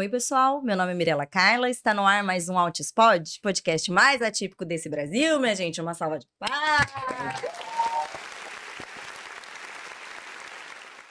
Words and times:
Oi, 0.00 0.08
pessoal. 0.08 0.62
Meu 0.62 0.74
nome 0.78 0.92
é 0.92 0.94
Mirela 0.94 1.26
Carla. 1.26 1.68
Está 1.68 1.92
no 1.92 2.06
ar 2.06 2.24
mais 2.24 2.48
um 2.48 2.56
Altispod, 2.56 3.38
podcast 3.42 3.92
mais 3.92 4.22
atípico 4.22 4.64
desse 4.64 4.88
Brasil, 4.88 5.38
minha 5.38 5.54
gente. 5.54 5.78
Uma 5.78 5.92
salva 5.92 6.18
de 6.18 6.26
palmas. 6.38 7.42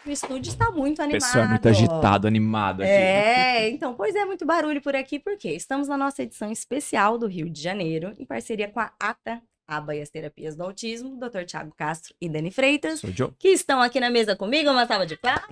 O 0.03 0.09
estúdio 0.09 0.49
está 0.49 0.71
muito 0.71 0.97
O 0.97 1.03
animado. 1.03 1.21
pessoal 1.21 1.45
é 1.45 1.47
muito 1.49 1.69
agitado, 1.69 2.27
animado 2.27 2.81
aqui. 2.81 2.91
É, 2.91 3.69
então, 3.69 3.93
pois 3.93 4.15
é, 4.15 4.25
muito 4.25 4.43
barulho 4.43 4.81
por 4.81 4.95
aqui, 4.95 5.19
porque 5.19 5.51
estamos 5.51 5.87
na 5.87 5.95
nossa 5.95 6.23
edição 6.23 6.51
especial 6.51 7.19
do 7.19 7.27
Rio 7.27 7.47
de 7.47 7.61
Janeiro, 7.61 8.15
em 8.17 8.25
parceria 8.25 8.69
com 8.69 8.79
a 8.79 8.91
ATA, 8.99 9.39
Aba 9.67 9.95
e 9.95 10.01
as 10.01 10.09
Terapias 10.09 10.55
do 10.55 10.63
Autismo, 10.63 11.15
Dr. 11.15 11.43
Tiago 11.45 11.75
Castro 11.77 12.15
e 12.19 12.27
Dani 12.27 12.49
Freitas, 12.49 13.03
o 13.03 13.31
que 13.37 13.49
estão 13.49 13.83
aqui 13.83 13.99
na 13.99 14.09
mesa 14.09 14.35
comigo. 14.35 14.71
Uma 14.71 14.87
salva 14.87 15.05
de 15.05 15.15
palmas. 15.15 15.45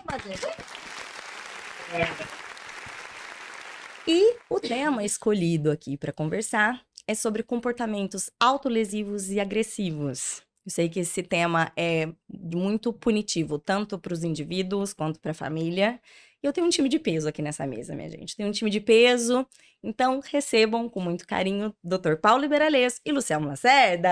É. 1.94 2.47
E 4.08 4.38
o 4.50 4.58
tema 4.58 5.04
escolhido 5.04 5.70
aqui 5.70 5.98
para 5.98 6.14
conversar 6.14 6.82
é 7.06 7.14
sobre 7.14 7.44
comportamentos 7.44 8.30
autolesivos 8.40 9.30
e 9.30 9.38
agressivos. 9.38 10.42
Eu 10.66 10.72
sei 10.72 10.88
que 10.88 11.02
esse 11.02 11.22
tema 11.22 11.74
é 11.76 12.08
muito 12.30 12.94
punitivo, 12.94 13.60
tanto 13.60 14.00
para 14.00 14.14
os 14.14 14.24
indivíduos 14.24 14.94
quanto 14.94 15.20
para 15.20 15.32
a 15.32 15.34
família. 15.34 16.00
E 16.42 16.48
eu 16.48 16.54
tenho 16.54 16.68
um 16.68 16.70
time 16.70 16.88
de 16.88 17.00
peso 17.00 17.28
aqui 17.28 17.42
nessa 17.42 17.68
mesa, 17.68 17.96
minha 17.96 18.10
gente. 18.10 18.36
Tenho 18.36 18.48
um 18.48 18.54
time 18.54 18.70
de 18.70 18.80
peso. 18.80 19.46
Então, 19.84 20.22
recebam 20.24 20.88
com 20.88 21.02
muito 21.02 21.28
carinho 21.28 21.76
Dr. 21.84 22.16
Paulo 22.22 22.42
Liberales 22.42 23.02
e 23.06 23.12
Luciano 23.12 23.48
Lacerda. 23.48 24.10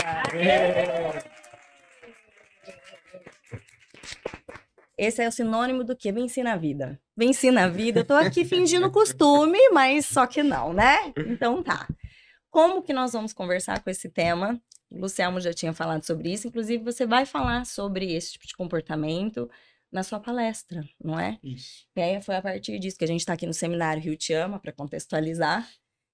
Esse 4.98 5.22
é 5.22 5.28
o 5.28 5.32
sinônimo 5.32 5.84
do 5.84 5.96
que? 5.96 6.12
Venci 6.12 6.42
na 6.42 6.56
vida. 6.56 7.00
Venci 7.16 7.52
na 7.52 7.68
vida. 7.68 8.00
Eu 8.00 8.06
tô 8.06 8.14
aqui 8.14 8.46
fingindo 8.46 8.90
costume, 8.92 9.60
mas 9.72 10.06
só 10.06 10.26
que 10.26 10.42
não, 10.42 10.74
né? 10.74 11.14
Então 11.18 11.62
tá. 11.62 11.88
Como 12.50 12.82
que 12.82 12.94
nós 12.94 13.12
vamos 13.12 13.34
conversar 13.34 13.84
com 13.84 13.90
esse 13.90 14.10
tema? 14.10 14.62
O 14.90 15.02
Luciano 15.02 15.42
já 15.42 15.54
tinha 15.54 15.74
falado 15.74 16.04
sobre 16.04 16.32
isso. 16.32 16.48
Inclusive, 16.48 16.84
você 16.84 17.06
vai 17.06 17.26
falar 17.26 17.66
sobre 17.66 18.14
esse 18.14 18.34
tipo 18.34 18.48
de 18.48 18.56
comportamento 18.56 19.50
na 19.92 20.04
sua 20.04 20.20
palestra, 20.20 20.84
não 21.04 21.20
é? 21.20 21.38
Isso. 21.44 21.86
E 21.96 22.02
aí 22.02 22.22
foi 22.22 22.36
a 22.36 22.42
partir 22.42 22.80
disso 22.80 22.98
que 22.98 23.04
a 23.04 23.08
gente 23.08 23.20
está 23.20 23.34
aqui 23.34 23.46
no 23.46 23.54
seminário 23.54 24.02
Rio 24.02 24.16
Te 24.16 24.34
Ama, 24.34 24.60
para 24.60 24.72
contextualizar. 24.72 25.70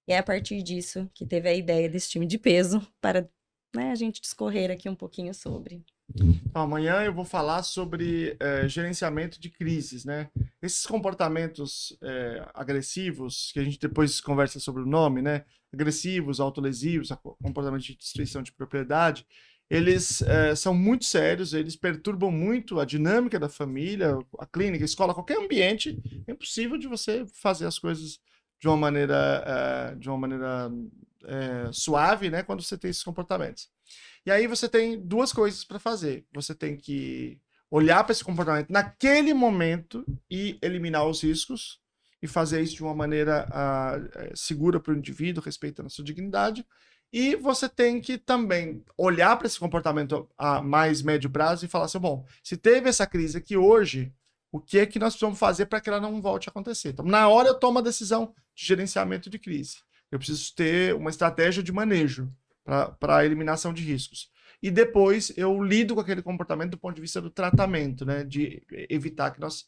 E 0.08 0.14
é 0.14 0.18
a 0.18 0.24
partir 0.24 0.64
disso 0.64 1.10
que 1.14 1.26
teve 1.26 1.48
a 1.48 1.54
ideia 1.54 1.88
desse 1.88 2.10
time 2.10 2.26
de 2.26 2.38
peso 2.38 2.82
para 3.00 3.30
né, 3.76 3.92
a 3.92 3.96
gente 3.96 4.22
discorrer 4.22 4.72
aqui 4.72 4.90
um 4.90 4.96
pouquinho 4.96 5.34
sobre. 5.34 5.84
Então, 6.16 6.62
amanhã 6.62 7.02
eu 7.04 7.14
vou 7.14 7.24
falar 7.26 7.64
sobre 7.64 8.36
eh, 8.40 8.68
gerenciamento 8.68 9.40
de 9.40 9.50
crises, 9.50 10.04
né? 10.04 10.30
Esses 10.62 10.86
comportamentos 10.86 11.98
eh, 12.02 12.46
agressivos, 12.54 13.52
que 13.54 13.60
a 13.60 13.64
gente 13.64 13.80
depois 13.80 14.20
conversa 14.20 14.60
sobre 14.60 14.84
o 14.84 14.86
nome, 14.86 15.22
né? 15.22 15.46
Agressivos, 15.74 16.40
autolesivos, 16.40 17.10
comportamento 17.42 17.84
de 17.84 17.96
destruição 17.96 18.44
de 18.44 18.52
propriedade, 18.52 19.26
eles 19.70 20.22
eh, 20.24 20.54
são 20.54 20.74
muito 20.74 21.06
sérios, 21.06 21.54
eles 21.54 21.78
perturbam 21.78 22.30
muito 22.30 22.80
a 22.80 22.86
dinâmica 22.86 23.40
da 23.40 23.48
família, 23.48 24.18
a 24.38 24.46
clínica, 24.46 24.84
a 24.84 24.86
escola, 24.86 25.14
qualquer 25.14 25.38
ambiente. 25.38 25.98
É 26.28 26.34
impossível 26.34 26.78
de 26.78 26.88
você 26.88 27.26
fazer 27.34 27.66
as 27.66 27.80
coisas 27.80 28.20
de 28.60 28.68
uma 28.68 28.78
maneira, 28.78 29.96
de 29.98 30.08
uma 30.08 30.18
maneira 30.18 30.70
suave, 31.72 32.30
né? 32.30 32.44
Quando 32.44 32.62
você 32.62 32.78
tem 32.78 32.92
esses 32.92 33.02
comportamentos. 33.02 33.70
E 34.26 34.32
aí 34.32 34.48
você 34.48 34.70
tem 34.70 35.00
duas 35.00 35.34
coisas 35.34 35.64
para 35.64 35.80
fazer. 35.80 36.26
Você 36.34 36.54
tem 36.54 36.78
que 36.78 37.40
olhar 37.70 38.04
para 38.04 38.12
esse 38.12 38.24
comportamento 38.24 38.70
naquele 38.70 39.34
momento 39.34 40.06
e 40.30 40.60
eliminar 40.62 41.08
os 41.08 41.24
riscos 41.24 41.80
e 42.22 42.28
fazer 42.28 42.62
isso 42.62 42.76
de 42.76 42.84
uma 42.84 42.94
maneira 42.94 43.48
eh, 44.16 44.32
segura 44.36 44.80
para 44.80 44.94
o 44.94 44.98
indivíduo, 44.98 45.44
respeitando 45.44 45.88
a 45.88 45.90
sua 45.90 46.04
dignidade. 46.06 46.66
E 47.12 47.36
você 47.36 47.68
tem 47.68 48.00
que 48.00 48.18
também 48.18 48.84
olhar 48.98 49.36
para 49.38 49.48
esse 49.48 49.60
comportamento 49.60 50.30
a 50.38 50.62
mais 50.62 51.02
médio 51.02 51.30
prazo 51.30 51.66
e 51.66 51.68
falar 51.68 51.86
assim, 51.86 52.00
bom, 52.00 52.26
se 52.44 52.56
teve 52.56 52.90
essa 52.90 53.08
crise 53.08 53.38
aqui 53.38 53.58
hoje, 53.58 54.14
o 54.52 54.60
que 54.60 54.80
é 54.80 54.86
que 54.86 55.00
nós 55.00 55.14
precisamos 55.14 55.40
fazer 55.40 55.66
para 55.66 55.82
que 55.82 55.90
ela 55.90 56.00
não 56.00 56.22
volte 56.22 56.48
a 56.48 56.52
acontecer? 56.52 56.90
Então, 56.90 57.06
na 57.06 57.28
hora 57.28 57.50
eu 57.50 57.60
tomo 57.60 57.80
a 57.80 57.82
decisão 57.82 58.34
de 58.56 58.66
gerenciamento 58.66 59.30
de 59.30 59.40
crise. 59.40 59.78
Eu 60.12 60.20
preciso 60.20 60.54
ter 60.56 60.94
uma 60.94 61.10
estratégia 61.10 61.64
de 61.64 61.72
manejo 61.72 62.32
para 62.64 63.18
a 63.18 63.26
eliminação 63.26 63.74
de 63.74 63.84
riscos. 63.84 64.30
E 64.62 64.70
depois 64.70 65.34
eu 65.36 65.62
lido 65.64 65.96
com 65.96 66.02
aquele 66.02 66.22
comportamento 66.22 66.72
do 66.72 66.78
ponto 66.78 66.96
de 66.96 67.02
vista 67.02 67.22
do 67.22 67.30
tratamento, 67.32 68.06
né? 68.06 68.24
De 68.24 68.62
evitar 68.90 69.32
que 69.32 69.40
nós 69.40 69.66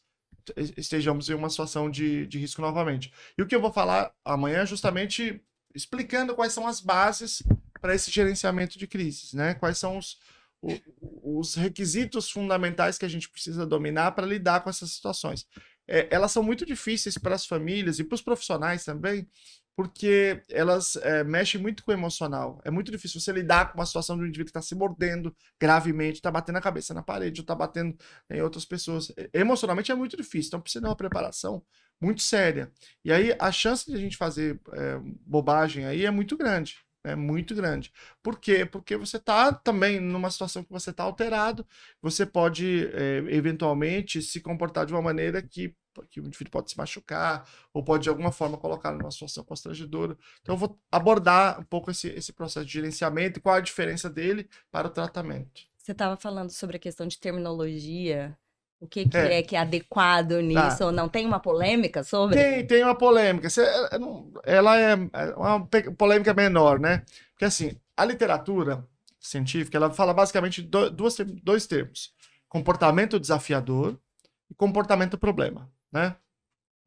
estejamos 0.76 1.28
em 1.28 1.34
uma 1.34 1.48
situação 1.50 1.90
de, 1.90 2.26
de 2.26 2.38
risco 2.38 2.60
novamente. 2.60 3.12
E 3.36 3.42
o 3.42 3.46
que 3.46 3.54
eu 3.54 3.60
vou 3.60 3.72
falar 3.72 4.12
amanhã 4.24 4.58
é 4.60 4.66
justamente 4.66 5.40
explicando 5.74 6.34
quais 6.34 6.52
são 6.52 6.66
as 6.66 6.80
bases 6.80 7.42
para 7.80 7.94
esse 7.94 8.10
gerenciamento 8.10 8.78
de 8.78 8.86
crises, 8.86 9.32
né? 9.32 9.54
Quais 9.54 9.78
são 9.78 9.98
os, 9.98 10.18
o- 10.62 11.40
os 11.40 11.54
requisitos 11.54 12.30
fundamentais 12.30 12.96
que 12.98 13.04
a 13.04 13.08
gente 13.08 13.28
precisa 13.28 13.66
dominar 13.66 14.12
para 14.12 14.26
lidar 14.26 14.60
com 14.62 14.70
essas 14.70 14.92
situações. 14.92 15.46
É, 15.86 16.08
elas 16.10 16.32
são 16.32 16.42
muito 16.42 16.64
difíceis 16.64 17.18
para 17.18 17.34
as 17.34 17.44
famílias 17.46 17.98
e 17.98 18.04
para 18.04 18.14
os 18.14 18.22
profissionais 18.22 18.84
também, 18.84 19.26
porque 19.76 20.42
elas 20.48 20.96
é, 20.96 21.24
mexem 21.24 21.60
muito 21.60 21.84
com 21.84 21.90
o 21.90 21.94
emocional. 21.94 22.60
É 22.64 22.70
muito 22.70 22.90
difícil 22.92 23.20
você 23.20 23.32
lidar 23.32 23.72
com 23.72 23.78
uma 23.78 23.86
situação 23.86 24.16
de 24.16 24.22
um 24.22 24.26
indivíduo 24.26 24.46
que 24.46 24.50
está 24.50 24.62
se 24.62 24.74
mordendo 24.74 25.34
gravemente, 25.60 26.16
está 26.16 26.30
batendo 26.30 26.58
a 26.58 26.60
cabeça 26.60 26.94
na 26.94 27.02
parede, 27.02 27.40
ou 27.40 27.44
está 27.44 27.54
batendo 27.54 27.96
em 28.30 28.40
outras 28.40 28.64
pessoas. 28.64 29.12
Emocionalmente 29.32 29.90
é 29.90 29.94
muito 29.94 30.16
difícil, 30.16 30.48
então 30.48 30.60
precisa 30.60 30.82
de 30.82 30.88
uma 30.88 30.96
preparação 30.96 31.62
muito 32.00 32.22
séria. 32.22 32.70
E 33.04 33.12
aí 33.12 33.34
a 33.38 33.50
chance 33.50 33.86
de 33.86 33.96
a 33.96 33.98
gente 33.98 34.16
fazer 34.16 34.60
é, 34.72 34.98
bobagem 35.26 35.86
aí 35.86 36.04
é 36.04 36.10
muito 36.10 36.36
grande. 36.36 36.76
É 37.06 37.14
muito 37.14 37.54
grande. 37.54 37.92
Por 38.22 38.40
quê? 38.40 38.64
Porque 38.64 38.96
você 38.96 39.18
está 39.18 39.52
também 39.52 40.00
numa 40.00 40.30
situação 40.30 40.64
que 40.64 40.70
você 40.72 40.88
está 40.88 41.02
alterado, 41.04 41.66
você 42.00 42.24
pode 42.24 42.86
é, 42.94 43.18
eventualmente 43.28 44.22
se 44.22 44.40
comportar 44.40 44.86
de 44.86 44.94
uma 44.94 45.02
maneira 45.02 45.42
que, 45.42 45.76
que 46.10 46.20
o 46.20 46.26
indivíduo 46.26 46.50
pode 46.50 46.70
se 46.70 46.76
machucar, 46.78 47.48
ou 47.72 47.82
pode 47.84 48.04
de 48.04 48.08
alguma 48.08 48.32
forma 48.32 48.56
colocar 48.58 48.92
numa 48.92 49.10
situação 49.10 49.44
constrangedora. 49.44 50.16
Então 50.42 50.54
eu 50.54 50.58
vou 50.58 50.78
abordar 50.90 51.60
um 51.60 51.64
pouco 51.64 51.90
esse, 51.90 52.08
esse 52.08 52.32
processo 52.32 52.66
de 52.66 52.72
gerenciamento 52.72 53.38
e 53.38 53.42
qual 53.42 53.54
a 53.56 53.60
diferença 53.60 54.08
dele 54.10 54.48
para 54.70 54.86
o 54.88 54.90
tratamento. 54.90 55.62
Você 55.76 55.92
estava 55.92 56.16
falando 56.16 56.50
sobre 56.50 56.76
a 56.76 56.80
questão 56.80 57.06
de 57.06 57.18
terminologia. 57.18 58.36
O 58.80 58.86
que, 58.86 59.08
que 59.08 59.16
É. 59.16 59.38
é. 59.38 59.42
que 59.42 59.56
é 59.56 59.58
adequado 59.60 60.32
nisso 60.40 60.84
ou 60.84 60.92
não? 60.92 61.08
Tem 61.08 61.24
uma 61.24 61.40
polêmica 61.40 62.02
sobre? 62.02 62.36
Tem, 62.36 62.66
tem 62.66 62.82
uma 62.84 62.94
polêmica. 62.94 63.48
Ela 64.44 64.78
é 64.78 64.92
é 64.92 65.34
uma 65.36 65.66
polêmica 65.96 66.34
menor, 66.34 66.78
né? 66.78 67.02
Porque 67.32 67.44
assim, 67.44 67.76
a 67.96 68.04
literatura 68.04 68.86
científica, 69.18 69.76
ela 69.76 69.90
fala 69.90 70.12
basicamente 70.12 70.60
do- 70.62 70.90
duas, 70.90 71.14
ter- 71.14 71.24
dois 71.24 71.66
termos: 71.66 72.12
comportamento 72.48 73.18
desafiador 73.18 73.98
e 74.50 74.54
comportamento 74.54 75.16
problema, 75.16 75.70
né? 75.94 76.16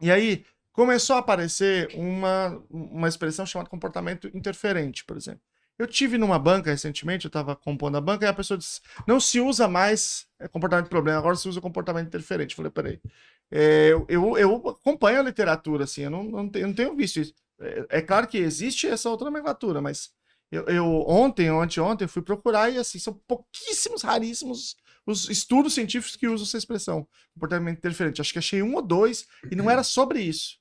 E 0.01 0.11
aí 0.11 0.45
começou 0.73 1.15
a 1.15 1.19
aparecer 1.19 1.89
uma, 1.95 2.61
uma 2.69 3.07
expressão 3.07 3.45
chamada 3.45 3.69
comportamento 3.69 4.29
interferente, 4.33 5.03
por 5.05 5.17
exemplo. 5.17 5.41
Eu 5.79 5.87
tive 5.87 6.17
numa 6.17 6.39
banca 6.39 6.71
recentemente, 6.71 7.25
eu 7.25 7.29
estava 7.29 7.55
compondo 7.55 7.97
a 7.97 8.01
banca, 8.01 8.25
e 8.25 8.27
a 8.27 8.33
pessoa 8.33 8.57
disse: 8.57 8.81
não 9.07 9.19
se 9.19 9.39
usa 9.39 9.67
mais 9.67 10.27
é, 10.39 10.47
comportamento 10.47 10.89
problema, 10.89 11.19
agora 11.19 11.35
se 11.35 11.47
usa 11.47 11.61
comportamento 11.61 12.07
interferente. 12.07 12.51
Eu 12.51 12.57
falei, 12.57 12.71
peraí. 12.71 13.01
É, 13.49 13.91
eu, 14.09 14.37
eu, 14.37 14.69
acompanho 14.69 15.19
a 15.19 15.23
literatura, 15.23 15.85
assim, 15.85 16.01
eu 16.01 16.09
não, 16.09 16.23
não, 16.23 16.49
tenho, 16.49 16.67
não 16.67 16.73
tenho 16.73 16.95
visto 16.95 17.19
isso. 17.19 17.33
É, 17.59 17.85
é 17.99 18.01
claro 18.01 18.27
que 18.27 18.37
existe 18.37 18.87
essa 18.87 19.09
outra 19.09 19.25
nomenclatura, 19.25 19.81
mas 19.81 20.11
eu, 20.51 20.65
eu 20.65 20.85
ontem 21.07 21.49
ou 21.51 21.61
anteontem 21.61 22.07
fui 22.07 22.21
procurar 22.21 22.69
e 22.69 22.77
assim, 22.77 22.99
são 22.99 23.13
pouquíssimos, 23.27 24.01
raríssimos 24.01 24.75
os 25.07 25.29
estudos 25.29 25.73
científicos 25.73 26.15
que 26.15 26.27
usam 26.27 26.45
essa 26.45 26.57
expressão, 26.57 27.07
comportamento 27.33 27.77
interferente. 27.79 28.21
Acho 28.21 28.33
que 28.33 28.39
achei 28.39 28.61
um 28.61 28.75
ou 28.75 28.81
dois 28.81 29.25
e 29.49 29.55
não 29.55 29.69
era 29.71 29.81
sobre 29.81 30.21
isso. 30.21 30.57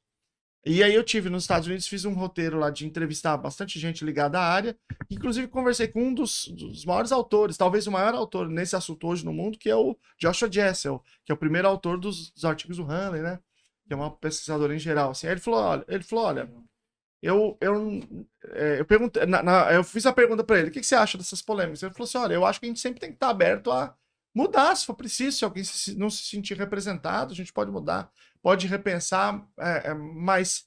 E 0.65 0.83
aí 0.83 0.95
eu 0.95 1.05
tive 1.05 1.29
nos 1.31 1.45
Estados 1.45 1.69
Unidos, 1.69 1.87
fiz 1.87 2.05
um 2.05 2.13
roteiro 2.13 2.59
lá 2.59 2.71
de 2.71 2.87
entrevistar 2.87 3.37
bastante 3.37 3.79
gente 3.79 4.05
ligada 4.05 4.41
à 4.41 4.43
área, 4.45 4.77
inclusive 5.09 5.47
conversei 5.47 5.87
com 5.87 6.03
um 6.09 6.13
dos, 6.15 6.49
dos 6.49 6.85
maiores 6.85 7.13
autores, 7.13 7.57
talvez 7.57 7.87
o 7.87 7.93
maior 7.93 8.15
autor 8.15 8.49
nesse 8.49 8.75
assunto 8.75 9.07
hoje 9.07 9.25
no 9.25 9.33
mundo, 9.33 9.59
que 9.59 9.71
é 9.71 9.77
o 9.77 9.97
Joshua 10.19 10.51
Jessel, 10.51 11.01
que 11.25 11.31
é 11.31 11.35
o 11.35 11.39
primeiro 11.39 11.69
autor 11.69 11.99
dos, 12.01 12.31
dos 12.33 12.45
artigos 12.45 12.79
do 12.79 12.83
Hanley, 12.85 13.23
né? 13.23 13.39
Que 13.87 13.93
é 13.93 13.97
uma 13.97 14.11
pesquisadora 14.11 14.75
em 14.75 14.79
geral. 14.81 15.11
Assim. 15.11 15.29
Aí 15.29 15.35
ele 15.35 15.41
falou, 15.41 15.61
olha, 15.61 15.85
ele 15.87 16.03
falou, 16.03 16.25
olha, 16.25 16.51
eu, 17.23 17.57
eu, 17.61 18.01
é, 18.55 18.81
eu 18.81 18.85
perguntei, 18.85 19.25
na- 19.25 19.45
na- 19.45 19.73
eu 19.73 19.85
fiz 19.85 20.05
a 20.05 20.13
pergunta 20.13 20.43
para 20.43 20.59
ele, 20.59 20.69
o 20.69 20.73
que, 20.73 20.81
que 20.81 20.87
você 20.87 20.97
acha 20.97 21.17
dessas 21.17 21.41
polêmicas? 21.43 21.81
Ele 21.83 21.93
falou 21.93 22.07
assim, 22.09 22.19
olha, 22.19 22.35
eu 22.35 22.45
acho 22.45 22.59
que 22.59 22.67
a 22.67 22.69
gente 22.69 22.81
sempre 22.81 22.99
tem 22.99 23.11
que 23.11 23.17
estar 23.17 23.29
aberto 23.31 23.71
a 23.71 23.95
mudar, 24.37 24.77
se 24.77 24.85
for 24.85 24.93
preciso, 24.93 25.39
se 25.39 25.45
alguém 25.47 25.65
não 25.97 26.11
se 26.11 26.25
sentir 26.25 26.59
representado, 26.59 27.33
a 27.33 27.35
gente 27.35 27.51
pode 27.55 27.71
mudar, 27.71 28.11
pode 28.43 28.67
repensar, 28.67 29.43
é, 29.59 29.91
é, 29.91 29.95
mas 29.95 30.67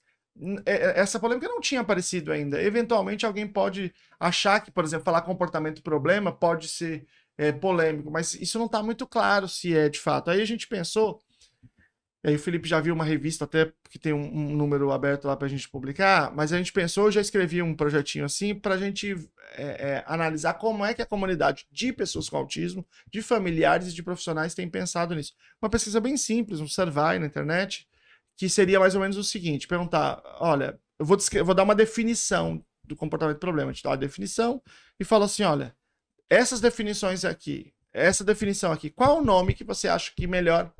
é, 0.65 0.73
é, 0.73 0.99
essa 0.99 1.19
polêmica 1.19 1.47
não 1.47 1.61
tinha 1.61 1.81
aparecido 1.81 2.31
ainda. 2.31 2.59
Eventualmente 2.59 3.27
alguém 3.27 3.47
pode 3.47 3.93
achar 4.19 4.59
que, 4.61 4.71
por 4.71 4.83
exemplo, 4.83 5.05
falar 5.05 5.21
comportamento 5.21 5.83
problema 5.83 6.31
pode 6.31 6.67
ser 6.67 7.05
é, 7.37 7.51
polêmico, 7.51 8.09
mas 8.09 8.33
isso 8.33 8.57
não 8.57 8.65
está 8.65 8.81
muito 8.81 9.05
claro 9.05 9.47
se 9.47 9.77
é 9.77 9.87
de 9.87 9.99
fato. 9.99 10.31
Aí 10.31 10.41
a 10.41 10.45
gente 10.45 10.67
pensou 10.67 11.21
E 12.23 12.29
aí 12.29 12.35
o 12.35 12.39
Felipe 12.39 12.67
já 12.67 12.81
viu 12.81 12.93
uma 12.93 13.05
revista 13.05 13.45
até 13.45 13.71
que 13.89 13.97
tem 13.97 14.11
um, 14.11 14.25
um 14.25 14.55
número 14.55 14.91
aberto 14.91 15.25
lá 15.25 15.37
para 15.37 15.47
a 15.47 15.49
gente 15.49 15.69
publicar, 15.69 16.33
mas 16.35 16.51
a 16.51 16.57
gente 16.57 16.73
pensou, 16.73 17.05
eu 17.05 17.11
já 17.11 17.21
escrevi 17.21 17.61
um 17.61 17.73
projetinho 17.73 18.25
assim 18.25 18.53
para 18.53 18.75
a 18.75 18.77
gente 18.77 19.15
é, 19.55 19.63
é, 19.63 20.03
analisar 20.05 20.55
como 20.55 20.83
é 20.83 20.93
que 20.93 21.01
a 21.01 21.05
comunidade 21.05 21.65
de 21.71 21.93
pessoas 21.93 22.27
com 22.27 22.35
autismo, 22.35 22.85
de 23.09 23.21
familiares 23.21 23.87
e 23.87 23.93
de 23.93 24.03
profissionais 24.03 24.53
tem 24.53 24.69
pensado 24.69 25.15
nisso. 25.15 25.33
Uma 25.61 25.69
pesquisa 25.69 26.01
bem 26.01 26.17
simples, 26.17 26.59
um 26.59 26.67
survey 26.67 27.19
na 27.19 27.25
internet, 27.25 27.87
que 28.35 28.49
seria 28.49 28.79
mais 28.79 28.95
ou 28.95 29.01
menos 29.01 29.15
o 29.15 29.23
seguinte: 29.23 29.67
perguntar, 29.67 30.21
olha, 30.39 30.77
eu 30.99 31.05
vou, 31.05 31.17
vou 31.45 31.55
dar 31.55 31.63
uma 31.63 31.75
definição 31.75 32.63
do 32.83 32.95
comportamento 32.95 33.37
problema, 33.37 33.69
a 33.69 33.73
gente 33.73 33.83
dá 33.83 33.91
uma 33.91 33.97
definição 33.97 34.61
e 34.99 35.05
fala 35.05 35.25
assim, 35.25 35.43
olha, 35.43 35.75
essas 36.29 36.59
definições 36.59 37.23
aqui, 37.23 37.73
essa 37.93 38.23
definição 38.23 38.71
aqui, 38.71 38.89
qual 38.89 39.19
o 39.19 39.23
nome 39.23 39.53
que 39.53 39.63
você 39.63 39.87
acha 39.87 40.11
que 40.15 40.27
melhor 40.27 40.73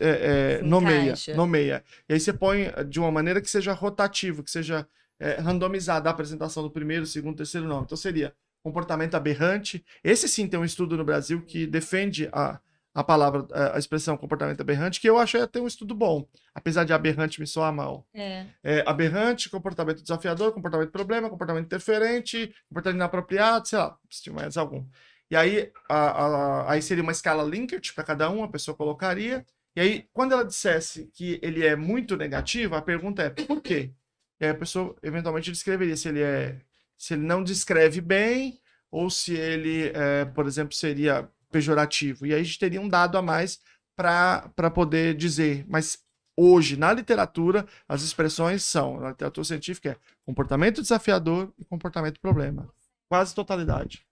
é, 0.00 0.58
é, 0.58 0.62
nomeia, 0.62 1.14
nomeia. 1.34 1.84
E 2.08 2.14
aí 2.14 2.20
você 2.20 2.32
põe 2.32 2.62
eh, 2.62 2.84
de 2.84 2.98
uma 2.98 3.10
maneira 3.10 3.40
que 3.40 3.50
seja 3.50 3.72
rotativo, 3.72 4.42
que 4.42 4.50
seja 4.50 4.86
é, 5.18 5.34
randomizada 5.34 6.08
a 6.08 6.12
apresentação 6.12 6.62
do 6.62 6.70
primeiro, 6.70 7.06
segundo, 7.06 7.36
terceiro 7.36 7.66
nome. 7.66 7.84
Então 7.84 7.96
seria 7.96 8.34
comportamento 8.62 9.14
aberrante. 9.14 9.84
Esse 10.02 10.28
sim 10.28 10.48
tem 10.48 10.58
um 10.58 10.64
estudo 10.64 10.96
no 10.96 11.04
Brasil 11.04 11.42
que 11.42 11.66
defende 11.66 12.28
a, 12.32 12.58
a 12.94 13.04
palavra, 13.04 13.46
a 13.72 13.78
expressão 13.78 14.16
comportamento 14.16 14.60
aberrante, 14.60 15.00
que 15.00 15.08
eu 15.08 15.18
achei 15.18 15.40
até 15.40 15.60
um 15.60 15.66
estudo 15.66 15.94
bom, 15.94 16.26
apesar 16.54 16.82
de 16.84 16.92
aberrante 16.92 17.38
me 17.38 17.46
soar 17.46 17.72
mal. 17.72 18.06
É. 18.14 18.46
É, 18.64 18.84
aberrante, 18.86 19.50
comportamento 19.50 20.02
desafiador, 20.02 20.52
comportamento 20.52 20.90
problema, 20.90 21.30
comportamento 21.30 21.66
interferente, 21.66 22.52
comportamento 22.68 22.96
inapropriado, 22.96 23.68
sei 23.68 23.78
lá, 23.78 23.96
se 24.10 24.22
tiver 24.22 24.36
mais 24.36 24.56
algum. 24.56 24.84
E 25.30 25.36
aí, 25.36 25.70
a, 25.88 25.96
a, 25.96 26.72
aí 26.72 26.80
seria 26.80 27.02
uma 27.02 27.12
escala 27.12 27.42
Likert 27.42 27.94
para 27.94 28.04
cada 28.04 28.30
um, 28.30 28.42
a 28.42 28.48
pessoa 28.48 28.76
colocaria. 28.76 29.44
E 29.76 29.80
aí, 29.80 30.08
quando 30.12 30.32
ela 30.32 30.44
dissesse 30.44 31.10
que 31.12 31.38
ele 31.42 31.64
é 31.64 31.76
muito 31.76 32.16
negativo, 32.16 32.74
a 32.74 32.82
pergunta 32.82 33.22
é 33.22 33.30
por 33.30 33.60
quê? 33.60 33.92
E 34.40 34.46
aí 34.46 34.50
a 34.50 34.54
pessoa 34.54 34.96
eventualmente 35.02 35.52
descreveria 35.52 35.96
se 35.96 36.08
ele 36.08 36.22
é 36.22 36.60
se 36.96 37.12
ele 37.12 37.22
não 37.22 37.44
descreve 37.44 38.00
bem 38.00 38.58
ou 38.90 39.10
se 39.10 39.34
ele, 39.34 39.92
é, 39.94 40.24
por 40.24 40.46
exemplo, 40.46 40.74
seria 40.74 41.28
pejorativo. 41.50 42.26
E 42.26 42.32
aí 42.32 42.40
a 42.40 42.42
gente 42.42 42.58
teria 42.58 42.80
um 42.80 42.88
dado 42.88 43.18
a 43.18 43.22
mais 43.22 43.60
para 43.94 44.70
poder 44.72 45.14
dizer. 45.14 45.64
Mas 45.68 45.98
hoje, 46.36 46.76
na 46.76 46.92
literatura, 46.92 47.66
as 47.86 48.02
expressões 48.02 48.62
são, 48.62 49.00
na 49.00 49.10
literatura 49.10 49.44
científica, 49.44 49.90
é 49.90 49.96
comportamento 50.24 50.80
desafiador 50.80 51.52
e 51.58 51.64
comportamento 51.64 52.20
problema. 52.20 52.72
Quase 53.08 53.34
totalidade. 53.34 54.06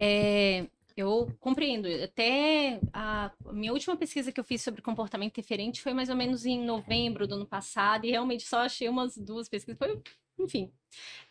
É, 0.00 0.66
eu 1.00 1.30
compreendo. 1.40 1.88
Até 2.02 2.80
a 2.92 3.32
minha 3.52 3.72
última 3.72 3.96
pesquisa 3.96 4.32
que 4.32 4.40
eu 4.40 4.44
fiz 4.44 4.62
sobre 4.62 4.82
comportamento 4.82 5.32
interferente 5.32 5.82
foi 5.82 5.92
mais 5.92 6.08
ou 6.08 6.16
menos 6.16 6.46
em 6.46 6.64
novembro 6.64 7.26
do 7.26 7.34
ano 7.34 7.46
passado, 7.46 8.06
e 8.06 8.10
realmente 8.10 8.46
só 8.46 8.60
achei 8.60 8.88
umas 8.88 9.16
duas 9.16 9.48
pesquisas. 9.48 9.78
Foi, 9.78 10.00
enfim. 10.38 10.72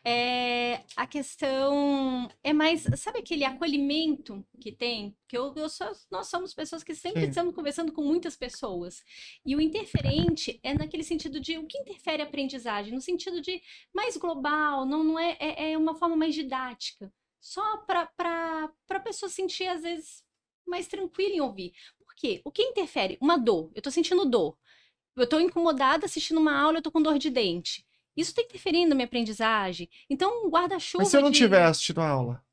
É, 0.05 0.81
a 0.95 1.05
questão 1.05 2.29
é 2.41 2.53
mais, 2.53 2.83
sabe 2.95 3.19
aquele 3.19 3.43
acolhimento 3.43 4.45
que 4.59 4.71
tem? 4.71 5.15
Que 5.27 5.37
eu, 5.37 5.53
eu 5.55 5.67
sou, 5.67 5.91
nós 6.09 6.27
somos 6.27 6.53
pessoas 6.53 6.83
que 6.83 6.95
sempre 6.95 7.21
Sim. 7.23 7.29
estamos 7.29 7.53
conversando 7.53 7.91
com 7.91 8.03
muitas 8.03 8.37
pessoas. 8.37 9.03
E 9.45 9.55
o 9.55 9.61
interferente 9.61 10.59
é 10.63 10.73
naquele 10.73 11.03
sentido 11.03 11.39
de 11.39 11.57
o 11.57 11.67
que 11.67 11.77
interfere 11.77 12.21
a 12.21 12.25
aprendizagem, 12.25 12.93
no 12.93 13.01
sentido 13.01 13.41
de 13.41 13.61
mais 13.93 14.15
global, 14.15 14.85
não, 14.85 15.03
não 15.03 15.19
é, 15.19 15.35
é, 15.39 15.71
é 15.73 15.77
uma 15.77 15.95
forma 15.95 16.15
mais 16.15 16.33
didática 16.33 17.11
só 17.39 17.77
para 17.77 18.09
a 18.89 18.99
pessoa 18.99 19.29
sentir, 19.29 19.67
às 19.67 19.81
vezes, 19.81 20.23
mais 20.67 20.87
tranquila 20.87 21.35
em 21.35 21.41
ouvir. 21.41 21.73
Por 21.97 22.15
quê? 22.15 22.41
O 22.43 22.51
que 22.51 22.61
interfere? 22.61 23.17
Uma 23.21 23.37
dor. 23.37 23.71
Eu 23.73 23.79
estou 23.79 23.91
sentindo 23.91 24.25
dor. 24.25 24.57
Eu 25.15 25.23
estou 25.23 25.39
incomodada 25.39 26.05
assistindo 26.05 26.39
uma 26.39 26.57
aula, 26.57 26.77
eu 26.77 26.79
estou 26.79 26.91
com 26.91 27.01
dor 27.01 27.17
de 27.17 27.29
dente. 27.29 27.85
Isso 28.15 28.31
está 28.31 28.41
interferindo 28.41 28.89
na 28.89 28.95
minha 28.95 29.05
aprendizagem. 29.05 29.89
Então, 30.09 30.45
um 30.45 30.49
guarda-chuva. 30.49 31.03
Mas 31.03 31.09
se 31.09 31.17
eu 31.17 31.21
não 31.21 31.31
de... 31.31 31.37
tiver 31.37 31.63
assistindo 31.63 32.01
a 32.01 32.07
aula? 32.07 32.43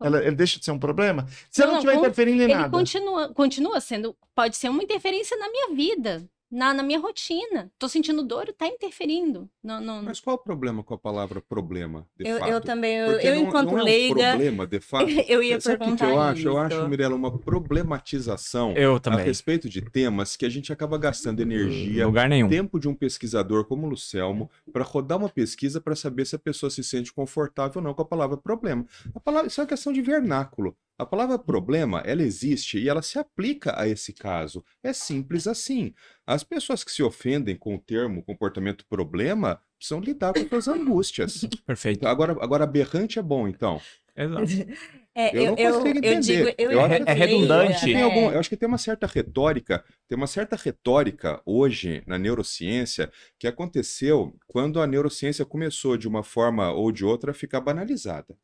Ela, 0.00 0.24
ele 0.24 0.36
deixa 0.36 0.58
de 0.58 0.64
ser 0.64 0.70
um 0.70 0.78
problema? 0.78 1.26
Se 1.50 1.60
não, 1.60 1.66
eu 1.66 1.72
não 1.72 1.78
estiver 1.78 1.96
interferindo 1.96 2.42
em 2.42 2.44
ele 2.44 2.54
nada. 2.54 2.70
Continua, 2.70 3.32
continua 3.32 3.80
sendo. 3.80 4.16
Pode 4.34 4.56
ser 4.56 4.68
uma 4.68 4.82
interferência 4.82 5.36
na 5.36 5.48
minha 5.48 5.74
vida 5.74 6.28
na, 6.50 6.72
na 6.72 6.82
minha 6.82 6.98
rotina. 6.98 7.70
Tô 7.78 7.88
sentindo 7.88 8.22
dor, 8.22 8.52
tá 8.56 8.66
interferindo. 8.66 9.48
No, 9.62 9.80
no... 9.80 10.02
Mas 10.02 10.20
qual 10.20 10.36
o 10.36 10.38
problema 10.38 10.82
com 10.82 10.94
a 10.94 10.98
palavra 10.98 11.40
problema, 11.40 12.06
de 12.16 12.28
eu, 12.28 12.38
fato? 12.38 12.50
Eu 12.50 12.60
também, 12.60 12.96
eu, 12.96 13.20
eu 13.20 13.34
não, 13.34 13.42
enquanto 13.42 13.70
não 13.70 13.78
é 13.80 13.82
leiga... 13.82 14.14
um 14.14 14.30
problema, 14.30 14.66
de 14.66 14.80
fato. 14.80 15.10
eu 15.28 15.42
ia 15.42 15.60
Sabe 15.60 15.78
perguntar 15.78 16.06
o 16.06 16.08
que 16.08 16.14
eu 16.14 16.14
isso. 16.14 16.20
acho? 16.20 16.48
Eu 16.48 16.58
acho, 16.58 16.88
Mirella, 16.88 17.14
uma 17.14 17.36
problematização 17.36 18.72
eu 18.72 19.00
também. 19.00 19.20
a 19.20 19.22
respeito 19.22 19.68
de 19.68 19.80
temas 19.80 20.36
que 20.36 20.46
a 20.46 20.48
gente 20.48 20.72
acaba 20.72 20.96
gastando 20.98 21.40
energia, 21.40 22.06
lugar 22.06 22.28
nenhum. 22.28 22.48
tempo 22.48 22.78
de 22.78 22.88
um 22.88 22.94
pesquisador 22.94 23.64
como 23.64 23.86
o 23.86 23.90
Lucelmo, 23.90 24.50
para 24.72 24.84
rodar 24.84 25.18
uma 25.18 25.28
pesquisa 25.28 25.80
para 25.80 25.96
saber 25.96 26.26
se 26.26 26.36
a 26.36 26.38
pessoa 26.38 26.70
se 26.70 26.84
sente 26.84 27.12
confortável 27.12 27.80
ou 27.80 27.82
não 27.82 27.94
com 27.94 28.02
a 28.02 28.06
palavra 28.06 28.36
problema. 28.36 28.84
A 29.14 29.20
palavra, 29.20 29.48
isso 29.48 29.60
é 29.60 29.62
uma 29.62 29.68
questão 29.68 29.92
de 29.92 30.02
vernáculo. 30.02 30.76
A 30.96 31.04
palavra 31.04 31.36
problema, 31.38 32.00
ela 32.06 32.22
existe 32.22 32.78
e 32.78 32.88
ela 32.88 33.02
se 33.02 33.18
aplica 33.18 33.78
a 33.80 33.88
esse 33.88 34.12
caso. 34.12 34.64
É 34.82 34.92
simples 34.92 35.48
assim. 35.48 35.92
As 36.24 36.44
pessoas 36.44 36.84
que 36.84 36.92
se 36.92 37.02
ofendem 37.02 37.56
com 37.56 37.74
o 37.74 37.80
termo 37.80 38.22
comportamento 38.22 38.86
problema 38.86 39.60
precisam 39.76 40.00
lidar 40.00 40.32
com 40.32 40.48
suas 40.48 40.68
angústias. 40.68 41.44
Perfeito. 41.66 42.06
Agora, 42.06 42.32
agora 42.40 42.62
aberrante 42.62 43.18
é 43.18 43.22
bom, 43.22 43.48
então. 43.48 43.80
Exato. 44.16 44.44
É, 45.16 45.30
eu, 45.38 45.54
não 45.54 45.54
consigo 45.54 45.98
entender. 45.98 46.08
Eu 46.08 46.20
digo, 46.20 46.54
eu, 46.58 46.70
eu 46.72 46.80
é, 46.80 47.02
é 47.06 47.12
redundante. 47.12 47.84
Tem 47.84 48.02
algum, 48.02 48.32
eu 48.32 48.40
acho 48.40 48.48
que 48.48 48.56
tem 48.56 48.66
uma 48.66 48.78
certa 48.78 49.06
retórica, 49.06 49.84
tem 50.08 50.16
uma 50.16 50.26
certa 50.26 50.56
retórica 50.56 51.40
hoje 51.46 52.02
na 52.04 52.18
neurociência 52.18 53.12
que 53.38 53.46
aconteceu 53.46 54.36
quando 54.48 54.80
a 54.80 54.88
neurociência 54.88 55.44
começou 55.44 55.96
de 55.96 56.08
uma 56.08 56.24
forma 56.24 56.72
ou 56.72 56.90
de 56.90 57.04
outra 57.04 57.30
a 57.30 57.34
ficar 57.34 57.60
banalizada. 57.60 58.36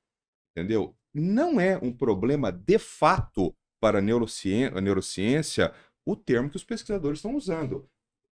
Entendeu? 0.56 0.94
Não 1.14 1.60
é 1.60 1.78
um 1.78 1.92
problema 1.92 2.50
de 2.52 2.78
fato 2.78 3.54
para 3.80 3.98
a 3.98 4.02
neurociência, 4.02 4.76
a 4.76 4.80
neurociência 4.80 5.72
o 6.04 6.16
termo 6.16 6.50
que 6.50 6.56
os 6.56 6.64
pesquisadores 6.64 7.18
estão 7.18 7.34
usando. 7.36 7.88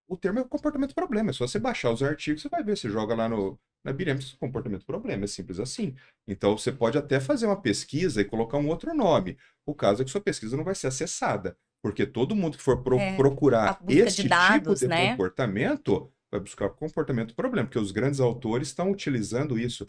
O 0.08 0.16
termo 0.16 0.38
é 0.38 0.44
comportamento 0.44 0.94
problema. 0.94 1.30
É 1.30 1.32
só 1.32 1.46
você 1.46 1.58
baixar 1.58 1.92
os 1.92 2.02
artigos, 2.02 2.42
você 2.42 2.48
vai 2.48 2.62
ver. 2.62 2.76
Você 2.76 2.88
joga 2.88 3.14
lá 3.14 3.28
no, 3.28 3.58
na 3.84 3.92
Birem, 3.92 4.18
comportamento 4.40 4.84
problema. 4.86 5.24
É 5.24 5.26
simples 5.26 5.60
assim. 5.60 5.94
Então, 6.26 6.56
você 6.56 6.72
pode 6.72 6.96
até 6.96 7.20
fazer 7.20 7.46
uma 7.46 7.60
pesquisa 7.60 8.20
e 8.20 8.24
colocar 8.24 8.56
um 8.56 8.68
outro 8.68 8.94
nome. 8.94 9.36
O 9.66 9.74
caso 9.74 10.00
é 10.02 10.04
que 10.04 10.10
sua 10.10 10.20
pesquisa 10.20 10.56
não 10.56 10.64
vai 10.64 10.74
ser 10.74 10.86
acessada. 10.86 11.56
Porque 11.82 12.06
todo 12.06 12.34
mundo 12.34 12.56
que 12.56 12.62
for 12.62 12.82
pro, 12.82 12.98
É, 12.98 13.16
procurar 13.16 13.80
esse 13.88 14.22
de 14.22 14.28
dados, 14.28 14.58
tipo 14.58 14.74
de 14.74 14.88
né? 14.88 15.10
comportamento 15.10 16.10
vai 16.30 16.40
buscar 16.40 16.70
comportamento 16.70 17.34
problema. 17.34 17.66
Porque 17.66 17.78
os 17.78 17.92
grandes 17.92 18.18
autores 18.18 18.68
estão 18.68 18.90
utilizando 18.90 19.58
isso. 19.58 19.86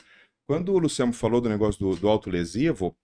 Quando 0.50 0.74
o 0.74 0.80
Luciano 0.80 1.14
falou 1.14 1.40
do 1.40 1.48
negócio 1.48 1.80
do, 1.80 1.96
do 1.96 2.10
autolesivo, 2.10 2.98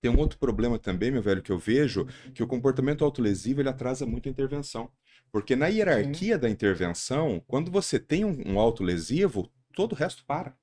tem 0.00 0.10
um 0.10 0.16
outro 0.16 0.38
problema 0.38 0.78
também, 0.78 1.10
meu 1.10 1.20
velho, 1.20 1.42
que 1.42 1.52
eu 1.52 1.58
vejo, 1.58 2.06
que 2.32 2.42
o 2.42 2.46
comportamento 2.46 3.04
autolesivo 3.04 3.60
ele 3.60 3.68
atrasa 3.68 4.06
muito 4.06 4.30
a 4.30 4.32
intervenção. 4.32 4.90
Porque 5.30 5.54
na 5.54 5.66
hierarquia 5.66 6.38
da 6.38 6.48
intervenção, 6.48 7.44
quando 7.46 7.70
você 7.70 7.98
tem 7.98 8.24
um, 8.24 8.42
um 8.46 8.58
autolesivo, 8.58 9.52
todo 9.74 9.92
o 9.92 9.94
resto 9.94 10.24
para. 10.24 10.56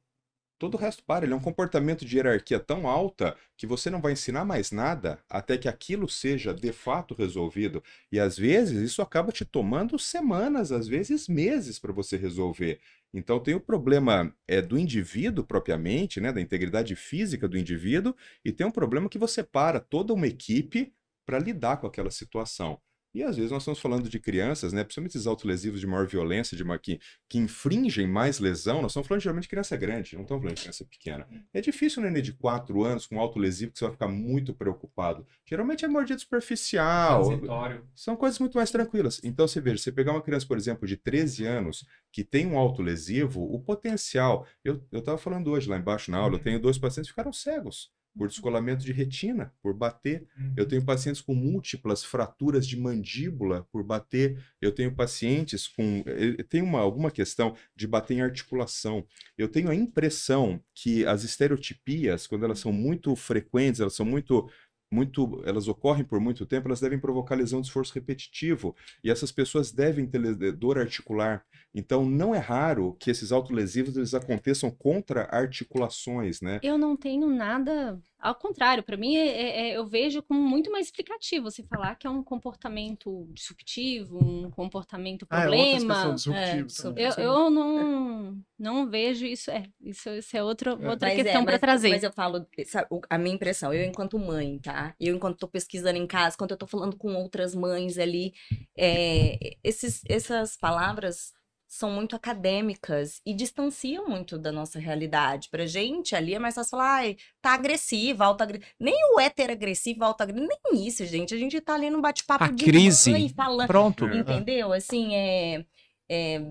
Todo 0.57 0.73
o 0.73 0.77
resto 0.77 1.03
para. 1.03 1.23
Ele 1.23 1.33
é 1.33 1.35
um 1.35 1.39
comportamento 1.39 2.03
de 2.03 2.17
hierarquia 2.17 2.59
tão 2.59 2.87
alta 2.87 3.37
que 3.55 3.67
você 3.67 3.91
não 3.91 4.01
vai 4.01 4.13
ensinar 4.13 4.43
mais 4.43 4.71
nada 4.71 5.23
até 5.29 5.55
que 5.55 5.67
aquilo 5.67 6.09
seja 6.09 6.51
de 6.51 6.71
fato 6.71 7.13
resolvido. 7.13 7.83
E 8.11 8.19
às 8.19 8.35
vezes 8.35 8.81
isso 8.81 9.03
acaba 9.03 9.31
te 9.31 9.45
tomando 9.45 9.99
semanas, 9.99 10.71
às 10.71 10.87
vezes 10.87 11.27
meses 11.27 11.77
para 11.77 11.93
você 11.93 12.17
resolver. 12.17 12.79
Então 13.13 13.39
tem 13.39 13.53
o 13.53 13.59
problema 13.59 14.35
é, 14.47 14.61
do 14.61 14.77
indivíduo 14.77 15.45
propriamente, 15.45 16.19
né, 16.19 16.31
da 16.31 16.41
integridade 16.41 16.95
física 16.95 17.47
do 17.47 17.57
indivíduo, 17.57 18.15
e 18.43 18.51
tem 18.51 18.65
um 18.65 18.71
problema 18.71 19.07
que 19.09 19.19
você 19.19 19.43
para 19.43 19.79
toda 19.79 20.13
uma 20.13 20.27
equipe 20.27 20.93
para 21.25 21.39
lidar 21.39 21.77
com 21.77 21.87
aquela 21.87 22.09
situação. 22.11 22.81
E 23.13 23.23
às 23.23 23.35
vezes 23.35 23.51
nós 23.51 23.61
estamos 23.61 23.79
falando 23.79 24.09
de 24.09 24.19
crianças, 24.19 24.73
né, 24.73 24.83
principalmente 24.83 25.11
esses 25.11 25.27
autolesivos 25.27 25.79
de 25.79 25.85
maior 25.85 26.07
violência, 26.07 26.57
de 26.57 26.63
uma, 26.63 26.79
que, 26.79 26.99
que 27.29 27.37
infringem 27.37 28.07
mais 28.07 28.39
lesão, 28.39 28.81
nós 28.81 28.91
estamos 28.91 29.07
falando 29.07 29.21
geralmente 29.21 29.43
de 29.43 29.49
criança 29.49 29.77
grande, 29.77 30.15
não 30.15 30.23
estamos 30.23 30.41
falando 30.41 30.55
de 30.55 30.61
criança 30.61 30.85
pequena. 30.85 31.27
É 31.53 31.61
difícil 31.61 32.01
um 32.01 32.05
nenê 32.05 32.21
de 32.21 32.33
4 32.33 32.83
anos 32.83 33.05
com 33.05 33.19
autolesivo 33.19 33.71
que 33.71 33.79
você 33.79 33.85
vai 33.85 33.93
ficar 33.93 34.07
muito 34.07 34.53
preocupado. 34.53 35.27
Geralmente 35.45 35.85
é 35.85 35.87
mordida 35.87 36.17
superficial. 36.17 37.27
Transitório. 37.27 37.87
São 37.95 38.15
coisas 38.15 38.39
muito 38.39 38.57
mais 38.57 38.71
tranquilas. 38.71 39.21
Então 39.23 39.47
você 39.47 39.61
veja, 39.61 39.77
você 39.77 39.91
pegar 39.91 40.11
uma 40.11 40.21
criança, 40.21 40.47
por 40.47 40.57
exemplo, 40.57 40.87
de 40.87 40.97
13 40.97 41.45
anos 41.45 41.85
que 42.11 42.23
tem 42.23 42.47
um 42.47 42.57
autolesivo, 42.57 43.43
o 43.43 43.59
potencial. 43.59 44.47
Eu 44.63 44.81
estava 44.91 45.17
falando 45.17 45.51
hoje 45.51 45.69
lá 45.69 45.77
embaixo 45.77 46.09
na 46.09 46.17
aula, 46.17 46.35
eu 46.35 46.39
tenho 46.39 46.59
dois 46.59 46.77
pacientes 46.77 47.09
que 47.09 47.13
ficaram 47.13 47.33
cegos 47.33 47.91
por 48.15 48.27
descolamento 48.27 48.83
de 48.83 48.91
retina, 48.91 49.53
por 49.61 49.73
bater. 49.73 50.27
Eu 50.55 50.67
tenho 50.67 50.83
pacientes 50.83 51.21
com 51.21 51.33
múltiplas 51.33 52.03
fraturas 52.03 52.67
de 52.67 52.79
mandíbula 52.79 53.67
por 53.71 53.83
bater. 53.83 54.43
Eu 54.61 54.71
tenho 54.71 54.93
pacientes 54.93 55.67
com. 55.67 56.03
Tem 56.49 56.61
uma, 56.61 56.79
alguma 56.79 57.09
questão 57.09 57.55
de 57.75 57.87
bater 57.87 58.15
em 58.15 58.21
articulação. 58.21 59.05
Eu 59.37 59.47
tenho 59.47 59.69
a 59.69 59.75
impressão 59.75 60.61
que 60.73 61.05
as 61.05 61.23
estereotipias, 61.23 62.27
quando 62.27 62.45
elas 62.45 62.59
são 62.59 62.71
muito 62.71 63.15
frequentes, 63.15 63.81
elas 63.81 63.95
são 63.95 64.05
muito 64.05 64.49
muito, 64.93 65.41
elas 65.45 65.67
ocorrem 65.67 66.05
por 66.05 66.19
muito 66.19 66.45
tempo, 66.45 66.67
elas 66.67 66.79
devem 66.79 66.99
provocar 66.99 67.35
lesão 67.35 67.59
de 67.59 67.67
esforço 67.67 67.93
repetitivo. 67.93 68.75
E 69.03 69.09
essas 69.09 69.31
pessoas 69.31 69.71
devem 69.71 70.05
ter 70.05 70.21
dor 70.53 70.77
articular. 70.77 71.43
Então, 71.75 72.05
não 72.05 72.35
é 72.35 72.37
raro 72.37 72.95
que 72.99 73.09
esses 73.09 73.31
autolesivos 73.31 73.97
eles 73.97 74.13
aconteçam 74.13 74.69
contra 74.69 75.23
articulações, 75.31 76.39
né? 76.39 76.59
Eu 76.61 76.77
não 76.77 76.95
tenho 76.95 77.27
nada. 77.27 77.99
Ao 78.19 78.35
contrário, 78.35 78.83
para 78.83 78.95
mim, 78.95 79.15
é- 79.15 79.27
é- 79.27 79.69
é- 79.71 79.77
eu 79.77 79.85
vejo 79.87 80.21
como 80.21 80.39
muito 80.39 80.71
mais 80.71 80.85
explicativo 80.85 81.49
você 81.49 81.63
falar 81.63 81.95
que 81.95 82.05
é 82.05 82.09
um 82.09 82.23
comportamento 82.23 83.27
disruptivo, 83.33 84.23
um 84.23 84.51
comportamento 84.51 85.25
Ah, 85.29 85.43
é 85.43 85.49
outra 85.49 85.77
expressão, 85.77 86.15
problema. 86.15 86.15
disruptivo 86.15 86.99
É, 86.99 87.07
eu, 87.07 87.23
eu 87.23 87.49
não, 87.49 88.37
não 88.63 88.89
vejo 88.89 89.25
isso. 89.25 89.51
É, 89.51 89.65
isso, 89.81 90.09
isso 90.09 90.37
é 90.37 90.43
outro, 90.43 90.71
outra 90.71 91.09
Mas 91.09 91.19
é, 91.19 91.23
questão 91.23 91.43
para 91.43 91.53
mas- 91.53 91.61
trazer. 91.61 91.89
Mas 91.89 92.03
eu 92.03 92.11
falo, 92.11 92.47
sabe, 92.65 92.87
a 93.09 93.17
minha 93.17 93.35
impressão, 93.35 93.73
eu 93.73 93.83
enquanto 93.85 94.17
mãe, 94.17 94.57
tá? 94.59 94.95
Eu 94.99 95.15
enquanto 95.15 95.37
tô 95.37 95.47
pesquisando 95.47 95.97
em 95.97 96.07
casa, 96.07 96.37
quando 96.37 96.51
eu 96.51 96.57
tô 96.57 96.65
falando 96.65 96.95
com 96.97 97.13
outras 97.15 97.53
mães 97.53 97.97
ali, 97.97 98.33
é, 98.77 99.57
esses, 99.63 100.01
essas 100.07 100.55
palavras 100.57 101.33
são 101.67 101.89
muito 101.89 102.15
acadêmicas 102.15 103.19
e 103.25 103.33
distanciam 103.33 104.07
muito 104.07 104.37
da 104.37 104.51
nossa 104.51 104.77
realidade. 104.79 105.49
Pra 105.49 105.65
gente, 105.65 106.15
ali 106.15 106.35
é 106.35 106.39
mais 106.39 106.53
fácil 106.53 106.69
falar, 106.71 106.93
ai, 106.97 107.17
tá 107.41 107.53
agressiva, 107.55 108.25
alta 108.25 108.47
Nem 108.79 108.93
o 109.15 109.19
hétero 109.19 109.53
agressivo, 109.53 110.03
alta 110.03 110.23
nem 110.27 110.47
isso, 110.87 111.03
gente. 111.05 111.33
A 111.33 111.37
gente 111.37 111.59
tá 111.59 111.73
ali 111.73 111.89
num 111.89 111.99
bate-papo 111.99 112.43
A 112.43 112.47
de 112.51 112.63
crise. 112.63 113.09
mãe, 113.09 113.27
falando, 113.29 113.65
Pronto. 113.67 114.05
É. 114.05 114.17
entendeu? 114.19 114.71
Assim, 114.71 115.15
é, 115.15 115.65
é 116.07 116.41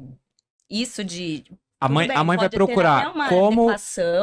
isso 0.69 1.05
de 1.05 1.45
A 1.85 1.89
mãe, 1.89 2.09
bem, 2.09 2.17
a 2.17 2.25
mãe 2.25 2.37
vai 2.39 2.49
procurar 2.49 3.13
uma 3.15 3.29
como. 3.29 3.71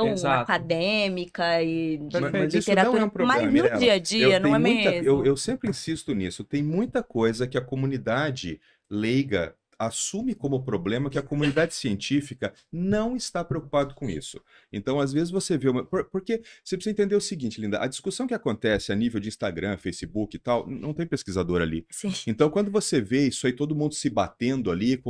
Exato. 0.07 0.51
acadêmica 0.51 1.61
e 1.61 1.99
Mas- 1.99 2.31
mas 2.31 2.53
isso 2.53 2.69
não 2.69 2.73
é 2.73 2.75
literatura, 2.75 3.05
um 3.05 3.09
problema, 3.09 3.33
mas 3.33 3.71
no 3.73 3.79
dia 3.79 3.93
a 3.93 3.99
dia, 3.99 4.35
Eu 4.35 4.39
não 4.39 4.55
é 4.55 4.59
muita- 4.59 4.91
mesmo? 4.91 5.07
eu, 5.07 5.25
eu 5.25 5.37
sempre 5.37 5.69
insisto 5.69 6.13
nisso. 6.13 6.43
Tem 6.43 6.63
muita 6.63 7.03
coisa 7.03 7.47
que 7.47 7.57
a 7.57 7.61
comunidade 7.61 8.59
leiga 8.89 9.53
assume 9.79 10.35
como 10.35 10.61
problema 10.63 11.09
que 11.09 11.17
a 11.17 11.21
comunidade 11.23 11.73
científica 11.73 12.53
não 12.71 13.15
está 13.15 13.43
preocupado 13.43 13.95
com 13.95 14.09
isso. 14.09 14.41
Então, 14.71 14.99
às 14.99 15.13
vezes 15.13 15.31
você 15.31 15.57
vê 15.57 15.69
uma... 15.69 15.85
por- 15.85 16.05
Porque 16.05 16.41
você 16.63 16.75
precisa 16.75 16.91
entender 16.91 17.15
o 17.15 17.21
seguinte, 17.21 17.61
Linda, 17.61 17.81
a 17.81 17.87
discussão 17.87 18.27
que 18.27 18.33
acontece 18.33 18.91
a 18.91 18.95
nível 18.95 19.19
de 19.19 19.29
Instagram, 19.29 19.77
Facebook 19.77 20.35
e 20.35 20.39
tal, 20.39 20.69
não 20.69 20.93
tem 20.93 21.07
pesquisador 21.07 21.61
ali. 21.61 21.85
Sim. 21.89 22.11
Então, 22.27 22.49
quando 22.49 22.69
você 22.69 22.99
vê 22.99 23.27
isso 23.27 23.47
aí, 23.47 23.53
todo 23.53 23.75
mundo 23.75 23.95
se 23.95 24.09
batendo 24.09 24.69
ali, 24.69 25.01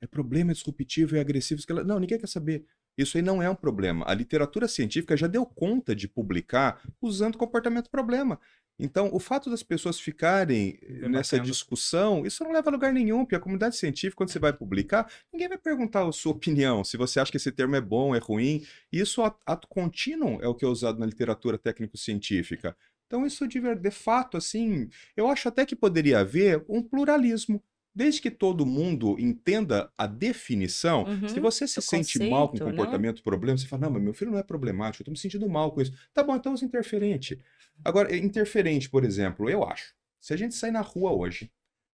é 0.00 0.06
problema 0.06 0.52
disruptivo, 0.52 1.16
é 1.16 1.20
agressivo, 1.20 1.62
não, 1.84 2.00
ninguém 2.00 2.18
quer 2.18 2.28
saber. 2.28 2.64
Isso 2.96 3.16
aí 3.16 3.22
não 3.22 3.42
é 3.42 3.50
um 3.50 3.54
problema. 3.54 4.04
A 4.08 4.14
literatura 4.14 4.66
científica 4.68 5.16
já 5.16 5.26
deu 5.26 5.44
conta 5.44 5.94
de 5.94 6.08
publicar 6.08 6.80
usando 7.00 7.36
comportamento 7.36 7.90
problema. 7.90 8.40
Então, 8.78 9.08
o 9.12 9.18
fato 9.18 9.48
das 9.48 9.62
pessoas 9.62 9.98
ficarem 9.98 10.78
eh, 10.82 11.08
nessa 11.08 11.36
Debatendo. 11.36 11.42
discussão, 11.44 12.26
isso 12.26 12.44
não 12.44 12.52
leva 12.52 12.68
a 12.68 12.72
lugar 12.72 12.92
nenhum, 12.92 13.24
porque 13.24 13.34
a 13.34 13.40
comunidade 13.40 13.76
científica, 13.76 14.16
quando 14.16 14.30
você 14.30 14.38
vai 14.38 14.52
publicar, 14.52 15.10
ninguém 15.32 15.48
vai 15.48 15.56
perguntar 15.56 16.06
a 16.06 16.12
sua 16.12 16.32
opinião, 16.32 16.84
se 16.84 16.96
você 16.96 17.18
acha 17.18 17.30
que 17.30 17.38
esse 17.38 17.50
termo 17.50 17.74
é 17.74 17.80
bom, 17.80 18.14
é 18.14 18.18
ruim. 18.18 18.66
Isso, 18.92 19.22
ato, 19.22 19.66
contínuo, 19.68 20.38
é 20.42 20.48
o 20.48 20.54
que 20.54 20.64
é 20.64 20.68
usado 20.68 20.98
na 20.98 21.06
literatura 21.06 21.56
técnico-científica. 21.56 22.76
Então, 23.06 23.24
isso 23.24 23.46
de, 23.48 23.60
de 23.76 23.90
fato, 23.90 24.36
assim, 24.36 24.90
eu 25.16 25.28
acho 25.28 25.48
até 25.48 25.64
que 25.64 25.76
poderia 25.76 26.20
haver 26.20 26.62
um 26.68 26.82
pluralismo. 26.82 27.62
Desde 27.96 28.20
que 28.20 28.30
todo 28.30 28.66
mundo 28.66 29.16
entenda 29.18 29.90
a 29.96 30.06
definição, 30.06 31.06
Uhum, 31.08 31.28
se 31.28 31.40
você 31.40 31.66
se 31.66 31.78
o 31.78 31.82
sente 31.82 32.18
mal 32.18 32.48
com 32.48 32.58
conceito, 32.58 32.64
né? 32.66 32.70
comportamento 32.72 33.22
problema, 33.22 33.56
você 33.56 33.66
fala, 33.66 33.82
não, 33.86 33.90
mas 33.92 34.02
meu 34.02 34.12
filho 34.12 34.30
não 34.30 34.38
é 34.38 34.42
problemático, 34.42 35.00
eu 35.02 35.06
tô 35.06 35.10
me 35.12 35.18
sentindo 35.18 35.48
mal 35.48 35.72
com 35.72 35.80
isso. 35.80 35.92
Tá 36.12 36.22
bom, 36.22 36.36
então 36.36 36.52
usa 36.52 36.64
interferente. 36.64 37.38
Agora, 37.82 38.14
interferente, 38.14 38.90
por 38.90 39.02
exemplo, 39.02 39.48
eu 39.48 39.64
acho, 39.64 39.94
se 40.20 40.34
a 40.34 40.36
gente 40.36 40.54
sair 40.54 40.72
na 40.72 40.82
rua 40.82 41.10
hoje, 41.12 41.50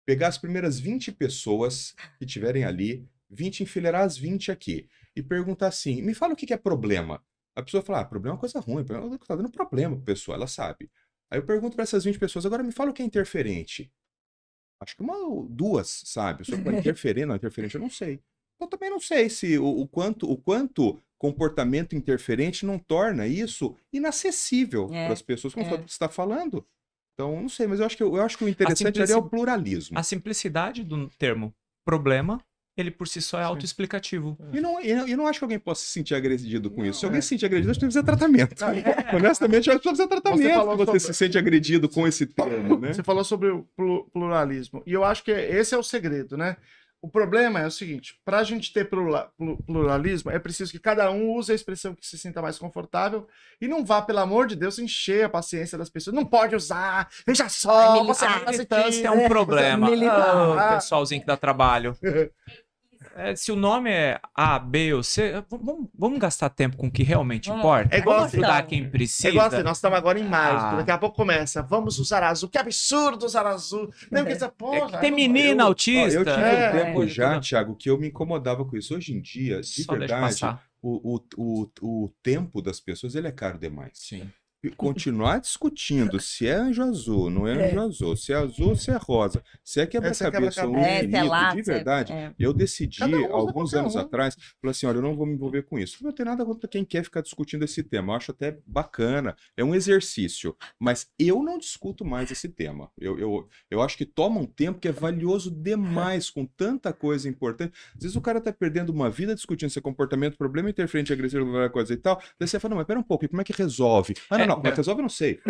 pegar 0.05 0.29
as 0.29 0.39
primeiras 0.39 0.79
20 0.79 1.13
pessoas 1.13 1.95
que 2.19 2.25
estiverem 2.25 2.65
ali, 2.65 3.09
20, 3.31 3.63
enfileirar 3.63 4.03
as 4.05 4.17
20 4.17 4.51
aqui, 4.51 4.89
e 5.15 5.23
perguntar 5.23 5.69
assim, 5.69 6.03
me 6.03 6.15
fala 6.15 6.35
o 6.35 6.37
que 6.37 6.53
é 6.53 6.57
problema. 6.57 7.23
A 7.55 7.63
pessoa 7.63 7.83
fala, 7.83 8.01
ah, 8.01 8.05
problema 8.05 8.33
é 8.33 8.37
uma 8.37 8.41
coisa 8.41 8.61
ruim, 8.61 8.85
problema- 8.85 9.19
tá 9.19 9.35
dando 9.37 9.51
problema 9.51 9.97
pra 9.97 10.05
pessoa, 10.05 10.37
ela 10.37 10.47
sabe. 10.47 10.91
Aí 11.31 11.39
eu 11.39 11.47
pergunto 11.47 11.75
para 11.75 11.83
essas 11.85 12.05
20 12.05 12.19
pessoas, 12.19 12.47
agora 12.47 12.63
me 12.63 12.73
fala 12.73 12.91
o 12.91 12.95
que 12.95 13.03
é 13.03 13.05
interferente. 13.05 13.91
Acho 14.81 14.97
que 14.97 15.03
uma 15.03 15.17
ou 15.17 15.49
duas, 15.49 16.03
sabe? 16.05 16.43
Eu 16.43 16.45
sou 16.45 16.59
interferente, 16.73 17.27
não, 17.27 17.37
interferente 17.37 17.75
eu 17.75 17.81
não 17.81 17.91
sei. 17.91 18.21
Eu 18.61 18.67
também 18.67 18.91
não 18.91 19.01
sei 19.01 19.29
se 19.29 19.59
o, 19.59 19.67
o 19.67 19.87
quanto 19.87 20.31
o 20.31 20.37
quanto 20.37 20.99
comportamento 21.19 21.97
interferente 21.97 22.67
não 22.67 22.79
torna 22.79 23.27
isso 23.27 23.75
inacessível 23.93 24.89
É, 24.93 25.07
para 25.07 25.13
as 25.13 25.23
pessoas 25.23 25.55
como 25.55 25.67
é. 25.67 25.71
você 25.71 25.85
está 25.85 26.09
falando. 26.09 26.67
Então, 27.15 27.41
não 27.41 27.49
sei, 27.49 27.67
mas 27.67 27.81
eu 27.81 27.87
acho 27.87 27.97
que, 27.97 28.03
eu 28.03 28.21
acho 28.21 28.37
que 28.37 28.45
o 28.45 28.49
interessante 28.49 29.01
ali 29.01 29.13
é 29.13 29.17
o 29.17 29.23
pluralismo. 29.23 29.99
A 29.99 30.03
simplicidade 30.03 30.85
do 30.85 31.09
termo 31.19 31.55
problema, 31.83 32.45
ele 32.77 32.91
por 32.91 33.09
si 33.09 33.23
só 33.23 33.41
é 33.41 33.45
autoexplicativo. 33.45 34.37
E 34.53 34.61
não, 34.61 34.81
e 34.83 34.95
não, 34.95 35.09
e 35.09 35.17
não 35.17 35.27
acho 35.27 35.39
que 35.39 35.45
alguém 35.45 35.59
possa 35.59 35.83
se 35.83 35.91
sentir 35.93 36.15
agredido 36.15 36.71
com 36.71 36.85
isso. 36.85 36.99
Se 37.01 37.05
Não, 37.05 37.09
alguém 37.09 37.19
é. 37.19 37.23
se 37.23 37.29
sentir 37.29 37.47
agredido, 37.47 37.71
acho 37.71 37.81
que 37.81 37.87
precisa 37.87 38.05
fazer 38.05 38.17
tratamento. 38.19 38.55
Não, 38.61 38.69
Honestamente, 39.19 39.69
eu 39.69 39.73
acho 39.75 39.83
que 39.83 39.89
precisa 39.89 40.09
fazer 40.09 40.21
tratamento 40.21 40.55
falou 40.55 40.73
se 40.73 40.79
você 40.79 40.85
sobre- 40.87 41.01
se 41.01 41.15
sente 41.15 41.39
agredido 41.39 41.89
com 41.89 42.07
esse 42.07 42.27
termo, 42.27 42.79
né? 42.79 42.93
Você 42.93 43.03
falou 43.03 43.25
sobre 43.25 43.49
o 43.51 43.63
plu- 43.77 44.05
pluralismo. 44.13 44.83
E 44.87 44.93
eu 44.93 45.05
acho 45.05 45.25
que 45.25 45.31
esse 45.31 45.75
é 45.75 45.79
o 45.79 45.83
segredo, 45.83 46.37
né? 46.37 46.57
O 47.03 47.09
problema 47.09 47.61
é 47.61 47.67
o 47.67 47.71
seguinte: 47.71 48.19
para 48.25 48.39
a 48.39 48.43
gente 48.43 48.73
ter 48.73 48.87
plura- 48.89 49.29
plu- 49.39 49.63
pluralismo, 49.65 50.31
é 50.31 50.39
preciso 50.39 50.73
que 50.73 50.79
cada 50.79 51.11
um 51.11 51.31
use 51.35 51.53
a 51.53 51.55
expressão 51.55 51.95
que 51.95 52.05
se 52.07 52.19
sinta 52.19 52.41
mais 52.43 52.59
confortável 52.59 53.29
e 53.61 53.69
não 53.69 53.85
vá, 53.85 54.01
pelo 54.03 54.19
amor 54.19 54.47
de 54.47 54.57
Deus, 54.57 54.79
encher 54.79 55.25
a 55.27 55.29
paciência 55.29 55.77
das 55.79 55.91
pessoas. 55.91 56.17
Não 56.17 56.25
pode 56.25 56.57
usar, 56.57 57.09
veja 57.27 57.49
só, 57.51 57.93
Ai, 57.99 58.05
você 58.07 58.27
militar. 58.51 58.91
é 58.91 59.03
é 59.05 59.11
um 59.11 59.29
problema. 59.29 59.89
militar. 59.91 60.17
Ah, 60.59 60.75
pessoalzinho 60.77 61.21
que 61.21 61.27
dá 61.27 61.37
trabalho. 61.37 61.97
É, 63.17 63.35
se 63.35 63.51
o 63.51 63.57
nome 63.57 63.91
é 63.91 64.21
A, 64.35 64.59
B 64.59 64.93
ou 64.95 65.03
C, 65.03 65.33
v- 65.41 65.45
vamos, 65.51 65.89
vamos 65.99 66.19
gastar 66.19 66.51
tempo 66.51 66.77
com 66.77 66.89
o 66.89 66.91
que 66.91 67.03
realmente 67.03 67.49
Vamos. 67.49 67.65
importa. 67.65 67.95
É 67.97 67.99
igual 67.99 68.19
vamos 68.19 68.35
ajudar 68.35 68.59
assim, 68.59 68.69
quem 68.69 68.85
É 68.85 68.89
precisa. 68.89 69.29
igual 69.31 69.47
assim, 69.47 69.63
nós 69.63 69.79
estamos 69.79 69.97
agora 69.99 70.19
em 70.21 70.25
maio, 70.25 70.59
Ah. 70.59 70.75
daqui 70.77 70.91
a 70.91 70.99
pouco 70.99 71.17
começa. 71.17 71.63
Vamos 71.63 71.99
usar 71.99 72.23
azul. 72.23 72.49
Que 72.49 72.59
absurdo 72.59 73.25
usar 73.25 73.47
azul. 73.47 73.91
Nem 74.11 74.25
que 74.25 74.33
essa 74.33 74.49
porra. 74.49 74.77
É 74.77 74.91
que 74.93 74.99
tem 75.01 75.11
não- 75.11 75.17
menina 75.17 75.65
Ó, 75.65 75.69
autista. 75.69 76.19
eu 76.19 76.25
tive 76.25 76.41
É, 76.41 76.69
um 76.69 76.73
tempo 76.73 77.03
é. 77.05 77.07
já, 77.09 77.41
Thiago, 77.41 77.75
que 77.75 77.89
eu 77.89 77.99
me 77.99 78.09
incomodava 78.09 78.65
com 78.65 78.77
isso. 78.77 78.95
Hoje 78.95 79.13
em 79.15 79.21
dia, 79.21 79.61
de 79.61 79.83
Só 79.85 79.95
verdade, 79.97 80.45
o, 80.83 81.17
o, 81.17 81.21
o, 81.37 82.05
o 82.05 82.13
tempo 82.23 82.61
das 82.61 82.79
pessoas 82.81 83.15
ele 83.15 83.29
é 83.29 83.33
caro 83.33 83.59
demais. 83.59 83.93
Sim. 83.95 84.31
Continuar 84.77 85.39
discutindo 85.41 86.19
se 86.19 86.47
é 86.47 86.55
anjo 86.55 86.83
azul, 86.83 87.31
não 87.31 87.47
é 87.47 87.53
anjo 87.53 87.81
azul, 87.81 88.17
se 88.17 88.33
é 88.33 88.37
azul, 88.37 88.75
se 88.75 88.91
é 88.91 88.97
rosa, 88.97 89.43
se 89.63 89.81
é 89.81 89.87
quebra-cabeça 89.87 90.67
ou 90.67 90.73
quebra-cabeça. 90.75 90.91
É, 90.91 90.99
infinito, 91.05 91.11
sei 91.21 91.29
lá, 91.29 91.55
de 91.55 91.65
cê- 91.65 91.73
verdade. 91.73 92.13
é. 92.13 92.35
Eu 92.37 92.53
decidi, 92.53 93.05
um 93.05 93.33
alguns 93.33 93.75
anos 93.75 93.95
um. 93.95 93.99
atrás, 94.01 94.35
falei 94.61 94.73
assim: 94.73 94.87
olha, 94.87 94.97
eu 94.97 95.03
não 95.03 95.15
vou 95.15 95.25
me 95.25 95.35
envolver 95.35 95.63
com 95.63 95.79
isso. 95.79 96.03
Não 96.03 96.11
tem 96.11 96.27
nada 96.27 96.45
contra 96.45 96.69
quem 96.69 96.85
quer 96.85 97.05
ficar 97.05 97.21
discutindo 97.21 97.65
esse 97.65 97.83
tema. 97.85 98.13
Eu 98.13 98.17
acho 98.17 98.33
até 98.33 98.59
bacana, 98.67 99.37
é 99.57 99.63
um 99.63 99.73
exercício. 99.75 100.57
Mas 100.81 101.07
eu 101.19 101.43
não 101.45 101.59
discuto 101.59 102.05
mais 102.05 102.31
esse 102.33 102.49
tema. 102.49 102.91
Eu, 102.99 103.19
eu, 103.21 103.49
eu 103.71 103.81
acho 103.83 103.97
que 103.97 104.05
toma 104.05 104.41
um 104.41 104.47
tempo 104.47 104.81
que 104.81 104.89
é 104.89 104.93
valioso 104.93 105.49
demais, 105.51 106.29
com 106.29 106.45
tanta 106.45 106.93
coisa 106.93 107.29
importante. 107.29 107.73
Às 107.95 108.03
vezes 108.03 108.17
o 108.17 108.21
cara 108.21 108.41
tá 108.41 108.53
perdendo 108.53 108.91
uma 108.91 109.09
vida 109.11 109.33
discutindo 109.35 109.71
se 109.71 109.79
é 109.79 109.83
comportamento, 109.83 110.37
problema 110.37 110.69
interferente, 110.71 111.13
agressivo, 111.13 111.45
alguma 111.45 111.71
coisa 111.71 111.93
e 111.93 111.97
tal. 111.97 112.21
Daí 112.39 112.49
você 112.49 112.59
fala, 112.59 112.71
não, 112.71 112.77
mas 112.79 112.87
pera 112.87 112.99
um 112.99 113.03
pouco, 113.03 113.25
e 113.25 113.29
como 113.29 113.41
é 113.41 113.45
que 113.45 113.53
resolve? 113.53 114.15
Ah, 114.29 114.39
não, 114.39 114.56
É, 114.56 114.56
não, 114.57 114.63
como 114.63 114.75
resolve, 114.75 115.01
eu 115.01 115.03
não 115.03 115.09
sei. 115.09 115.41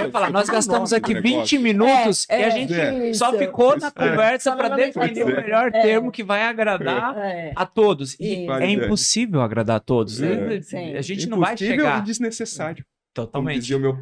Eu 0.00 0.10
falar, 0.10 0.30
nós 0.30 0.48
gastamos 0.48 0.92
aqui 0.92 1.14
do 1.14 1.22
20 1.22 1.32
negócio. 1.32 1.60
minutos 1.60 2.26
É, 2.28 2.40
e 2.40 2.44
a 2.44 2.46
é, 2.46 2.50
gente 2.50 2.74
é. 2.74 3.14
só 3.14 3.36
ficou 3.36 3.76
na 3.78 3.90
conversa 3.90 4.54
para 4.54 4.68
definir 4.68 5.24
o 5.24 5.26
melhor 5.26 5.70
termo 5.72 6.10
que 6.10 6.22
vai 6.22 6.42
agradar 6.42 7.16
a 7.54 7.66
todos. 7.66 8.18
E 8.18 8.46
é 8.48 8.70
impossível 8.70 9.40
agradar 9.40 9.76
a 9.76 9.80
todos. 9.80 10.20
É. 10.22 10.60
Sim. 10.62 10.94
A 10.96 11.02
gente 11.02 11.28
não 11.28 11.38
vai 11.38 11.54
Impossível 11.54 11.76
chegar 11.76 12.02
e 12.02 12.04
desnecessário. 12.04 12.84
Como 13.14 13.26
totalmente. 13.26 13.60
dizia 13.60 13.76
o 13.76 13.80
meu, 13.80 13.92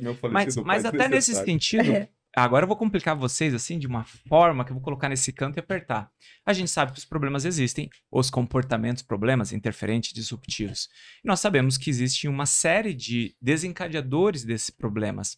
meu 0.00 0.14
falecido 0.14 0.30
Mas, 0.32 0.54
pai, 0.54 0.64
mas 0.64 0.84
até 0.84 1.08
nesse 1.08 1.34
sentido, 1.34 2.08
agora 2.36 2.64
eu 2.64 2.68
vou 2.68 2.76
complicar 2.76 3.16
vocês 3.16 3.54
assim 3.54 3.78
de 3.78 3.86
uma 3.86 4.04
forma 4.04 4.64
que 4.64 4.70
eu 4.70 4.74
vou 4.74 4.82
colocar 4.82 5.08
nesse 5.08 5.32
canto 5.32 5.56
e 5.56 5.60
apertar. 5.60 6.10
A 6.44 6.52
gente 6.52 6.70
sabe 6.70 6.92
que 6.92 6.98
os 6.98 7.04
problemas 7.04 7.44
existem, 7.44 7.88
os 8.10 8.30
comportamentos, 8.30 9.02
problemas 9.02 9.52
interferentes, 9.52 10.12
disruptivos. 10.12 10.88
E 11.24 11.28
nós 11.28 11.40
sabemos 11.40 11.76
que 11.76 11.90
existe 11.90 12.28
uma 12.28 12.46
série 12.46 12.94
de 12.94 13.36
desencadeadores 13.40 14.44
desses 14.44 14.70
problemas. 14.70 15.36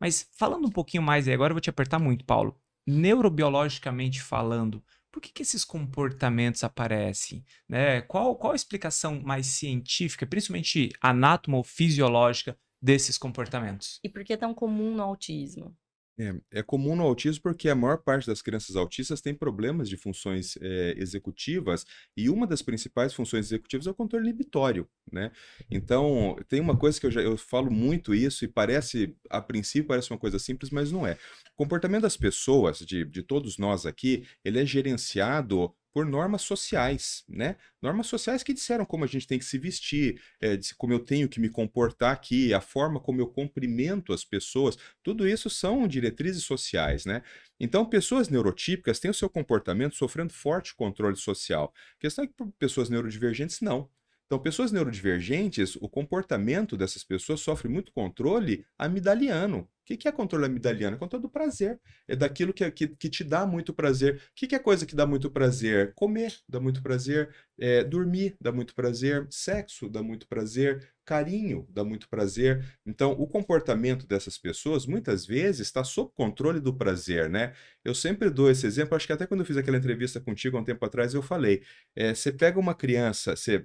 Mas 0.00 0.28
falando 0.36 0.66
um 0.66 0.72
pouquinho 0.72 1.02
mais, 1.02 1.26
e 1.26 1.32
agora 1.32 1.52
eu 1.52 1.54
vou 1.54 1.60
te 1.60 1.70
apertar 1.70 1.98
muito, 1.98 2.24
Paulo. 2.24 2.60
Neurobiologicamente 2.86 4.20
falando, 4.20 4.84
por 5.10 5.22
que, 5.22 5.32
que 5.32 5.42
esses 5.42 5.64
comportamentos 5.64 6.64
aparecem? 6.64 7.44
Né? 7.68 8.00
Qual, 8.02 8.34
qual 8.36 8.52
a 8.52 8.56
explicação 8.56 9.20
mais 9.22 9.46
científica, 9.46 10.26
principalmente 10.26 10.90
anátomo-fisiológica, 11.00 12.58
desses 12.82 13.16
comportamentos? 13.16 14.00
E 14.04 14.08
por 14.10 14.24
que 14.24 14.32
é 14.32 14.36
tão 14.36 14.52
comum 14.52 14.94
no 14.94 15.02
autismo? 15.02 15.74
É, 16.16 16.32
é 16.52 16.62
comum 16.62 16.94
no 16.94 17.02
autismo 17.02 17.42
porque 17.42 17.68
a 17.68 17.74
maior 17.74 17.98
parte 17.98 18.26
das 18.28 18.40
crianças 18.40 18.76
autistas 18.76 19.20
tem 19.20 19.34
problemas 19.34 19.88
de 19.88 19.96
funções 19.96 20.56
é, 20.60 20.94
executivas 20.96 21.84
e 22.16 22.30
uma 22.30 22.46
das 22.46 22.62
principais 22.62 23.12
funções 23.12 23.46
executivas 23.46 23.88
é 23.88 23.90
o 23.90 23.94
controle 23.94 24.28
inibitório, 24.28 24.88
né? 25.10 25.32
Então, 25.68 26.36
tem 26.48 26.60
uma 26.60 26.76
coisa 26.76 27.00
que 27.00 27.06
eu 27.06 27.10
já 27.10 27.20
eu 27.20 27.36
falo 27.36 27.68
muito 27.68 28.14
isso 28.14 28.44
e 28.44 28.48
parece, 28.48 29.16
a 29.28 29.40
princípio 29.40 29.88
parece 29.88 30.10
uma 30.12 30.18
coisa 30.18 30.38
simples, 30.38 30.70
mas 30.70 30.92
não 30.92 31.04
é. 31.04 31.18
O 31.52 31.56
comportamento 31.56 32.02
das 32.02 32.16
pessoas, 32.16 32.78
de, 32.78 33.04
de 33.04 33.22
todos 33.22 33.58
nós 33.58 33.84
aqui, 33.84 34.24
ele 34.44 34.60
é 34.60 34.66
gerenciado 34.66 35.74
por 35.94 36.04
normas 36.04 36.42
sociais, 36.42 37.24
né? 37.28 37.56
Normas 37.80 38.08
sociais 38.08 38.42
que 38.42 38.52
disseram 38.52 38.84
como 38.84 39.04
a 39.04 39.06
gente 39.06 39.28
tem 39.28 39.38
que 39.38 39.44
se 39.44 39.56
vestir, 39.56 40.20
é, 40.40 40.58
como 40.76 40.92
eu 40.92 40.98
tenho 40.98 41.28
que 41.28 41.38
me 41.38 41.48
comportar 41.48 42.12
aqui, 42.12 42.52
a 42.52 42.60
forma 42.60 42.98
como 42.98 43.20
eu 43.20 43.28
cumprimento 43.28 44.12
as 44.12 44.24
pessoas, 44.24 44.76
tudo 45.04 45.26
isso 45.28 45.48
são 45.48 45.86
diretrizes 45.86 46.42
sociais, 46.42 47.04
né? 47.06 47.22
Então, 47.60 47.86
pessoas 47.86 48.28
neurotípicas 48.28 48.98
têm 48.98 49.12
o 49.12 49.14
seu 49.14 49.30
comportamento 49.30 49.94
sofrendo 49.94 50.32
forte 50.32 50.74
controle 50.74 51.16
social. 51.16 51.72
A 51.96 52.00
questão 52.00 52.24
é 52.24 52.26
que 52.26 52.34
pessoas 52.58 52.90
neurodivergentes 52.90 53.60
não. 53.60 53.88
Então, 54.26 54.38
pessoas 54.40 54.72
neurodivergentes, 54.72 55.76
o 55.76 55.88
comportamento 55.88 56.76
dessas 56.76 57.04
pessoas 57.04 57.40
sofre 57.40 57.68
muito 57.68 57.92
controle 57.92 58.66
amidaliano. 58.76 59.68
O 59.84 59.96
que 59.98 60.08
é 60.08 60.12
controle 60.12 60.46
amidaliano? 60.46 60.96
É 60.96 60.98
controle 60.98 61.22
do 61.22 61.28
prazer. 61.28 61.78
É 62.08 62.16
daquilo 62.16 62.52
que, 62.52 62.70
que, 62.70 62.88
que 62.88 63.08
te 63.10 63.22
dá 63.22 63.46
muito 63.46 63.74
prazer. 63.74 64.16
O 64.16 64.20
que 64.34 64.54
é 64.54 64.58
coisa 64.58 64.86
que 64.86 64.96
dá 64.96 65.06
muito 65.06 65.30
prazer? 65.30 65.92
Comer 65.94 66.34
dá 66.48 66.58
muito 66.58 66.82
prazer. 66.82 67.34
É, 67.58 67.84
dormir 67.84 68.36
dá 68.40 68.50
muito 68.50 68.74
prazer. 68.74 69.26
Sexo 69.30 69.88
dá 69.88 70.02
muito 70.02 70.26
prazer. 70.26 70.94
Carinho 71.04 71.66
dá 71.70 71.84
muito 71.84 72.08
prazer. 72.08 72.64
Então, 72.86 73.12
o 73.12 73.26
comportamento 73.26 74.06
dessas 74.06 74.38
pessoas, 74.38 74.86
muitas 74.86 75.26
vezes, 75.26 75.66
está 75.66 75.84
sob 75.84 76.10
controle 76.14 76.60
do 76.60 76.74
prazer, 76.74 77.28
né? 77.28 77.52
Eu 77.84 77.94
sempre 77.94 78.30
dou 78.30 78.50
esse 78.50 78.66
exemplo, 78.66 78.96
acho 78.96 79.06
que 79.06 79.12
até 79.12 79.26
quando 79.26 79.40
eu 79.40 79.46
fiz 79.46 79.56
aquela 79.56 79.76
entrevista 79.76 80.20
contigo 80.20 80.56
há 80.56 80.60
um 80.60 80.64
tempo 80.64 80.84
atrás, 80.84 81.12
eu 81.14 81.22
falei. 81.22 81.62
É, 81.94 82.14
você 82.14 82.32
pega 82.32 82.58
uma 82.58 82.74
criança, 82.74 83.34
você, 83.36 83.64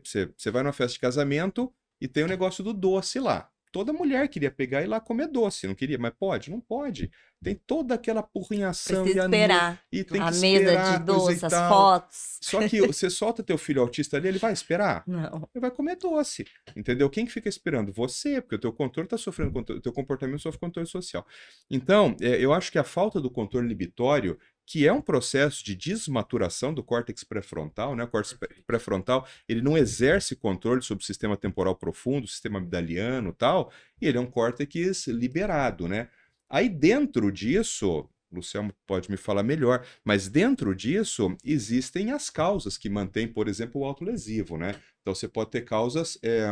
vai 0.51 0.63
numa 0.63 0.73
festa 0.73 0.93
de 0.93 0.99
casamento 0.99 1.73
e 2.01 2.07
tem 2.07 2.23
o 2.23 2.27
negócio 2.27 2.63
do 2.63 2.73
doce 2.73 3.19
lá. 3.19 3.49
Toda 3.71 3.93
mulher 3.93 4.27
queria 4.27 4.49
pegar 4.49 4.81
e 4.81 4.85
ir 4.85 4.87
lá 4.87 4.99
comer 4.99 5.27
doce, 5.27 5.67
não 5.67 5.75
queria, 5.75 5.97
mas 5.97 6.11
pode? 6.17 6.49
Não 6.49 6.59
pode. 6.59 7.11
Tem 7.41 7.55
toda 7.55 7.93
aquela 7.93 8.23
porrinhação 8.23 9.03
Precisa 9.03 9.23
e 9.23 9.25
esperar. 9.25 9.81
e 9.91 10.03
tem 10.03 10.21
a 10.21 10.31
que 10.31 10.39
mesa 10.39 10.63
esperar, 10.63 10.99
de 10.99 11.05
doce, 11.05 11.45
as 11.45 11.53
fotos. 11.53 12.37
Só 12.41 12.67
que 12.67 12.81
você 12.87 13.09
solta 13.09 13.43
teu 13.43 13.57
filho 13.57 13.81
autista 13.81 14.17
ali, 14.17 14.27
ele 14.27 14.39
vai 14.39 14.51
esperar? 14.51 15.03
Não. 15.05 15.47
Ele 15.53 15.61
vai 15.61 15.71
comer 15.71 15.95
doce, 15.97 16.45
entendeu? 16.75 17.09
Quem 17.09 17.25
que 17.25 17.31
fica 17.31 17.47
esperando? 17.47 17.93
Você, 17.93 18.41
porque 18.41 18.55
o 18.55 18.59
teu 18.59 18.73
controle 18.73 19.05
está 19.05 19.17
sofrendo, 19.17 19.57
o 19.59 19.81
teu 19.81 19.93
comportamento 19.93 20.41
sofre 20.41 20.59
controle 20.59 20.87
social. 20.87 21.25
Então, 21.69 22.17
é, 22.19 22.43
eu 22.43 22.51
acho 22.51 22.71
que 22.71 22.79
a 22.79 22.83
falta 22.83 23.21
do 23.21 23.29
controle 23.29 23.67
inibitório, 23.67 24.37
que 24.69 24.85
é 24.85 24.93
um 24.93 25.01
processo 25.01 25.65
de 25.65 25.75
desmaturação 25.75 26.71
do 26.71 26.83
córtex 26.83 27.23
pré-frontal, 27.23 27.95
né? 27.95 28.03
O 28.03 28.07
córtex 28.07 28.37
pré- 28.37 28.55
pré-frontal, 28.67 29.27
ele 29.47 29.63
não 29.63 29.75
exerce 29.75 30.35
controle 30.35 30.83
sobre 30.83 31.03
o 31.03 31.07
sistema 31.07 31.35
temporal 31.35 31.75
profundo, 31.75 32.25
o 32.25 32.27
sistema 32.27 32.59
amidaliano 32.59 33.31
e 33.31 33.33
tal, 33.33 33.71
e 33.99 34.05
ele 34.05 34.19
é 34.19 34.21
um 34.21 34.27
córtex 34.27 35.07
liberado, 35.07 35.87
né? 35.87 36.07
Aí 36.47 36.69
dentro 36.69 37.31
disso, 37.31 38.07
o 38.31 38.35
Luciano 38.35 38.71
pode 38.85 39.09
me 39.09 39.17
falar 39.17 39.41
melhor, 39.41 39.83
mas 40.05 40.27
dentro 40.27 40.75
disso 40.75 41.35
existem 41.43 42.11
as 42.11 42.29
causas 42.29 42.77
que 42.77 42.91
mantêm, 42.91 43.27
por 43.27 43.47
exemplo, 43.47 43.81
o 43.81 43.85
autolesivo, 43.85 44.55
né? 44.55 44.75
Então 45.01 45.15
você 45.15 45.27
pode 45.27 45.49
ter 45.49 45.61
causas 45.61 46.19
é, 46.21 46.45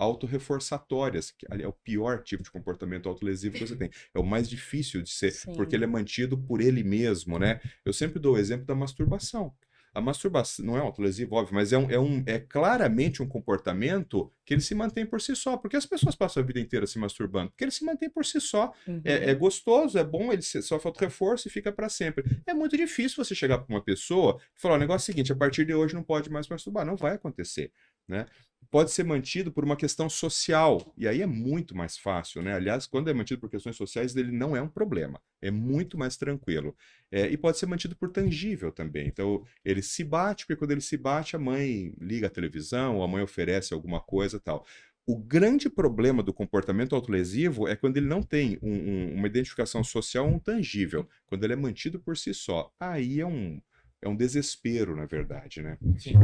autorreforçatórias, 0.00 1.30
que 1.30 1.46
ali 1.50 1.62
é 1.62 1.68
o 1.68 1.72
pior 1.72 2.22
tipo 2.22 2.42
de 2.42 2.50
comportamento 2.50 3.08
autolesivo 3.08 3.54
que 3.54 3.66
você 3.66 3.76
tem. 3.76 3.90
É 4.14 4.18
o 4.18 4.24
mais 4.24 4.48
difícil 4.48 5.02
de 5.02 5.10
ser, 5.10 5.30
Sim. 5.30 5.52
porque 5.54 5.76
ele 5.76 5.84
é 5.84 5.86
mantido 5.86 6.38
por 6.38 6.60
ele 6.60 6.82
mesmo, 6.82 7.38
né? 7.38 7.60
Eu 7.84 7.92
sempre 7.92 8.18
dou 8.18 8.34
o 8.34 8.38
exemplo 8.38 8.64
da 8.64 8.74
masturbação. 8.74 9.54
A 9.92 10.00
masturbação 10.00 10.64
não 10.64 10.76
é 10.76 10.80
autolesivo, 10.80 11.34
óbvio, 11.34 11.54
mas 11.54 11.72
é, 11.72 11.78
um, 11.78 11.90
é, 11.90 11.98
um, 11.98 12.22
é 12.24 12.38
claramente 12.38 13.20
um 13.22 13.26
comportamento 13.26 14.32
que 14.46 14.54
ele 14.54 14.60
se 14.60 14.72
mantém 14.72 15.04
por 15.04 15.20
si 15.20 15.34
só. 15.34 15.56
Porque 15.56 15.76
as 15.76 15.84
pessoas 15.84 16.14
passam 16.14 16.42
a 16.42 16.46
vida 16.46 16.60
inteira 16.60 16.86
se 16.86 16.96
masturbando? 16.96 17.50
Porque 17.50 17.64
ele 17.64 17.72
se 17.72 17.84
mantém 17.84 18.08
por 18.08 18.24
si 18.24 18.40
só. 18.40 18.72
Uhum. 18.86 19.00
É, 19.04 19.30
é 19.30 19.34
gostoso, 19.34 19.98
é 19.98 20.04
bom, 20.04 20.32
ele 20.32 20.42
sofre 20.42 20.88
outro 20.88 21.04
reforço 21.04 21.48
e 21.48 21.50
fica 21.50 21.72
para 21.72 21.88
sempre. 21.88 22.24
É 22.46 22.54
muito 22.54 22.76
difícil 22.76 23.22
você 23.22 23.34
chegar 23.34 23.58
para 23.58 23.74
uma 23.74 23.82
pessoa 23.82 24.40
e 24.56 24.60
falar: 24.60 24.76
o 24.76 24.78
negócio 24.78 25.10
é 25.10 25.10
o 25.10 25.12
seguinte, 25.12 25.32
a 25.32 25.36
partir 25.36 25.64
de 25.64 25.74
hoje 25.74 25.92
não 25.92 26.04
pode 26.04 26.30
mais 26.30 26.48
masturbar. 26.48 26.86
Não 26.86 26.96
vai 26.96 27.14
acontecer. 27.14 27.72
Né? 28.06 28.26
Pode 28.70 28.92
ser 28.92 29.04
mantido 29.04 29.50
por 29.50 29.64
uma 29.64 29.76
questão 29.76 30.08
social, 30.08 30.94
e 30.96 31.08
aí 31.08 31.22
é 31.22 31.26
muito 31.26 31.76
mais 31.76 31.98
fácil, 31.98 32.40
né? 32.40 32.54
Aliás, 32.54 32.86
quando 32.86 33.10
é 33.10 33.12
mantido 33.12 33.40
por 33.40 33.50
questões 33.50 33.74
sociais, 33.76 34.14
ele 34.14 34.30
não 34.30 34.54
é 34.54 34.62
um 34.62 34.68
problema, 34.68 35.20
é 35.42 35.50
muito 35.50 35.98
mais 35.98 36.16
tranquilo. 36.16 36.76
É, 37.10 37.26
e 37.26 37.36
pode 37.36 37.58
ser 37.58 37.66
mantido 37.66 37.96
por 37.96 38.10
tangível 38.10 38.70
também. 38.70 39.08
Então, 39.08 39.44
ele 39.64 39.82
se 39.82 40.04
bate, 40.04 40.46
porque 40.46 40.56
quando 40.56 40.70
ele 40.70 40.80
se 40.80 40.96
bate, 40.96 41.34
a 41.34 41.38
mãe 41.38 41.92
liga 42.00 42.28
a 42.28 42.30
televisão, 42.30 43.02
a 43.02 43.08
mãe 43.08 43.22
oferece 43.22 43.74
alguma 43.74 44.00
coisa 44.00 44.38
tal. 44.38 44.64
O 45.04 45.18
grande 45.18 45.68
problema 45.68 46.22
do 46.22 46.32
comportamento 46.32 46.94
autolesivo 46.94 47.66
é 47.66 47.74
quando 47.74 47.96
ele 47.96 48.06
não 48.06 48.22
tem 48.22 48.56
um- 48.62 48.70
um- 48.72 49.14
uma 49.14 49.26
identificação 49.26 49.82
social, 49.82 50.28
um 50.28 50.38
tangível. 50.38 51.08
Quando 51.26 51.42
ele 51.42 51.54
é 51.54 51.56
mantido 51.56 51.98
por 51.98 52.16
si 52.16 52.32
só. 52.32 52.72
Aí 52.78 53.18
é 53.18 53.26
um, 53.26 53.60
é 54.00 54.08
um 54.08 54.14
desespero, 54.14 54.94
na 54.94 55.06
verdade, 55.06 55.60
né? 55.60 55.76
Sim, 55.98 56.14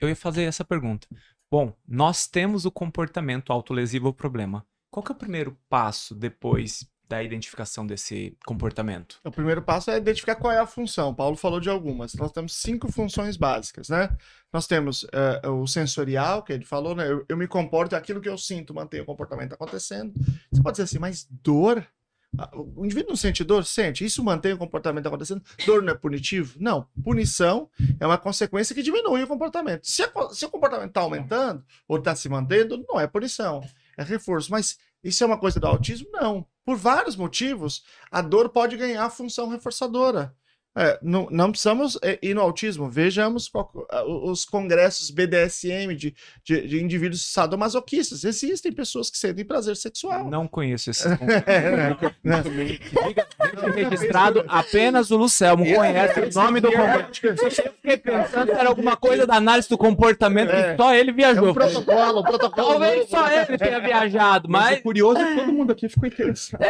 eu 0.00 0.08
ia 0.08 0.16
fazer 0.16 0.44
essa 0.44 0.64
pergunta. 0.64 1.06
Bom, 1.50 1.74
nós 1.86 2.28
temos 2.28 2.64
o 2.64 2.70
comportamento 2.70 3.52
autolesivo 3.52 4.08
o 4.08 4.14
problema. 4.14 4.64
Qual 4.88 5.02
que 5.02 5.10
é 5.10 5.14
o 5.14 5.18
primeiro 5.18 5.58
passo 5.68 6.14
depois 6.14 6.86
da 7.08 7.20
identificação 7.24 7.84
desse 7.84 8.38
comportamento? 8.46 9.18
O 9.24 9.32
primeiro 9.32 9.60
passo 9.60 9.90
é 9.90 9.96
identificar 9.96 10.36
qual 10.36 10.52
é 10.52 10.60
a 10.60 10.66
função. 10.66 11.10
O 11.10 11.14
Paulo 11.14 11.36
falou 11.36 11.58
de 11.58 11.68
algumas. 11.68 12.14
Nós 12.14 12.30
temos 12.30 12.54
cinco 12.54 12.90
funções 12.92 13.36
básicas, 13.36 13.88
né? 13.88 14.16
Nós 14.52 14.68
temos 14.68 15.04
eh, 15.12 15.48
o 15.48 15.66
sensorial, 15.66 16.44
que 16.44 16.52
ele 16.52 16.64
falou, 16.64 16.94
né? 16.94 17.10
Eu, 17.10 17.24
eu 17.28 17.36
me 17.36 17.48
comporto, 17.48 17.96
aquilo 17.96 18.20
que 18.20 18.28
eu 18.28 18.38
sinto, 18.38 18.72
mantenho 18.72 19.02
o 19.02 19.06
comportamento 19.06 19.52
acontecendo. 19.52 20.12
Você 20.52 20.62
pode 20.62 20.74
dizer 20.74 20.84
assim, 20.84 21.00
mas 21.00 21.26
dor? 21.28 21.84
Ah, 22.38 22.50
O 22.54 22.84
indivíduo 22.84 23.10
não 23.10 23.16
sente 23.16 23.42
dor? 23.42 23.64
Sente. 23.64 24.04
Isso 24.04 24.22
mantém 24.22 24.52
o 24.52 24.58
comportamento 24.58 25.06
acontecendo? 25.06 25.42
Dor 25.66 25.82
não 25.82 25.92
é 25.92 25.96
punitivo? 25.96 26.56
Não. 26.60 26.86
Punição 27.02 27.68
é 27.98 28.06
uma 28.06 28.18
consequência 28.18 28.74
que 28.74 28.82
diminui 28.82 29.22
o 29.22 29.26
comportamento. 29.26 29.84
Se, 29.86 30.02
a 30.02 30.10
se 30.30 30.44
o 30.44 30.50
comportamento 30.50 30.88
está 30.88 31.00
aumentando 31.00 31.64
ou 31.88 31.98
está 31.98 32.14
se 32.14 32.28
mantendo, 32.28 32.84
não 32.88 33.00
é 33.00 33.06
punição, 33.06 33.62
é 33.96 34.02
reforço. 34.02 34.50
Mas 34.50 34.78
isso 35.02 35.22
é 35.24 35.26
uma 35.26 35.38
coisa 35.38 35.58
do 35.58 35.66
autismo? 35.66 36.08
Não. 36.12 36.46
Por 36.64 36.76
vários 36.76 37.16
motivos, 37.16 37.82
a 38.10 38.20
dor 38.20 38.50
pode 38.50 38.76
ganhar 38.76 39.08
função 39.10 39.48
reforçadora. 39.48 40.34
É, 40.76 40.98
não, 41.02 41.26
não 41.32 41.50
precisamos 41.50 41.98
é, 42.00 42.16
ir 42.22 42.32
no 42.32 42.40
autismo. 42.40 42.88
Vejamos 42.88 43.48
qual- 43.48 43.72
os 44.24 44.44
congressos 44.44 45.10
BDSM 45.10 45.96
de, 45.96 46.14
de, 46.44 46.66
de 46.68 46.80
indivíduos 46.80 47.26
sadomasoquistas. 47.32 48.22
Existem 48.22 48.70
pessoas 48.72 49.10
que 49.10 49.18
sentem 49.18 49.44
prazer 49.44 49.76
sexual. 49.76 50.30
Não 50.30 50.46
conheço 50.46 50.90
esse 50.90 51.08
É, 51.46 51.70
né? 52.22 52.42
Fica 53.50 53.70
registrado, 53.72 54.44
apenas 54.46 55.10
o 55.10 55.16
Lucelmo 55.16 55.64
conhece 55.74 56.20
o 56.20 56.34
nome 56.34 56.60
do 56.60 56.70
comportamento. 56.70 57.42
Eu 57.42 57.50
fiquei 57.50 57.96
pensando 57.96 58.46
que 58.46 58.52
era 58.58 58.68
alguma 58.68 58.96
coisa 58.96 59.26
da 59.26 59.34
análise 59.34 59.68
do 59.68 59.76
comportamento 59.76 60.50
É. 60.50 60.70
que 60.72 60.76
só 60.82 60.94
ele 60.94 61.10
É 61.10 61.14
viajou. 61.14 61.50
um 61.50 61.54
protocolo, 61.54 62.20
um 62.20 62.22
protocolo. 62.22 62.68
Talvez 62.68 63.08
só 63.08 63.28
ele 63.28 63.58
tenha 63.58 63.80
viajado, 63.80 64.48
Mas 64.48 64.60
mas 64.70 64.78
o 64.78 64.82
curioso 64.82 65.18
é 65.18 65.24
que 65.34 65.40
todo 65.40 65.52
mundo 65.52 65.72
aqui 65.72 65.88
ficou 65.88 66.06
interessado. 66.06 66.60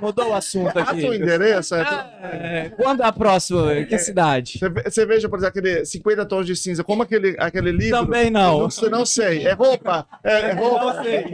Mudou 0.00 0.30
o 0.30 0.34
assunto 0.34 0.72
Passa 0.72 0.92
o 0.94 0.96
aqui. 0.96 1.06
endereço. 1.16 1.74
é. 1.74 1.80
É, 2.22 2.70
quando 2.76 3.02
é 3.02 3.06
a 3.06 3.12
próxima? 3.12 3.84
Que 3.84 3.98
cidade? 3.98 4.58
Você, 4.58 4.68
ve- 4.68 4.82
você 4.90 5.06
veja, 5.06 5.28
por 5.28 5.38
exemplo, 5.38 5.58
aquele 5.58 5.84
50 5.84 6.26
tons 6.26 6.46
de 6.46 6.56
cinza, 6.56 6.82
como 6.84 7.02
aquele, 7.02 7.36
aquele 7.38 7.72
livro. 7.72 7.98
Também 8.00 8.30
não. 8.30 8.60
Não, 8.60 8.90
não 8.90 9.06
sei. 9.06 9.46
É 9.46 9.52
roupa. 9.52 10.06
É, 10.24 10.50
é 10.50 10.52
roupa. 10.52 10.94
Não 10.94 11.02
sei. 11.02 11.24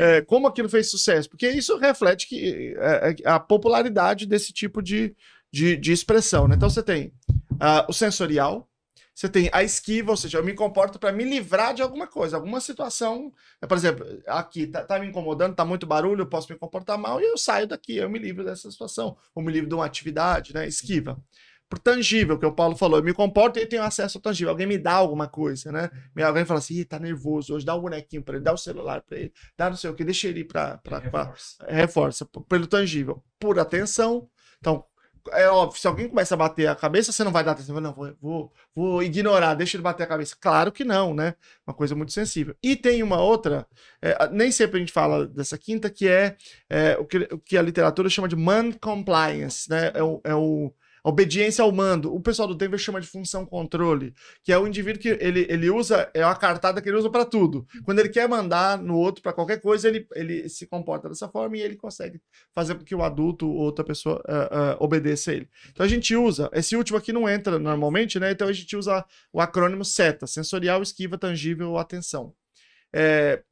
É, 0.00 0.20
como 0.22 0.46
aquilo 0.46 0.68
fez 0.68 0.90
sucesso? 0.90 1.28
Porque 1.30 1.48
isso 1.48 1.76
reflete 1.78 2.28
que, 2.28 2.74
é, 2.78 3.10
é, 3.10 3.28
a 3.28 3.38
popularidade 3.40 4.26
desse 4.26 4.52
tipo 4.52 4.82
de, 4.82 5.14
de, 5.52 5.76
de 5.76 5.92
expressão. 5.92 6.46
Né? 6.46 6.54
Então 6.56 6.68
você 6.68 6.82
tem 6.82 7.12
ah, 7.60 7.86
o 7.88 7.92
sensorial, 7.92 8.68
você 9.14 9.28
tem 9.28 9.50
a 9.52 9.62
esquiva, 9.62 10.10
ou 10.10 10.16
seja, 10.16 10.38
eu 10.38 10.44
me 10.44 10.54
comporto 10.54 10.98
para 10.98 11.12
me 11.12 11.24
livrar 11.24 11.74
de 11.74 11.82
alguma 11.82 12.06
coisa, 12.06 12.36
alguma 12.36 12.60
situação. 12.60 13.32
É, 13.60 13.66
Por 13.66 13.76
exemplo, 13.76 14.06
aqui 14.26 14.66
tá, 14.66 14.84
tá 14.84 14.98
me 14.98 15.06
incomodando, 15.06 15.54
tá 15.54 15.64
muito 15.64 15.86
barulho, 15.86 16.22
eu 16.22 16.28
posso 16.28 16.50
me 16.52 16.58
comportar 16.58 16.96
mal 16.98 17.20
e 17.20 17.24
eu 17.24 17.36
saio 17.36 17.66
daqui, 17.66 17.96
eu 17.96 18.08
me 18.08 18.18
livro 18.18 18.44
dessa 18.44 18.70
situação, 18.70 19.16
ou 19.34 19.42
me 19.42 19.52
livro 19.52 19.68
de 19.68 19.74
uma 19.74 19.84
atividade, 19.86 20.54
né? 20.54 20.66
Esquiva. 20.66 21.18
Por 21.68 21.78
tangível, 21.78 22.38
que 22.38 22.44
o 22.44 22.52
Paulo 22.54 22.76
falou, 22.76 22.98
eu 22.98 23.02
me 23.04 23.14
comporto 23.14 23.58
e 23.58 23.64
tenho 23.66 23.82
acesso 23.82 24.18
ao 24.18 24.22
tangível. 24.22 24.50
Alguém 24.50 24.66
me 24.66 24.76
dá 24.76 24.92
alguma 24.92 25.26
coisa, 25.26 25.72
né? 25.72 25.90
Me- 26.14 26.22
Alguém 26.22 26.44
fala 26.44 26.58
assim, 26.58 26.74
Ih, 26.74 26.84
tá 26.84 26.98
nervoso 26.98 27.54
hoje, 27.54 27.64
dá 27.64 27.74
o 27.74 27.80
bonequinho 27.80 28.22
para 28.22 28.34
ele, 28.36 28.44
dá 28.44 28.52
o 28.52 28.58
celular 28.58 29.00
para 29.02 29.18
ele, 29.18 29.32
dá 29.56 29.70
não 29.70 29.76
sei 29.76 29.88
o 29.88 29.94
que, 29.94 30.04
deixa 30.04 30.28
ele 30.28 30.40
ir 30.40 30.44
para 30.44 30.78
reforça 31.68 32.24
p- 32.26 32.40
pelo 32.48 32.66
tangível. 32.66 33.22
Por 33.38 33.58
atenção. 33.58 34.28
Então, 34.58 34.84
é 35.30 35.48
óbvio, 35.48 35.80
se 35.80 35.86
alguém 35.86 36.08
começa 36.08 36.34
a 36.34 36.36
bater 36.36 36.66
a 36.66 36.74
cabeça, 36.74 37.12
você 37.12 37.22
não 37.22 37.32
vai 37.32 37.44
dar 37.44 37.52
atenção. 37.52 37.80
Não, 37.80 37.92
vou, 37.92 38.16
vou, 38.20 38.52
vou 38.74 39.02
ignorar, 39.02 39.54
deixa 39.54 39.76
ele 39.76 39.82
bater 39.82 40.02
a 40.02 40.06
cabeça. 40.06 40.36
Claro 40.40 40.72
que 40.72 40.84
não, 40.84 41.14
né? 41.14 41.34
Uma 41.66 41.74
coisa 41.74 41.94
muito 41.94 42.12
sensível. 42.12 42.56
E 42.62 42.74
tem 42.74 43.02
uma 43.02 43.20
outra, 43.20 43.66
é, 44.00 44.28
nem 44.30 44.50
sempre 44.50 44.76
a 44.76 44.80
gente 44.80 44.92
fala 44.92 45.26
dessa 45.26 45.56
quinta, 45.56 45.88
que 45.90 46.08
é, 46.08 46.36
é 46.68 46.96
o, 46.98 47.04
que, 47.04 47.18
o 47.32 47.38
que 47.38 47.56
a 47.56 47.62
literatura 47.62 48.08
chama 48.10 48.28
de 48.28 48.36
man 48.36 48.72
compliance, 48.72 49.68
né? 49.70 49.92
É 49.94 50.02
o, 50.02 50.20
é 50.24 50.34
o 50.34 50.72
obediência 51.04 51.62
ao 51.62 51.72
mando. 51.72 52.14
O 52.14 52.20
pessoal 52.20 52.46
do 52.46 52.54
Denver 52.54 52.78
chama 52.78 53.00
de 53.00 53.06
função 53.06 53.44
controle, 53.44 54.14
que 54.42 54.52
é 54.52 54.58
o 54.58 54.66
indivíduo 54.66 55.00
que 55.00 55.08
ele, 55.08 55.46
ele 55.48 55.70
usa, 55.70 56.10
é 56.14 56.24
uma 56.24 56.36
cartada 56.36 56.80
que 56.80 56.88
ele 56.88 56.96
usa 56.96 57.10
para 57.10 57.24
tudo. 57.24 57.66
Quando 57.84 57.98
ele 57.98 58.08
quer 58.08 58.28
mandar 58.28 58.78
no 58.78 58.96
outro 58.96 59.22
para 59.22 59.32
qualquer 59.32 59.60
coisa, 59.60 59.88
ele, 59.88 60.06
ele 60.14 60.48
se 60.48 60.66
comporta 60.66 61.08
dessa 61.08 61.28
forma 61.28 61.56
e 61.56 61.60
ele 61.60 61.76
consegue 61.76 62.20
fazer 62.54 62.74
com 62.74 62.84
que 62.84 62.94
o 62.94 63.02
adulto 63.02 63.48
ou 63.48 63.56
outra 63.56 63.84
pessoa 63.84 64.22
uh, 64.28 64.74
uh, 64.74 64.84
obedeça 64.84 65.30
a 65.30 65.34
ele. 65.34 65.48
Então 65.70 65.84
a 65.84 65.88
gente 65.88 66.14
usa, 66.14 66.48
esse 66.52 66.76
último 66.76 66.98
aqui 66.98 67.12
não 67.12 67.28
entra 67.28 67.58
normalmente, 67.58 68.18
né? 68.20 68.30
Então 68.30 68.48
a 68.48 68.52
gente 68.52 68.76
usa 68.76 69.04
o 69.32 69.40
acrônimo 69.40 69.84
SETA, 69.84 70.26
sensorial, 70.26 70.82
esquiva, 70.82 71.18
tangível, 71.18 71.76
atenção. 71.76 72.34
É, 72.94 73.42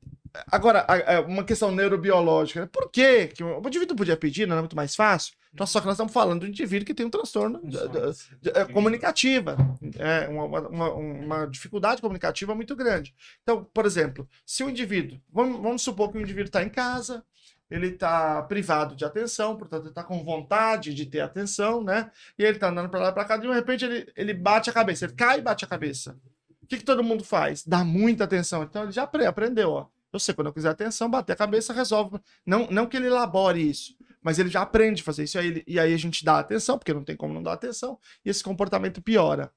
agora, 0.50 0.86
uma 1.26 1.44
questão 1.44 1.70
neurobiológica. 1.70 2.62
Né? 2.62 2.68
Por 2.70 2.90
quê? 2.90 3.28
que 3.28 3.42
o 3.42 3.66
indivíduo 3.66 3.96
podia 3.96 4.16
pedir, 4.16 4.46
não 4.46 4.56
é 4.56 4.60
muito 4.60 4.76
mais 4.76 4.94
fácil? 4.94 5.34
Então, 5.52 5.66
só 5.66 5.80
que 5.80 5.86
nós 5.86 5.94
estamos 5.94 6.12
falando 6.12 6.40
de 6.40 6.46
um 6.46 6.48
indivíduo 6.50 6.86
que 6.86 6.94
tem 6.94 7.04
um 7.04 7.10
transtorno 7.10 7.60
de, 7.64 7.76
de, 7.76 8.40
de, 8.40 8.50
é, 8.56 8.64
comunicativa, 8.66 9.56
é, 9.98 10.28
uma, 10.28 10.44
uma, 10.44 10.92
uma, 10.92 11.46
dificuldade 11.46 12.00
comunicativa 12.00 12.54
muito 12.54 12.76
grande. 12.76 13.14
Então, 13.42 13.64
por 13.64 13.84
exemplo, 13.84 14.28
se 14.46 14.62
o 14.62 14.70
indivíduo, 14.70 15.20
vamos, 15.32 15.60
vamos 15.60 15.82
supor 15.82 16.12
que 16.12 16.18
o 16.18 16.20
indivíduo 16.20 16.46
está 16.46 16.62
em 16.62 16.68
casa, 16.68 17.24
ele 17.68 17.88
está 17.88 18.42
privado 18.42 18.94
de 18.94 19.04
atenção, 19.04 19.56
portanto, 19.56 19.82
ele 19.82 19.90
está 19.90 20.04
com 20.04 20.22
vontade 20.24 20.94
de 20.94 21.06
ter 21.06 21.20
atenção, 21.20 21.82
né? 21.82 22.10
E 22.38 22.44
ele 22.44 22.56
está 22.56 22.68
andando 22.68 22.88
para 22.88 23.00
lá 23.00 23.08
e 23.10 23.12
para 23.12 23.24
cá, 23.24 23.36
e 23.36 23.40
de 23.40 23.48
repente 23.48 23.84
ele, 23.84 24.12
ele 24.16 24.34
bate 24.34 24.70
a 24.70 24.72
cabeça, 24.72 25.04
ele 25.04 25.14
cai 25.14 25.38
e 25.38 25.42
bate 25.42 25.64
a 25.64 25.68
cabeça. 25.68 26.16
O 26.62 26.66
que, 26.66 26.78
que 26.78 26.84
todo 26.84 27.02
mundo 27.02 27.24
faz? 27.24 27.64
Dá 27.64 27.84
muita 27.84 28.22
atenção. 28.22 28.62
Então, 28.62 28.84
ele 28.84 28.92
já 28.92 29.02
aprendeu, 29.02 29.70
ó. 29.70 29.86
Eu 30.12 30.18
sei, 30.18 30.34
quando 30.34 30.48
eu 30.48 30.52
quiser 30.52 30.70
atenção, 30.70 31.08
bater 31.08 31.32
a 31.32 31.36
cabeça, 31.36 31.72
resolve. 31.72 32.18
Não, 32.44 32.66
não 32.70 32.86
que 32.86 32.96
ele 32.96 33.06
elabore 33.06 33.70
isso, 33.70 33.96
mas 34.22 34.38
ele 34.38 34.48
já 34.48 34.62
aprende 34.62 35.02
a 35.02 35.04
fazer 35.04 35.24
isso. 35.24 35.38
E 35.38 35.40
aí, 35.40 35.64
e 35.66 35.80
aí 35.80 35.94
a 35.94 35.96
gente 35.96 36.24
dá 36.24 36.38
atenção, 36.38 36.78
porque 36.78 36.92
não 36.92 37.04
tem 37.04 37.16
como 37.16 37.32
não 37.32 37.42
dar 37.42 37.52
atenção, 37.52 37.98
e 38.24 38.30
esse 38.30 38.42
comportamento 38.42 39.00
piora. 39.00 39.52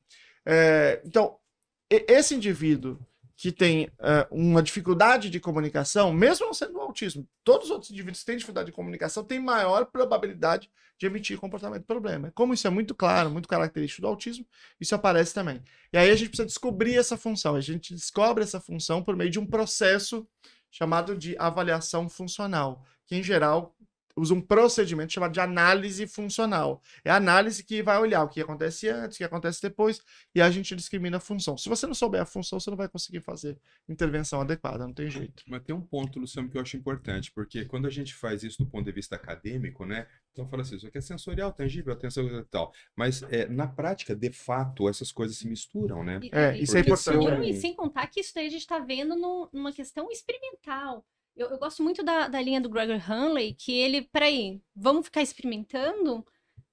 É, 0.45 1.01
então, 1.05 1.37
esse 1.89 2.35
indivíduo 2.35 2.99
que 3.43 3.51
tem 3.51 3.87
uh, 3.99 4.25
uma 4.31 4.63
dificuldade 4.63 5.29
de 5.29 5.37
comunicação, 5.37 6.13
mesmo 6.13 6.45
não 6.45 6.53
sendo 6.53 6.79
autismo, 6.79 7.27
todos 7.43 7.65
os 7.65 7.71
outros 7.71 7.91
indivíduos 7.91 8.21
que 8.21 8.25
têm 8.25 8.37
dificuldade 8.37 8.67
de 8.67 8.71
comunicação 8.71 9.21
têm 9.21 9.37
maior 9.37 9.85
probabilidade 9.87 10.71
de 10.97 11.07
emitir 11.07 11.37
comportamento 11.37 11.83
problema. 11.83 12.31
Como 12.33 12.53
isso 12.53 12.65
é 12.67 12.69
muito 12.69 12.95
claro, 12.95 13.29
muito 13.29 13.49
característico 13.49 14.03
do 14.03 14.07
autismo, 14.07 14.45
isso 14.79 14.95
aparece 14.95 15.33
também. 15.33 15.61
E 15.91 15.97
aí 15.97 16.09
a 16.09 16.15
gente 16.15 16.29
precisa 16.29 16.45
descobrir 16.45 16.95
essa 16.95 17.17
função. 17.17 17.53
A 17.53 17.59
gente 17.59 17.93
descobre 17.93 18.45
essa 18.45 18.61
função 18.61 19.03
por 19.03 19.13
meio 19.13 19.29
de 19.29 19.39
um 19.39 19.45
processo 19.45 20.25
chamado 20.71 21.13
de 21.13 21.35
avaliação 21.37 22.07
funcional, 22.07 22.85
que 23.05 23.17
em 23.17 23.21
geral 23.21 23.75
usa 24.15 24.33
um 24.33 24.41
procedimento 24.41 25.11
chamado 25.11 25.33
de 25.33 25.39
análise 25.39 26.05
funcional. 26.07 26.81
É 27.03 27.09
a 27.09 27.15
análise 27.15 27.63
que 27.63 27.81
vai 27.81 27.99
olhar 27.99 28.23
o 28.23 28.29
que 28.29 28.41
acontece 28.41 28.87
antes, 28.89 29.15
o 29.15 29.19
que 29.19 29.23
acontece 29.23 29.61
depois, 29.61 29.99
e 30.33 30.41
a 30.41 30.49
gente 30.49 30.75
discrimina 30.75 31.17
a 31.17 31.19
função. 31.19 31.57
Se 31.57 31.69
você 31.69 31.87
não 31.87 31.93
souber 31.93 32.21
a 32.21 32.25
função, 32.25 32.59
você 32.59 32.69
não 32.69 32.77
vai 32.77 32.87
conseguir 32.87 33.21
fazer 33.21 33.57
intervenção 33.87 34.41
adequada, 34.41 34.85
não 34.85 34.93
tem 34.93 35.09
jeito. 35.09 35.43
Mas 35.47 35.63
tem 35.63 35.75
um 35.75 35.81
ponto, 35.81 36.19
Luciano, 36.19 36.49
que 36.49 36.57
eu 36.57 36.61
acho 36.61 36.77
importante, 36.77 37.31
porque 37.31 37.65
quando 37.65 37.87
a 37.87 37.89
gente 37.89 38.13
faz 38.13 38.43
isso 38.43 38.63
do 38.63 38.69
ponto 38.69 38.85
de 38.85 38.91
vista 38.91 39.15
acadêmico, 39.15 39.85
né? 39.85 40.07
Então 40.31 40.47
fala 40.47 40.63
assim, 40.63 40.75
isso 40.75 40.87
aqui 40.87 40.97
é 40.97 41.01
sensorial, 41.01 41.51
tangível, 41.51 41.93
atenção 41.93 42.25
e 42.25 42.43
tal. 42.45 42.73
Mas 42.95 43.23
é, 43.23 43.47
na 43.47 43.67
prática, 43.67 44.15
de 44.15 44.31
fato, 44.31 44.89
essas 44.89 45.11
coisas 45.11 45.37
se 45.37 45.47
misturam, 45.47 46.03
né? 46.03 46.19
É, 46.31 46.57
isso 46.57 46.75
é 46.75 46.81
importante. 46.81 47.49
E 47.49 47.53
sem 47.53 47.75
contar 47.75 48.07
que 48.07 48.19
isso 48.19 48.33
daí 48.33 48.47
a 48.47 48.49
gente 48.49 48.61
está 48.61 48.79
vendo 48.79 49.15
no, 49.15 49.49
numa 49.53 49.71
questão 49.71 50.09
experimental. 50.11 51.05
Eu, 51.35 51.49
eu 51.49 51.57
gosto 51.57 51.81
muito 51.81 52.03
da, 52.03 52.27
da 52.27 52.41
linha 52.41 52.61
do 52.61 52.69
Gregor 52.69 52.99
Hanley, 53.09 53.53
que 53.53 53.71
ele, 53.71 54.01
peraí, 54.01 54.61
vamos 54.75 55.05
ficar 55.05 55.21
experimentando? 55.21 56.25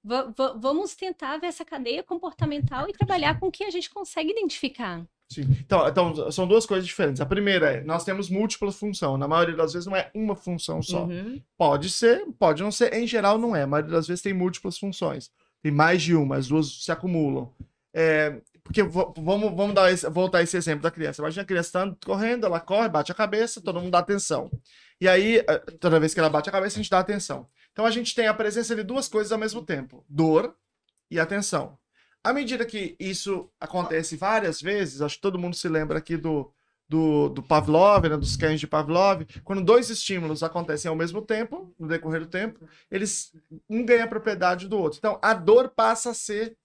V 0.03 0.15
vamos 0.59 0.95
tentar 0.95 1.37
ver 1.37 1.47
essa 1.47 1.63
cadeia 1.63 2.01
comportamental 2.01 2.89
e 2.89 2.93
trabalhar 2.93 3.39
com 3.39 3.47
o 3.47 3.51
que 3.51 3.63
a 3.63 3.69
gente 3.69 3.89
consegue 3.89 4.31
identificar. 4.31 5.05
Sim. 5.31 5.43
Então, 5.61 5.87
então, 5.87 6.31
são 6.31 6.45
duas 6.45 6.65
coisas 6.65 6.85
diferentes. 6.85 7.21
A 7.21 7.25
primeira 7.25 7.71
é, 7.71 7.83
nós 7.83 8.03
temos 8.03 8.29
múltiplas 8.29 8.75
funções. 8.75 9.17
Na 9.17 9.27
maioria 9.27 9.55
das 9.55 9.71
vezes 9.71 9.87
não 9.87 9.95
é 9.95 10.11
uma 10.13 10.35
função 10.35 10.81
só. 10.81 11.05
Uhum. 11.05 11.41
Pode 11.57 11.89
ser, 11.89 12.25
pode 12.37 12.61
não 12.61 12.71
ser. 12.71 12.93
Em 12.93 13.07
geral, 13.07 13.37
não 13.37 13.55
é. 13.55 13.61
A 13.61 13.67
maioria 13.67 13.91
das 13.91 14.07
vezes 14.07 14.21
tem 14.21 14.33
múltiplas 14.33 14.77
funções. 14.77 15.31
Tem 15.61 15.71
mais 15.71 16.01
de 16.01 16.15
uma, 16.15 16.35
as 16.35 16.49
duas 16.49 16.83
se 16.83 16.91
acumulam. 16.91 17.49
É, 17.93 18.41
porque 18.71 18.83
vamos, 18.83 19.53
vamos 19.53 19.75
dar 19.75 19.91
esse, 19.91 20.09
voltar 20.09 20.37
a 20.37 20.41
esse 20.41 20.55
exemplo 20.55 20.81
da 20.81 20.89
criança. 20.89 21.21
Imagina 21.21 21.43
a 21.43 21.45
criança 21.45 21.67
estando 21.67 21.97
correndo, 22.05 22.45
ela 22.45 22.59
corre, 22.59 22.87
bate 22.87 23.11
a 23.11 23.15
cabeça, 23.15 23.61
todo 23.61 23.81
mundo 23.81 23.91
dá 23.91 23.99
atenção. 23.99 24.49
E 24.99 25.09
aí, 25.09 25.39
eh, 25.39 25.57
toda 25.79 25.99
vez 25.99 26.13
que 26.13 26.19
ela 26.19 26.29
bate 26.29 26.47
a 26.47 26.51
cabeça, 26.51 26.79
a 26.79 26.81
gente 26.81 26.89
dá 26.89 26.99
atenção. 26.99 27.47
Então 27.73 27.85
a 27.85 27.91
gente 27.91 28.15
tem 28.15 28.27
a 28.27 28.33
presença 28.33 28.73
de 28.73 28.81
duas 28.81 29.09
coisas 29.09 29.31
ao 29.31 29.37
mesmo 29.37 29.61
tempo: 29.61 30.05
dor 30.07 30.55
e 31.09 31.19
atenção. 31.19 31.77
À 32.23 32.31
medida 32.31 32.65
que 32.65 32.95
isso 32.99 33.51
acontece 33.59 34.15
várias 34.15 34.61
vezes, 34.61 35.01
acho 35.01 35.15
que 35.15 35.21
todo 35.21 35.39
mundo 35.39 35.55
se 35.55 35.67
lembra 35.67 35.97
aqui 35.97 36.15
do, 36.15 36.53
do, 36.87 37.29
do 37.29 37.43
Pavlov, 37.43 38.07
né, 38.07 38.15
dos 38.15 38.37
cães 38.37 38.59
de 38.59 38.67
Pavlov, 38.67 39.23
quando 39.43 39.63
dois 39.63 39.89
estímulos 39.89 40.43
acontecem 40.43 40.87
ao 40.87 40.95
mesmo 40.95 41.21
tempo, 41.21 41.73
no 41.79 41.87
decorrer 41.87 42.21
do 42.21 42.27
tempo, 42.27 42.65
eles 42.89 43.33
um 43.69 43.83
ganha 43.85 44.03
a 44.05 44.07
propriedade 44.07 44.67
do 44.67 44.77
outro. 44.77 44.99
Então 44.99 45.19
a 45.21 45.33
dor 45.33 45.69
passa 45.69 46.11
a 46.11 46.13
ser 46.13 46.55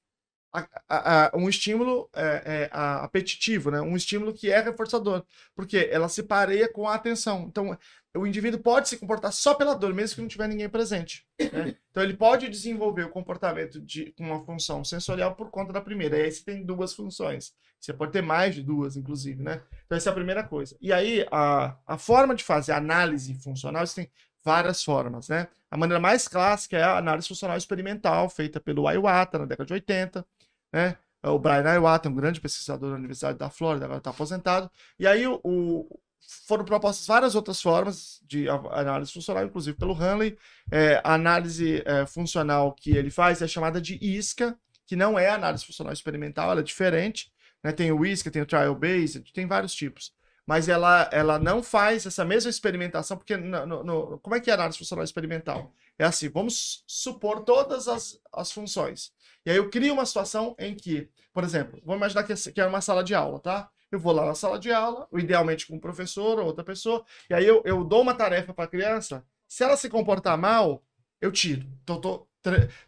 a, 0.88 1.26
a, 1.26 1.36
um 1.36 1.48
estímulo 1.48 2.08
é, 2.14 2.42
é, 2.44 2.70
apetitivo, 2.72 3.70
né? 3.70 3.80
um 3.80 3.96
estímulo 3.96 4.32
que 4.32 4.50
é 4.50 4.60
reforçador, 4.60 5.24
porque 5.54 5.88
ela 5.90 6.08
se 6.08 6.22
pareia 6.22 6.70
com 6.72 6.88
a 6.88 6.94
atenção. 6.94 7.46
Então, 7.48 7.76
o 8.16 8.26
indivíduo 8.26 8.60
pode 8.60 8.88
se 8.88 8.96
comportar 8.96 9.32
só 9.32 9.54
pela 9.54 9.74
dor, 9.74 9.92
mesmo 9.92 10.16
que 10.16 10.20
não 10.22 10.28
tiver 10.28 10.48
ninguém 10.48 10.68
presente. 10.68 11.26
Né? 11.38 11.76
Então, 11.90 12.02
ele 12.02 12.14
pode 12.14 12.48
desenvolver 12.48 13.04
o 13.04 13.10
comportamento 13.10 13.80
de, 13.80 14.14
uma 14.18 14.44
função 14.44 14.84
sensorial 14.84 15.34
por 15.34 15.50
conta 15.50 15.72
da 15.72 15.80
primeira. 15.80 16.18
E 16.18 16.22
aí 16.22 16.32
você 16.32 16.44
tem 16.44 16.64
duas 16.64 16.94
funções. 16.94 17.52
Você 17.78 17.92
pode 17.92 18.12
ter 18.12 18.22
mais 18.22 18.54
de 18.54 18.62
duas, 18.62 18.96
inclusive, 18.96 19.42
né? 19.42 19.62
Então, 19.84 19.96
essa 19.96 20.08
é 20.08 20.12
a 20.12 20.14
primeira 20.14 20.42
coisa. 20.42 20.76
E 20.80 20.92
aí, 20.92 21.26
a, 21.30 21.76
a 21.86 21.98
forma 21.98 22.34
de 22.34 22.42
fazer 22.42 22.72
análise 22.72 23.34
funcional, 23.34 23.86
você 23.86 24.02
tem 24.02 24.10
várias 24.44 24.82
formas, 24.82 25.28
né? 25.28 25.48
A 25.70 25.76
maneira 25.76 26.00
mais 26.00 26.28
clássica 26.28 26.78
é 26.78 26.82
a 26.82 26.96
análise 26.96 27.26
funcional 27.26 27.56
experimental, 27.56 28.30
feita 28.30 28.60
pelo 28.60 28.90
Iwata 28.90 29.38
na 29.38 29.44
década 29.44 29.66
de 29.66 29.72
80, 29.74 30.24
né? 30.72 30.96
É 31.22 31.28
o 31.28 31.38
Brian 31.38 31.74
Iwata, 31.74 32.08
um 32.08 32.14
grande 32.14 32.40
pesquisador 32.40 32.90
da 32.90 32.96
Universidade 32.96 33.38
da 33.38 33.50
Flórida, 33.50 33.84
agora 33.84 33.98
está 33.98 34.10
aposentado. 34.10 34.70
E 34.98 35.06
aí 35.06 35.26
o, 35.26 35.40
o, 35.42 36.00
foram 36.46 36.64
propostas 36.64 37.06
várias 37.06 37.34
outras 37.34 37.60
formas 37.60 38.20
de 38.26 38.48
análise 38.48 39.12
funcional, 39.12 39.44
inclusive 39.44 39.76
pelo 39.76 39.92
Hanley. 39.92 40.36
É, 40.70 41.00
a 41.02 41.14
análise 41.14 41.82
é, 41.84 42.06
funcional 42.06 42.72
que 42.74 42.90
ele 42.90 43.10
faz 43.10 43.42
é 43.42 43.48
chamada 43.48 43.80
de 43.80 43.98
ISCA, 44.00 44.56
que 44.86 44.94
não 44.94 45.18
é 45.18 45.28
análise 45.28 45.64
funcional 45.64 45.92
experimental, 45.92 46.50
ela 46.50 46.60
é 46.60 46.64
diferente. 46.64 47.32
Né? 47.62 47.72
Tem 47.72 47.90
o 47.90 48.04
ISCA, 48.04 48.30
tem 48.30 48.42
o 48.42 48.46
trial-based, 48.46 49.32
tem 49.32 49.46
vários 49.46 49.74
tipos. 49.74 50.12
Mas 50.46 50.68
ela, 50.68 51.10
ela 51.12 51.38
não 51.38 51.62
faz 51.62 52.06
essa 52.06 52.24
mesma 52.24 52.48
experimentação, 52.48 53.16
porque 53.16 53.36
no, 53.36 53.66
no, 53.66 53.84
no, 53.84 54.18
como 54.20 54.36
é 54.36 54.40
que 54.40 54.48
é 54.48 54.52
a 54.52 54.56
análise 54.56 54.78
funcional 54.78 55.04
experimental? 55.04 55.72
É 55.98 56.04
assim, 56.04 56.28
vamos 56.28 56.84
supor 56.86 57.40
todas 57.40 57.88
as, 57.88 58.20
as 58.32 58.52
funções. 58.52 59.12
E 59.44 59.50
aí 59.50 59.56
eu 59.56 59.68
crio 59.68 59.94
uma 59.94 60.06
situação 60.06 60.54
em 60.58 60.74
que, 60.74 61.08
por 61.32 61.42
exemplo, 61.42 61.80
vamos 61.84 61.98
imaginar 61.98 62.22
que, 62.22 62.52
que 62.52 62.60
é 62.60 62.66
uma 62.66 62.80
sala 62.80 63.02
de 63.02 63.14
aula, 63.14 63.40
tá? 63.40 63.68
Eu 63.90 63.98
vou 63.98 64.12
lá 64.12 64.24
na 64.24 64.34
sala 64.34 64.58
de 64.58 64.72
aula, 64.72 65.08
idealmente 65.14 65.66
com 65.66 65.76
um 65.76 65.80
professor 65.80 66.38
ou 66.38 66.46
outra 66.46 66.64
pessoa, 66.64 67.04
e 67.28 67.34
aí 67.34 67.46
eu, 67.46 67.62
eu 67.64 67.82
dou 67.82 68.02
uma 68.02 68.14
tarefa 68.14 68.54
para 68.54 68.64
a 68.64 68.68
criança. 68.68 69.24
Se 69.48 69.64
ela 69.64 69.76
se 69.76 69.88
comportar 69.88 70.38
mal, 70.38 70.82
eu 71.20 71.32
tiro. 71.32 71.66
Então, 71.82 71.96
estou 71.96 72.28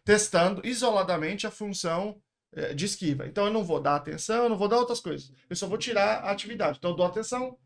testando 0.05 0.65
isoladamente 0.65 1.47
a 1.47 1.51
função 1.51 2.21
de 2.75 2.85
esquiva. 2.85 3.27
Então, 3.27 3.47
eu 3.47 3.53
não 3.53 3.65
vou 3.65 3.81
dar 3.81 3.97
atenção, 3.97 4.45
eu 4.45 4.49
não 4.49 4.57
vou 4.57 4.69
dar 4.69 4.79
outras 4.79 5.01
coisas. 5.01 5.33
Eu 5.49 5.57
só 5.57 5.67
vou 5.67 5.79
tirar 5.79 6.25
a 6.25 6.31
atividade. 6.31 6.79
Então, 6.79 6.91
eu 6.91 6.97
dou 6.97 7.07
atenção, 7.07 7.59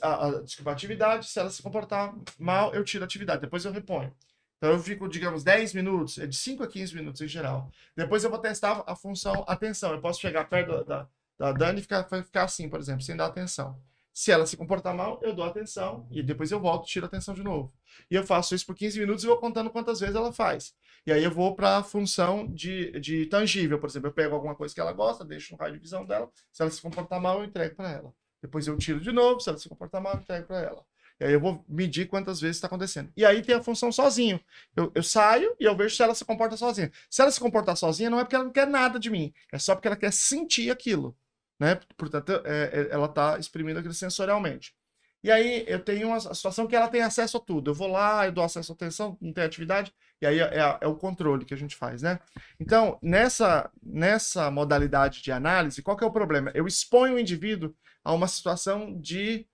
a, 0.00 0.26
a, 0.26 0.42
desculpa, 0.42 0.70
a 0.70 0.72
atividade. 0.74 1.26
Se 1.26 1.38
ela 1.38 1.50
se 1.50 1.62
comportar 1.62 2.14
mal, 2.38 2.74
eu 2.74 2.84
tiro 2.84 3.04
a 3.04 3.06
atividade. 3.06 3.40
Depois 3.40 3.64
eu 3.64 3.72
reponho. 3.72 4.14
Então 4.62 4.70
eu 4.70 4.78
fico, 4.78 5.08
digamos, 5.08 5.42
10 5.42 5.74
minutos, 5.74 6.18
é 6.18 6.26
de 6.26 6.36
5 6.36 6.62
a 6.62 6.68
15 6.68 6.94
minutos 6.94 7.20
em 7.20 7.26
geral. 7.26 7.68
Depois 7.96 8.22
eu 8.22 8.30
vou 8.30 8.38
testar 8.38 8.84
a 8.86 8.94
função 8.94 9.44
atenção. 9.48 9.90
Eu 9.90 10.00
posso 10.00 10.20
chegar 10.20 10.48
perto 10.48 10.84
da, 10.84 11.08
da 11.36 11.50
Dani 11.50 11.80
e 11.80 11.82
ficar, 11.82 12.04
ficar 12.04 12.44
assim, 12.44 12.68
por 12.68 12.78
exemplo, 12.78 13.02
sem 13.02 13.16
dar 13.16 13.26
atenção. 13.26 13.76
Se 14.14 14.30
ela 14.30 14.46
se 14.46 14.56
comportar 14.56 14.94
mal, 14.94 15.18
eu 15.20 15.34
dou 15.34 15.44
atenção 15.44 16.06
e 16.12 16.22
depois 16.22 16.52
eu 16.52 16.60
volto, 16.60 16.86
tiro 16.86 17.06
atenção 17.06 17.34
de 17.34 17.42
novo. 17.42 17.72
E 18.08 18.14
eu 18.14 18.24
faço 18.24 18.54
isso 18.54 18.64
por 18.64 18.76
15 18.76 19.00
minutos 19.00 19.24
e 19.24 19.26
vou 19.26 19.38
contando 19.38 19.68
quantas 19.68 19.98
vezes 19.98 20.14
ela 20.14 20.32
faz. 20.32 20.72
E 21.06 21.12
aí 21.12 21.24
eu 21.24 21.30
vou 21.30 21.54
para 21.56 21.78
a 21.78 21.82
função 21.82 22.46
de, 22.46 22.98
de 23.00 23.26
tangível, 23.26 23.78
por 23.78 23.88
exemplo, 23.88 24.08
eu 24.08 24.12
pego 24.12 24.34
alguma 24.34 24.54
coisa 24.54 24.72
que 24.72 24.80
ela 24.80 24.92
gosta, 24.92 25.24
deixo 25.24 25.52
no 25.52 25.58
raio 25.58 25.74
de 25.74 25.80
visão 25.80 26.04
dela. 26.04 26.30
Se 26.52 26.62
ela 26.62 26.70
se 26.70 26.80
comportar 26.80 27.20
mal, 27.20 27.40
eu 27.40 27.44
entrego 27.44 27.74
para 27.74 27.90
ela. 27.90 28.14
Depois 28.40 28.66
eu 28.66 28.76
tiro 28.76 29.00
de 29.00 29.12
novo, 29.12 29.40
se 29.40 29.48
ela 29.48 29.58
se 29.58 29.68
comportar 29.68 30.00
mal, 30.00 30.14
eu 30.14 30.20
entrego 30.20 30.46
para 30.46 30.60
ela. 30.60 30.84
E 31.20 31.24
aí 31.24 31.32
eu 31.32 31.40
vou 31.40 31.64
medir 31.68 32.08
quantas 32.08 32.40
vezes 32.40 32.56
está 32.56 32.66
acontecendo. 32.66 33.12
E 33.16 33.24
aí 33.24 33.42
tem 33.42 33.54
a 33.54 33.62
função 33.62 33.92
sozinho. 33.92 34.40
Eu, 34.74 34.90
eu 34.94 35.02
saio 35.02 35.54
e 35.60 35.64
eu 35.64 35.76
vejo 35.76 35.94
se 35.94 36.02
ela 36.02 36.14
se 36.14 36.24
comporta 36.24 36.56
sozinha. 36.56 36.90
Se 37.08 37.22
ela 37.22 37.30
se 37.30 37.38
comportar 37.38 37.76
sozinha, 37.76 38.10
não 38.10 38.18
é 38.18 38.24
porque 38.24 38.34
ela 38.34 38.44
não 38.44 38.52
quer 38.52 38.66
nada 38.66 38.98
de 38.98 39.08
mim. 39.08 39.32
É 39.52 39.58
só 39.58 39.74
porque 39.74 39.86
ela 39.86 39.96
quer 39.96 40.12
sentir 40.12 40.70
aquilo. 40.70 41.16
Né? 41.60 41.78
Portanto, 41.96 42.32
é, 42.44 42.70
é, 42.72 42.88
ela 42.90 43.06
está 43.06 43.38
exprimindo 43.38 43.78
aquilo 43.78 43.94
sensorialmente. 43.94 44.74
E 45.22 45.30
aí 45.30 45.64
eu 45.68 45.78
tenho 45.78 46.08
uma 46.08 46.18
situação 46.18 46.66
que 46.66 46.74
ela 46.74 46.88
tem 46.88 47.02
acesso 47.02 47.36
a 47.36 47.40
tudo. 47.40 47.70
Eu 47.70 47.74
vou 47.74 47.86
lá, 47.86 48.26
eu 48.26 48.32
dou 48.32 48.42
acesso 48.42 48.72
à 48.72 48.74
atenção, 48.74 49.16
não 49.20 49.32
tem 49.32 49.44
atividade, 49.44 49.94
e 50.22 50.26
aí 50.26 50.40
é, 50.40 50.78
é, 50.80 50.86
o 50.86 50.94
controle 50.94 51.44
que 51.44 51.52
a 51.52 51.56
gente 51.56 51.74
faz, 51.74 52.00
né? 52.00 52.20
Então, 52.60 52.96
nessa, 53.02 53.68
nessa 53.82 54.50
modalidade 54.52 55.20
de 55.20 55.32
análise, 55.32 55.82
qual 55.82 55.96
que 55.96 56.04
é 56.04 56.06
o 56.06 56.12
problema? 56.12 56.52
Eu 56.54 56.66
exponho 56.66 57.16
o 57.16 57.18
indivíduo 57.18 57.74
a 58.04 58.12
uma 58.12 58.28
situação 58.28 59.00
de 59.00 59.46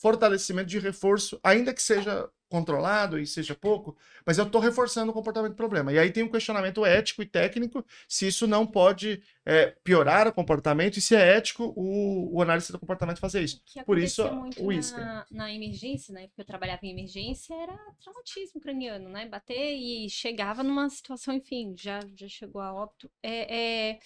fortalecimento, 0.00 0.68
de 0.68 0.78
reforço, 0.78 1.40
ainda 1.42 1.74
que 1.74 1.82
seja 1.82 2.28
controlado 2.52 3.18
e 3.18 3.26
seja 3.26 3.54
pouco, 3.54 3.96
mas 4.26 4.36
eu 4.36 4.44
estou 4.44 4.60
reforçando 4.60 5.10
o 5.10 5.14
comportamento 5.14 5.52
do 5.52 5.56
problema. 5.56 5.90
E 5.90 5.98
aí 5.98 6.12
tem 6.12 6.22
um 6.22 6.30
questionamento 6.30 6.84
ético 6.84 7.22
e 7.22 7.26
técnico 7.26 7.82
se 8.06 8.26
isso 8.26 8.46
não 8.46 8.66
pode 8.66 9.22
é, 9.46 9.74
piorar 9.82 10.28
o 10.28 10.32
comportamento 10.34 10.98
e 10.98 11.00
se 11.00 11.16
é 11.16 11.36
ético 11.36 11.72
o, 11.74 12.36
o 12.36 12.42
analista 12.42 12.70
do 12.70 12.78
comportamento 12.78 13.18
fazer 13.18 13.42
isso. 13.42 13.62
Por 13.86 13.98
isso, 13.98 14.22
o 14.58 14.70
isca. 14.70 14.98
Na, 14.98 15.26
na 15.30 15.52
emergência, 15.52 16.12
né? 16.12 16.26
Porque 16.26 16.42
eu 16.42 16.44
trabalhava 16.44 16.80
em 16.82 16.90
emergência, 16.90 17.54
era 17.54 17.76
traumatismo 18.02 18.60
craniano, 18.60 19.08
né? 19.08 19.26
Bater 19.26 19.74
e 19.74 20.10
chegava 20.10 20.62
numa 20.62 20.90
situação, 20.90 21.32
enfim, 21.32 21.74
já, 21.74 22.00
já 22.14 22.28
chegou 22.28 22.60
a 22.60 22.74
óbito. 22.74 23.10
É, 23.22 23.92
é... 23.92 23.98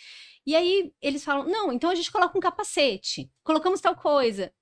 E 0.47 0.55
aí 0.55 0.93
eles 1.03 1.25
falam, 1.25 1.49
não, 1.49 1.73
então 1.73 1.91
a 1.91 1.95
gente 1.97 2.13
coloca 2.13 2.39
um 2.39 2.41
capacete, 2.41 3.29
colocamos 3.43 3.81
tal 3.81 3.97
coisa 3.97 4.53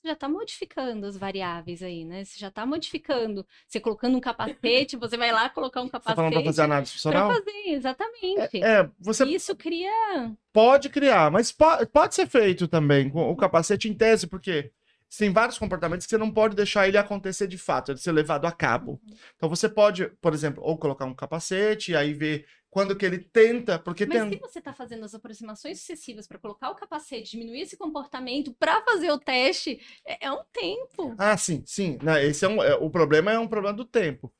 você 0.00 0.08
já 0.08 0.14
está 0.14 0.28
modificando 0.28 1.06
as 1.06 1.16
variáveis 1.16 1.82
aí, 1.82 2.04
né? 2.06 2.24
Você 2.24 2.38
já 2.38 2.48
está 2.48 2.64
modificando. 2.64 3.46
Você 3.68 3.78
colocando 3.78 4.16
um 4.16 4.20
capacete, 4.20 4.96
você 4.96 5.16
vai 5.16 5.30
lá 5.30 5.50
colocar 5.50 5.82
um 5.82 5.88
capacete. 5.88 6.00
Você 6.10 6.14
tá 6.14 6.16
falando 6.16 6.32
para 6.32 6.44
fazer 6.44 6.62
análise 6.62 6.92
funcional? 6.92 7.28
Para 7.28 7.36
fazer, 7.36 7.68
exatamente. 7.68 8.62
É, 8.62 8.80
é, 8.80 8.90
você 8.98 9.24
Isso 9.26 9.54
cria. 9.54 10.32
Pode 10.52 10.88
criar, 10.88 11.30
mas 11.30 11.52
pode, 11.52 11.86
pode 11.86 12.14
ser 12.14 12.26
feito 12.26 12.66
também 12.66 13.10
com 13.10 13.30
o 13.30 13.36
capacete 13.36 13.88
em 13.88 13.94
tese, 13.94 14.26
porque 14.26 14.72
tem 15.18 15.32
vários 15.32 15.58
comportamentos 15.58 16.06
que 16.06 16.10
você 16.10 16.18
não 16.18 16.30
pode 16.30 16.56
deixar 16.56 16.88
ele 16.88 16.96
acontecer 16.96 17.46
de 17.46 17.58
fato, 17.58 17.92
ele 17.92 17.98
ser 17.98 18.12
levado 18.12 18.46
a 18.46 18.52
cabo. 18.52 18.92
Uhum. 18.92 19.16
Então 19.36 19.48
você 19.48 19.68
pode, 19.68 20.06
por 20.20 20.32
exemplo, 20.32 20.62
ou 20.64 20.78
colocar 20.78 21.04
um 21.04 21.14
capacete 21.14 21.92
e 21.92 21.96
aí 21.96 22.14
ver 22.14 22.46
quando 22.70 22.96
que 22.96 23.04
ele 23.04 23.18
tenta, 23.18 23.78
porque 23.78 24.06
Mas 24.06 24.20
tem... 24.22 24.32
se 24.32 24.38
você 24.38 24.60
está 24.60 24.72
fazendo 24.72 25.04
as 25.04 25.14
aproximações 25.14 25.80
sucessivas 25.80 26.26
para 26.26 26.38
colocar 26.38 26.70
o 26.70 26.74
capacete, 26.74 27.32
diminuir 27.32 27.62
esse 27.62 27.76
comportamento 27.76 28.54
para 28.54 28.80
fazer 28.82 29.10
o 29.10 29.18
teste, 29.18 29.80
é, 30.06 30.26
é, 30.26 30.32
um 30.32 30.42
tempo. 30.52 31.14
Ah, 31.18 31.36
sim, 31.36 31.62
sim. 31.66 31.98
Não, 32.00 32.16
esse 32.16 32.44
é, 32.44 32.48
um, 32.48 32.62
é 32.62 32.74
o 32.76 32.88
problema 32.88 33.32
é 33.32 33.38
um 33.38 33.48
problema 33.48 33.76
do 33.76 33.84
tempo. 33.84 34.32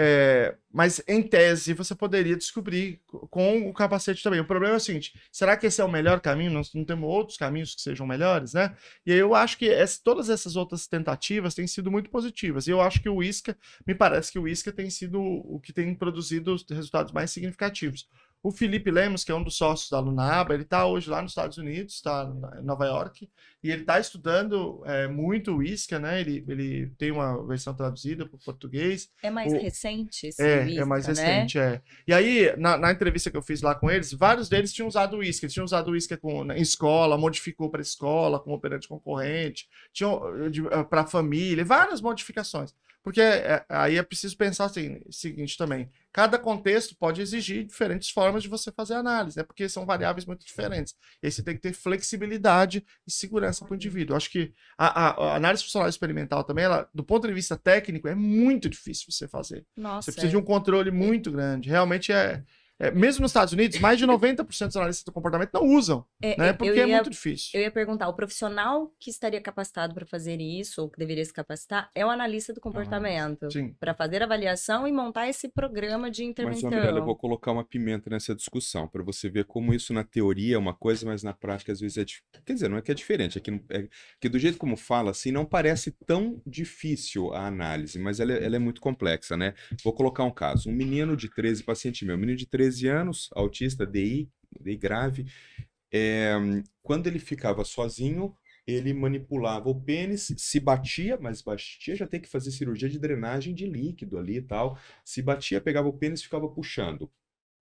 É, 0.00 0.54
mas 0.72 1.02
em 1.08 1.20
tese 1.20 1.74
você 1.74 1.92
poderia 1.92 2.36
descobrir 2.36 3.02
com 3.30 3.68
o 3.68 3.74
capacete 3.74 4.22
também. 4.22 4.38
O 4.38 4.44
problema 4.44 4.74
é 4.74 4.76
o 4.76 4.80
seguinte: 4.80 5.12
será 5.32 5.56
que 5.56 5.66
esse 5.66 5.80
é 5.80 5.84
o 5.84 5.90
melhor 5.90 6.20
caminho? 6.20 6.52
Nós 6.52 6.72
não 6.72 6.84
temos 6.84 7.10
outros 7.10 7.36
caminhos 7.36 7.74
que 7.74 7.80
sejam 7.80 8.06
melhores, 8.06 8.52
né? 8.52 8.76
E 9.04 9.12
eu 9.12 9.34
acho 9.34 9.58
que 9.58 9.68
essa, 9.68 9.98
todas 10.04 10.30
essas 10.30 10.54
outras 10.54 10.86
tentativas 10.86 11.52
têm 11.52 11.66
sido 11.66 11.90
muito 11.90 12.10
positivas. 12.10 12.68
E 12.68 12.70
eu 12.70 12.80
acho 12.80 13.02
que 13.02 13.08
o 13.08 13.20
ISCA, 13.24 13.58
me 13.84 13.92
parece 13.92 14.30
que 14.30 14.38
o 14.38 14.46
ISCA 14.46 14.70
tem 14.70 14.88
sido 14.88 15.20
o 15.20 15.58
que 15.58 15.72
tem 15.72 15.92
produzido 15.96 16.54
os 16.54 16.64
resultados 16.70 17.12
mais 17.12 17.32
significativos. 17.32 18.06
O 18.42 18.52
Felipe 18.52 18.90
Lemos, 18.90 19.24
que 19.24 19.32
é 19.32 19.34
um 19.34 19.42
dos 19.42 19.56
sócios 19.56 19.90
da 19.90 19.98
Lunaba, 19.98 20.54
ele 20.54 20.62
está 20.62 20.86
hoje 20.86 21.10
lá 21.10 21.20
nos 21.20 21.32
Estados 21.32 21.58
Unidos, 21.58 21.94
está 21.94 22.32
em 22.60 22.64
Nova 22.64 22.86
York, 22.86 23.28
e 23.62 23.70
ele 23.70 23.80
está 23.80 23.98
estudando 23.98 24.80
é, 24.86 25.08
muito 25.08 25.56
o 25.56 25.62
ISCA, 25.62 25.98
né? 25.98 26.20
Ele, 26.20 26.44
ele 26.46 26.86
tem 26.96 27.10
uma 27.10 27.44
versão 27.44 27.74
traduzida 27.74 28.24
para 28.24 28.36
o 28.36 28.38
português. 28.38 29.10
É 29.22 29.30
mais 29.30 29.52
o... 29.52 29.56
recente 29.56 30.28
esse 30.28 30.40
É, 30.40 30.64
ISCA, 30.64 30.82
é 30.82 30.84
mais 30.84 31.08
né? 31.08 31.14
recente, 31.14 31.58
é. 31.58 31.82
E 32.06 32.12
aí, 32.12 32.54
na, 32.56 32.78
na, 32.78 32.92
entrevista 32.92 33.28
que 33.28 33.36
eu 33.36 33.42
fiz 33.42 33.60
lá 33.60 33.74
com 33.74 33.90
eles, 33.90 34.12
vários 34.12 34.48
deles 34.48 34.72
tinham 34.72 34.86
usado 34.86 35.16
o 35.16 35.22
ISCA. 35.22 35.46
Eles 35.46 35.54
tinham 35.54 35.64
usado 35.64 35.90
o 35.90 35.96
ISCA 35.96 36.16
com, 36.16 36.52
em 36.52 36.62
escola, 36.62 37.18
modificou 37.18 37.68
para 37.68 37.82
escola, 37.82 38.38
com 38.38 38.52
operante 38.52 38.86
concorrente, 38.86 39.68
para 40.88 41.04
família, 41.04 41.64
várias 41.64 42.00
modificações. 42.00 42.72
Porque 43.08 43.22
é, 43.22 43.64
aí 43.70 43.96
é 43.96 44.02
preciso 44.02 44.36
pensar 44.36 44.66
assim, 44.66 45.00
o 45.06 45.10
seguinte 45.10 45.56
também. 45.56 45.90
Cada 46.12 46.38
contexto 46.38 46.94
pode 46.94 47.22
exigir 47.22 47.64
diferentes 47.64 48.10
formas 48.10 48.42
de 48.42 48.50
você 48.50 48.70
fazer 48.70 48.92
análise, 48.92 49.38
né? 49.38 49.42
Porque 49.42 49.66
são 49.66 49.86
variáveis 49.86 50.26
muito 50.26 50.44
diferentes. 50.44 50.94
E 51.22 51.26
aí 51.26 51.32
você 51.32 51.42
tem 51.42 51.54
que 51.54 51.62
ter 51.62 51.72
flexibilidade 51.72 52.84
e 53.06 53.10
segurança 53.10 53.64
para 53.64 53.72
o 53.72 53.76
indivíduo. 53.76 54.12
Eu 54.12 54.18
acho 54.18 54.30
que 54.30 54.52
a, 54.76 54.86
a, 54.86 55.08
a, 55.08 55.36
análise 55.36 55.64
funcional 55.64 55.88
experimental 55.88 56.44
também, 56.44 56.66
ela, 56.66 56.86
do 56.92 57.02
ponto 57.02 57.26
de 57.26 57.32
vista 57.32 57.56
técnico, 57.56 58.08
é 58.08 58.14
muito 58.14 58.68
difícil 58.68 59.06
você 59.08 59.26
fazer. 59.26 59.64
Nossa, 59.74 60.02
você 60.02 60.12
precisa 60.12 60.30
é. 60.30 60.32
de 60.32 60.36
um 60.36 60.44
controle 60.44 60.90
muito 60.90 61.32
grande. 61.32 61.70
Realmente 61.70 62.12
é, 62.12 62.44
é, 62.80 62.90
mesmo 62.92 63.22
nos 63.22 63.30
Estados 63.30 63.52
Unidos, 63.52 63.80
mais 63.80 63.98
de 63.98 64.06
90% 64.06 64.66
dos 64.66 64.76
analistas 64.76 65.04
do 65.04 65.12
comportamento 65.12 65.50
não 65.52 65.66
usam, 65.66 66.04
é, 66.22 66.36
né? 66.36 66.52
Porque 66.52 66.70
é 66.70 66.76
ia, 66.76 66.82
é 66.82 66.86
muito 66.86 67.10
difícil. 67.10 67.50
Eu 67.54 67.62
ia 67.62 67.70
perguntar, 67.70 68.08
o 68.08 68.14
profissional 68.14 68.92
que 69.00 69.10
estaria 69.10 69.40
capacitado 69.40 69.94
para 69.94 70.06
fazer 70.06 70.40
isso, 70.40 70.82
ou 70.82 70.88
que 70.88 70.98
deveria 70.98 71.24
se 71.24 71.32
capacitar, 71.32 71.90
é 71.94 72.06
o 72.06 72.10
analista 72.10 72.52
do 72.52 72.60
comportamento. 72.60 73.46
Ah, 73.46 73.70
para 73.80 73.94
fazer 73.94 74.22
avaliação 74.22 74.86
e 74.86 74.92
montar 74.92 75.28
esse 75.28 75.48
programa 75.48 76.10
de 76.10 76.24
intervenção. 76.24 76.70
Mas, 76.70 76.78
Mirella, 76.78 77.00
eu 77.00 77.04
vou 77.04 77.16
colocar 77.16 77.50
uma 77.50 77.64
pimenta 77.64 78.08
nessa 78.10 78.34
discussão, 78.34 78.86
para 78.86 79.02
você 79.02 79.28
ver 79.28 79.44
como 79.44 79.74
isso 79.74 79.92
na 79.92 80.04
teoria 80.04 80.54
é 80.54 80.58
uma 80.58 80.74
coisa, 80.74 81.04
mas 81.04 81.22
na 81.22 81.32
prática 81.32 81.72
às 81.72 81.80
vezes 81.80 81.98
é 81.98 82.04
diferente. 82.04 82.28
Quer 82.44 82.52
dizer, 82.52 82.68
não 82.68 82.78
é 82.78 82.82
que 82.82 82.92
é 82.92 82.94
diferente, 82.94 83.38
é 83.38 83.40
que, 83.40 83.50
é 83.70 83.88
que 84.20 84.28
do 84.28 84.38
jeito 84.38 84.56
como 84.56 84.76
fala, 84.76 85.10
assim, 85.10 85.32
não 85.32 85.44
parece 85.44 85.90
tão 86.06 86.40
difícil 86.46 87.32
a 87.34 87.46
análise, 87.46 87.98
mas 87.98 88.20
ela 88.20 88.32
é, 88.32 88.44
ela 88.44 88.56
é 88.56 88.58
muito 88.58 88.80
complexa, 88.80 89.36
né? 89.36 89.54
Vou 89.82 89.92
colocar 89.92 90.22
um 90.22 90.30
caso. 90.30 90.70
Um 90.70 90.72
menino 90.72 91.16
de 91.16 91.28
13, 91.28 91.64
paciente 91.64 92.04
meu, 92.04 92.14
um 92.14 92.18
menino 92.18 92.38
de 92.38 92.46
13 92.46 92.67
13 92.68 92.88
anos, 92.88 93.30
autista, 93.32 93.86
DI, 93.86 94.30
DI 94.60 94.76
grave. 94.76 95.26
É, 95.92 96.34
quando 96.82 97.06
ele 97.06 97.18
ficava 97.18 97.64
sozinho, 97.64 98.36
ele 98.66 98.92
manipulava 98.92 99.70
o 99.70 99.80
pênis, 99.80 100.32
se 100.36 100.60
batia, 100.60 101.18
mas 101.18 101.40
batia 101.40 101.96
já 101.96 102.06
tem 102.06 102.20
que 102.20 102.28
fazer 102.28 102.50
cirurgia 102.50 102.88
de 102.88 102.98
drenagem 102.98 103.54
de 103.54 103.66
líquido 103.66 104.18
ali 104.18 104.36
e 104.36 104.42
tal. 104.42 104.78
Se 105.04 105.22
batia, 105.22 105.60
pegava 105.60 105.88
o 105.88 105.92
pênis 105.92 106.20
e 106.20 106.24
ficava 106.24 106.48
puxando. 106.48 107.10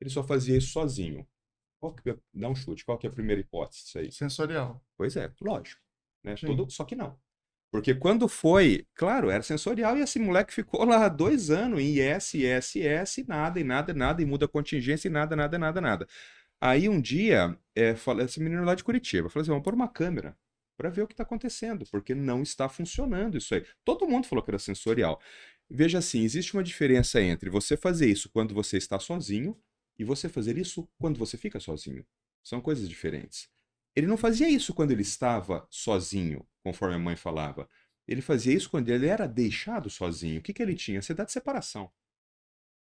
Ele 0.01 0.09
só 0.09 0.23
fazia 0.23 0.57
isso 0.57 0.71
sozinho. 0.71 1.25
Qual 1.79 1.93
que, 1.93 2.09
é, 2.09 2.17
dá 2.33 2.49
um 2.49 2.55
chute, 2.55 2.83
qual 2.83 2.97
que 2.97 3.07
é 3.07 3.09
a 3.09 3.13
primeira 3.13 3.39
hipótese 3.39 3.83
disso 3.83 3.99
aí? 3.99 4.11
Sensorial. 4.11 4.83
Pois 4.97 5.15
é, 5.15 5.31
lógico. 5.41 5.81
Né? 6.23 6.35
Tudo, 6.35 6.69
só 6.69 6.83
que 6.83 6.95
não. 6.95 7.17
Porque 7.77 7.93
quando 7.93 8.27
foi, 8.27 8.87
claro, 8.95 9.29
era 9.29 9.43
sensorial 9.43 9.95
e 9.95 10.01
esse 10.01 10.17
moleque 10.17 10.51
ficou 10.51 10.83
lá 10.83 11.07
dois 11.07 11.51
anos 11.51 11.79
em 11.79 11.99
IS, 11.99 12.33
IS, 12.33 12.75
IS, 12.75 13.27
nada, 13.27 13.59
e 13.59 13.63
nada, 13.63 13.93
nada, 13.93 14.19
e 14.19 14.25
muda 14.25 14.45
a 14.45 14.47
contingência, 14.47 15.07
e 15.07 15.11
nada, 15.11 15.35
nada, 15.35 15.59
nada, 15.59 15.79
nada. 15.79 16.07
Aí 16.59 16.89
um 16.89 16.99
dia, 16.99 17.55
é, 17.75 17.95
falei, 17.95 18.25
esse 18.25 18.39
menino 18.39 18.63
lá 18.63 18.73
de 18.73 18.83
Curitiba, 18.83 19.29
falou 19.29 19.43
assim: 19.43 19.51
vamos 19.51 19.63
pôr 19.63 19.75
uma 19.75 19.87
câmera 19.87 20.35
para 20.75 20.89
ver 20.89 21.03
o 21.03 21.07
que 21.07 21.13
está 21.13 21.21
acontecendo, 21.21 21.85
porque 21.91 22.15
não 22.15 22.41
está 22.41 22.67
funcionando 22.67 23.37
isso 23.37 23.53
aí. 23.53 23.63
Todo 23.85 24.07
mundo 24.07 24.25
falou 24.25 24.43
que 24.43 24.49
era 24.49 24.57
sensorial. 24.59 25.21
Veja 25.69 25.99
assim, 25.99 26.23
existe 26.23 26.55
uma 26.55 26.63
diferença 26.63 27.21
entre 27.21 27.47
você 27.47 27.77
fazer 27.77 28.09
isso 28.09 28.27
quando 28.29 28.55
você 28.55 28.77
está 28.77 28.97
sozinho 28.99 29.55
e 29.99 30.03
você 30.03 30.27
fazer 30.27 30.57
isso 30.57 30.89
quando 30.97 31.19
você 31.19 31.37
fica 31.37 31.59
sozinho. 31.59 32.03
São 32.43 32.59
coisas 32.59 32.89
diferentes. 32.89 33.49
Ele 33.97 34.05
não 34.05 34.15
fazia 34.15 34.47
isso 34.47 34.75
quando 34.75 34.91
ele 34.91 35.01
estava 35.01 35.67
sozinho, 35.71 36.45
conforme 36.63 36.93
a 36.93 36.99
mãe 36.99 37.15
falava. 37.15 37.67
Ele 38.07 38.21
fazia 38.21 38.53
isso 38.53 38.69
quando 38.69 38.89
ele 38.89 39.07
era 39.07 39.27
deixado 39.27 39.89
sozinho. 39.89 40.39
O 40.39 40.43
que, 40.43 40.53
que 40.53 40.61
ele 40.61 40.75
tinha? 40.75 40.99
Ansiedade 40.99 41.29
de 41.29 41.33
separação. 41.33 41.89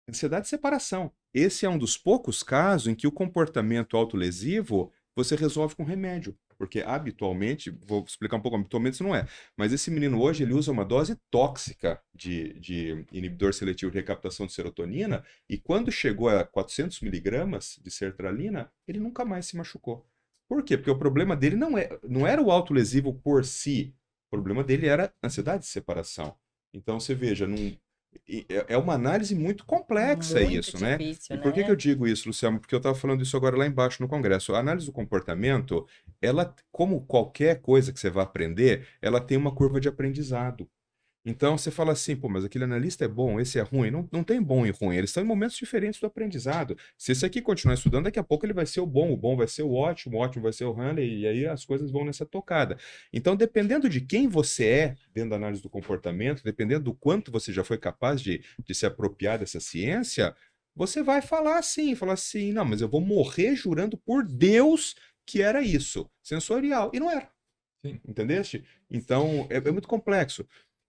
Ansiedade 0.08 0.42
de 0.42 0.48
separação. 0.48 1.12
Esse 1.32 1.64
é 1.64 1.68
um 1.70 1.78
dos 1.78 1.96
poucos 1.96 2.42
casos 2.42 2.88
em 2.88 2.96
que 2.96 3.06
o 3.06 3.12
comportamento 3.12 3.96
autolesivo 3.96 4.92
você 5.14 5.36
resolve 5.36 5.76
com 5.76 5.84
remédio. 5.84 6.36
Porque 6.58 6.80
habitualmente, 6.80 7.70
vou 7.70 8.04
explicar 8.04 8.36
um 8.36 8.40
pouco, 8.40 8.56
habitualmente 8.56 8.94
isso 8.94 9.04
não 9.04 9.14
é. 9.14 9.24
Mas 9.56 9.72
esse 9.72 9.92
menino 9.92 10.20
hoje, 10.20 10.42
ele 10.42 10.52
usa 10.52 10.72
uma 10.72 10.84
dose 10.84 11.16
tóxica 11.30 12.02
de, 12.12 12.58
de 12.58 13.06
inibidor 13.12 13.54
seletivo 13.54 13.92
de 13.92 13.98
recaptação 13.98 14.46
de 14.46 14.52
serotonina 14.52 15.24
e 15.48 15.58
quando 15.58 15.92
chegou 15.92 16.28
a 16.28 16.44
400 16.44 17.00
miligramas 17.02 17.78
de 17.80 17.90
sertralina, 17.92 18.68
ele 18.88 18.98
nunca 18.98 19.24
mais 19.24 19.46
se 19.46 19.56
machucou. 19.56 20.04
Por 20.48 20.62
quê? 20.62 20.76
Porque 20.76 20.90
o 20.90 20.98
problema 20.98 21.34
dele 21.34 21.56
não, 21.56 21.76
é, 21.76 21.98
não 22.02 22.26
era 22.26 22.40
o 22.40 22.50
autolesivo 22.50 23.14
por 23.14 23.44
si. 23.44 23.94
O 24.28 24.30
problema 24.30 24.62
dele 24.62 24.86
era 24.86 25.12
ansiedade 25.22 25.62
de 25.62 25.68
separação. 25.68 26.34
Então, 26.72 26.98
você 26.98 27.14
veja, 27.14 27.46
num, 27.46 27.76
é, 28.28 28.74
é 28.74 28.78
uma 28.78 28.94
análise 28.94 29.34
muito 29.34 29.64
complexa 29.64 30.40
muito 30.40 30.58
isso, 30.58 30.80
né? 30.80 30.96
difícil, 30.96 31.36
né? 31.36 31.40
E 31.40 31.42
por 31.42 31.52
que, 31.52 31.60
né? 31.60 31.66
que 31.66 31.70
eu 31.70 31.76
digo 31.76 32.06
isso, 32.06 32.28
Luciano? 32.28 32.58
Porque 32.58 32.74
eu 32.74 32.78
estava 32.78 32.94
falando 32.94 33.22
isso 33.22 33.36
agora 33.36 33.56
lá 33.56 33.66
embaixo 33.66 34.02
no 34.02 34.08
Congresso. 34.08 34.54
A 34.54 34.58
análise 34.58 34.86
do 34.86 34.92
comportamento, 34.92 35.86
ela, 36.20 36.54
como 36.70 37.04
qualquer 37.06 37.60
coisa 37.60 37.92
que 37.92 38.00
você 38.00 38.10
vai 38.10 38.24
aprender, 38.24 38.86
ela 39.00 39.20
tem 39.20 39.36
uma 39.36 39.54
curva 39.54 39.80
de 39.80 39.88
aprendizado. 39.88 40.68
Então 41.24 41.56
você 41.56 41.70
fala 41.70 41.92
assim, 41.92 42.14
pô, 42.14 42.28
mas 42.28 42.44
aquele 42.44 42.64
analista 42.64 43.06
é 43.06 43.08
bom, 43.08 43.40
esse 43.40 43.58
é 43.58 43.62
ruim. 43.62 43.90
Não, 43.90 44.06
não 44.12 44.22
tem 44.22 44.42
bom 44.42 44.66
e 44.66 44.70
ruim, 44.70 44.96
eles 44.96 45.08
estão 45.08 45.22
em 45.22 45.26
momentos 45.26 45.56
diferentes 45.56 45.98
do 45.98 46.06
aprendizado. 46.06 46.76
Se 46.98 47.12
esse 47.12 47.24
aqui 47.24 47.40
continuar 47.40 47.74
estudando, 47.74 48.04
daqui 48.04 48.18
a 48.18 48.22
pouco 48.22 48.44
ele 48.44 48.52
vai 48.52 48.66
ser 48.66 48.80
o 48.80 48.86
bom, 48.86 49.10
o 49.10 49.16
bom 49.16 49.34
vai 49.34 49.48
ser 49.48 49.62
o 49.62 49.72
ótimo, 49.72 50.18
o 50.18 50.20
ótimo 50.20 50.42
vai 50.42 50.52
ser 50.52 50.64
o 50.64 50.72
Hanley, 50.72 51.20
e 51.20 51.26
aí 51.26 51.46
as 51.46 51.64
coisas 51.64 51.90
vão 51.90 52.04
nessa 52.04 52.26
tocada. 52.26 52.76
Então, 53.10 53.34
dependendo 53.34 53.88
de 53.88 54.02
quem 54.02 54.28
você 54.28 54.66
é 54.66 54.96
dentro 55.14 55.30
da 55.30 55.36
análise 55.36 55.62
do 55.62 55.70
comportamento, 55.70 56.44
dependendo 56.44 56.84
do 56.84 56.94
quanto 56.94 57.32
você 57.32 57.52
já 57.52 57.64
foi 57.64 57.78
capaz 57.78 58.20
de, 58.20 58.44
de 58.62 58.74
se 58.74 58.84
apropriar 58.84 59.38
dessa 59.38 59.60
ciência, 59.60 60.36
você 60.76 61.02
vai 61.02 61.22
falar 61.22 61.58
assim, 61.58 61.94
falar 61.94 62.14
assim, 62.14 62.52
não, 62.52 62.64
mas 62.64 62.80
eu 62.82 62.88
vou 62.88 63.00
morrer 63.00 63.56
jurando 63.56 63.96
por 63.96 64.24
Deus 64.26 64.94
que 65.26 65.40
era 65.40 65.62
isso, 65.62 66.10
sensorial. 66.22 66.90
E 66.92 67.00
não 67.00 67.10
era. 67.10 67.30
Sim. 67.84 68.00
Entendeste? 68.06 68.64
Então, 68.90 69.46
é, 69.50 69.56
é 69.56 69.70
muito 69.70 69.88
complexo. 69.88 70.46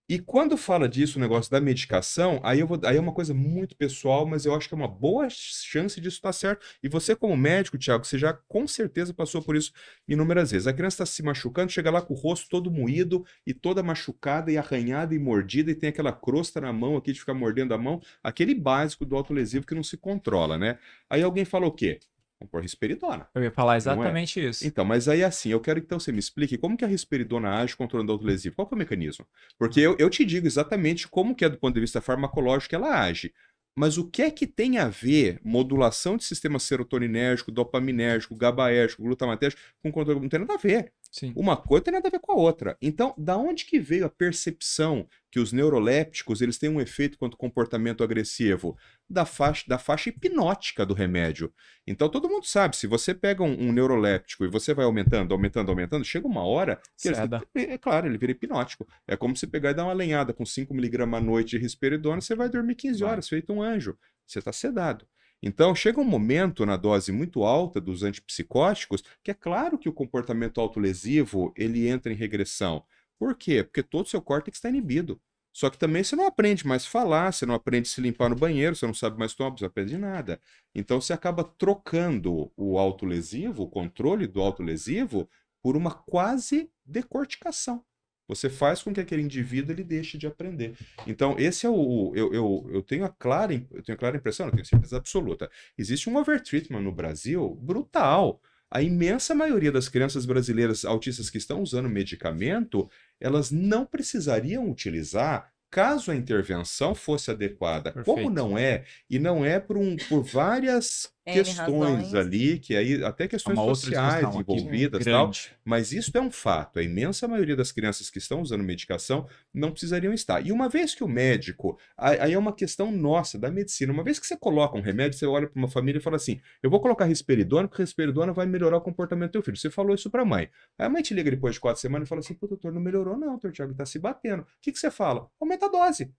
E 0.08 0.20
quando 0.20 0.56
fala 0.56 0.88
disso, 0.88 1.18
o 1.18 1.22
negócio 1.22 1.50
da 1.50 1.60
medicação, 1.60 2.40
aí, 2.44 2.60
eu 2.60 2.68
vou, 2.68 2.80
aí 2.84 2.96
é 2.96 3.00
uma 3.00 3.12
coisa 3.12 3.34
muito 3.34 3.76
pessoal, 3.76 4.24
mas 4.24 4.46
eu 4.46 4.54
acho 4.54 4.68
que 4.68 4.76
é 4.76 4.78
uma 4.78 4.88
boa 4.88 5.28
chance 5.32 6.00
disso 6.00 6.18
estar 6.18 6.32
certo. 6.32 6.64
E 6.84 6.88
você, 6.88 7.16
como 7.16 7.36
médico, 7.36 7.76
Tiago, 7.76 8.06
você 8.06 8.20
já 8.20 8.32
com 8.48 8.68
certeza 8.68 9.16
passou 9.16 9.42
por 9.42 9.56
isso 9.56 9.72
inúmeras 10.08 10.52
vezes. 10.52 10.68
A 10.68 10.74
criança 10.74 11.02
está 11.04 11.06
se 11.08 11.24
machucando, 11.24 11.72
chega 11.72 11.90
lá 11.90 12.04
com 12.04 12.14
o 12.14 12.18
rosto 12.18 12.48
todo 12.50 12.70
moído 12.70 13.26
e 13.48 13.54
toda 13.54 13.82
machucada 13.82 14.52
e 14.52 14.58
arranhada 14.60 15.16
e 15.16 15.20
mordida, 15.20 15.72
e 15.72 15.76
tem 15.76 15.90
aquela 15.90 16.12
crosta 16.12 16.62
na 16.62 16.72
mão 16.72 16.96
aqui 16.96 17.12
de 17.12 17.20
ficar 17.20 17.34
mordendo 17.34 17.74
a 17.74 17.78
mão, 17.78 18.00
aquele 18.24 18.54
básico 18.54 19.06
do 19.06 19.16
autolesivo 19.16 19.66
que 19.66 19.74
não 19.74 19.84
se 19.84 19.98
controla, 19.98 20.56
né? 20.56 20.78
Aí 21.10 21.24
alguém 21.24 21.46
fala 21.46 21.66
o 21.66 21.72
quê? 21.72 22.00
Vamos 22.40 22.52
pôr 22.52 22.62
risperidona. 22.62 23.28
Eu 23.34 23.44
ia 23.44 23.52
falar 23.52 23.76
é? 23.76 23.78
exatamente 23.78 24.46
isso. 24.46 24.66
Então, 24.68 24.84
mas 24.84 25.08
aí 25.08 25.24
assim, 25.24 25.50
eu 25.50 25.60
quero 25.60 25.80
que 25.80 25.86
então 25.86 26.00
você 26.00 26.12
me 26.12 26.20
explique 26.20 26.58
como 26.58 26.76
que 26.76 26.84
a 26.84 26.88
risperidona 26.88 27.62
age 27.62 27.76
controlando 27.76 28.12
a 28.12 28.16
autolesiva. 28.16 28.56
Qual 28.56 28.68
que 28.68 28.74
é 28.74 28.76
o 28.76 28.80
mecanismo? 28.80 29.26
Porque 29.58 29.80
eu, 29.80 29.96
eu 29.98 30.10
te 30.10 30.26
digo 30.26 30.46
exatamente 30.46 31.08
como 31.08 31.34
que 31.34 31.46
é 31.46 31.50
do 31.50 31.58
ponto 31.58 31.74
de 31.74 31.82
vista 31.82 32.02
farmacológico 32.02 32.76
ela 32.76 33.02
age. 33.02 33.34
Mas 33.78 33.98
o 33.98 34.10
que 34.10 34.22
é 34.22 34.32
que 34.32 34.48
tem 34.48 34.78
a 34.78 34.88
ver 34.88 35.40
modulação 35.44 36.16
de 36.16 36.24
sistema 36.24 36.58
serotoninérgico, 36.60 37.52
dopaminérgico, 37.52 38.36
GABAérgico, 38.36 39.04
glutamatérgico 39.04 39.62
com 39.84 39.92
controle? 39.92 40.22
Não 40.22 40.30
tem 40.30 40.40
nada 40.40 40.54
a 40.54 40.58
ver. 40.58 40.94
Sim. 41.16 41.32
Uma 41.34 41.56
coisa 41.56 41.86
tem 41.86 41.94
nada 41.94 42.10
a 42.10 42.12
ver 42.12 42.20
com 42.20 42.34
a 42.34 42.36
outra. 42.36 42.78
Então, 42.82 43.16
da 43.18 43.38
onde 43.38 43.64
que 43.64 43.80
veio 43.80 44.06
a 44.06 44.10
percepção 44.10 45.08
que 45.32 45.40
os 45.40 45.54
neurolépticos 45.54 46.42
eles 46.42 46.58
têm 46.58 46.68
um 46.70 46.82
efeito 46.82 47.18
quanto 47.18 47.38
comportamento 47.38 48.04
agressivo? 48.04 48.78
Da 49.10 49.24
faixa, 49.24 49.64
da 49.66 49.78
faixa 49.78 50.10
hipnótica 50.10 50.86
do 50.86 50.94
remédio. 50.94 51.54
Então, 51.88 52.10
todo 52.10 52.28
mundo 52.28 52.46
sabe, 52.46 52.76
se 52.76 52.86
você 52.86 53.14
pega 53.14 53.44
um, 53.44 53.70
um 53.70 53.72
neuroléptico 53.72 54.44
e 54.44 54.50
você 54.50 54.74
vai 54.74 54.84
aumentando, 54.84 55.34
aumentando, 55.34 55.70
aumentando, 55.70 56.04
chega 56.04 56.28
uma 56.28 56.44
hora 56.44 56.82
que 57.02 57.08
ele, 57.08 57.18
é 57.56 57.78
claro, 57.78 58.08
ele 58.08 58.18
vira 58.18 58.34
hipnótico. 58.34 58.86
É 59.08 59.16
como 59.16 59.38
se 59.38 59.48
pegar 59.48 59.72
e 59.72 59.74
dar 59.74 59.86
uma 59.86 59.94
lenhada 59.94 60.34
com 60.34 60.44
5mg 60.44 61.16
à 61.16 61.22
noite 61.22 61.52
de 61.52 61.60
risperidona, 61.60 62.20
você 62.20 62.36
vai 62.36 62.50
dormir 62.50 62.76
15 62.76 63.00
Vai. 63.00 63.10
horas, 63.10 63.30
feito 63.30 63.54
um 63.54 63.64
anjo. 63.64 63.98
Você 64.28 64.40
está 64.40 64.52
sedado. 64.52 65.08
Então, 65.42 65.76
chega 65.76 66.00
um 66.00 66.06
momento 66.06 66.66
na 66.66 66.78
dose 66.78 67.12
muito 67.12 67.44
alta 67.44 67.80
dos 67.80 68.04
antipsicóticos 68.04 69.04
que 69.24 69.32
é 69.32 69.34
claro 69.34 69.78
que 69.78 69.90
o 69.90 69.94
comportamento 69.94 70.60
autolesivo 70.60 71.54
ele 71.56 71.88
entra 71.88 72.12
em 72.12 72.16
regressão. 72.16 72.84
Por 73.20 73.36
quê? 73.36 73.64
Porque 73.64 73.84
todo 73.84 74.06
o 74.06 74.10
seu 74.10 74.22
córtex 74.22 74.58
está 74.58 74.70
inibido. 74.70 75.20
Só 75.56 75.70
que 75.70 75.78
também 75.78 76.04
você 76.04 76.18
não 76.18 76.28
aprende 76.28 76.68
mais 76.68 76.86
falar, 76.86 77.32
você 77.32 77.46
não 77.46 77.56
aprende 77.56 77.88
se 77.88 78.02
limpar 78.02 78.30
no 78.30 78.36
banheiro, 78.36 78.76
você 78.76 78.86
não 78.86 78.94
sabe 78.94 79.18
mais 79.18 79.34
tomar, 79.34 79.52
você 79.52 79.64
não 79.64 79.70
aprende 79.70 79.98
nada. 79.98 80.42
Então 80.74 81.00
você 81.00 81.14
acaba 81.14 81.46
trocando 81.46 82.52
o 82.58 82.78
autolesivo, 82.78 83.64
o 83.64 83.70
controle 83.70 84.28
do 84.28 84.42
autolesivo, 84.42 85.30
por 85.62 85.78
uma 85.78 85.92
quase 85.92 86.70
decorticação. 86.86 87.84
Você 88.28 88.50
faz 88.50 88.82
com 88.82 88.94
que 88.94 89.00
aquele 89.00 89.22
indivíduo 89.22 89.74
ele 89.74 89.84
deixe 89.84 90.18
de 90.18 90.26
aprender. 90.26 90.74
Então, 91.06 91.36
esse 91.38 91.66
é 91.66 91.70
o. 91.70 92.12
Eu, 92.16 92.34
eu, 92.34 92.70
eu, 92.74 92.82
tenho, 92.82 93.06
a 93.06 93.10
clara, 93.10 93.54
eu 93.54 93.84
tenho 93.84 93.96
a 93.96 94.00
clara 94.00 94.18
impressão, 94.18 94.48
não 94.48 94.54
tenho 94.54 94.66
certeza 94.66 94.98
absoluta. 94.98 95.50
Existe 95.78 96.10
um 96.10 96.18
overtreatment 96.18 96.82
no 96.82 96.92
Brasil 96.92 97.56
brutal. 97.62 98.42
A 98.70 98.82
imensa 98.82 99.36
maioria 99.36 99.72
das 99.72 99.88
crianças 99.88 100.26
brasileiras 100.26 100.84
autistas 100.84 101.30
que 101.30 101.38
estão 101.38 101.62
usando 101.62 101.88
medicamento, 101.88 102.90
elas 103.20 103.52
não 103.52 103.86
precisariam 103.86 104.70
utilizar 104.70 105.52
caso 105.70 106.10
a 106.10 106.16
intervenção 106.16 106.96
fosse 106.96 107.30
adequada. 107.30 107.92
Como 107.92 108.04
Perfeito. 108.04 108.32
não 108.32 108.58
é, 108.58 108.86
e 109.10 109.20
não 109.20 109.46
é 109.46 109.60
por, 109.60 109.78
um, 109.78 109.96
por 110.10 110.24
várias 110.24 111.14
questões 111.34 111.58
razões. 111.58 112.14
ali, 112.14 112.60
que 112.60 112.76
aí 112.76 113.04
até 113.04 113.26
É 113.26 113.28
questões 113.28 113.58
uma 113.58 113.74
sociais 113.76 114.24
aqui, 114.26 114.38
envolvidas 114.40 115.04
tal, 115.04 115.26
grande. 115.26 115.52
mas 115.64 115.92
isso 115.92 116.16
é 116.16 116.22
um 116.22 116.32
fato. 116.32 116.80
A 116.80 116.84
imensa 116.84 117.28
maioria 117.28 117.56
das 117.56 117.72
crianças 117.72 118.10
que 118.10 118.18
estão 118.18 118.42
usando 118.42 118.64
medicação 118.64 119.28
não 119.54 119.72
precisariam 119.72 120.14
estar. 120.14 120.46
E 120.46 120.52
uma 120.52 120.70
vez 120.70 120.94
que 120.94 121.04
o 121.04 121.08
médico, 121.08 121.78
aí 121.98 122.34
é 122.34 122.38
uma 122.38 122.54
questão 122.54 122.92
nossa, 122.92 123.38
da 123.40 123.50
medicina, 123.50 123.92
uma 123.92 124.04
vez 124.04 124.20
que 124.20 124.28
você 124.28 124.38
coloca 124.38 124.78
um 124.78 124.82
remédio, 124.82 125.18
você 125.18 125.26
olha 125.26 125.48
para 125.48 125.58
uma 125.60 125.68
família 125.68 126.00
e 126.00 126.02
fala 126.02 126.16
assim: 126.18 126.40
eu 126.62 126.70
vou 126.70 126.80
colocar 126.80 127.06
risperidona, 127.06 127.68
porque 127.68 127.82
risperidona 127.82 128.32
vai 128.34 128.46
melhorar 128.46 128.78
o 128.78 128.82
comportamento 128.82 129.30
do 129.30 129.34
teu 129.34 129.42
filho. 129.44 129.58
Você 129.58 129.70
falou 129.70 129.96
isso 129.96 130.10
para 130.10 130.22
a 130.22 130.26
mãe. 130.26 130.50
Aí 130.78 130.86
a 130.86 130.90
mãe 130.90 131.02
te 131.02 131.14
liga 131.14 131.32
depois 131.32 131.56
de 131.56 131.60
quatro 131.60 131.82
semanas 131.82 132.08
e 132.08 132.10
fala 132.10 132.20
assim: 132.20 132.34
pô, 132.34 132.48
doutor, 132.48 132.72
não 132.72 132.82
melhorou, 132.82 133.18
não, 133.18 133.30
doutor 133.30 133.52
Tiago, 133.52 133.74
tá 133.74 133.86
se 133.86 133.98
batendo. 134.00 134.44
O 134.44 134.48
que, 134.62 134.72
que 134.72 134.80
você 134.80 134.92
fala? 134.92 135.28
Aumenta 135.40 135.66
a 135.66 135.70
dose. 135.70 136.12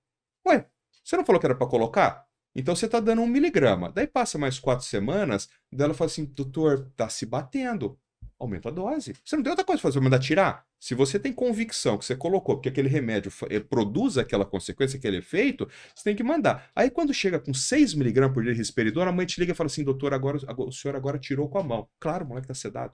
Ué, 0.47 0.67
você 1.05 1.17
não 1.17 1.25
falou 1.25 1.41
que 1.41 1.47
era 1.47 1.55
para 1.55 1.67
colocar? 1.67 2.25
Então 2.57 2.75
você 2.75 2.87
está 2.87 2.99
dando 3.01 3.23
um 3.23 3.27
miligrama. 3.27 3.93
Daí 3.93 4.07
passa 4.07 4.39
mais 4.39 4.59
quatro 4.59 4.85
semanas, 4.85 5.49
daí 5.71 5.85
ela 5.85 5.95
fala 5.95 6.11
assim, 6.11 6.25
doutor, 6.25 6.91
tá 6.97 7.09
se 7.09 7.27
batendo. 7.27 7.99
Aumenta 8.39 8.69
a 8.69 8.73
dose. 8.73 9.15
Você 9.25 9.35
não 9.37 9.43
tem 9.43 9.51
outra 9.51 9.65
coisa 9.65 9.81
para 9.81 9.91
fazer, 9.91 10.01
mandar 10.01 10.19
tirar. 10.19 10.65
Se 10.79 10.95
você 10.95 11.19
tem 11.19 11.33
convicção 11.33 11.97
que 11.97 12.05
você 12.05 12.15
colocou, 12.15 12.57
porque 12.57 12.69
aquele 12.69 12.89
remédio 12.89 13.33
eh, 13.49 13.61
produz 13.61 14.19
aquela 14.19 14.45
consequência, 14.45 14.99
aquele 14.99 15.19
efeito, 15.19 15.67
você 15.95 16.05
tem 16.05 16.17
que 16.17 16.23
mandar. 16.23 16.71
Aí 16.77 16.91
quando 16.91 17.15
chega 17.15 17.39
com 17.41 17.55
6 17.55 17.95
miligramas 17.95 18.35
por 18.35 18.43
dia 18.43 18.53
de 18.53 18.59
risperidona, 18.59 19.11
a 19.11 19.13
mãe 19.13 19.25
te 19.25 19.41
liga 19.41 19.53
e 19.53 19.55
fala 19.55 19.69
assim, 19.69 19.83
doutor, 19.83 20.13
agora, 20.13 20.39
agora- 20.47 20.69
o 20.69 20.73
senhor 20.73 20.95
agora 20.97 21.19
tirou 21.19 21.49
com 21.49 21.59
a 21.59 21.63
mão. 21.63 21.89
Claro, 21.99 22.25
o 22.27 22.29
moleque 22.29 22.49
tá 22.49 22.55
sedado. 22.55 22.93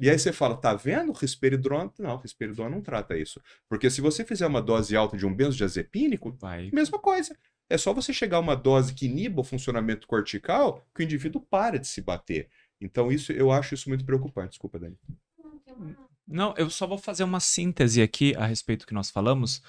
E 0.00 0.08
aí 0.08 0.18
você 0.18 0.32
fala, 0.32 0.56
tá 0.56 0.74
vendo? 0.74 1.12
Risperidona, 1.12 1.92
não, 1.98 2.16
risperidona 2.16 2.70
não 2.70 2.80
trata 2.80 3.16
isso. 3.16 3.40
Porque 3.68 3.90
se 3.90 4.00
você 4.00 4.24
fizer 4.24 4.46
uma 4.46 4.62
dose 4.62 4.96
alta 4.96 5.16
de 5.16 5.26
um 5.26 5.34
benzodiazepínico, 5.34 6.36
Vai. 6.40 6.70
Mesma 6.72 6.98
coisa. 6.98 7.36
É 7.68 7.78
só 7.78 7.92
você 7.92 8.12
chegar 8.12 8.36
a 8.36 8.40
uma 8.40 8.54
dose 8.54 8.94
que 8.94 9.06
iniba 9.06 9.40
o 9.40 9.44
funcionamento 9.44 10.06
cortical 10.06 10.86
que 10.94 11.02
o 11.02 11.04
indivíduo 11.04 11.40
para 11.40 11.78
de 11.78 11.86
se 11.86 12.00
bater. 12.00 12.48
Então, 12.80 13.10
isso 13.10 13.32
eu 13.32 13.50
acho 13.50 13.74
isso 13.74 13.88
muito 13.88 14.04
preocupante. 14.04 14.50
Desculpa, 14.50 14.78
Dani. 14.78 14.98
Não, 16.26 16.54
eu 16.56 16.70
só 16.70 16.86
vou 16.86 16.98
fazer 16.98 17.24
uma 17.24 17.40
síntese 17.40 18.02
aqui 18.02 18.34
a 18.36 18.46
respeito 18.46 18.80
do 18.80 18.86
que 18.86 18.94
nós 18.94 19.10
falamos, 19.10 19.62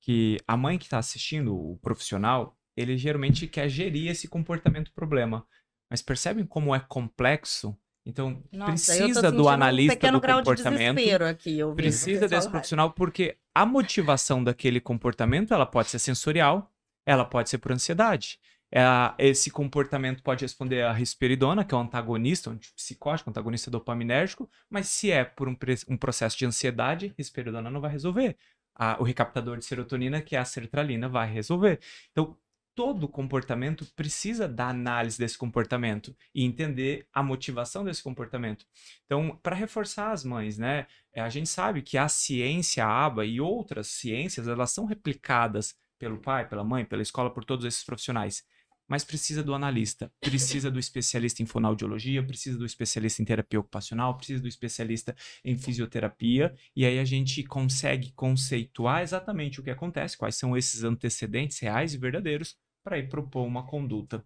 que 0.00 0.38
a 0.46 0.56
mãe 0.56 0.78
que 0.78 0.84
está 0.84 0.98
assistindo, 0.98 1.54
o 1.54 1.78
profissional, 1.78 2.56
ele 2.76 2.96
geralmente 2.96 3.46
quer 3.46 3.68
gerir 3.68 4.10
esse 4.10 4.28
comportamento 4.28 4.92
problema. 4.92 5.46
Mas 5.90 6.02
percebem 6.02 6.44
como 6.44 6.74
é 6.74 6.80
complexo? 6.80 7.76
Então, 8.04 8.42
Nossa, 8.50 8.72
precisa 8.72 9.30
do 9.30 9.48
analista 9.48 10.08
um 10.08 10.12
do 10.12 10.20
grau 10.20 10.40
de 10.40 10.48
comportamento. 10.48 10.96
desespero 10.96 11.26
aqui. 11.26 11.58
Precisa 11.76 12.26
desse 12.26 12.48
profissional 12.48 12.90
porque 12.90 13.36
a 13.54 13.64
motivação 13.64 14.42
daquele 14.42 14.80
comportamento 14.80 15.54
ela 15.54 15.66
pode 15.66 15.88
ser 15.88 15.98
sensorial, 15.98 16.71
ela 17.06 17.24
pode 17.24 17.50
ser 17.50 17.58
por 17.58 17.72
ansiedade. 17.72 18.38
É, 18.74 18.82
esse 19.18 19.50
comportamento 19.50 20.22
pode 20.22 20.44
responder 20.44 20.82
a 20.82 20.92
risperidona, 20.92 21.64
que 21.64 21.74
é 21.74 21.76
um 21.76 21.82
antagonista, 21.82 22.48
um 22.50 22.58
psicótico, 22.74 23.28
um 23.28 23.32
antagonista 23.32 23.70
dopaminérgico, 23.70 24.50
mas 24.70 24.88
se 24.88 25.10
é 25.10 25.24
por 25.24 25.48
um, 25.48 25.56
um 25.88 25.96
processo 25.96 26.38
de 26.38 26.46
ansiedade, 26.46 27.14
risperidona 27.18 27.70
não 27.70 27.80
vai 27.82 27.90
resolver. 27.90 28.36
A- 28.74 28.96
o 28.98 29.04
recaptador 29.04 29.58
de 29.58 29.64
serotonina, 29.66 30.22
que 30.22 30.34
é 30.34 30.38
a 30.38 30.44
sertralina, 30.44 31.08
vai 31.08 31.30
resolver. 31.30 31.80
Então, 32.10 32.36
todo 32.74 33.06
comportamento 33.06 33.84
precisa 33.94 34.48
da 34.48 34.68
análise 34.68 35.18
desse 35.18 35.36
comportamento 35.36 36.16
e 36.34 36.42
entender 36.44 37.06
a 37.12 37.22
motivação 37.22 37.84
desse 37.84 38.02
comportamento. 38.02 38.64
Então, 39.04 39.38
para 39.42 39.54
reforçar 39.54 40.10
as 40.12 40.24
mães, 40.24 40.56
né? 40.56 40.86
É, 41.12 41.20
a 41.20 41.28
gente 41.28 41.48
sabe 41.48 41.82
que 41.82 41.98
a 41.98 42.08
ciência, 42.08 42.84
a 42.86 43.04
aba 43.04 43.26
e 43.26 43.40
outras 43.40 43.88
ciências, 43.88 44.48
elas 44.48 44.70
são 44.70 44.86
replicadas 44.86 45.74
pelo 46.02 46.18
pai, 46.18 46.48
pela 46.48 46.64
mãe, 46.64 46.84
pela 46.84 47.00
escola, 47.00 47.32
por 47.32 47.44
todos 47.44 47.64
esses 47.64 47.84
profissionais. 47.84 48.42
Mas 48.88 49.04
precisa 49.04 49.40
do 49.40 49.54
analista, 49.54 50.12
precisa 50.20 50.68
do 50.68 50.76
especialista 50.80 51.40
em 51.40 51.46
fonoaudiologia, 51.46 52.26
precisa 52.26 52.58
do 52.58 52.66
especialista 52.66 53.22
em 53.22 53.24
terapia 53.24 53.60
ocupacional, 53.60 54.16
precisa 54.16 54.42
do 54.42 54.48
especialista 54.48 55.14
em 55.44 55.56
fisioterapia, 55.56 56.52
e 56.74 56.84
aí 56.84 56.98
a 56.98 57.04
gente 57.04 57.44
consegue 57.44 58.10
conceituar 58.16 59.02
exatamente 59.02 59.60
o 59.60 59.62
que 59.62 59.70
acontece, 59.70 60.18
quais 60.18 60.34
são 60.34 60.56
esses 60.56 60.82
antecedentes 60.82 61.60
reais 61.60 61.94
e 61.94 61.98
verdadeiros, 61.98 62.56
para 62.84 62.98
ir 62.98 63.08
propor 63.08 63.46
uma 63.46 63.64
conduta. 63.64 64.24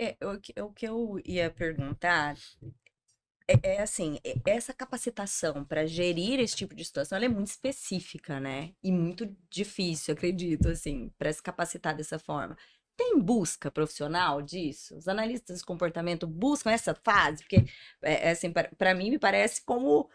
É, 0.00 0.16
o, 0.24 0.40
que- 0.40 0.58
o 0.58 0.72
que 0.72 0.86
eu 0.88 1.20
ia 1.22 1.50
perguntar 1.50 2.34
é, 3.48 3.74
é 3.76 3.82
assim, 3.82 4.18
essa 4.46 4.72
capacitação 4.72 5.64
para 5.64 5.86
gerir 5.86 6.40
esse 6.40 6.56
tipo 6.56 6.74
de 6.74 6.84
situação, 6.84 7.18
é 7.18 7.28
muito 7.28 7.48
específica, 7.48 8.40
né? 8.40 8.72
E 8.82 8.90
muito 8.92 9.26
difícil, 9.50 10.14
acredito, 10.14 10.68
assim, 10.68 11.10
para 11.18 11.32
se 11.32 11.42
capacitar 11.42 11.96
dessa 11.96 12.18
forma. 12.18 12.56
Tem 12.96 13.18
busca 13.20 13.70
profissional 13.70 14.40
disso? 14.40 14.96
Os 14.96 15.08
analistas 15.08 15.58
de 15.60 15.64
comportamento 15.64 16.26
buscam 16.26 16.70
essa 16.70 16.94
fase? 16.94 17.42
Porque, 17.42 17.64
é, 18.02 18.28
é 18.28 18.30
assim, 18.30 18.52
para 18.52 18.94
mim, 18.94 19.10
me 19.10 19.18
parece 19.18 19.62
como 19.64 20.08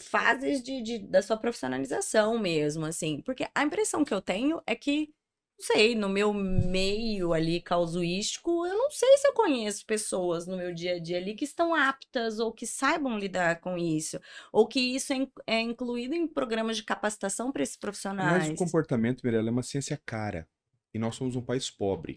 fases 0.00 0.62
de, 0.62 0.82
de- 0.82 0.98
da 0.98 1.22
sua 1.22 1.36
profissionalização 1.36 2.38
mesmo, 2.38 2.84
assim. 2.86 3.20
Porque 3.22 3.46
a 3.54 3.62
impressão 3.62 4.04
que 4.04 4.12
eu 4.14 4.20
tenho 4.20 4.60
é 4.66 4.74
que, 4.74 5.12
não 5.58 5.64
sei, 5.64 5.94
no 5.94 6.08
meu 6.08 6.34
meio 6.34 7.32
ali 7.32 7.60
causuístico, 7.62 8.66
eu 8.66 8.76
não 8.76 8.90
sei 8.90 9.16
se 9.16 9.26
eu 9.26 9.32
conheço 9.32 9.86
pessoas 9.86 10.46
no 10.46 10.56
meu 10.56 10.72
dia 10.74 10.96
a 10.96 10.98
dia 10.98 11.16
ali 11.16 11.34
que 11.34 11.46
estão 11.46 11.74
aptas 11.74 12.38
ou 12.38 12.52
que 12.52 12.66
saibam 12.66 13.18
lidar 13.18 13.60
com 13.60 13.78
isso. 13.78 14.20
Ou 14.52 14.66
que 14.66 14.78
isso 14.78 15.14
é, 15.14 15.26
é 15.46 15.60
incluído 15.60 16.14
em 16.14 16.26
programas 16.28 16.76
de 16.76 16.82
capacitação 16.82 17.50
para 17.50 17.62
esses 17.62 17.76
Mas 17.76 17.80
profissionais. 17.80 18.50
o 18.50 18.54
comportamento, 18.54 19.22
Mirella, 19.24 19.48
é 19.48 19.50
uma 19.50 19.62
ciência 19.62 19.98
cara. 20.04 20.46
E 20.92 20.98
nós 20.98 21.14
somos 21.14 21.36
um 21.36 21.42
país 21.42 21.70
pobre. 21.70 22.16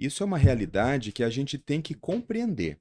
Isso 0.00 0.22
é 0.22 0.26
uma 0.26 0.38
realidade 0.38 1.12
que 1.12 1.22
a 1.22 1.28
gente 1.28 1.58
tem 1.58 1.82
que 1.82 1.92
compreender. 1.92 2.80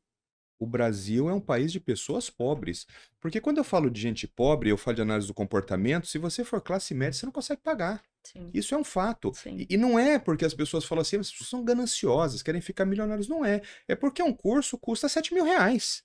O 0.60 0.66
Brasil 0.66 1.30
é 1.30 1.34
um 1.34 1.40
país 1.40 1.72
de 1.72 1.80
pessoas 1.80 2.30
pobres. 2.30 2.86
Porque 3.20 3.40
quando 3.40 3.58
eu 3.58 3.64
falo 3.64 3.90
de 3.90 4.02
gente 4.02 4.28
pobre, 4.28 4.70
eu 4.70 4.78
falo 4.78 4.96
de 4.96 5.02
análise 5.02 5.28
do 5.28 5.34
comportamento, 5.34 6.08
se 6.08 6.18
você 6.18 6.44
for 6.44 6.62
classe 6.62 6.94
média, 6.94 7.14
você 7.14 7.26
não 7.26 7.34
consegue 7.34 7.62
pagar. 7.62 8.04
Sim, 8.24 8.50
Isso 8.54 8.76
é 8.76 8.78
um 8.78 8.84
fato. 8.84 9.32
E, 9.70 9.76
e 9.76 9.78
não 9.78 9.98
é 9.98 10.20
porque 10.20 10.44
as 10.44 10.54
pessoas 10.54 10.84
falam 10.84 11.02
assim, 11.02 11.18
as 11.18 11.32
pessoas 11.32 11.50
são 11.50 11.64
gananciosas, 11.64 12.44
querem 12.44 12.62
ficar 12.62 12.86
milionários. 12.86 13.28
Não 13.28 13.46
é. 13.46 13.62
É 13.88 13.96
porque 13.96 14.22
um 14.22 14.34
curso 14.34 14.78
custa 14.78 15.08
7 15.08 15.34
mil 15.34 15.46
reais. 15.46 16.04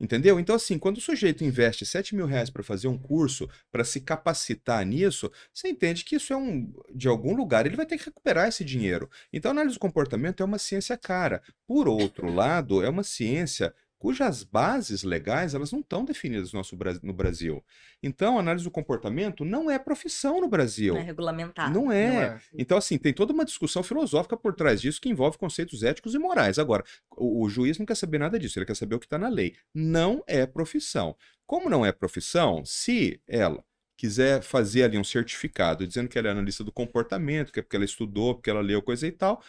Entendeu? 0.00 0.38
Então, 0.38 0.54
assim, 0.54 0.78
quando 0.78 0.98
o 0.98 1.00
sujeito 1.00 1.42
investe 1.42 1.84
7 1.84 2.14
mil 2.14 2.24
reais 2.24 2.50
para 2.50 2.62
fazer 2.62 2.86
um 2.86 2.96
curso, 2.96 3.48
para 3.70 3.82
se 3.82 4.00
capacitar 4.00 4.86
nisso, 4.86 5.30
você 5.52 5.68
entende 5.68 6.04
que 6.04 6.14
isso 6.16 6.32
é 6.32 6.36
um. 6.36 6.72
De 6.94 7.08
algum 7.08 7.34
lugar 7.34 7.66
ele 7.66 7.74
vai 7.74 7.84
ter 7.84 7.98
que 7.98 8.04
recuperar 8.04 8.48
esse 8.48 8.64
dinheiro. 8.64 9.10
Então, 9.32 9.50
a 9.50 9.52
análise 9.54 9.74
do 9.74 9.80
comportamento 9.80 10.40
é 10.40 10.46
uma 10.46 10.58
ciência 10.58 10.96
cara. 10.96 11.42
Por 11.66 11.88
outro 11.88 12.32
lado, 12.32 12.80
é 12.82 12.88
uma 12.88 13.02
ciência 13.02 13.74
cujas 13.98 14.44
bases 14.44 15.02
legais 15.02 15.54
elas 15.54 15.72
não 15.72 15.80
estão 15.80 16.04
definidas 16.04 16.52
no, 16.52 16.58
nosso, 16.60 16.76
Bra- 16.76 16.98
no 17.02 17.12
Brasil. 17.12 17.64
Então, 18.02 18.36
a 18.36 18.40
análise 18.40 18.64
do 18.64 18.70
comportamento 18.70 19.44
não 19.44 19.70
é 19.70 19.78
profissão 19.78 20.40
no 20.40 20.48
Brasil. 20.48 20.94
Não 20.94 21.00
é 21.00 21.04
regulamentado. 21.04 21.74
Não 21.74 21.86
Não 21.86 21.92
é. 21.92 22.14
é. 22.24 22.40
Então, 22.56 22.78
assim, 22.78 22.96
tem 22.96 23.12
toda 23.12 23.32
uma 23.32 23.44
discussão 23.44 23.82
filosófica 23.82 24.36
por 24.36 24.54
trás 24.54 24.80
disso 24.80 25.00
que 25.00 25.08
envolve 25.08 25.36
conceitos 25.36 25.82
éticos 25.82 26.14
e 26.14 26.18
morais. 26.18 26.58
Agora, 26.58 26.84
o, 27.16 27.44
o 27.44 27.48
juiz 27.48 27.78
não 27.78 27.86
quer 27.86 27.96
saber 27.96 28.18
nada 28.18 28.38
disso, 28.38 28.58
ele 28.58 28.66
quer 28.66 28.76
saber 28.76 28.94
o 28.94 28.98
que 29.00 29.06
está 29.06 29.18
na 29.18 29.28
lei. 29.28 29.54
Não 29.74 30.22
é 30.26 30.46
profissão. 30.46 31.16
Como 31.46 31.68
não 31.68 31.84
é 31.84 31.90
profissão, 31.92 32.64
se 32.64 33.20
ela 33.26 33.64
quiser 33.96 34.42
fazer 34.42 34.84
ali 34.84 34.96
um 34.96 35.02
certificado 35.02 35.84
dizendo 35.86 36.08
que 36.08 36.16
ela 36.18 36.28
é 36.28 36.30
analista 36.30 36.62
do 36.62 36.70
comportamento, 36.70 37.52
que 37.52 37.58
é 37.58 37.62
porque 37.62 37.74
ela 37.74 37.84
estudou, 37.84 38.34
porque 38.36 38.48
ela 38.48 38.60
leu 38.60 38.80
coisa 38.80 39.06
e 39.06 39.10
tal, 39.10 39.42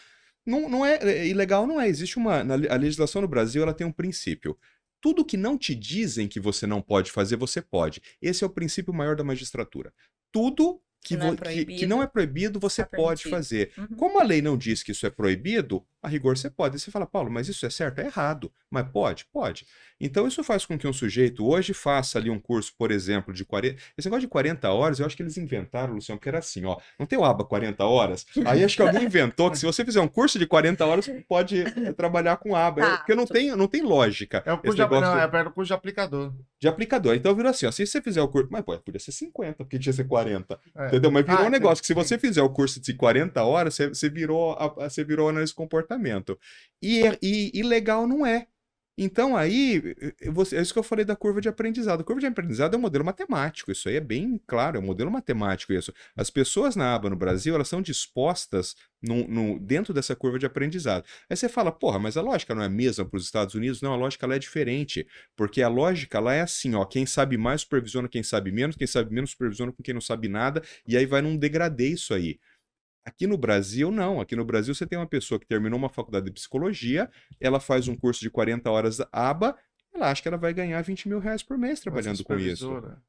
não, 0.50 0.68
não 0.68 0.86
é, 0.86 0.98
é 0.98 1.28
ilegal, 1.28 1.68
não 1.68 1.80
é. 1.80 1.88
Existe 1.88 2.18
uma. 2.18 2.44
na 2.44 2.56
a 2.56 2.76
legislação 2.76 3.22
no 3.22 3.28
Brasil 3.28 3.62
ela 3.62 3.74
tem 3.74 3.86
um 3.86 3.92
princípio. 3.92 4.58
Tudo 5.02 5.24
que 5.24 5.38
não 5.38 5.58
te 5.58 5.74
dizem 5.74 6.28
que 6.28 6.40
você 6.40 6.68
não 6.68 6.82
pode 6.82 7.12
fazer, 7.12 7.38
você 7.38 7.62
pode. 7.62 8.02
Esse 8.22 8.44
é 8.44 8.48
o 8.48 8.50
princípio 8.50 8.94
maior 8.94 9.16
da 9.16 9.24
magistratura. 9.24 9.94
Tudo 10.32 10.82
que, 11.02 11.16
não 11.18 11.28
é 11.28 11.30
que- 11.32 11.36
que 11.36 11.42
proibido, 11.44 11.88
não 11.88 12.04
é 12.04 12.08
proibido, 12.08 12.60
você 12.60 12.84
tá 12.84 12.98
pode 12.98 13.24
fazer. 13.30 13.72
Uhum. 13.78 13.88
Como 13.98 14.20
a 14.20 14.24
lei 14.24 14.42
não 14.42 14.58
diz 14.58 14.84
que 14.84 14.92
isso 14.92 15.06
é 15.06 15.10
proibido, 15.10 15.84
a 16.02 16.08
rigor 16.08 16.38
você 16.38 16.50
pode. 16.50 16.76
Aí 16.76 16.80
você 16.80 16.92
fala, 16.92 17.06
Paulo, 17.06 17.30
mas 17.30 17.48
isso 17.50 17.66
é 17.66 17.70
certo? 17.70 18.00
É 18.00 18.06
errado. 18.06 18.52
Mas 18.72 18.88
pode? 18.90 19.26
Pode. 19.34 19.66
Então 20.00 20.28
isso 20.28 20.44
faz 20.44 20.66
com 20.66 20.78
que 20.78 20.88
um 20.88 20.94
sujeito 20.94 21.46
hoje 21.46 21.74
faça 21.74 22.18
ali 22.18 22.30
um 22.30 22.40
curso, 22.40 22.74
por 22.78 22.90
exemplo, 22.92 23.34
de 23.34 23.44
40. 23.44 23.76
Esse 23.98 24.08
negócio 24.08 24.22
de 24.22 24.28
40 24.28 24.70
horas, 24.72 25.00
eu 25.00 25.06
acho 25.06 25.16
que 25.18 25.24
eles 25.24 25.38
inventaram, 25.38 25.94
Luciano, 25.96 26.18
porque 26.20 26.30
era 26.30 26.40
assim, 26.40 26.64
ó. 26.66 26.78
Não 26.98 27.06
tem 27.06 27.20
o 27.20 27.26
aba 27.26 27.44
40 27.44 27.84
horas? 27.86 28.26
Aí 28.46 28.64
acho 28.64 28.76
que 28.78 28.82
alguém 28.82 29.04
inventou 29.04 29.50
que 29.52 29.58
se 29.58 29.66
você 29.66 29.84
fizer 29.84 30.00
um 30.00 30.08
curso 30.08 30.40
de 30.40 30.46
40 30.46 30.86
horas, 30.86 31.04
você 31.06 31.26
pode 31.28 31.62
eh, 31.62 31.92
trabalhar 31.94 32.38
com 32.38 32.56
aba. 32.56 32.82
Tá. 32.82 32.98
Porque 32.98 33.16
não 33.16 33.26
tem, 33.26 33.54
não 33.56 33.68
tem 33.68 33.82
lógica. 33.82 34.42
É 34.46 34.54
o 34.54 34.56
esse 34.56 34.62
curso 34.64 34.76
de, 34.78 34.82
não, 34.84 34.90
do- 34.90 35.20
é 35.38 35.42
o 35.42 35.52
curso 35.52 35.68
de 35.68 35.74
aplicador. 35.74 36.34
de 36.60 36.68
aplicador. 36.68 37.16
Então 37.16 37.36
virou 37.36 37.50
assim, 37.50 37.66
ó, 37.66 37.72
se 37.72 37.86
você 37.86 38.02
fizer 38.02 38.22
o 38.22 38.28
curso, 38.30 38.48
mas 38.52 38.62
pô, 38.64 38.78
podia 38.80 39.00
ser 39.00 39.12
50, 39.12 39.66
porque 39.66 39.78
tinha 39.80 39.92
que 39.92 39.98
ser 39.98 40.08
40. 40.08 40.58
É. 40.76 40.89
Entendeu? 40.90 41.12
Mas 41.12 41.26
virou 41.26 41.42
Ah, 41.44 41.48
um 41.48 41.52
negócio 41.52 41.82
que 41.82 41.88
se 41.88 41.94
você 41.94 42.18
fizer 42.18 42.42
o 42.42 42.50
curso 42.50 42.82
de 42.82 42.94
40 42.94 43.44
horas, 43.44 43.76
você, 43.76 43.88
você 43.90 44.10
virou 44.10 44.54
a, 44.54 44.66
a- 44.86 44.90
você 44.90 45.04
virou 45.04 45.30
análise 45.30 45.52
de 45.52 45.56
comportamento. 45.56 46.38
E, 46.82 47.06
é- 47.06 47.18
e, 47.22 47.52
e 47.54 47.64
legal 47.64 48.08
não 48.08 48.26
é. 48.26 48.48
Então 49.02 49.38
aí, 49.38 49.96
eh, 50.22 50.30
você- 50.30 50.58
é 50.58 50.62
isso 50.62 50.74
que 50.74 50.80
eu 50.80 50.84
falei 50.84 51.06
da 51.06 51.16
curva 51.16 51.40
de 51.40 51.48
aprendizado. 51.48 52.02
A 52.02 52.04
curva 52.04 52.20
de 52.20 52.28
aprendizado 52.28 52.74
é 52.76 52.78
um 52.78 52.82
modelo 52.82 53.06
matemático, 53.06 53.72
isso 53.72 53.88
aí 53.88 53.96
é 53.96 54.02
bem 54.02 54.40
claro, 54.46 54.76
é 54.78 54.80
um 54.80 54.84
modelo 54.86 55.10
matemático 55.10 55.72
isso. 55.72 55.94
As 56.18 56.30
pessoas 56.30 56.76
na 56.76 56.94
aba 56.96 57.10
no 57.10 57.16
Brasil, 57.16 57.56
elas 57.56 57.70
são 57.70 57.82
dispostas 57.82 58.76
no, 59.02 59.26
no- 59.28 59.60
dentro 59.60 59.94
dessa 59.94 60.16
curva 60.18 60.38
de 60.38 60.46
aprendizado. 60.46 61.06
Aí 61.30 61.38
você 61.38 61.48
fala, 61.48 61.72
porra, 61.72 61.98
mas 61.98 62.18
a 62.18 62.22
lógica 62.22 62.54
não 62.54 62.62
é 62.62 62.66
a 62.66 62.70
mesma 62.70 63.06
para 63.06 63.18
os 63.18 63.24
Estados 63.24 63.56
Unidos? 63.56 63.82
Não, 63.82 63.94
a 63.94 63.96
lógica 63.96 64.28
lá 64.28 64.36
é 64.36 64.40
diferente. 64.40 65.08
Porque 65.36 65.62
a 65.62 65.70
lógica 65.70 66.20
lá 66.20 66.34
é 66.34 66.42
assim, 66.42 66.76
ó, 66.76 66.84
quem 66.84 67.06
sabe 67.06 67.38
mais 67.38 67.62
supervisiona 67.62 68.10
quem 68.10 68.22
sabe 68.24 68.52
menos, 68.52 68.76
quem 68.76 68.88
sabe 68.88 69.14
menos 69.14 69.32
supervisiona 69.32 69.72
com 69.72 69.82
quem 69.82 69.94
não 69.94 70.02
sabe 70.02 70.28
nada, 70.28 70.62
e 70.86 70.98
aí 70.98 71.06
vai 71.06 71.22
num 71.22 71.38
degradê 71.38 71.88
isso 71.90 72.14
aí. 72.14 72.38
Aqui 73.06 73.26
no 73.26 73.38
Brasil, 73.38 73.92
não. 73.92 74.22
Aqui 74.22 74.36
no 74.36 74.46
Brasil, 74.46 74.74
você 74.74 74.86
tem 74.86 74.98
uma 74.98 75.08
pessoa 75.08 75.40
que 75.40 75.48
terminou 75.48 75.80
uma 75.80 75.90
faculdade 75.90 76.26
de 76.26 76.32
psicologia, 76.32 77.10
ela 77.40 77.60
faz 77.60 77.88
um 77.88 77.96
curso 77.96 78.22
de 78.22 78.30
40 78.30 78.70
horas 78.70 79.00
aba, 79.12 79.58
ela 79.94 80.12
acha 80.12 80.22
que 80.22 80.28
ela 80.28 80.38
vai 80.38 80.54
ganhar 80.54 80.82
20 80.82 81.08
mil 81.10 81.20
reais 81.20 81.42
por 81.42 81.58
mês 81.58 81.80
trabalhando 81.80 82.24
com 82.24 82.36
isso. 82.36 82.66
Supervisora. 82.66 83.02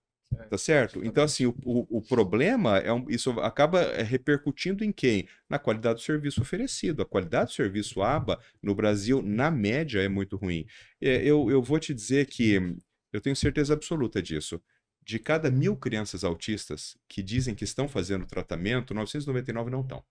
Tá 0.48 0.56
certo? 0.56 1.04
Então, 1.04 1.24
assim, 1.24 1.46
o, 1.46 1.54
o, 1.64 1.98
o 1.98 2.02
problema 2.02 2.78
é 2.78 2.92
um, 2.92 3.04
isso 3.08 3.32
acaba 3.40 3.82
eh, 3.82 4.02
repercutindo 4.02 4.84
em 4.84 4.92
quem? 4.92 5.28
Na 5.48 5.58
qualidade 5.58 5.96
do 5.96 6.02
serviço 6.02 6.40
oferecido. 6.40 7.02
A 7.02 7.04
qualidade 7.06 7.50
do 7.50 7.54
serviço 7.54 8.00
ABA 8.00 8.40
no 8.62 8.74
Brasil, 8.74 9.22
na 9.22 9.50
média, 9.50 10.00
é 10.00 10.08
muito 10.08 10.36
ruim. 10.36 10.66
É, 11.00 11.16
eu, 11.22 11.50
eu 11.50 11.60
vou 11.60 11.80
te 11.80 11.92
dizer 11.92 12.26
que 12.26 12.76
eu 13.12 13.20
tenho 13.20 13.34
certeza 13.34 13.74
absoluta 13.74 14.22
disso. 14.22 14.62
De 15.10 15.18
cada 15.18 15.50
mil 15.50 15.76
crianças 15.76 16.22
autistas 16.22 16.96
que 17.08 17.20
dizem 17.20 17.52
que 17.52 17.64
estão 17.64 17.88
fazendo 17.88 18.24
tratamento, 18.24 18.94
999 18.94 19.68
não 19.68 19.80
estão. 19.80 20.04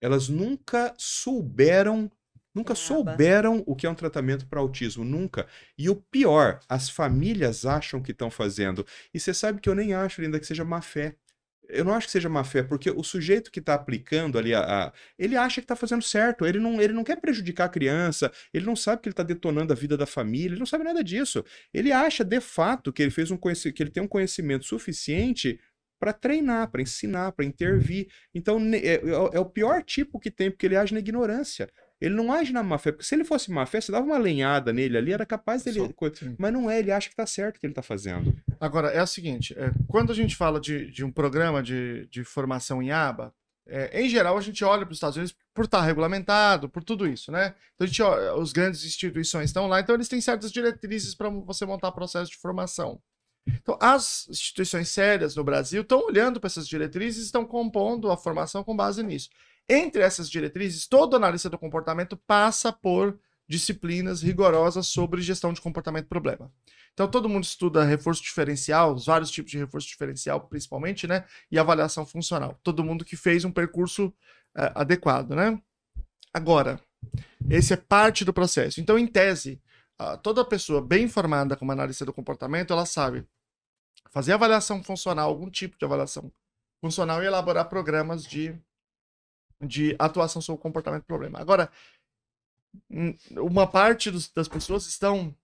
Elas 0.00 0.30
nunca 0.30 0.94
souberam, 0.96 2.10
nunca 2.54 2.72
aba. 2.72 2.74
souberam 2.74 3.62
o 3.66 3.76
que 3.76 3.86
é 3.86 3.90
um 3.90 3.94
tratamento 3.94 4.46
para 4.46 4.58
autismo, 4.58 5.04
nunca. 5.04 5.46
E 5.76 5.90
o 5.90 5.96
pior, 5.96 6.60
as 6.70 6.88
famílias 6.88 7.66
acham 7.66 8.00
que 8.00 8.12
estão 8.12 8.30
fazendo. 8.30 8.86
E 9.12 9.20
você 9.20 9.34
sabe 9.34 9.60
que 9.60 9.68
eu 9.68 9.74
nem 9.74 9.92
acho 9.92 10.22
ainda 10.22 10.40
que 10.40 10.46
seja 10.46 10.64
má 10.64 10.80
fé. 10.80 11.16
Eu 11.68 11.84
não 11.84 11.94
acho 11.94 12.06
que 12.06 12.12
seja 12.12 12.28
má 12.28 12.44
fé, 12.44 12.62
porque 12.62 12.90
o 12.90 13.02
sujeito 13.02 13.50
que 13.50 13.60
está 13.60 13.74
aplicando 13.74 14.38
ali, 14.38 14.54
a, 14.54 14.60
a- 14.88 14.92
ele 15.18 15.36
acha 15.36 15.56
que 15.60 15.64
está 15.64 15.76
fazendo 15.76 16.02
certo. 16.02 16.46
Ele 16.46 16.58
não, 16.60 16.80
ele 16.80 16.92
não 16.92 17.04
quer 17.04 17.20
prejudicar 17.20 17.64
a 17.66 17.68
criança, 17.68 18.30
ele 18.52 18.64
não 18.66 18.76
sabe 18.76 19.02
que 19.02 19.08
ele 19.08 19.12
está 19.12 19.22
detonando 19.22 19.72
a 19.72 19.76
vida 19.76 19.96
da 19.96 20.06
família, 20.06 20.50
ele 20.54 20.58
não 20.58 20.66
sabe 20.66 20.84
nada 20.84 21.02
disso. 21.02 21.44
Ele 21.72 21.92
acha 21.92 22.24
de 22.24 22.40
fato 22.40 22.92
que 22.92 23.02
ele 23.02 23.10
fez 23.10 23.30
um 23.30 23.36
que 23.38 23.82
ele 23.82 23.90
tem 23.90 24.02
um 24.02 24.08
conhecimento 24.08 24.64
suficiente 24.64 25.58
para 25.98 26.12
treinar, 26.12 26.70
para 26.70 26.82
ensinar, 26.82 27.32
para 27.32 27.44
intervir. 27.44 28.08
Então 28.34 28.58
é, 28.74 28.96
é 28.96 29.00
é 29.34 29.40
o 29.40 29.46
pior 29.46 29.82
tipo 29.82 30.18
que 30.20 30.30
tem, 30.30 30.50
porque 30.50 30.66
ele 30.66 30.76
age 30.76 30.92
na 30.94 31.00
ignorância. 31.00 31.68
Ele 32.00 32.14
não 32.14 32.32
age 32.32 32.52
na 32.52 32.62
má 32.62 32.76
fé, 32.76 32.92
porque 32.92 33.06
se 33.06 33.14
ele 33.14 33.24
fosse 33.24 33.50
má 33.50 33.64
fé, 33.64 33.80
você 33.80 33.90
dava 33.90 34.04
uma 34.04 34.18
lenhada 34.18 34.72
nele 34.72 34.98
ali, 34.98 35.12
era 35.12 35.24
capaz 35.24 35.62
dele. 35.62 35.80
Só-. 35.80 35.86
Mas 36.38 36.52
não 36.52 36.70
é, 36.70 36.78
ele 36.78 36.92
acha 36.92 37.08
que 37.08 37.16
tá 37.16 37.26
certo 37.26 37.56
o 37.56 37.60
que 37.60 37.66
ele 37.66 37.74
tá 37.74 37.82
fazendo. 37.82 38.36
Agora, 38.60 38.88
é 38.88 39.02
o 39.02 39.06
seguinte: 39.06 39.54
é, 39.58 39.70
quando 39.88 40.12
a 40.12 40.14
gente 40.14 40.36
fala 40.36 40.60
de, 40.60 40.90
de 40.90 41.04
um 41.04 41.10
programa 41.10 41.62
de, 41.62 42.06
de 42.08 42.22
formação 42.22 42.82
em 42.82 42.90
aba, 42.90 43.32
é, 43.68 44.00
em 44.00 44.08
geral 44.08 44.36
a 44.36 44.40
gente 44.40 44.62
olha 44.64 44.84
para 44.84 44.92
os 44.92 44.98
Estados 44.98 45.16
Unidos 45.16 45.34
por 45.52 45.64
estar 45.64 45.82
regulamentado, 45.82 46.68
por 46.68 46.84
tudo 46.84 47.06
isso, 47.06 47.32
né? 47.32 47.54
Então, 47.74 47.84
a 47.84 47.86
gente, 47.86 48.02
olha, 48.02 48.34
os 48.36 48.52
grandes 48.52 48.84
instituições 48.84 49.46
estão 49.46 49.66
lá, 49.66 49.80
então 49.80 49.94
eles 49.94 50.08
têm 50.08 50.20
certas 50.20 50.52
diretrizes 50.52 51.14
para 51.14 51.28
você 51.30 51.64
montar 51.64 51.90
processo 51.92 52.30
de 52.30 52.36
formação. 52.36 53.00
Então, 53.46 53.78
as 53.80 54.26
instituições 54.28 54.88
sérias 54.88 55.36
no 55.36 55.44
Brasil 55.44 55.82
estão 55.82 56.04
olhando 56.04 56.40
para 56.40 56.48
essas 56.48 56.66
diretrizes 56.66 57.22
e 57.22 57.26
estão 57.26 57.44
compondo 57.44 58.10
a 58.10 58.16
formação 58.16 58.64
com 58.64 58.76
base 58.76 59.02
nisso. 59.02 59.30
Entre 59.68 60.02
essas 60.02 60.30
diretrizes, 60.30 60.86
todo 60.86 61.16
analista 61.16 61.50
do 61.50 61.58
comportamento 61.58 62.16
passa 62.16 62.72
por 62.72 63.18
disciplinas 63.48 64.22
rigorosas 64.22 64.86
sobre 64.86 65.20
gestão 65.22 65.52
de 65.52 65.60
comportamento 65.60 66.08
problema. 66.08 66.52
Então, 66.92 67.08
todo 67.08 67.28
mundo 67.28 67.44
estuda 67.44 67.84
reforço 67.84 68.22
diferencial, 68.22 68.94
os 68.94 69.06
vários 69.06 69.30
tipos 69.30 69.52
de 69.52 69.58
reforço 69.58 69.86
diferencial, 69.86 70.40
principalmente, 70.48 71.06
né? 71.06 71.24
E 71.50 71.58
avaliação 71.58 72.06
funcional. 72.06 72.58
Todo 72.62 72.82
mundo 72.82 73.04
que 73.04 73.16
fez 73.16 73.44
um 73.44 73.52
percurso 73.52 74.12
eh, 74.56 74.72
adequado, 74.74 75.32
né? 75.34 75.60
Agora, 76.32 76.80
esse 77.48 77.72
é 77.72 77.76
parte 77.76 78.24
do 78.24 78.32
processo. 78.32 78.80
Então, 78.80 78.98
em 78.98 79.06
tese, 79.06 79.60
ah, 79.98 80.16
toda 80.16 80.44
pessoa 80.44 80.80
bem 80.80 81.04
informada 81.04 81.56
como 81.56 81.72
analista 81.72 82.04
do 82.04 82.12
comportamento, 82.12 82.72
ela 82.72 82.84
sabe 82.84 83.26
fazer 84.10 84.32
avaliação 84.32 84.82
funcional, 84.82 85.28
algum 85.28 85.50
tipo 85.50 85.78
de 85.78 85.84
avaliação 85.84 86.30
funcional 86.80 87.22
e 87.22 87.26
elaborar 87.26 87.68
programas 87.68 88.24
de, 88.24 88.54
de 89.60 89.94
atuação 89.98 90.40
sobre 90.42 90.58
o 90.58 90.62
comportamento 90.62 91.04
problema. 91.04 91.38
Agora, 91.40 91.70
hum, 92.90 93.14
uma 93.32 93.66
parte 93.66 94.10
dos- 94.10 94.28
das 94.28 94.48
pessoas 94.48 94.86
estão 94.86 95.34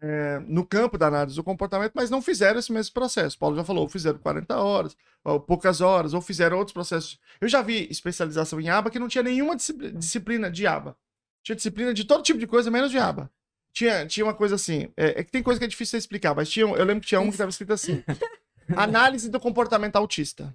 é, 0.00 0.38
no 0.46 0.64
campo 0.64 0.96
da 0.96 1.08
análise 1.08 1.34
do 1.34 1.42
comportamento, 1.42 1.90
mas 1.92 2.08
não 2.08 2.22
fizeram 2.22 2.60
esse 2.60 2.70
mesmo 2.72 2.94
processo. 2.94 3.36
Paulo 3.36 3.56
já 3.56 3.64
falou, 3.64 3.82
ou 3.82 3.88
fizeram 3.88 4.16
40 4.20 4.56
horas, 4.56 4.96
ou 5.24 5.40
poucas 5.40 5.80
horas, 5.80 6.14
ou 6.14 6.20
fizeram 6.20 6.56
outros 6.56 6.72
processos. 6.72 7.18
Eu 7.40 7.48
já 7.48 7.62
vi 7.62 7.88
especialização 7.90 8.60
em 8.60 8.68
aba 8.68 8.90
que 8.90 8.98
não 9.00 9.08
tinha 9.08 9.24
nenhuma 9.24 9.56
discipli- 9.56 9.90
disciplina 9.90 10.48
de 10.52 10.68
aba. 10.68 10.96
Tinha 11.42 11.56
disciplina 11.56 11.92
de 11.92 12.04
todo 12.04 12.22
tipo 12.22 12.38
de 12.38 12.46
coisa, 12.46 12.70
menos 12.70 12.92
de 12.92 12.98
aba. 12.98 13.28
Tinha, 13.72 14.06
tinha 14.06 14.24
uma 14.24 14.34
coisa 14.34 14.54
assim, 14.54 14.88
é, 14.96 15.18
é 15.20 15.24
que 15.24 15.32
tem 15.32 15.42
coisa 15.42 15.58
que 15.58 15.64
é 15.64 15.68
difícil 15.68 15.98
de 15.98 16.02
explicar, 16.04 16.32
mas 16.32 16.48
tinha, 16.48 16.64
eu 16.64 16.84
lembro 16.84 17.00
que 17.00 17.08
tinha 17.08 17.20
um 17.20 17.24
que 17.24 17.30
estava 17.30 17.50
escrito 17.50 17.72
assim: 17.72 18.04
Análise 18.76 19.28
do 19.28 19.40
comportamento 19.40 19.96
autista. 19.96 20.54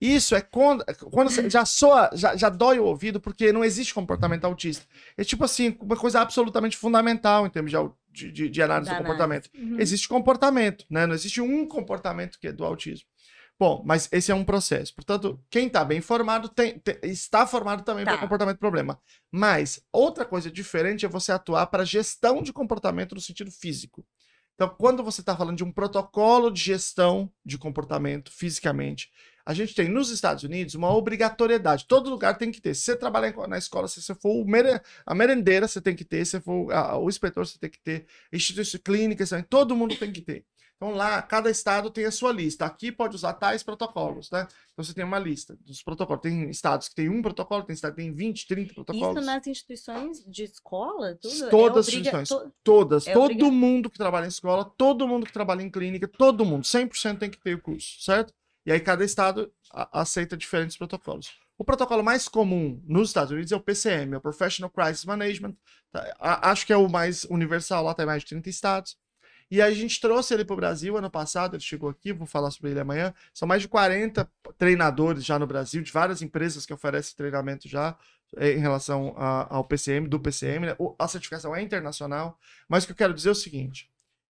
Isso 0.00 0.34
é 0.34 0.40
quando, 0.40 0.84
quando 1.10 1.30
você- 1.30 1.48
já 1.48 1.64
soa, 1.64 2.10
já, 2.12 2.36
já 2.36 2.48
dói 2.48 2.78
o 2.78 2.84
ouvido, 2.84 3.20
porque 3.20 3.52
não 3.52 3.64
existe 3.64 3.94
comportamento 3.94 4.44
autista. 4.44 4.84
É 5.16 5.24
tipo 5.24 5.44
assim, 5.44 5.76
uma 5.80 5.96
coisa 5.96 6.20
absolutamente 6.20 6.76
fundamental 6.76 7.46
em 7.46 7.50
termos 7.50 7.70
de, 8.10 8.30
de, 8.32 8.48
de- 8.50 8.62
análise 8.62 8.90
Da 8.90 8.96
do 8.98 9.02
comportamento. 9.02 9.48
Uhum. 9.56 9.78
Existe 9.80 10.08
comportamento, 10.08 10.84
né? 10.90 11.06
Não 11.06 11.14
existe 11.14 11.40
um 11.40 11.66
comportamento 11.66 12.38
que 12.38 12.48
é 12.48 12.52
do 12.52 12.64
autismo. 12.64 13.06
Bom, 13.58 13.84
mas 13.86 14.08
esse 14.10 14.32
é 14.32 14.34
um 14.34 14.44
processo. 14.44 14.92
Portanto, 14.94 15.40
quem 15.48 15.68
está 15.68 15.84
bem 15.84 16.00
formado 16.00 16.48
tem- 16.48 16.76
te- 16.80 16.98
está 17.04 17.46
formado 17.46 17.84
também 17.84 18.04
para 18.04 18.14
Tá. 18.14 18.20
comportamento 18.20 18.58
problema. 18.58 19.00
Mas 19.30 19.80
outra 19.92 20.24
coisa 20.24 20.50
diferente 20.50 21.06
é 21.06 21.08
você 21.08 21.30
atuar 21.30 21.66
para 21.68 21.84
gestão 21.84 22.42
de 22.42 22.52
comportamento 22.52 23.14
no 23.14 23.20
sentido 23.20 23.52
físico. 23.52 24.04
Então, 24.56 24.68
quando 24.68 25.04
você 25.04 25.20
está 25.20 25.36
falando 25.36 25.56
de 25.56 25.64
um 25.64 25.70
protocolo 25.72 26.50
de 26.50 26.60
gestão 26.62 27.32
de 27.44 27.56
comportamento 27.56 28.30
fisicamente, 28.32 29.08
a 29.46 29.52
gente 29.54 29.74
tem 29.74 29.88
nos 29.88 30.10
Estados 30.10 30.42
Unidos 30.44 30.74
uma 30.74 30.92
obrigatoriedade. 30.94 31.86
Todo 31.86 32.10
lugar 32.10 32.38
tem 32.38 32.50
que 32.50 32.60
ter. 32.60 32.74
Se 32.74 32.82
você 32.84 32.96
trabalhar 32.96 33.34
na 33.48 33.58
escola, 33.58 33.88
se 33.88 34.00
você 34.00 34.14
for 34.14 34.44
mere- 34.46 34.80
a 35.04 35.14
merendeira, 35.14 35.68
você 35.68 35.80
tem 35.80 35.94
que 35.94 36.04
ter. 36.04 36.24
Se 36.24 36.32
você 36.32 36.40
for 36.40 36.72
a- 36.72 36.96
o 36.98 37.08
inspetor, 37.08 37.46
você 37.46 37.58
tem 37.58 37.70
que 37.70 37.80
ter. 37.80 38.06
Instituições 38.32 38.80
clínicas, 38.82 39.30
todo 39.48 39.76
mundo 39.76 39.96
tem 39.96 40.10
que 40.12 40.20
ter. 40.20 40.44
Então 40.76 40.92
lá, 40.92 41.22
cada 41.22 41.48
estado 41.50 41.88
tem 41.88 42.04
a 42.04 42.10
sua 42.10 42.32
lista. 42.32 42.64
Aqui 42.66 42.90
pode 42.90 43.14
usar 43.14 43.32
tais 43.34 43.62
protocolos, 43.62 44.28
né? 44.30 44.46
Então 44.72 44.84
você 44.84 44.92
tem 44.92 45.04
uma 45.04 45.20
lista 45.20 45.56
dos 45.64 45.80
protocolos. 45.82 46.20
Tem 46.20 46.50
estados 46.50 46.88
que 46.88 46.94
tem 46.96 47.08
um 47.08 47.22
protocolo, 47.22 47.62
tem 47.62 47.74
estado 47.74 47.92
que 47.94 48.02
tem 48.02 48.12
20, 48.12 48.46
30 48.46 48.74
protocolos. 48.74 49.16
Isso 49.16 49.24
nas 49.26 49.46
instituições 49.46 50.24
de 50.26 50.42
escola, 50.42 51.14
tudo? 51.14 51.48
Todas 51.48 51.86
as 51.88 51.94
é 51.94 51.96
obriga- 51.96 52.18
instituições. 52.20 52.28
to- 52.28 52.52
Todas, 52.64 53.06
É 53.06 53.12
todo 53.12 53.24
obriga- 53.26 53.50
mundo 53.50 53.88
que 53.88 53.96
trabalha 53.96 54.24
em 54.24 54.28
escola, 54.28 54.64
todo 54.76 55.06
mundo 55.06 55.24
que 55.24 55.32
trabalha 55.32 55.62
em 55.62 55.70
clínica, 55.70 56.08
todo 56.08 56.44
mundo, 56.44 56.64
100% 56.66 57.20
tem 57.20 57.30
que 57.30 57.38
ter 57.40 57.54
o 57.54 57.62
curso, 57.62 58.02
certo? 58.02 58.34
E 58.66 58.72
aí 58.72 58.80
cada 58.80 59.04
estado 59.04 59.52
aceita 59.92 60.36
diferentes 60.36 60.76
protocolos. 60.76 61.32
O 61.56 61.64
protocolo 61.64 62.02
mais 62.02 62.28
comum 62.28 62.82
nos 62.86 63.10
Estados 63.10 63.30
Unidos 63.30 63.52
é 63.52 63.56
o 63.56 63.60
PCM, 63.60 64.14
é 64.14 64.16
o 64.16 64.20
Professional 64.20 64.70
Crisis 64.70 65.04
Management. 65.04 65.54
tá? 65.92 66.16
Acho 66.42 66.66
que 66.66 66.72
é 66.72 66.76
o 66.76 66.88
mais 66.88 67.24
universal, 67.24 67.84
lá 67.84 67.94
tem 67.94 68.06
mais 68.06 68.22
de 68.22 68.28
30 68.30 68.48
estados. 68.50 68.96
E 69.50 69.60
a 69.62 69.70
gente 69.70 70.00
trouxe 70.00 70.34
ele 70.34 70.44
para 70.44 70.54
o 70.54 70.56
Brasil 70.56 70.96
ano 70.96 71.10
passado, 71.10 71.54
ele 71.54 71.62
chegou 71.62 71.88
aqui, 71.90 72.12
vou 72.12 72.26
falar 72.26 72.50
sobre 72.50 72.70
ele 72.70 72.80
amanhã. 72.80 73.14
São 73.32 73.46
mais 73.46 73.62
de 73.62 73.68
40 73.68 74.28
treinadores 74.58 75.24
já 75.24 75.38
no 75.38 75.46
Brasil, 75.46 75.82
de 75.82 75.92
várias 75.92 76.22
empresas 76.22 76.64
que 76.66 76.72
oferecem 76.72 77.14
treinamento 77.16 77.68
já 77.68 77.96
eh, 78.36 78.52
em 78.54 78.58
relação 78.58 79.14
a- 79.16 79.46
ao 79.54 79.62
PCM, 79.64 80.08
do 80.08 80.18
PCM. 80.18 80.66
né? 80.66 80.76
A 80.98 81.06
certificação 81.06 81.54
é 81.54 81.62
internacional. 81.62 82.36
Mas 82.68 82.82
o 82.82 82.86
que 82.86 82.92
eu 82.92 82.96
quero 82.96 83.14
dizer 83.14 83.28
é 83.28 83.32
o 83.32 83.34
seguinte: 83.34 83.88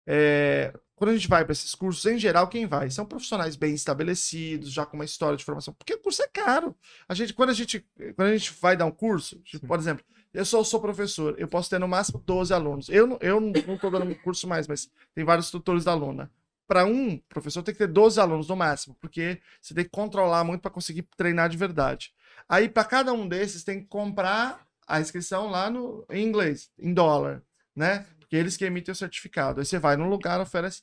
é, 0.06 0.72
quando 1.02 1.10
a 1.10 1.16
gente 1.16 1.26
vai 1.26 1.44
para 1.44 1.50
esses 1.50 1.74
cursos, 1.74 2.06
em 2.06 2.16
geral, 2.16 2.46
quem 2.46 2.64
vai? 2.64 2.88
São 2.88 3.04
profissionais 3.04 3.56
bem 3.56 3.74
estabelecidos, 3.74 4.72
já 4.72 4.86
com 4.86 4.96
uma 4.96 5.04
história 5.04 5.36
de 5.36 5.44
formação, 5.44 5.74
porque 5.74 5.94
o 5.94 5.98
curso 5.98 6.22
é 6.22 6.28
caro. 6.28 6.76
A 7.08 7.14
gente, 7.14 7.34
quando, 7.34 7.50
a 7.50 7.52
gente, 7.52 7.84
quando 8.14 8.28
a 8.28 8.36
gente 8.36 8.54
vai 8.60 8.76
dar 8.76 8.86
um 8.86 8.92
curso, 8.92 9.40
tipo, 9.40 9.66
por 9.66 9.80
exemplo, 9.80 10.04
eu 10.32 10.44
sou, 10.44 10.64
sou 10.64 10.80
professor, 10.80 11.34
eu 11.38 11.48
posso 11.48 11.68
ter 11.68 11.80
no 11.80 11.88
máximo 11.88 12.22
12 12.24 12.54
alunos. 12.54 12.88
Eu, 12.88 13.08
não- 13.08 13.18
eu 13.20 13.40
não 13.40 13.74
estou 13.74 13.90
dando 13.90 14.14
curso 14.14 14.46
mais, 14.46 14.68
mas 14.68 14.88
tem 15.12 15.24
vários 15.24 15.50
tutores 15.50 15.82
da 15.84 15.90
aluna. 15.90 16.30
Para 16.68 16.84
um 16.86 17.18
professor 17.28 17.64
tem 17.64 17.74
que 17.74 17.78
ter 17.78 17.88
12 17.88 18.20
alunos 18.20 18.46
no 18.48 18.54
máximo, 18.54 18.96
porque 19.00 19.40
você 19.60 19.74
tem 19.74 19.82
que 19.84 19.90
controlar 19.90 20.44
muito 20.44 20.60
para 20.60 20.70
conseguir 20.70 21.02
treinar 21.16 21.48
de 21.48 21.56
verdade. 21.56 22.12
Aí, 22.48 22.68
para 22.68 22.84
cada 22.84 23.12
um 23.12 23.26
desses, 23.26 23.64
tem 23.64 23.80
que 23.80 23.86
comprar 23.86 24.64
a 24.86 25.00
inscrição 25.00 25.50
lá 25.50 25.68
no, 25.68 26.06
em 26.08 26.24
inglês, 26.24 26.70
em 26.78 26.94
dólar, 26.94 27.42
né? 27.74 28.06
Porque 28.20 28.36
eles 28.36 28.56
que 28.56 28.64
emitem 28.64 28.92
o 28.92 28.96
certificado. 28.96 29.60
Aí 29.60 29.66
você 29.66 29.78
vai 29.78 29.96
num 29.96 30.08
lugar, 30.08 30.40
oferece. 30.40 30.82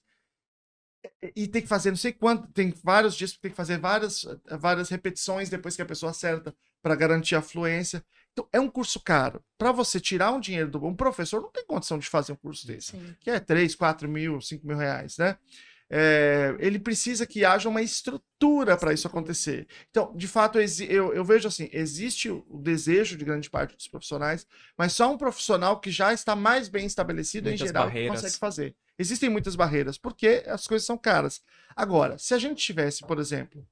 E- 1.36 1.48
tem 1.48 1.62
que 1.62 1.68
fazer 1.68 1.90
não 1.92 1.98
sei 1.98 2.12
quanto, 2.12 2.48
tem 2.52 2.74
vários 2.84 3.16
dias, 3.16 3.32
tem 3.34 3.52
que 3.52 3.58
fazer 3.58 3.78
várias, 3.78 4.26
várias 4.60 4.90
repetições 4.90 5.50
depois 5.50 5.76
que 5.76 5.82
a 5.82 5.86
pessoa 5.86 6.12
acerta 6.12 6.54
para 6.82 6.96
garantir 6.96 7.36
a 7.36 7.42
fluência. 7.42 8.04
Então, 8.34 8.48
é 8.54 8.60
um 8.60 8.70
curso 8.70 9.00
caro. 9.00 9.44
Para 9.58 9.72
você 9.72 10.00
tirar 10.00 10.32
um 10.32 10.40
dinheiro 10.40 10.70
do. 10.70 10.86
Um 10.86 10.96
professor 10.96 11.42
não 11.42 11.52
tem 11.52 11.66
condição 11.66 11.98
de 11.98 12.08
fazer 12.08 12.32
um 12.34 12.38
curso 12.38 12.66
desse 12.68 12.92
Sim. 12.92 13.16
que 13.20 13.30
é 13.30 13.40
3, 13.40 13.76
4 13.76 14.08
mil, 14.08 14.40
5 14.42 14.66
mil 14.66 14.78
reais, 14.78 15.18
né? 15.18 15.38
É, 15.92 16.56
ele 16.60 16.78
precisa 16.78 17.26
que 17.26 17.44
haja 17.44 17.68
uma 17.68 17.82
estrutura 17.82 18.78
para 18.78 18.94
isso 18.94 19.08
acontecer. 19.08 19.68
Então, 19.90 20.16
de 20.16 20.28
fato, 20.28 20.60
eu, 20.60 21.12
eu 21.14 21.26
vejo 21.26 21.48
assim: 21.48 21.68
existe 21.74 22.30
o 22.30 22.44
desejo 22.62 23.18
de 23.18 23.26
grande 23.26 23.50
parte 23.50 23.76
dos 23.76 23.88
profissionais, 23.88 24.46
mas 24.78 24.94
só 24.94 25.12
um 25.12 25.18
profissional 25.18 25.80
que 25.80 25.90
já 25.90 26.14
está 26.14 26.36
mais 26.36 26.70
bem 26.70 26.86
estabelecido, 26.86 27.46
Muitas 27.50 27.62
em 27.62 27.68
geral, 27.68 27.86
que 27.88 27.94
barreiras. 27.94 28.22
consegue 28.22 28.38
fazer. 28.38 28.76
Existem 29.00 29.30
muitas 29.30 29.56
barreiras, 29.56 29.98
porque 29.98 30.44
as 30.46 30.68
coisas 30.68 30.86
são 30.86 30.98
caras. 30.98 31.42
Agora, 31.74 32.18
se 32.18 32.34
a 32.34 32.38
gente 32.38 32.62
tivesse, 32.62 33.00
por 33.08 33.18
exemplo, 33.18 33.66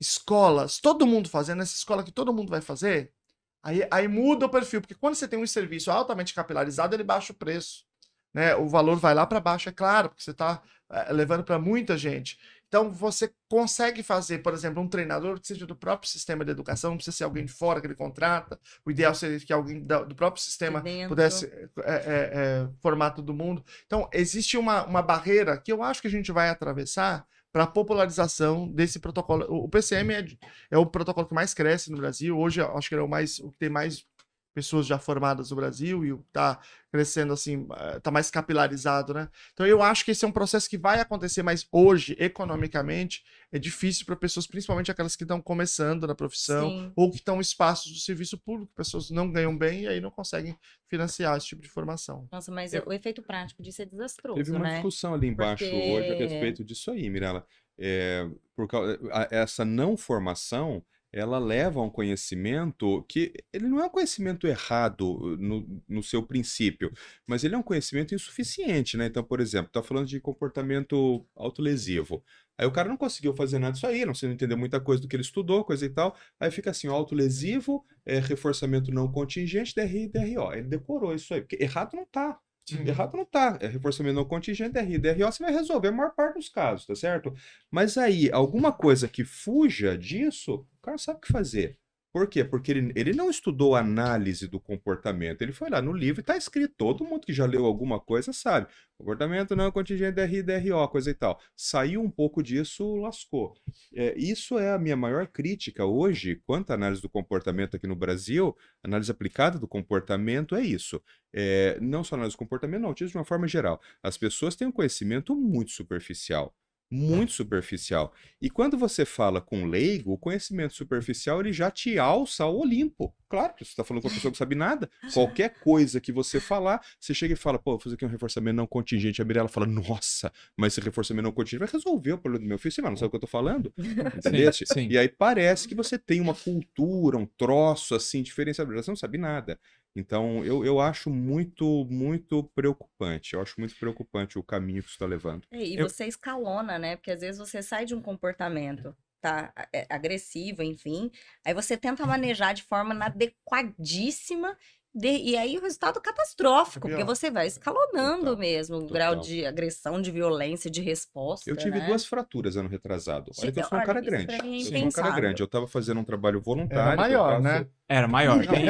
escolas, 0.00 0.78
todo 0.78 1.04
mundo 1.04 1.28
fazendo 1.28 1.62
essa 1.62 1.74
escola 1.74 2.04
que 2.04 2.12
todo 2.12 2.32
mundo 2.32 2.48
vai 2.48 2.60
fazer, 2.60 3.12
aí, 3.60 3.84
aí 3.90 4.06
muda 4.06 4.46
o 4.46 4.48
perfil, 4.48 4.80
porque 4.80 4.94
quando 4.94 5.16
você 5.16 5.26
tem 5.26 5.36
um 5.36 5.46
serviço 5.46 5.90
altamente 5.90 6.32
capilarizado, 6.32 6.94
ele 6.94 7.02
baixa 7.02 7.32
o 7.32 7.36
preço. 7.36 7.84
Né? 8.32 8.54
O 8.54 8.68
valor 8.68 8.96
vai 8.96 9.14
lá 9.14 9.26
para 9.26 9.40
baixo, 9.40 9.68
é 9.68 9.72
claro, 9.72 10.10
porque 10.10 10.22
você 10.22 10.30
está 10.30 10.62
levando 11.10 11.42
para 11.42 11.58
muita 11.58 11.98
gente. 11.98 12.38
Então, 12.68 12.90
você 12.90 13.32
consegue 13.48 14.02
fazer, 14.02 14.38
por 14.38 14.52
exemplo, 14.52 14.82
um 14.82 14.88
treinador 14.88 15.40
que 15.40 15.46
seja 15.46 15.66
do 15.66 15.74
próprio 15.74 16.08
sistema 16.08 16.44
de 16.44 16.50
educação, 16.50 16.90
não 16.90 16.96
precisa 16.98 17.16
ser 17.16 17.24
alguém 17.24 17.46
de 17.46 17.52
fora 17.52 17.80
que 17.80 17.86
ele 17.86 17.94
contrata. 17.94 18.60
O 18.84 18.90
ideal 18.90 19.14
seria 19.14 19.40
que 19.40 19.52
alguém 19.52 19.82
do 19.82 20.14
próprio 20.14 20.42
sistema 20.42 20.82
pudesse 21.08 21.46
é, 21.46 21.68
é, 21.78 22.00
é, 22.04 22.68
formar 22.80 23.12
todo 23.12 23.32
mundo. 23.32 23.64
Então, 23.86 24.08
existe 24.12 24.58
uma, 24.58 24.84
uma 24.84 25.02
barreira 25.02 25.56
que 25.56 25.72
eu 25.72 25.82
acho 25.82 26.02
que 26.02 26.08
a 26.08 26.10
gente 26.10 26.30
vai 26.30 26.50
atravessar 26.50 27.26
para 27.50 27.64
a 27.64 27.66
popularização 27.66 28.68
desse 28.68 28.98
protocolo. 28.98 29.46
O, 29.48 29.68
PCM 29.68 30.12
é, 30.12 30.26
é 30.70 30.78
o 30.78 30.84
protocolo 30.84 31.26
que 31.26 31.34
mais 31.34 31.54
cresce 31.54 31.90
no 31.90 31.96
Brasil. 31.96 32.38
Hoje, 32.38 32.60
eu 32.60 32.76
acho 32.76 32.88
que 32.88 32.94
ele 32.94 33.02
é 33.02 33.04
o, 33.04 33.08
mais, 33.08 33.38
o 33.38 33.50
que 33.50 33.58
tem 33.58 33.70
mais 33.70 34.06
pessoas 34.54 34.86
já 34.86 34.98
formadas 34.98 35.50
no 35.50 35.56
Brasil 35.56 36.04
e 36.04 36.10
está 36.10 36.58
crescendo 36.90 37.32
assim, 37.32 37.66
está 37.96 38.10
mais 38.10 38.30
capilarizado, 38.30 39.14
né? 39.14 39.28
Então, 39.52 39.66
eu 39.66 39.82
acho 39.82 40.04
que 40.04 40.10
esse 40.10 40.24
é 40.24 40.28
um 40.28 40.32
processo 40.32 40.68
que 40.68 40.76
vai 40.78 40.98
acontecer, 41.00 41.42
mas 41.42 41.66
hoje, 41.70 42.16
economicamente, 42.18 43.24
é 43.52 43.58
difícil 43.58 44.04
para 44.06 44.16
pessoas, 44.16 44.46
principalmente 44.46 44.90
aquelas 44.90 45.14
que 45.14 45.22
estão 45.24 45.40
começando 45.40 46.06
na 46.06 46.14
profissão 46.14 46.70
Sim. 46.70 46.92
ou 46.96 47.10
que 47.10 47.16
estão 47.18 47.36
em 47.36 47.40
espaços 47.40 47.92
do 47.92 47.98
serviço 47.98 48.36
público, 48.38 48.72
pessoas 48.74 49.10
não 49.10 49.30
ganham 49.30 49.56
bem 49.56 49.82
e 49.82 49.88
aí 49.88 50.00
não 50.00 50.10
conseguem 50.10 50.58
financiar 50.88 51.36
esse 51.36 51.46
tipo 51.46 51.62
de 51.62 51.68
formação. 51.68 52.26
Nossa, 52.32 52.50
mas 52.50 52.72
Eu- 52.72 52.82
o 52.86 52.92
efeito 52.92 53.22
prático 53.22 53.62
disso 53.62 53.82
é 53.82 53.84
desastroso, 53.84 54.36
Teve 54.36 54.50
uma 54.50 54.60
né? 54.60 54.72
discussão 54.74 55.14
ali 55.14 55.28
embaixo 55.28 55.64
Porque- 55.64 55.92
hoje 55.92 56.10
a 56.12 56.16
respeito 56.16 56.64
disso 56.64 56.90
aí, 56.90 57.08
Mirella. 57.10 57.46
É, 57.78 58.28
por 58.56 58.66
causa, 58.66 58.98
a- 59.12 59.28
essa 59.30 59.64
não 59.64 59.96
formação, 59.96 60.82
ela 61.12 61.38
leva 61.38 61.80
a 61.80 61.82
um 61.82 61.90
conhecimento 61.90 63.02
que 63.08 63.32
ele 63.52 63.66
não 63.66 63.80
é 63.80 63.86
um 63.86 63.90
conhecimento 63.90 64.46
errado 64.46 65.36
no, 65.38 65.82
no 65.88 66.02
seu 66.02 66.22
princípio, 66.22 66.92
mas 67.26 67.44
ele 67.44 67.54
é 67.54 67.58
um 67.58 67.62
conhecimento 67.62 68.14
insuficiente, 68.14 68.96
né? 68.96 69.06
Então, 69.06 69.24
por 69.24 69.40
exemplo, 69.40 69.72
tá 69.72 69.82
falando 69.82 70.06
de 70.06 70.20
comportamento 70.20 71.26
autolesivo. 71.34 72.22
Aí 72.58 72.66
o 72.66 72.72
cara 72.72 72.88
não 72.88 72.96
conseguiu 72.96 73.34
fazer 73.34 73.58
nada 73.58 73.72
disso 73.72 73.86
aí, 73.86 74.04
não, 74.04 74.12
não 74.20 74.32
entendeu 74.32 74.58
muita 74.58 74.80
coisa 74.80 75.00
do 75.00 75.08
que 75.08 75.14
ele 75.14 75.22
estudou, 75.22 75.64
coisa 75.64 75.86
e 75.86 75.88
tal. 75.88 76.16
Aí 76.40 76.50
fica 76.50 76.70
assim, 76.70 76.88
ó, 76.88 76.94
autolesivo, 76.94 77.84
é, 78.04 78.18
reforçamento 78.18 78.90
não 78.92 79.10
contingente, 79.10 79.74
DRI 79.74 80.04
e 80.04 80.08
DRO. 80.08 80.52
Ele 80.52 80.68
decorou 80.68 81.14
isso 81.14 81.32
aí, 81.32 81.40
porque 81.40 81.56
errado 81.62 81.94
não 81.94 82.04
tá. 82.04 82.38
Errado 82.86 83.16
não 83.16 83.24
tá. 83.24 83.56
É 83.60 83.66
reforçamento 83.66 84.16
não 84.16 84.24
contingente, 84.24 84.72
DRI, 84.72 84.98
DRO, 84.98 85.32
você 85.32 85.42
vai 85.42 85.52
resolver 85.52 85.88
a 85.88 85.92
maior 85.92 86.14
parte 86.14 86.34
dos 86.34 86.48
casos, 86.48 86.84
tá 86.84 86.94
certo? 86.94 87.32
Mas 87.70 87.96
aí, 87.96 88.30
alguma 88.30 88.72
coisa 88.72 89.08
que 89.08 89.24
fuja 89.24 89.96
disso, 89.96 90.66
cara 90.88 90.98
sabe 90.98 91.18
o 91.18 91.20
que 91.20 91.32
fazer. 91.32 91.78
Por 92.10 92.26
quê? 92.26 92.42
Porque 92.42 92.72
ele, 92.72 92.92
ele 92.96 93.12
não 93.12 93.28
estudou 93.28 93.76
análise 93.76 94.48
do 94.48 94.58
comportamento. 94.58 95.42
Ele 95.42 95.52
foi 95.52 95.68
lá 95.68 95.82
no 95.82 95.92
livro 95.92 96.20
e 96.20 96.24
tá 96.24 96.36
escrito. 96.36 96.74
Todo 96.76 97.04
mundo 97.04 97.26
que 97.26 97.34
já 97.34 97.44
leu 97.44 97.66
alguma 97.66 98.00
coisa 98.00 98.32
sabe. 98.32 98.66
Comportamento 98.96 99.54
não 99.54 99.70
contingente, 99.70 100.12
DRI, 100.12 100.42
DRO, 100.42 100.88
coisa 100.88 101.10
e 101.10 101.14
tal. 101.14 101.38
Saiu 101.54 102.00
um 102.00 102.10
pouco 102.10 102.42
disso, 102.42 102.96
lascou. 102.96 103.54
É, 103.94 104.18
isso 104.18 104.58
é 104.58 104.72
a 104.72 104.78
minha 104.78 104.96
maior 104.96 105.26
crítica 105.26 105.84
hoje 105.84 106.40
quanto 106.46 106.70
à 106.70 106.74
análise 106.74 107.02
do 107.02 107.10
comportamento 107.10 107.76
aqui 107.76 107.86
no 107.86 107.94
Brasil. 107.94 108.56
Análise 108.82 109.10
aplicada 109.10 109.58
do 109.58 109.68
comportamento 109.68 110.56
é 110.56 110.62
isso. 110.62 111.02
É, 111.32 111.78
não 111.78 112.02
só 112.02 112.14
análise 112.14 112.34
do 112.34 112.38
comportamento, 112.38 112.80
não, 112.80 112.88
autismo 112.88 113.12
de 113.12 113.18
uma 113.18 113.24
forma 113.24 113.46
geral. 113.46 113.80
As 114.02 114.16
pessoas 114.16 114.56
têm 114.56 114.66
um 114.66 114.72
conhecimento 114.72 115.36
muito 115.36 115.72
superficial. 115.72 116.54
Muito 116.90 117.32
superficial. 117.32 118.14
E 118.40 118.48
quando 118.48 118.78
você 118.78 119.04
fala 119.04 119.42
com 119.42 119.66
leigo, 119.66 120.12
o 120.12 120.18
conhecimento 120.18 120.72
superficial 120.72 121.40
ele 121.40 121.52
já 121.52 121.70
te 121.70 121.98
alça 121.98 122.44
ao 122.44 122.56
Olimpo. 122.56 123.14
Claro 123.28 123.52
que 123.54 123.62
você 123.62 123.70
está 123.72 123.84
falando 123.84 124.00
com 124.00 124.08
uma 124.08 124.14
pessoa 124.14 124.32
que 124.32 124.36
não 124.36 124.38
sabe 124.38 124.54
nada. 124.54 124.88
Qualquer 125.12 125.60
coisa 125.60 126.00
que 126.00 126.10
você 126.10 126.40
falar, 126.40 126.80
você 126.98 127.12
chega 127.12 127.34
e 127.34 127.36
fala, 127.36 127.58
pô, 127.58 127.72
vou 127.72 127.80
fazer 127.80 127.96
aqui 127.96 128.06
um 128.06 128.08
reforçamento 128.08 128.56
não 128.56 128.66
contingente. 128.66 129.20
A 129.20 129.24
Mirella 129.26 129.48
fala, 129.48 129.66
nossa, 129.66 130.32
mas 130.56 130.72
esse 130.72 130.80
reforçamento 130.80 131.24
não 131.24 131.32
contingente 131.32 131.60
vai 131.60 131.68
resolver 131.70 132.12
o 132.12 132.18
problema 132.18 132.42
do 132.42 132.48
meu 132.48 132.58
filho. 132.58 132.74
Mas 132.78 132.90
não 132.90 132.96
sabe 132.96 133.08
o 133.08 133.10
que 133.10 133.16
eu 133.16 133.20
tô 133.20 133.26
falando? 133.26 133.70
Entendeu? 134.16 134.50
Sim, 134.52 134.64
sim. 134.64 134.88
E 134.88 134.96
aí 134.96 135.08
parece 135.08 135.68
que 135.68 135.74
você 135.74 135.98
tem 135.98 136.20
uma 136.22 136.34
cultura, 136.34 137.18
um 137.18 137.26
troço 137.26 137.94
assim 137.94 138.22
diferenciado. 138.22 138.72
Você 138.72 138.90
não 138.90 138.96
sabe 138.96 139.18
nada. 139.18 139.60
Então, 139.98 140.44
eu, 140.44 140.64
eu 140.64 140.80
acho 140.80 141.10
muito, 141.10 141.84
muito 141.86 142.44
preocupante. 142.54 143.34
Eu 143.34 143.42
acho 143.42 143.58
muito 143.58 143.76
preocupante 143.76 144.38
o 144.38 144.42
caminho 144.42 144.82
que 144.82 144.88
isso 144.88 144.94
está 144.96 145.06
levando. 145.06 145.46
É, 145.50 145.62
E 145.64 145.76
Eu- 145.76 145.86
você 145.86 146.06
escalona, 146.06 146.78
né? 146.78 146.96
Porque 146.96 147.10
às 147.10 147.20
vezes 147.20 147.38
você 147.38 147.62
sai 147.62 147.84
de 147.84 147.94
um 147.94 148.02
comportamento, 148.02 148.96
tá? 149.20 149.52
é, 149.72 149.86
agressivo, 149.90 150.62
enfim. 150.62 151.10
Aí 151.44 151.54
você 151.54 151.76
tenta 151.76 152.06
manejar 152.06 152.54
de 152.54 152.62
forma 152.62 152.94
inadequadíssima. 152.94 154.56
De- 154.98 155.22
e 155.30 155.36
aí 155.36 155.56
o 155.56 155.60
resultado 155.62 156.00
catastrófico, 156.00 156.86
É 156.88 156.90
porque 156.90 157.04
você 157.04 157.30
vai 157.30 157.46
escalonando 157.46 158.24
Total, 158.24 158.36
mesmo 158.36 158.76
o 158.78 158.86
grau 158.86 159.14
total. 159.16 159.24
de 159.28 159.46
agressão, 159.46 160.02
de 160.02 160.10
violência, 160.10 160.70
de 160.70 160.80
resposta. 160.82 161.48
Eu 161.48 161.56
tive 161.56 161.78
né? 161.78 161.86
duas 161.86 162.04
fraturas 162.04 162.56
ano 162.56 162.68
retrasado. 162.68 163.30
Olha 163.38 163.52
que 163.52 163.58
eu 163.60 163.62
Gente, 163.62 163.68
sou 163.70 163.78
um 163.78 163.82
cara 163.84 164.00
grande. 164.00 164.26
pra 164.26 164.34
é 164.34 164.38
Eu 164.56 164.60
sou 164.60 164.78
um 164.78 164.90
cara 164.90 165.10
grande. 165.14 165.42
Eu 165.42 165.46
estava 165.46 165.66
fazendo 165.66 166.00
um 166.00 166.04
trabalho 166.04 166.40
voluntário. 166.40 166.88
Era 166.92 166.96
maior, 166.96 167.30
faço- 167.30 167.42
né? 167.42 167.66
Era 167.88 168.06
maior. 168.08 168.46
Tem- 168.46 168.66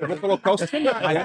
Eu 0.00 0.08
vou 0.08 0.16
colocar 0.18 0.52
o 0.52 0.58
cenário. 0.58 1.20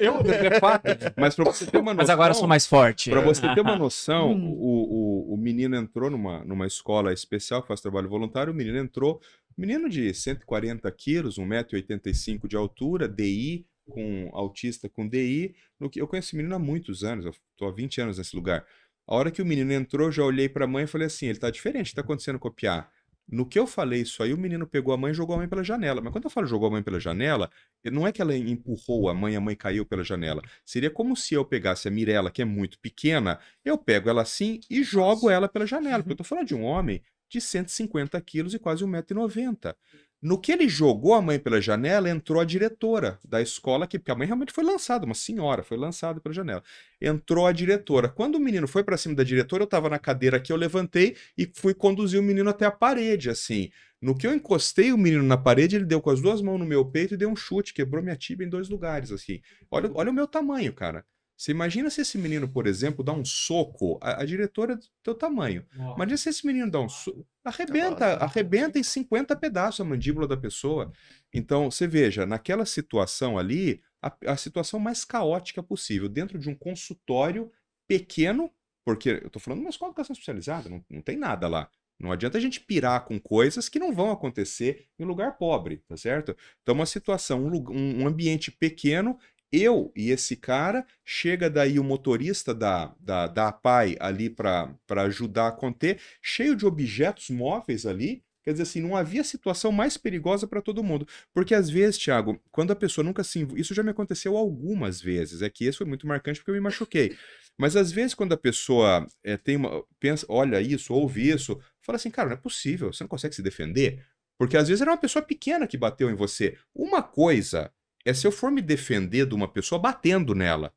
Eu, 0.00 0.16
é 0.20 0.58
fato. 0.60 0.82
Mas 1.16 1.34
para 1.34 1.44
você 1.44 1.66
ter 1.66 1.78
uma 1.78 1.92
noção. 1.92 1.96
Mas 1.96 2.10
agora 2.10 2.30
eu 2.30 2.34
sou 2.34 2.48
mais 2.48 2.66
forte. 2.66 3.10
Para 3.10 3.20
você 3.20 3.42
ter 3.54 3.60
uma 3.60 3.76
noção, 3.76 4.32
Hum. 4.32 4.56
o, 4.58 5.30
o, 5.30 5.34
o 5.34 5.36
menino 5.36 5.76
entrou 5.76 6.10
numa, 6.10 6.44
numa 6.44 6.66
escola 6.66 7.12
especial 7.12 7.62
que 7.62 7.68
faz 7.68 7.80
trabalho 7.80 8.08
voluntário. 8.08 8.52
O 8.52 8.56
menino 8.56 8.78
entrou, 8.78 9.20
menino 9.56 9.88
de 9.88 10.12
140 10.12 10.90
quilos, 10.92 11.38
1,85m 11.38 12.46
de 12.46 12.56
altura, 12.56 13.08
DI, 13.08 13.66
com 13.88 14.30
autista 14.32 14.88
com 14.88 15.08
DI. 15.08 15.54
Eu 15.94 16.06
conheço 16.06 16.28
esse 16.28 16.36
menino 16.36 16.54
há 16.54 16.58
muitos 16.58 17.04
anos, 17.04 17.24
eu 17.24 17.30
estou 17.30 17.68
há 17.68 17.72
20 17.72 18.00
anos 18.00 18.18
nesse 18.18 18.34
lugar. 18.34 18.66
A 19.06 19.14
hora 19.14 19.30
que 19.30 19.42
o 19.42 19.46
menino 19.46 19.72
entrou, 19.72 20.10
já 20.10 20.24
olhei 20.24 20.48
para 20.48 20.64
a 20.64 20.68
mãe 20.68 20.84
e 20.84 20.86
falei 20.86 21.06
assim: 21.06 21.26
ele 21.26 21.38
tá 21.38 21.50
diferente, 21.50 21.88
está 21.88 22.00
acontecendo 22.00 22.38
copiar. 22.38 22.90
No 23.26 23.46
que 23.46 23.58
eu 23.58 23.66
falei 23.66 24.02
isso 24.02 24.22
aí, 24.22 24.34
o 24.34 24.38
menino 24.38 24.66
pegou 24.66 24.92
a 24.92 24.98
mãe 24.98 25.10
e 25.10 25.14
jogou 25.14 25.34
a 25.34 25.38
mãe 25.38 25.48
pela 25.48 25.64
janela. 25.64 26.00
Mas 26.02 26.12
quando 26.12 26.24
eu 26.24 26.30
falo 26.30 26.46
jogou 26.46 26.68
a 26.68 26.70
mãe 26.72 26.82
pela 26.82 27.00
janela, 27.00 27.50
não 27.90 28.06
é 28.06 28.12
que 28.12 28.20
ela 28.20 28.36
empurrou 28.36 29.08
a 29.08 29.14
mãe, 29.14 29.34
a 29.34 29.40
mãe 29.40 29.56
caiu 29.56 29.86
pela 29.86 30.04
janela. 30.04 30.42
Seria 30.64 30.90
como 30.90 31.16
se 31.16 31.34
eu 31.34 31.42
pegasse 31.44 31.88
a 31.88 31.90
Mirella, 31.90 32.30
que 32.30 32.42
é 32.42 32.44
muito 32.44 32.78
pequena, 32.78 33.38
eu 33.64 33.78
pego 33.78 34.10
ela 34.10 34.20
assim 34.22 34.60
e 34.68 34.82
jogo 34.82 35.30
ela 35.30 35.48
pela 35.48 35.66
janela. 35.66 36.02
Porque 36.02 36.12
eu 36.12 36.16
tô 36.18 36.24
falando 36.24 36.48
de 36.48 36.54
um 36.54 36.64
homem 36.64 37.02
de 37.34 37.40
150 37.40 38.20
quilos 38.20 38.54
e 38.54 38.58
quase 38.58 38.84
1,90m. 38.84 39.74
No 40.22 40.40
que 40.40 40.52
ele 40.52 40.66
jogou 40.68 41.12
a 41.12 41.20
mãe 41.20 41.38
pela 41.38 41.60
janela, 41.60 42.08
entrou 42.08 42.40
a 42.40 42.44
diretora 42.46 43.18
da 43.22 43.42
escola, 43.42 43.86
que, 43.86 43.98
porque 43.98 44.10
a 44.10 44.14
mãe 44.14 44.26
realmente 44.26 44.54
foi 44.54 44.64
lançada, 44.64 45.04
uma 45.04 45.14
senhora, 45.14 45.62
foi 45.62 45.76
lançada 45.76 46.18
pela 46.18 46.34
janela. 46.34 46.62
Entrou 46.98 47.46
a 47.46 47.52
diretora. 47.52 48.08
Quando 48.08 48.36
o 48.36 48.40
menino 48.40 48.66
foi 48.66 48.82
para 48.82 48.96
cima 48.96 49.14
da 49.14 49.22
diretora, 49.22 49.64
eu 49.64 49.66
estava 49.66 49.90
na 49.90 49.98
cadeira 49.98 50.38
aqui, 50.38 50.50
eu 50.50 50.56
levantei 50.56 51.14
e 51.36 51.50
fui 51.54 51.74
conduzir 51.74 52.18
o 52.18 52.22
menino 52.22 52.48
até 52.48 52.64
a 52.64 52.70
parede, 52.70 53.28
assim. 53.28 53.70
No 54.00 54.16
que 54.16 54.26
eu 54.26 54.34
encostei 54.34 54.92
o 54.92 54.98
menino 54.98 55.22
na 55.22 55.36
parede, 55.36 55.76
ele 55.76 55.84
deu 55.84 56.00
com 56.00 56.08
as 56.08 56.22
duas 56.22 56.40
mãos 56.40 56.58
no 56.58 56.64
meu 56.64 56.86
peito 56.86 57.12
e 57.12 57.16
deu 57.18 57.28
um 57.28 57.36
chute, 57.36 57.74
quebrou 57.74 58.02
minha 58.02 58.16
tibia 58.16 58.46
em 58.46 58.50
dois 58.50 58.70
lugares, 58.70 59.12
assim. 59.12 59.42
Olha, 59.70 59.90
olha 59.94 60.10
o 60.10 60.14
meu 60.14 60.26
tamanho, 60.26 60.72
cara. 60.72 61.04
Você 61.36 61.50
imagina 61.50 61.90
se 61.90 62.00
esse 62.00 62.16
menino, 62.16 62.48
por 62.48 62.66
exemplo, 62.66 63.04
dá 63.04 63.12
um 63.12 63.24
soco, 63.24 63.98
a, 64.00 64.22
a 64.22 64.24
diretora 64.24 64.74
é 64.74 64.76
do 64.76 64.86
teu 65.02 65.14
tamanho. 65.14 65.66
Imagina 65.94 66.16
se 66.16 66.28
esse 66.28 66.46
menino 66.46 66.70
dá 66.70 66.80
um 66.80 66.88
soco, 66.88 67.26
arrebenta, 67.44 68.12
Nossa. 68.12 68.24
arrebenta 68.24 68.78
em 68.78 68.82
50 68.82 69.34
pedaços 69.36 69.80
a 69.80 69.84
mandíbula 69.84 70.28
da 70.28 70.36
pessoa. 70.36 70.92
Então, 71.32 71.70
você 71.70 71.86
veja, 71.86 72.24
naquela 72.24 72.64
situação 72.64 73.36
ali, 73.36 73.82
a, 74.00 74.14
a 74.26 74.36
situação 74.36 74.78
mais 74.78 75.04
caótica 75.04 75.62
possível, 75.62 76.08
dentro 76.08 76.38
de 76.38 76.48
um 76.48 76.54
consultório 76.54 77.50
pequeno, 77.88 78.50
porque 78.84 79.20
eu 79.24 79.30
tô 79.30 79.40
falando 79.40 79.58
de 79.58 79.64
uma 79.64 79.70
escola 79.70 79.90
de 79.90 79.94
educação 79.94 80.12
especializada, 80.12 80.68
não, 80.68 80.84
não 80.88 81.02
tem 81.02 81.16
nada 81.16 81.48
lá. 81.48 81.68
Não 81.98 82.10
adianta 82.10 82.38
a 82.38 82.40
gente 82.40 82.60
pirar 82.60 83.04
com 83.04 83.20
coisas 83.20 83.68
que 83.68 83.78
não 83.78 83.92
vão 83.92 84.10
acontecer 84.10 84.88
em 84.98 85.04
lugar 85.04 85.38
pobre, 85.38 85.78
tá 85.88 85.96
certo? 85.96 86.36
Então, 86.62 86.74
uma 86.74 86.86
situação, 86.86 87.46
um 87.46 88.02
um 88.02 88.06
ambiente 88.06 88.50
pequeno, 88.50 89.16
eu 89.54 89.92
e 89.94 90.10
esse 90.10 90.36
cara, 90.36 90.84
chega 91.04 91.48
daí 91.48 91.78
o 91.78 91.84
motorista 91.84 92.54
da, 92.54 92.94
da, 92.98 93.26
da 93.26 93.48
APAI 93.48 93.96
ali 94.00 94.28
para 94.28 94.76
ajudar 94.88 95.48
a 95.48 95.52
conter, 95.52 96.00
cheio 96.20 96.56
de 96.56 96.66
objetos 96.66 97.30
móveis 97.30 97.86
ali. 97.86 98.22
Quer 98.42 98.50
dizer 98.50 98.64
assim, 98.64 98.82
não 98.82 98.94
havia 98.94 99.24
situação 99.24 99.72
mais 99.72 99.96
perigosa 99.96 100.46
para 100.46 100.60
todo 100.60 100.82
mundo. 100.82 101.08
Porque 101.32 101.54
às 101.54 101.70
vezes, 101.70 101.96
Thiago, 101.98 102.38
quando 102.50 102.72
a 102.72 102.76
pessoa 102.76 103.02
nunca 103.02 103.24
se. 103.24 103.46
Isso 103.56 103.72
já 103.72 103.82
me 103.82 103.90
aconteceu 103.90 104.36
algumas 104.36 105.00
vezes. 105.00 105.40
É 105.40 105.48
que 105.48 105.64
esse 105.64 105.78
foi 105.78 105.86
muito 105.86 106.06
marcante 106.06 106.40
porque 106.40 106.50
eu 106.50 106.54
me 106.54 106.60
machuquei. 106.60 107.16
Mas 107.56 107.74
às 107.74 107.90
vezes, 107.90 108.14
quando 108.14 108.34
a 108.34 108.36
pessoa 108.36 109.06
eh, 109.22 109.38
tem 109.38 109.56
uma, 109.56 109.82
pensa, 109.98 110.26
olha 110.28 110.60
isso, 110.60 110.92
ouve 110.92 111.30
isso, 111.30 111.58
fala 111.80 111.96
assim, 111.96 112.10
cara, 112.10 112.30
não 112.30 112.34
é 112.34 112.38
possível, 112.38 112.92
você 112.92 113.04
não 113.04 113.08
consegue 113.08 113.34
se 113.34 113.42
defender. 113.42 114.04
Porque 114.38 114.56
às 114.56 114.68
vezes 114.68 114.82
era 114.82 114.90
uma 114.90 114.98
pessoa 114.98 115.24
pequena 115.24 115.66
que 115.66 115.78
bateu 115.78 116.10
em 116.10 116.14
você. 116.14 116.58
Uma 116.74 117.02
coisa 117.02 117.72
é 118.04 118.12
se 118.14 118.26
eu 118.26 118.32
for 118.32 118.50
me 118.50 118.60
defender 118.60 119.26
de 119.26 119.34
uma 119.34 119.48
pessoa 119.48 119.78
batendo 119.78 120.34
nela. 120.34 120.72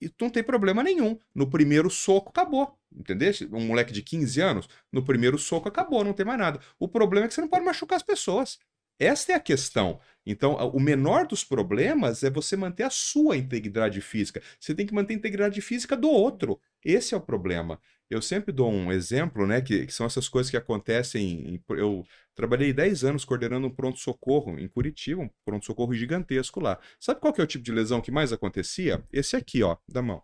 E 0.00 0.10
não 0.20 0.30
tem 0.30 0.42
problema 0.42 0.82
nenhum. 0.82 1.18
No 1.34 1.48
primeiro 1.48 1.90
soco, 1.90 2.30
acabou. 2.30 2.76
Entendeu? 2.94 3.32
Um 3.52 3.66
moleque 3.66 3.92
de 3.92 4.02
15 4.02 4.40
anos, 4.40 4.68
no 4.92 5.04
primeiro 5.04 5.38
soco, 5.38 5.68
acabou, 5.68 6.04
não 6.04 6.12
tem 6.12 6.26
mais 6.26 6.38
nada. 6.38 6.60
O 6.78 6.86
problema 6.86 7.26
é 7.26 7.28
que 7.28 7.34
você 7.34 7.40
não 7.40 7.48
pode 7.48 7.64
machucar 7.64 7.96
as 7.96 8.02
pessoas. 8.02 8.58
Esta 8.98 9.32
é 9.32 9.34
a 9.34 9.40
questão. 9.40 9.98
Então, 10.24 10.54
o 10.68 10.78
menor 10.78 11.26
dos 11.26 11.42
problemas 11.42 12.22
é 12.22 12.30
você 12.30 12.56
manter 12.56 12.84
a 12.84 12.90
sua 12.90 13.36
integridade 13.36 14.00
física. 14.00 14.40
Você 14.60 14.74
tem 14.74 14.86
que 14.86 14.94
manter 14.94 15.14
a 15.14 15.16
integridade 15.16 15.60
física 15.60 15.96
do 15.96 16.08
outro. 16.08 16.60
Esse 16.84 17.14
é 17.14 17.16
o 17.16 17.20
problema. 17.20 17.80
Eu 18.10 18.20
sempre 18.20 18.52
dou 18.52 18.70
um 18.70 18.92
exemplo, 18.92 19.46
né, 19.46 19.62
que, 19.62 19.86
que 19.86 19.92
são 19.92 20.04
essas 20.04 20.28
coisas 20.28 20.50
que 20.50 20.56
acontecem. 20.56 21.54
em- 21.54 21.64
eu 21.70 22.04
trabalhei 22.34 22.72
10 22.72 23.04
anos 23.04 23.24
coordenando 23.24 23.66
um 23.66 23.74
pronto-socorro 23.74 24.58
em 24.58 24.68
Curitiba, 24.68 25.22
um 25.22 25.30
pronto-socorro 25.44 25.94
gigantesco 25.94 26.60
lá. 26.60 26.78
Sabe 27.00 27.20
qual 27.20 27.32
que 27.32 27.40
é 27.40 27.44
o 27.44 27.46
tipo 27.46 27.64
de 27.64 27.72
lesão 27.72 28.00
que 28.02 28.10
mais 28.10 28.32
acontecia? 28.32 29.02
Esse 29.12 29.34
aqui, 29.36 29.62
ó, 29.62 29.76
da 29.88 30.02
mão. 30.02 30.22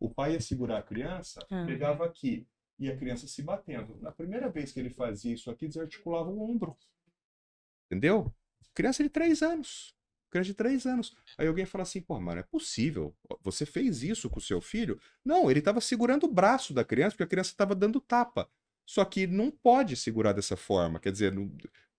O 0.00 0.08
pai 0.12 0.32
ia 0.32 0.40
segurar 0.40 0.78
a 0.78 0.82
criança, 0.82 1.44
Ah. 1.50 1.64
pegava 1.66 2.04
aqui 2.06 2.46
e 2.78 2.90
a 2.90 2.96
criança 2.96 3.26
se 3.26 3.42
batendo. 3.42 3.98
Na 4.00 4.12
primeira 4.12 4.48
vez 4.50 4.72
que 4.72 4.80
ele 4.80 4.90
fazia 4.90 5.32
isso 5.34 5.50
aqui, 5.50 5.66
desarticulava 5.68 6.30
o 6.30 6.42
ombro. 6.50 6.76
Entendeu? 7.90 8.32
Criança 8.74 9.02
de 9.02 9.08
3 9.08 9.42
anos. 9.42 9.94
Criança 10.36 10.46
de 10.48 10.54
3 10.54 10.86
anos. 10.86 11.14
Aí 11.38 11.46
alguém 11.46 11.64
fala 11.66 11.82
assim, 11.82 12.00
pô, 12.00 12.20
mano, 12.20 12.40
é 12.40 12.42
possível. 12.42 13.14
Você 13.42 13.64
fez 13.66 14.02
isso 14.02 14.28
com 14.30 14.38
o 14.38 14.42
seu 14.42 14.60
filho? 14.60 14.98
Não, 15.24 15.50
ele 15.50 15.58
estava 15.60 15.80
segurando 15.80 16.24
o 16.24 16.32
braço 16.32 16.72
da 16.74 16.84
criança 16.84 17.10
porque 17.12 17.22
a 17.24 17.26
criança 17.26 17.50
estava 17.50 17.74
dando 17.74 18.00
tapa. 18.00 18.48
Só 18.88 19.04
que 19.04 19.26
não 19.26 19.50
pode 19.50 19.96
segurar 19.96 20.32
dessa 20.32 20.56
forma. 20.56 21.00
Quer 21.00 21.10
dizer, 21.12 21.32
não- 21.32 21.50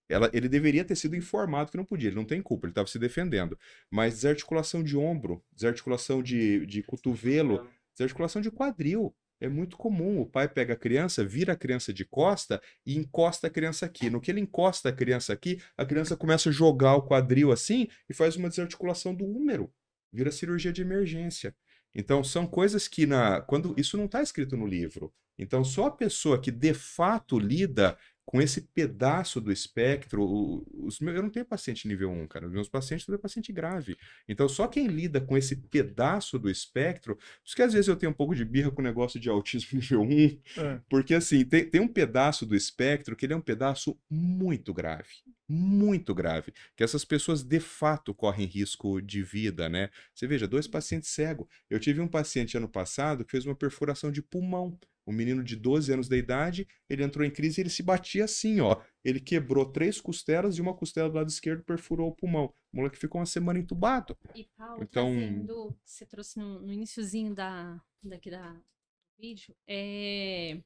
ela- 0.10 0.30
ele 0.34 0.48
deveria 0.48 0.86
ter 0.86 0.96
sido 0.96 1.16
informado 1.16 1.70
que 1.72 1.78
não 1.78 1.84
podia. 1.84 2.08
Ele 2.10 2.16
não 2.16 2.26
tem 2.26 2.42
culpa, 2.42 2.66
ele 2.66 2.72
estava 2.72 2.88
se 2.88 2.98
defendendo. 2.98 3.58
Mas 3.92 4.14
desarticulação 4.16 4.82
de 4.84 4.96
ombro, 4.96 5.44
desarticulação 5.52 6.24
de, 6.24 6.66
de 6.66 6.82
cotovelo, 6.84 7.68
desarticulação 7.94 8.42
de 8.42 8.50
quadril. 8.52 9.14
É 9.40 9.48
muito 9.48 9.78
comum. 9.78 10.20
O 10.20 10.26
pai 10.26 10.48
pega 10.48 10.74
a 10.74 10.78
criança, 10.78 11.24
vira 11.24 11.54
a 11.54 11.56
criança 11.56 11.94
de 11.94 12.04
costa 12.04 12.62
e 12.86 12.98
encosta 12.98 13.48
a 13.48 13.50
criança 13.50 13.86
aqui. 13.86 14.10
No 14.10 14.20
que 14.20 14.32
ele 14.32 14.42
encosta 14.42 14.90
a 14.90 14.94
criança 14.94 15.32
aqui, 15.34 15.62
a 15.78 15.86
criança 15.86 16.18
começa 16.18 16.50
a 16.50 16.52
jogar 16.52 16.96
o 16.96 17.04
quadril 17.04 17.52
assim 17.52 17.88
e 18.10 18.14
faz 18.14 18.36
uma 18.36 18.50
desarticulação 18.50 19.14
do 19.14 19.26
úmero. 19.26 19.72
Vira 20.12 20.32
cirurgia 20.32 20.74
de 20.74 20.82
emergência. 20.82 21.56
Então, 21.94 22.24
são 22.24 22.46
coisas 22.48 22.88
que 22.88 23.06
na 23.06 23.42
quando 23.42 23.74
isso 23.78 23.98
não 23.98 24.06
está 24.06 24.22
escrito 24.22 24.58
no 24.58 24.68
livro. 24.68 25.14
Então, 25.38 25.64
só 25.64 25.88
a 25.88 25.92
pessoa 25.92 26.42
que 26.42 26.52
de 26.52 26.74
fato 26.74 27.38
lida 27.38 27.98
com 28.28 28.42
esse 28.42 28.60
pedaço 28.60 29.40
do 29.40 29.54
espectro, 29.54 30.66
os 30.74 31.00
meus, 31.00 31.16
eu 31.16 31.24
não 31.24 31.30
tenho 31.30 31.46
paciente 31.46 31.88
nível 31.88 32.12
1, 32.12 32.28
cara. 32.28 32.46
Os 32.46 32.52
meus 32.52 32.68
pacientes 32.68 33.06
tudo 33.06 33.16
é 33.16 33.18
paciente 33.18 33.54
grave. 33.54 33.96
Então, 34.28 34.50
só 34.50 34.68
quem 34.68 34.86
lida 34.88 35.22
com 35.22 35.38
esse 35.38 35.56
pedaço 35.56 36.38
do 36.38 36.50
espectro, 36.50 37.16
por 37.16 37.24
isso 37.46 37.56
que 37.56 37.62
às 37.62 37.72
vezes 37.72 37.88
eu 37.88 37.96
tenho 37.96 38.12
um 38.12 38.16
pouco 38.16 38.36
de 38.36 38.44
birra 38.44 38.70
com 38.70 38.82
o 38.82 38.84
negócio 38.84 39.18
de 39.18 39.30
autismo 39.30 39.80
nível 39.80 40.02
1, 40.02 40.42
É. 40.58 40.82
porque 40.90 41.14
assim, 41.14 41.46
tem, 41.46 41.70
tem 41.70 41.80
um 41.80 41.88
pedaço 41.88 42.46
do 42.46 42.54
espectro 42.54 43.16
que 43.16 43.26
ele 43.26 43.32
é 43.34 43.38
um 43.38 43.42
pedaço 43.42 43.98
muito 44.10 44.74
grave. 44.74 45.08
Muito 45.48 46.14
grave. 46.14 46.54
Que 46.76 46.84
essas 46.84 47.06
pessoas 47.06 47.42
de 47.44 47.62
fato 47.62 48.14
correm 48.14 48.46
risco 48.46 49.02
de 49.02 49.24
vida, 49.24 49.70
né? 49.70 49.90
Você 50.14 50.28
veja, 50.28 50.46
dois 50.46 50.68
pacientes 50.68 51.10
cegos. 51.12 51.48
Eu 51.70 51.80
tive 51.80 52.02
um 52.02 52.08
paciente 52.10 52.58
ano 52.58 52.68
passado 52.68 53.24
que 53.24 53.32
fez 53.32 53.46
uma 53.46 53.56
perfuração 53.56 54.12
de 54.12 54.22
pulmão. 54.22 54.78
Um 55.08 55.14
menino 55.14 55.42
de 55.44 55.56
12 55.56 55.94
anos 55.94 56.10
de 56.10 56.18
idade, 56.18 56.68
ele 56.90 57.04
entrou 57.04 57.26
em 57.26 57.32
crise 57.32 57.60
e 57.60 57.64
ele 57.64 57.70
se 57.70 57.82
batia 57.82 58.26
assim, 58.26 58.60
ó. 58.60 58.80
Ele 59.04 59.20
quebrou 59.22 59.66
três 59.66 60.02
costelas 60.02 60.58
e 60.58 60.62
uma 60.62 60.74
costela 60.74 61.10
do 61.10 61.16
lado 61.16 61.30
esquerdo 61.30 61.64
perfurou 61.64 62.10
o 62.10 62.16
pulmão. 62.16 62.54
O 62.74 62.78
moleque 62.78 62.98
ficou 62.98 63.20
uma 63.22 63.26
semana 63.26 63.58
entubado. 63.58 64.18
E 64.36 64.44
Paulo, 64.58 64.84
Então- 64.84 65.12
trazendo, 65.14 65.78
você 65.86 66.06
trouxe 66.06 66.38
no, 66.38 66.60
no 66.60 66.74
iniciozinho 66.74 67.34
da, 67.34 67.82
daqui 68.04 68.30
da 68.30 68.52
do 68.52 69.22
vídeo, 69.22 69.56
é... 69.66 70.62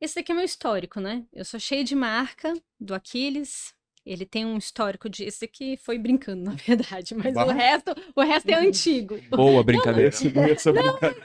esse 0.00 0.14
daqui 0.14 0.32
é 0.32 0.34
meu 0.34 0.44
histórico, 0.44 1.00
né? 1.00 1.26
Eu 1.32 1.44
sou 1.44 1.58
cheia 1.58 1.82
de 1.84 1.94
marca 1.94 2.52
do 2.80 2.94
Aquiles. 2.94 3.74
Ele 4.06 4.26
tem 4.26 4.44
um 4.44 4.58
histórico 4.58 5.08
de. 5.08 5.24
Esse 5.24 5.40
daqui 5.42 5.78
foi 5.82 5.96
brincando, 5.98 6.42
na 6.50 6.52
verdade, 6.52 7.14
mas 7.14 7.34
o 7.34 7.46
resto, 7.50 7.94
o 8.14 8.20
resto 8.22 8.48
é 8.50 8.54
antigo. 8.54 9.18
Boa 9.30 9.62
brincadeira. 9.64 10.10
Não 10.34 10.46
ia 10.46 10.58
ser 10.58 10.72
brincadeira. 10.72 11.16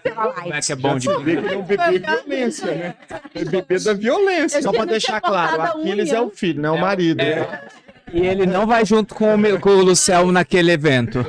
Como 0.41 0.53
é 0.53 0.61
que 0.61 0.71
é 0.71 0.75
bom 0.75 0.97
de 0.97 1.09
ele 1.09 1.53
é 1.53 1.57
um 1.57 1.63
bebê 1.63 1.99
violência, 1.99 2.73
né? 2.73 2.95
É 3.35 3.43
bebê 3.45 3.79
da 3.79 3.93
violência. 3.93 4.61
Só 4.61 4.71
pra 4.71 4.85
deixar 4.85 5.19
claro, 5.19 5.61
Aquiles 5.61 6.11
é 6.13 6.21
o 6.21 6.29
filho, 6.29 6.61
não 6.61 6.75
é 6.75 6.77
o 6.77 6.81
marido. 6.81 7.17
né? 7.17 7.67
E 8.11 8.25
ele 8.25 8.47
não 8.47 8.65
vai 8.65 8.83
junto 8.85 9.13
com 9.13 9.35
o, 9.35 9.37
meu- 9.37 9.59
com 9.59 9.69
o 9.69 9.83
Luciel 9.83 10.31
naquele 10.31 10.71
evento. 10.71 11.19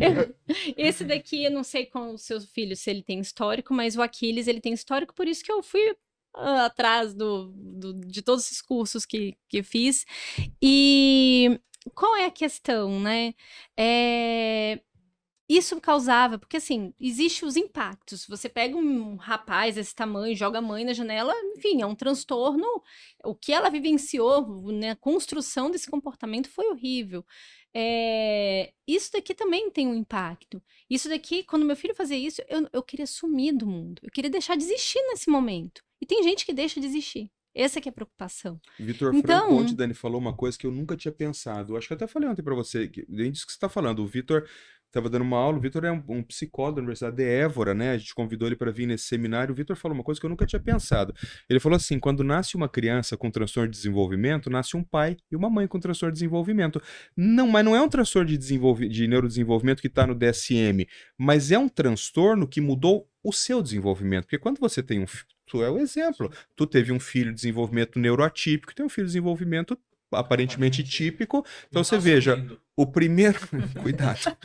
Esse 0.76 1.04
daqui, 1.04 1.44
eu 1.44 1.50
não 1.50 1.62
sei 1.62 1.86
com 1.86 2.12
o 2.12 2.18
seu 2.18 2.40
filho 2.40 2.76
se 2.76 2.90
ele 2.90 3.02
tem 3.02 3.20
histórico, 3.20 3.72
mas 3.72 3.96
o 3.96 4.02
Aquiles, 4.02 4.46
ele 4.46 4.60
tem 4.60 4.72
histórico, 4.72 5.14
por 5.14 5.26
isso 5.26 5.42
que 5.44 5.50
eu 5.52 5.62
fui 5.62 5.94
atrás 6.34 7.14
do, 7.14 7.52
do- 7.56 7.94
de 8.06 8.22
todos 8.22 8.44
esses 8.46 8.62
cursos 8.62 9.04
que, 9.06 9.36
que 9.48 9.62
fiz. 9.62 10.04
E 10.62 11.60
qual 11.94 12.16
é 12.16 12.26
a 12.26 12.30
questão, 12.30 13.00
né? 13.00 13.34
É, 13.78 14.80
Isso 15.48 15.80
causava, 15.80 16.38
porque 16.38 16.58
assim, 16.58 16.94
existem 17.00 17.48
os 17.48 17.56
impactos. 17.56 18.24
Você 18.28 18.48
pega 18.48 18.76
um 18.76 19.16
rapaz 19.16 19.74
desse 19.74 19.92
tamanho, 19.94 20.36
joga 20.36 20.58
a 20.58 20.62
mãe 20.62 20.84
na 20.84 20.92
janela, 20.92 21.34
enfim, 21.56 21.82
é 21.82 21.86
um 21.86 21.94
transtorno. 21.96 22.64
O 23.24 23.34
que 23.34 23.52
ela 23.52 23.68
vivenciou, 23.70 24.70
né, 24.72 24.90
a 24.90 24.96
construção 24.96 25.68
desse 25.70 25.90
comportamento 25.90 26.48
foi 26.48 26.68
horrível. 26.68 27.24
É, 27.74 28.72
isso 28.86 29.10
daqui 29.12 29.34
também 29.34 29.70
tem 29.70 29.86
um 29.88 29.94
impacto. 29.94 30.62
Isso 30.88 31.08
daqui, 31.08 31.42
quando 31.44 31.64
meu 31.64 31.76
filho 31.76 31.94
fazia 31.96 32.16
isso, 32.18 32.40
eu, 32.48 32.68
eu 32.72 32.82
queria 32.82 33.06
sumir 33.06 33.52
do 33.56 33.66
mundo. 33.66 34.00
Eu 34.04 34.10
queria 34.10 34.30
deixar 34.30 34.56
de 34.56 34.62
existir 34.64 35.00
nesse 35.10 35.28
momento. 35.30 35.82
E 36.00 36.06
tem 36.06 36.22
gente 36.22 36.44
que 36.46 36.52
deixa 36.52 36.80
de 36.80 36.86
existir. 36.86 37.30
Essa 37.54 37.80
que 37.80 37.88
é 37.88 37.90
a 37.90 37.92
preocupação. 37.92 38.60
Vitor 38.78 39.12
Então- 39.12 39.46
Franco, 39.46 39.54
ontem, 39.62 39.74
Dani, 39.74 39.92
falou 39.92 40.20
uma 40.20 40.32
coisa 40.32 40.56
que 40.56 40.66
eu 40.66 40.70
nunca 40.70 40.96
tinha 40.96 41.10
pensado. 41.10 41.76
Acho 41.76 41.88
que 41.88 41.92
eu 41.92 41.96
até 41.96 42.06
falei 42.06 42.28
ontem 42.28 42.42
pra 42.42 42.54
você, 42.54 42.86
que, 42.86 43.04
além 43.12 43.32
disso 43.32 43.44
que 43.44 43.52
você 43.52 43.58
tá 43.58 43.68
falando, 43.68 43.98
o 44.00 44.06
Vitor 44.06 44.46
estava 44.86 45.08
dando 45.10 45.22
uma 45.22 45.36
aula, 45.36 45.58
o 45.58 45.60
Vitor 45.60 45.84
é 45.84 45.90
um, 45.90 46.02
um 46.08 46.22
psicólogo 46.22 46.76
da 46.76 46.80
Universidade 46.82 47.16
de 47.16 47.24
Évora, 47.24 47.74
né? 47.74 47.90
A 47.92 47.98
gente 47.98 48.14
convidou 48.14 48.46
ele 48.46 48.54
para 48.54 48.70
vir 48.70 48.86
nesse 48.86 49.06
seminário. 49.06 49.52
O 49.52 49.56
Vitor 49.56 49.74
falou 49.76 49.96
uma 49.96 50.04
coisa 50.04 50.20
que 50.20 50.26
eu 50.26 50.30
nunca 50.30 50.46
tinha 50.46 50.60
pensado. 50.60 51.12
Ele 51.48 51.58
falou 51.58 51.76
assim: 51.76 51.98
quando 51.98 52.22
nasce 52.22 52.54
uma 52.56 52.68
criança 52.68 53.16
com 53.16 53.28
transtorno 53.32 53.68
de 53.68 53.76
desenvolvimento, 53.76 54.48
nasce 54.48 54.76
um 54.76 54.84
pai 54.84 55.16
e 55.30 55.34
uma 55.34 55.50
mãe 55.50 55.66
com 55.66 55.80
transtorno 55.80 56.12
de 56.12 56.18
desenvolvimento. 56.20 56.80
Não, 57.16 57.48
mas 57.48 57.64
não 57.64 57.74
é 57.74 57.80
um 57.80 57.88
transtorno 57.88 58.28
de, 58.28 58.38
desenvolvi 58.38 58.88
de 58.88 59.08
neurodesenvolvimento 59.08 59.80
que 59.80 59.88
está 59.88 60.06
no 60.06 60.14
DSM, 60.14 60.86
mas 61.18 61.50
é 61.50 61.58
um 61.58 61.68
transtorno 61.68 62.46
que 62.46 62.60
mudou 62.60 63.08
o 63.24 63.32
seu 63.32 63.60
desenvolvimento. 63.60 64.24
Porque 64.24 64.38
quando 64.38 64.58
você 64.60 64.82
tem 64.84 65.00
um. 65.00 65.06
Tu 65.50 65.64
é 65.64 65.68
o 65.68 65.78
exemplo. 65.78 66.30
Tu 66.54 66.64
teve 66.64 66.92
um 66.92 67.00
filho 67.00 67.30
de 67.30 67.34
desenvolvimento 67.34 67.98
neuroatípico, 67.98 68.72
tem 68.72 68.86
um 68.86 68.88
filho 68.88 69.08
de 69.08 69.14
desenvolvimento 69.14 69.76
aparentemente 70.12 70.82
típico. 70.84 71.44
Então 71.68 71.82
você 71.84 71.98
veja, 71.98 72.44
o 72.76 72.86
primeiro. 72.86 73.38
Cuidado. 73.82 74.36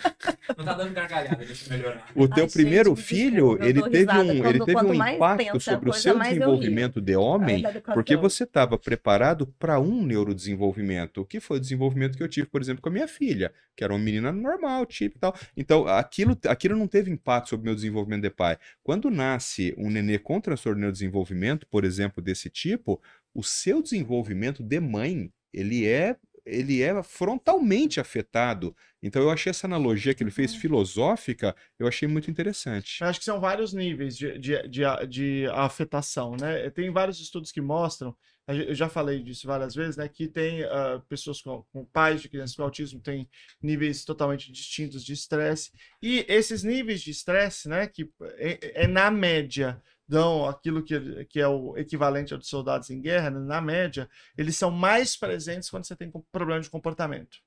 Não 0.58 0.66
tá 0.66 0.74
dando 0.74 0.94
gargalhada, 0.94 1.44
deixa 1.44 1.66
eu 1.74 1.78
melhorar. 1.78 2.08
O 2.16 2.28
teu 2.28 2.44
Ai, 2.46 2.50
primeiro 2.50 2.96
gente, 2.96 3.04
filho, 3.06 3.64
ele 3.64 3.82
teve 3.90 4.12
um, 4.12 4.26
quando- 4.42 4.46
ele 4.48 4.66
teve 4.66 4.86
um 4.86 4.94
impacto 4.94 5.60
sobre 5.60 5.90
o 5.90 5.94
seu 5.94 6.18
desenvolvimento 6.20 7.02
de 7.02 7.16
homem, 7.16 7.62
Da 7.62 7.70
educação. 7.72 7.94
porque 7.94 8.16
você 8.16 8.44
estava 8.44 8.78
preparado 8.78 9.48
para 9.60 9.80
um 9.80 10.04
neurodesenvolvimento, 10.06 11.22
o 11.22 11.26
que 11.26 11.40
foi 11.40 11.58
o 11.58 11.60
desenvolvimento 11.60 12.18
que 12.18 12.24
eu 12.24 12.28
tive, 12.30 12.48
por 12.48 12.62
exemplo, 12.62 12.82
com 12.82 12.90
a 12.90 12.92
minha 12.92 13.08
filha, 13.08 13.52
que 13.76 13.84
era 13.84 13.94
uma 13.94 14.00
menina 14.00 14.32
normal, 14.32 14.86
tipo 14.86 15.18
e 15.18 15.20
tal. 15.20 15.36
Então, 15.56 15.88
aquilo, 15.88 16.38
aquilo 16.48 16.78
não 16.78 16.88
teve 16.88 17.10
impacto 17.12 17.50
sobre 17.50 17.64
o 17.64 17.66
meu 17.68 17.76
desenvolvimento 17.76 18.22
de 18.24 18.30
pai. 18.30 18.58
Quando 18.84 19.10
nasce 19.10 19.74
um 19.78 19.90
nenê 19.90 20.18
com 20.20 20.40
transtorno 20.40 20.76
de 20.76 20.82
neurodesenvolvimento, 20.82 21.66
por 21.68 21.84
exemplo, 21.84 22.22
desse 22.22 22.50
tipo, 22.50 23.02
o 23.36 23.44
seu 23.44 23.84
desenvolvimento 23.84 24.64
de 24.64 24.80
mãe, 24.80 25.32
ele 25.54 25.86
é 25.86 26.16
ele 26.46 26.84
é 26.84 27.02
frontalmente 27.02 28.00
afetado. 28.00 28.76
Então 29.02 29.20
eu 29.20 29.32
achei 29.32 29.50
essa 29.50 29.66
analogia 29.66 30.14
que 30.14 30.22
ele 30.22 30.30
fez 30.30 30.54
filosófica, 30.54 31.56
eu 31.80 31.88
achei 31.88 32.08
muito 32.08 32.30
interessante. 32.30 33.02
Eu 33.02 33.08
acho 33.08 33.18
que 33.18 33.26
são 33.26 33.40
vários 33.40 33.74
níveis 33.74 34.16
de, 34.16 34.38
de, 34.38 34.68
de, 34.68 34.84
de 35.10 35.48
afetação, 35.52 36.36
né? 36.40 36.70
Tem 36.70 36.92
vários 36.92 37.20
estudos 37.20 37.52
que 37.52 37.62
mostram, 37.62 38.16
eu 38.48 38.76
já 38.76 38.88
falei 38.88 39.24
disso 39.24 39.48
várias 39.48 39.74
vezes, 39.74 39.98
né? 39.98 40.08
Que 40.08 40.28
tem 40.28 40.64
ah, 40.66 41.02
pessoas 41.10 41.42
com, 41.42 41.64
com 41.74 41.84
pais 41.84 42.22
de 42.22 42.30
crianças 42.30 42.56
com 42.56 42.62
autismo, 42.62 43.00
têm 43.00 43.28
níveis 43.62 44.06
totalmente 44.06 44.52
distintos 44.52 45.04
de 45.04 45.14
estresse. 45.14 45.72
E 46.00 46.24
esses 46.28 46.64
níveis 46.64 47.02
de 47.02 47.10
estresse, 47.10 47.68
né? 47.68 47.88
Que 47.88 48.08
é, 48.38 48.84
é 48.84 48.88
na 48.88 49.10
média 49.10 49.82
dão 50.08 50.46
aquilo 50.46 50.84
que, 50.84 51.26
que 51.26 51.40
é 51.40 51.48
o 51.48 51.76
equivalente 51.78 52.34
aos 52.34 52.48
soldados 52.48 52.90
em 52.90 53.02
guerra, 53.02 53.30
né, 53.30 53.40
na 53.40 53.60
média, 53.60 54.10
eles 54.38 54.56
são 54.56 54.70
mais 54.70 55.16
presentes 55.16 55.70
quando 55.70 55.86
você 55.86 55.96
tem 55.96 56.12
problema 56.32 56.62
de 56.62 56.70
comportamento. 56.70 57.38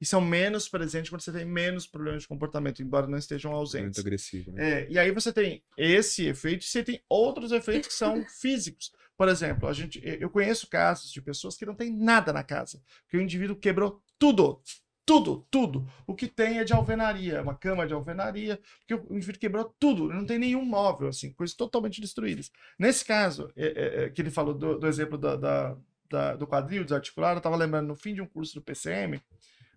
E 0.00 0.04
são 0.04 0.20
menos 0.20 0.68
presentes 0.68 1.10
quando 1.10 1.20
você 1.20 1.32
tem 1.32 1.44
menos 1.44 1.86
problemas 1.86 2.22
de 2.22 2.28
comportamento, 2.28 2.82
embora 2.82 3.06
não 3.06 3.18
estejam 3.18 3.52
ausentes. 3.52 3.98
Muito 3.98 4.00
agressivo, 4.00 4.52
né? 4.52 4.82
É, 4.82 4.86
e 4.90 4.98
aí 4.98 5.10
você 5.10 5.32
tem 5.32 5.62
esse 5.76 6.26
efeito, 6.26 6.64
e 6.64 6.68
você 6.68 6.82
tem 6.82 7.00
outros 7.08 7.52
efeitos 7.52 7.88
que 7.88 7.94
são 7.94 8.24
físicos. 8.40 8.92
Por 9.16 9.28
exemplo, 9.28 9.68
a 9.68 9.72
gente, 9.72 10.00
eu 10.04 10.30
conheço 10.30 10.68
casos 10.68 11.10
de 11.10 11.20
pessoas 11.20 11.56
que 11.56 11.66
não 11.66 11.74
têm 11.74 11.92
nada 11.92 12.32
na 12.32 12.44
casa, 12.44 12.80
que 13.08 13.16
o 13.16 13.20
indivíduo 13.20 13.56
quebrou 13.56 14.00
tudo, 14.16 14.60
tudo, 15.08 15.46
tudo. 15.50 15.88
O 16.06 16.14
que 16.14 16.26
tem 16.28 16.58
é 16.58 16.64
de 16.64 16.74
alvenaria, 16.74 17.40
uma 17.40 17.54
cama 17.54 17.86
de 17.86 17.94
alvenaria, 17.94 18.60
porque 18.80 18.92
o 18.94 19.16
indivíduo 19.16 19.40
quebrou 19.40 19.74
tudo, 19.80 20.08
não 20.12 20.26
tem 20.26 20.38
nenhum 20.38 20.62
móvel, 20.62 21.08
assim, 21.08 21.32
coisas 21.32 21.56
totalmente 21.56 21.98
destruídas. 21.98 22.50
Nesse 22.78 23.06
caso, 23.06 23.50
é, 23.56 23.66
é, 23.66 24.04
é, 24.04 24.10
que 24.10 24.20
ele 24.20 24.30
falou 24.30 24.52
do, 24.52 24.78
do 24.78 24.86
exemplo 24.86 25.16
da, 25.16 25.34
da- 25.34 25.76
da- 26.10 26.36
do 26.36 26.46
quadril 26.46 26.84
desarticulado, 26.84 27.36
eu 27.36 27.38
estava 27.38 27.56
lembrando 27.56 27.86
no 27.88 27.96
fim 27.96 28.12
de 28.12 28.20
um 28.20 28.26
curso 28.26 28.54
do 28.54 28.60
PCM, 28.62 29.18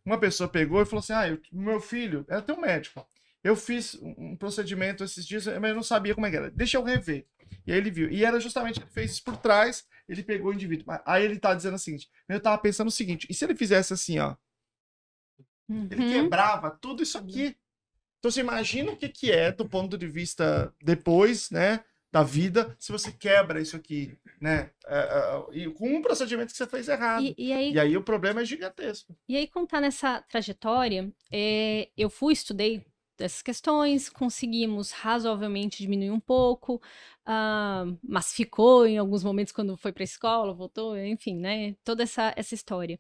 uma 0.06 0.18
pessoa 0.20 0.50
pegou 0.50 0.82
e 0.82 0.86
falou 0.86 1.00
assim: 1.00 1.14
Ah, 1.14 1.30
eu- 1.30 1.40
meu 1.52 1.80
filho, 1.80 2.26
era 2.28 2.40
até 2.40 2.52
um 2.54 2.60
médico. 2.60 3.06
Eu 3.44 3.56
fiz 3.56 3.98
um 4.02 4.36
procedimento 4.36 5.02
esses 5.04 5.26
dias, 5.26 5.46
mas 5.48 5.70
eu 5.70 5.76
não 5.76 5.84
sabia 5.84 6.14
como 6.14 6.28
é 6.28 6.30
que 6.30 6.36
era. 6.38 6.52
Deixa 6.52 6.78
eu 6.78 6.84
rever. 6.84 7.26
E 7.66 7.72
aí 7.72 7.78
ele 7.78 7.90
viu. 7.90 8.10
E 8.12 8.24
era 8.26 8.40
justamente, 8.40 8.80
ele 8.80 8.90
fez 8.92 9.12
isso 9.12 9.24
por 9.24 9.38
trás, 9.38 9.86
ele 10.10 10.24
pegou 10.24 10.52
o 10.52 10.54
indivíduo. 10.54 10.86
Aí 11.06 11.24
ele 11.24 11.40
tá 11.40 11.54
dizendo 11.54 11.76
o 11.76 11.80
seguinte: 11.80 12.10
eu 12.28 12.40
tava 12.42 12.58
pensando 12.58 12.90
o 12.90 12.92
seguinte, 12.92 13.28
e 13.30 13.34
se 13.34 13.46
ele 13.46 13.56
fizesse 13.56 13.94
assim, 13.94 14.20
ó? 14.20 14.36
Ele 15.90 16.02
Uhum. 16.02 16.24
quebrava 16.24 16.72
tudo 16.72 17.04
isso 17.04 17.18
aqui. 17.18 17.56
Então 18.20 18.32
você 18.32 18.42
imagina 18.42 18.92
o 18.92 18.98
que, 18.98 19.10
que 19.10 19.32
é 19.32 19.52
do 19.52 19.68
ponto 19.68 19.98
de 19.98 20.08
vista 20.08 20.74
depois, 20.84 21.50
né? 21.50 21.84
Da 22.12 22.24
vida, 22.24 22.76
se 22.78 22.92
você 22.92 23.10
quebra 23.12 23.62
isso 23.62 23.76
aqui, 23.78 24.18
né? 24.42 24.70
é, 24.86 25.00
é, 25.00 25.58
e 25.58 25.72
com 25.72 25.88
um 25.96 26.02
procedimento 26.02 26.52
que 26.52 26.58
você 26.58 26.68
fez 26.68 26.90
errado. 26.90 27.24
E, 27.24 27.34
e 27.38 27.54
aí, 27.54 27.72
E 27.74 27.80
aí 27.80 27.96
o 27.96 28.04
problema 28.04 28.42
é 28.42 28.46
gigantesco. 28.46 29.16
E 29.30 29.38
aí, 29.38 29.48
contar 29.48 29.80
nessa 29.80 30.22
trajetória, 30.24 31.10
é, 31.32 31.90
eu 31.96 32.10
fui, 32.10 32.34
estudei 32.34 32.86
essas 33.18 33.42
questões, 33.42 34.10
conseguimos 34.10 34.92
razoavelmente 34.92 35.78
diminuir 35.82 36.12
um 36.12 36.20
pouco, 36.20 36.82
ah, 37.26 37.86
mas 38.04 38.34
ficou 38.34 38.86
em 38.86 38.98
alguns 38.98 39.24
momentos 39.24 39.54
quando 39.54 39.78
foi 39.78 39.92
para 39.92 40.04
a 40.04 40.06
escola, 40.06 40.54
voltou, 40.54 40.98
enfim, 40.98 41.36
né? 41.38 41.76
Toda 41.84 42.04
essa, 42.04 42.34
essa 42.36 42.56
história. 42.56 43.00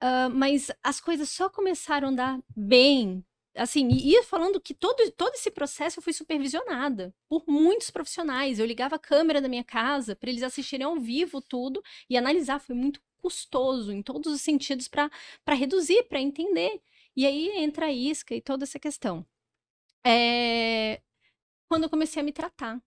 Ah, 0.00 0.28
mas 0.28 0.70
as 0.82 1.00
coisas 1.00 1.28
só 1.30 1.48
começaram 1.48 2.08
a 2.08 2.10
andar 2.10 2.40
bem. 2.56 3.24
Assim, 3.56 3.88
e 3.90 4.22
falando 4.22 4.60
que 4.60 4.72
todo, 4.74 5.10
todo 5.12 5.34
esse 5.34 5.50
processo 5.50 5.98
eu 5.98 6.02
fui 6.02 6.12
supervisionada 6.12 7.12
por 7.28 7.44
muitos 7.48 7.90
profissionais. 7.90 8.58
Eu 8.58 8.66
ligava 8.66 8.94
a 8.96 8.98
câmera 8.98 9.40
da 9.40 9.48
minha 9.48 9.64
casa 9.64 10.14
para 10.14 10.30
eles 10.30 10.42
assistirem 10.44 10.86
ao 10.86 10.96
vivo 11.00 11.40
tudo 11.42 11.82
e 12.08 12.16
analisar. 12.16 12.60
Foi 12.60 12.76
muito 12.76 13.00
custoso 13.16 13.92
em 13.92 14.00
todos 14.02 14.32
os 14.32 14.40
sentidos 14.42 14.86
para 14.88 15.10
para 15.44 15.54
reduzir, 15.56 16.04
para 16.08 16.20
entender. 16.20 16.80
E 17.16 17.26
aí 17.26 17.50
entra 17.56 17.86
a 17.86 17.92
isca 17.92 18.34
e 18.34 18.40
toda 18.40 18.64
essa 18.64 18.78
questão. 18.78 19.26
É, 20.06 21.00
Quando 21.68 21.84
eu 21.84 21.90
comecei 21.90 22.20
a 22.22 22.24
me 22.24 22.32
tratar. 22.32 22.82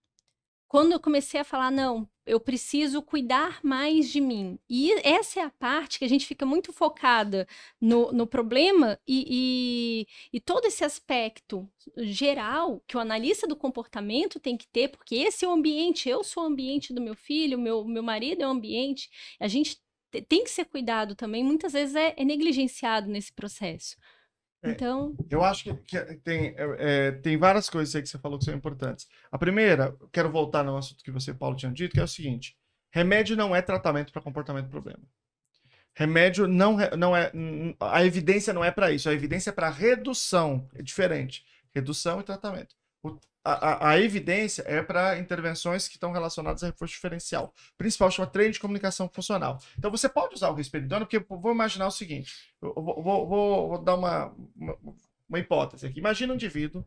Quando 0.68 0.94
eu 0.94 1.00
comecei 1.00 1.40
a 1.42 1.44
falar, 1.46 1.72
não, 1.72 2.10
eu 2.32 2.40
preciso 2.40 3.02
cuidar 3.02 3.60
mais 3.62 4.10
de 4.10 4.22
mim. 4.22 4.58
E 4.70 4.94
essa 5.06 5.42
é 5.42 5.44
a 5.44 5.50
parte 5.50 6.00
que 6.00 6.06
a 6.06 6.08
gente 6.08 6.26
fica 6.26 6.46
muito 6.46 6.72
focada 6.72 7.46
no, 7.80 8.10
no 8.14 8.26
problema 8.26 8.98
e, 9.06 10.06
e, 10.32 10.38
e 10.38 10.40
todo 10.40 10.66
esse 10.66 10.82
aspecto 10.86 11.70
geral 11.98 12.82
que 12.88 12.96
o 12.96 13.02
analista 13.02 13.46
do 13.46 13.56
comportamento 13.56 14.40
tem 14.40 14.56
que 14.56 14.66
ter, 14.70 14.88
porque 14.88 15.16
esse 15.16 15.44
é 15.44 15.48
o 15.48 15.52
ambiente, 15.52 16.08
eu 16.08 16.24
sou 16.24 16.44
o 16.44 16.48
ambiente 16.48 16.94
do 16.94 17.02
meu 17.02 17.16
filho, 17.16 17.60
meu, 17.60 17.84
meu 17.84 18.02
marido 18.02 18.42
é 18.44 18.48
o 18.48 18.52
ambiente. 18.52 19.10
A 19.38 19.50
gente 19.50 19.78
te- 20.10 20.22
tem 20.22 20.42
que 20.46 20.50
ser 20.50 20.64
cuidado 20.66 21.16
também, 21.16 21.44
muitas 21.44 21.74
vezes 21.74 21.96
é, 21.96 22.14
é 22.18 22.24
negligenciado 22.24 23.10
nesse 23.10 23.34
processo. 23.34 23.98
É. 24.64 24.72
Então, 24.72 25.16
Eu 25.30 25.44
acho 25.44 25.64
que, 25.64 25.74
que 25.74 26.16
tem, 26.18 26.54
é, 26.56 27.08
é, 27.08 27.12
tem 27.12 27.36
várias 27.38 27.70
coisas 27.70 27.96
aí 27.96 28.02
que 28.02 28.10
você 28.10 28.20
falou 28.20 28.38
que 28.38 28.46
são 28.46 28.54
importantes. 28.54 29.08
A 29.32 29.38
primeira, 29.38 29.96
quero 30.12 30.30
voltar 30.32 30.64
no 30.64 30.78
assunto 30.78 31.04
que 31.04 31.12
você, 31.12 31.34
Paulo, 31.34 31.56
tinha 31.56 31.72
dito, 31.72 31.94
que 31.94 32.00
é 32.00 32.04
o 32.04 32.08
seguinte: 32.08 32.56
remédio 32.92 33.36
não 33.36 33.56
é 33.56 33.62
tratamento 33.62 34.12
para 34.12 34.22
comportamento 34.22 34.70
problema. 34.70 35.02
Remédio 35.96 36.48
não, 36.48 36.78
não 36.98 37.16
é. 37.16 37.32
A 37.80 38.06
evidência 38.06 38.54
não 38.54 38.64
é 38.64 38.72
para 38.72 38.92
isso, 38.92 39.10
a 39.10 39.14
evidência 39.14 39.50
é 39.50 39.54
para 39.54 39.70
redução. 39.70 40.68
É 40.76 40.82
diferente. 40.82 41.44
Redução 41.74 42.20
e 42.20 42.24
tratamento. 42.24 42.76
O- 43.04 43.18
a, 43.44 43.88
a- 43.88 43.90
a 43.92 44.00
evidência 44.00 44.64
é 44.68 44.82
para 44.84 45.18
intervenções 45.18 45.88
que 45.88 45.96
estão 45.96 46.12
relacionadas 46.12 46.64
a 46.64 46.68
reforço 46.68 46.94
diferencial. 46.94 47.54
O 47.74 47.78
principal 47.78 48.12
chama 48.12 48.28
treino 48.30 48.54
de 48.54 48.60
comunicação 48.60 49.10
funcional. 49.14 49.60
Então 49.78 49.90
você 49.92 50.08
pode 50.10 50.36
usar 50.36 50.50
o 50.50 50.54
risperidona, 50.56 51.06
porque 51.06 51.20
vou 51.28 51.52
imaginar 51.52 51.88
o 51.88 51.92
seguinte: 51.92 52.54
eu 52.62 52.74
vou, 52.76 53.02
vou- 53.04 53.28
vou- 53.28 53.78
dar 53.84 53.96
uma, 53.96 54.28
uma, 54.56 54.78
uma 55.30 55.40
hipótese 55.40 55.86
aqui. 55.88 56.00
Imagina 56.00 56.34
um 56.34 56.36
indivíduo 56.36 56.86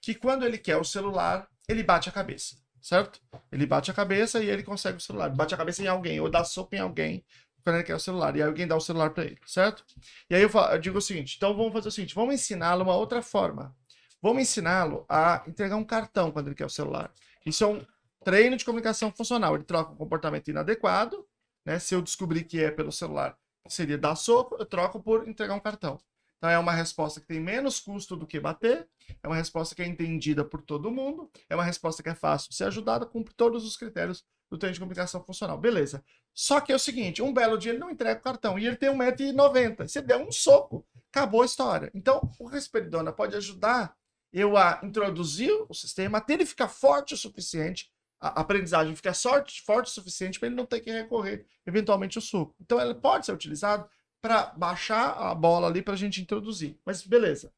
que 0.00 0.14
quando 0.14 0.44
ele 0.44 0.58
quer 0.58 0.76
o 0.76 0.84
celular, 0.84 1.48
ele 1.68 1.82
bate 1.82 2.08
a 2.08 2.12
cabeça, 2.12 2.56
certo? 2.80 3.20
Ele 3.52 3.66
bate 3.66 3.90
a 3.90 3.94
cabeça 3.94 4.42
e 4.42 4.48
ele 4.48 4.62
consegue 4.62 4.98
o 4.98 5.00
celular. 5.00 5.30
Bate 5.30 5.54
a 5.54 5.58
cabeça 5.58 5.82
em 5.82 5.86
alguém, 5.86 6.20
ou 6.20 6.30
dá 6.30 6.44
soco 6.44 6.74
em 6.74 6.78
alguém 6.78 7.24
quando 7.62 7.76
ele 7.76 7.84
quer 7.84 7.94
o 7.94 8.00
celular. 8.00 8.34
E 8.36 8.42
aí 8.42 8.48
alguém 8.48 8.66
dá 8.66 8.76
o 8.76 8.80
celular 8.80 9.10
para 9.10 9.24
ele, 9.24 9.38
certo? 9.46 9.84
E 10.30 10.34
aí 10.34 10.42
eu, 10.42 10.48
falo, 10.50 10.72
eu 10.74 10.78
digo 10.80 10.98
o 10.98 11.02
seguinte: 11.02 11.36
então 11.36 11.56
vamos 11.56 11.72
fazer 11.72 11.88
o 11.88 11.92
seguinte, 11.92 12.14
vamos 12.14 12.34
ensiná-lo 12.34 12.82
uma 12.84 12.96
outra 12.96 13.22
forma. 13.22 13.74
Vamos 14.22 14.42
ensiná-lo 14.42 15.04
a 15.08 15.42
entregar 15.46 15.76
um 15.76 15.84
cartão 15.84 16.30
quando 16.30 16.48
ele 16.48 16.54
quer 16.54 16.66
o 16.66 16.70
celular. 16.70 17.12
Isso 17.44 17.64
é 17.64 17.66
um 17.66 17.84
treino 18.24 18.56
de 18.56 18.64
comunicação 18.64 19.10
funcional. 19.10 19.54
Ele 19.54 19.64
troca 19.64 19.92
um 19.92 19.96
comportamento 19.96 20.48
inadequado, 20.48 21.26
né? 21.64 21.78
Se 21.78 21.94
eu 21.94 22.02
descobrir 22.02 22.44
que 22.44 22.62
é 22.62 22.70
pelo 22.70 22.92
celular, 22.92 23.36
seria 23.68 23.96
dar 23.96 24.14
soco, 24.16 24.56
eu 24.58 24.66
troco 24.66 25.00
por 25.00 25.28
entregar 25.28 25.54
um 25.54 25.60
cartão. 25.60 25.98
Então 26.36 26.48
é 26.48 26.58
uma 26.58 26.72
resposta 26.72 27.20
que 27.20 27.26
tem 27.26 27.38
menos 27.38 27.78
custo 27.78 28.16
do 28.16 28.26
que 28.26 28.40
bater, 28.40 28.88
é 29.22 29.26
uma 29.26 29.36
resposta 29.36 29.74
que 29.74 29.82
é 29.82 29.86
entendida 29.86 30.42
por 30.42 30.62
todo 30.62 30.90
mundo, 30.90 31.30
é 31.50 31.54
uma 31.54 31.64
resposta 31.64 32.02
que 32.02 32.08
é 32.08 32.14
fácil 32.14 32.48
de 32.48 32.56
ser 32.56 32.64
ajudada, 32.64 33.04
cumpre 33.04 33.34
todos 33.34 33.62
os 33.64 33.76
critérios 33.76 34.24
do 34.50 34.56
treino 34.56 34.72
de 34.72 34.80
comunicação 34.80 35.22
funcional. 35.22 35.58
Beleza. 35.58 36.02
Só 36.34 36.60
que 36.60 36.72
é 36.72 36.74
o 36.74 36.78
seguinte, 36.78 37.22
um 37.22 37.32
belo 37.32 37.58
dia 37.58 37.72
ele 37.72 37.78
não 37.78 37.90
entrega 37.90 38.18
o 38.18 38.22
cartão 38.22 38.58
e 38.58 38.66
ele 38.66 38.76
tem 38.76 38.88
1,90m. 38.88 39.86
Você 39.86 40.00
der 40.00 40.16
um 40.16 40.32
soco, 40.32 40.86
acabou 41.10 41.42
a 41.42 41.46
história. 41.46 41.90
Então, 41.94 42.30
o 42.38 42.46
Resperidona 42.46 43.12
pode 43.12 43.36
ajudar 43.36 43.94
eu 44.32 44.56
a 44.56 44.80
introduzir 44.82 45.50
o 45.68 45.74
sistema 45.74 46.18
até 46.18 46.34
ele 46.34 46.46
ficar 46.46 46.68
forte 46.68 47.14
o 47.14 47.16
suficiente, 47.16 47.90
a 48.20 48.40
aprendizagem 48.40 48.94
ficar 48.94 49.14
forte, 49.14 49.62
forte 49.62 49.86
o 49.86 49.90
suficiente 49.90 50.38
para 50.38 50.48
ele 50.48 50.56
não 50.56 50.66
ter 50.66 50.80
que 50.80 50.90
recorrer 50.90 51.46
eventualmente 51.66 52.18
ao 52.18 52.22
soco. 52.22 52.54
Então, 52.60 52.80
ele 52.80 52.94
pode 52.94 53.26
ser 53.26 53.32
utilizado 53.32 53.88
para 54.20 54.46
baixar 54.56 55.12
a 55.12 55.34
bola 55.34 55.66
ali 55.66 55.80
para 55.82 55.94
a 55.94 55.96
gente 55.96 56.20
introduzir. 56.20 56.78
Mas 56.84 57.02
beleza. 57.02 57.52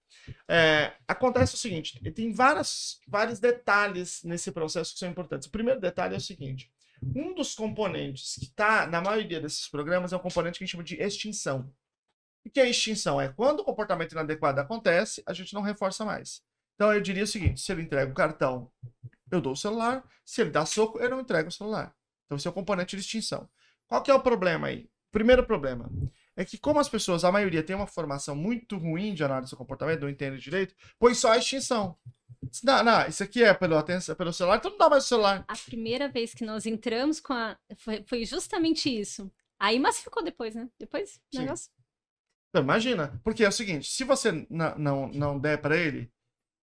É, 0.49 0.93
acontece 1.09 1.55
o 1.55 1.59
seguinte: 1.59 1.99
tem 2.13 2.33
várias, 2.33 3.01
vários 3.07 3.41
detalhes 3.41 4.23
nesse 4.23 4.53
processo 4.53 4.93
que 4.93 5.01
são 5.01 5.11
importantes. 5.11 5.49
O 5.49 5.51
primeiro 5.51 5.81
detalhe 5.81 6.15
é 6.15 6.19
o 6.19 6.21
seguinte: 6.21 6.71
um 7.15 7.35
dos 7.35 7.55
componentes 7.55 8.37
que 8.37 8.45
está 8.45 8.87
na 8.87 9.01
maioria 9.01 9.41
desses 9.41 9.69
programas 9.69 10.13
é 10.13 10.17
um 10.17 10.21
componente 10.21 10.59
que 10.59 10.65
a 10.65 10.67
gente 10.67 10.73
chama 10.73 10.85
de 10.85 11.03
extinção. 11.03 11.73
O 12.45 12.51
que 12.51 12.61
é 12.61 12.69
extinção? 12.69 13.21
É 13.21 13.29
quando 13.29 13.61
o 13.61 13.65
comportamento 13.65 14.13
inadequado 14.13 14.61
acontece, 14.61 15.23
a 15.27 15.33
gente 15.33 15.55
não 15.55 15.63
reforça 15.63 16.05
mais. 16.05 16.43
Então 16.83 16.93
eu 16.93 17.01
diria 17.01 17.23
o 17.23 17.29
seguinte: 17.29 17.61
se 17.61 17.71
ele 17.71 17.83
entrega 17.83 18.11
o 18.11 18.15
cartão, 18.15 18.69
eu 19.31 19.41
dou 19.41 19.53
o 19.53 19.57
celular. 19.57 20.05
Se 20.25 20.41
ele 20.41 20.51
dá 20.51 20.67
soco, 20.67 20.99
eu 20.99 21.09
não 21.09 21.21
entrego 21.21 21.49
o 21.49 21.53
celular. 21.53 21.95
Então 22.27 22.37
esse 22.37 22.49
é 22.49 22.51
o 22.51 22.53
componente 22.53 22.97
de 22.97 23.03
extinção. 23.03 23.49
Qual 23.87 24.03
que 24.03 24.11
é 24.11 24.15
o 24.15 24.21
problema 24.21 24.67
aí? 24.67 24.91
Primeiro 25.13 25.47
problema 25.47 25.89
é 26.35 26.45
que 26.45 26.59
como 26.59 26.81
as 26.81 26.89
pessoas, 26.89 27.23
a 27.23 27.31
maioria, 27.31 27.63
tem 27.63 27.77
uma 27.77 27.87
formação 27.87 28.35
muito 28.35 28.77
ruim 28.79 29.15
de 29.15 29.23
análise 29.23 29.53
do 29.53 29.57
comportamento, 29.57 30.01
não 30.01 30.09
entende 30.09 30.41
direito, 30.41 30.75
pois 30.99 31.19
só 31.19 31.31
a 31.31 31.39
extinção. 31.39 31.97
Não, 32.65 32.83
não, 32.83 33.07
isso 33.07 33.23
aqui 33.23 33.45
é 33.45 33.55
pelo, 33.55 33.77
atenção, 33.77 34.17
pelo 34.17 34.33
celular, 34.33 34.57
então 34.57 34.73
não 34.73 34.79
dá 34.79 34.91
mais 34.91 35.05
o 35.05 35.09
celular. 35.09 35.45
A 35.47 35.57
primeira 35.57 36.09
vez 36.09 36.35
que 36.35 36.45
nós 36.45 36.67
entramos 36.67 37.21
com 37.21 37.33
a. 37.33 37.57
Foi, 37.77 38.03
foi 38.09 38.25
justamente 38.25 38.89
isso. 38.89 39.31
Aí 39.57 39.79
massificou 39.79 40.25
depois, 40.25 40.57
né? 40.57 40.69
Depois, 40.81 41.21
Sim. 41.33 41.43
negócio. 41.43 41.71
Então, 42.49 42.65
imagina, 42.65 43.21
porque 43.23 43.45
é 43.45 43.49
o 43.49 43.53
seguinte, 43.53 43.89
se 43.89 44.03
você 44.03 44.45
não, 44.51 44.77
não, 44.77 45.09
não 45.09 45.39
der 45.39 45.63
para 45.63 45.77
ele, 45.77 46.11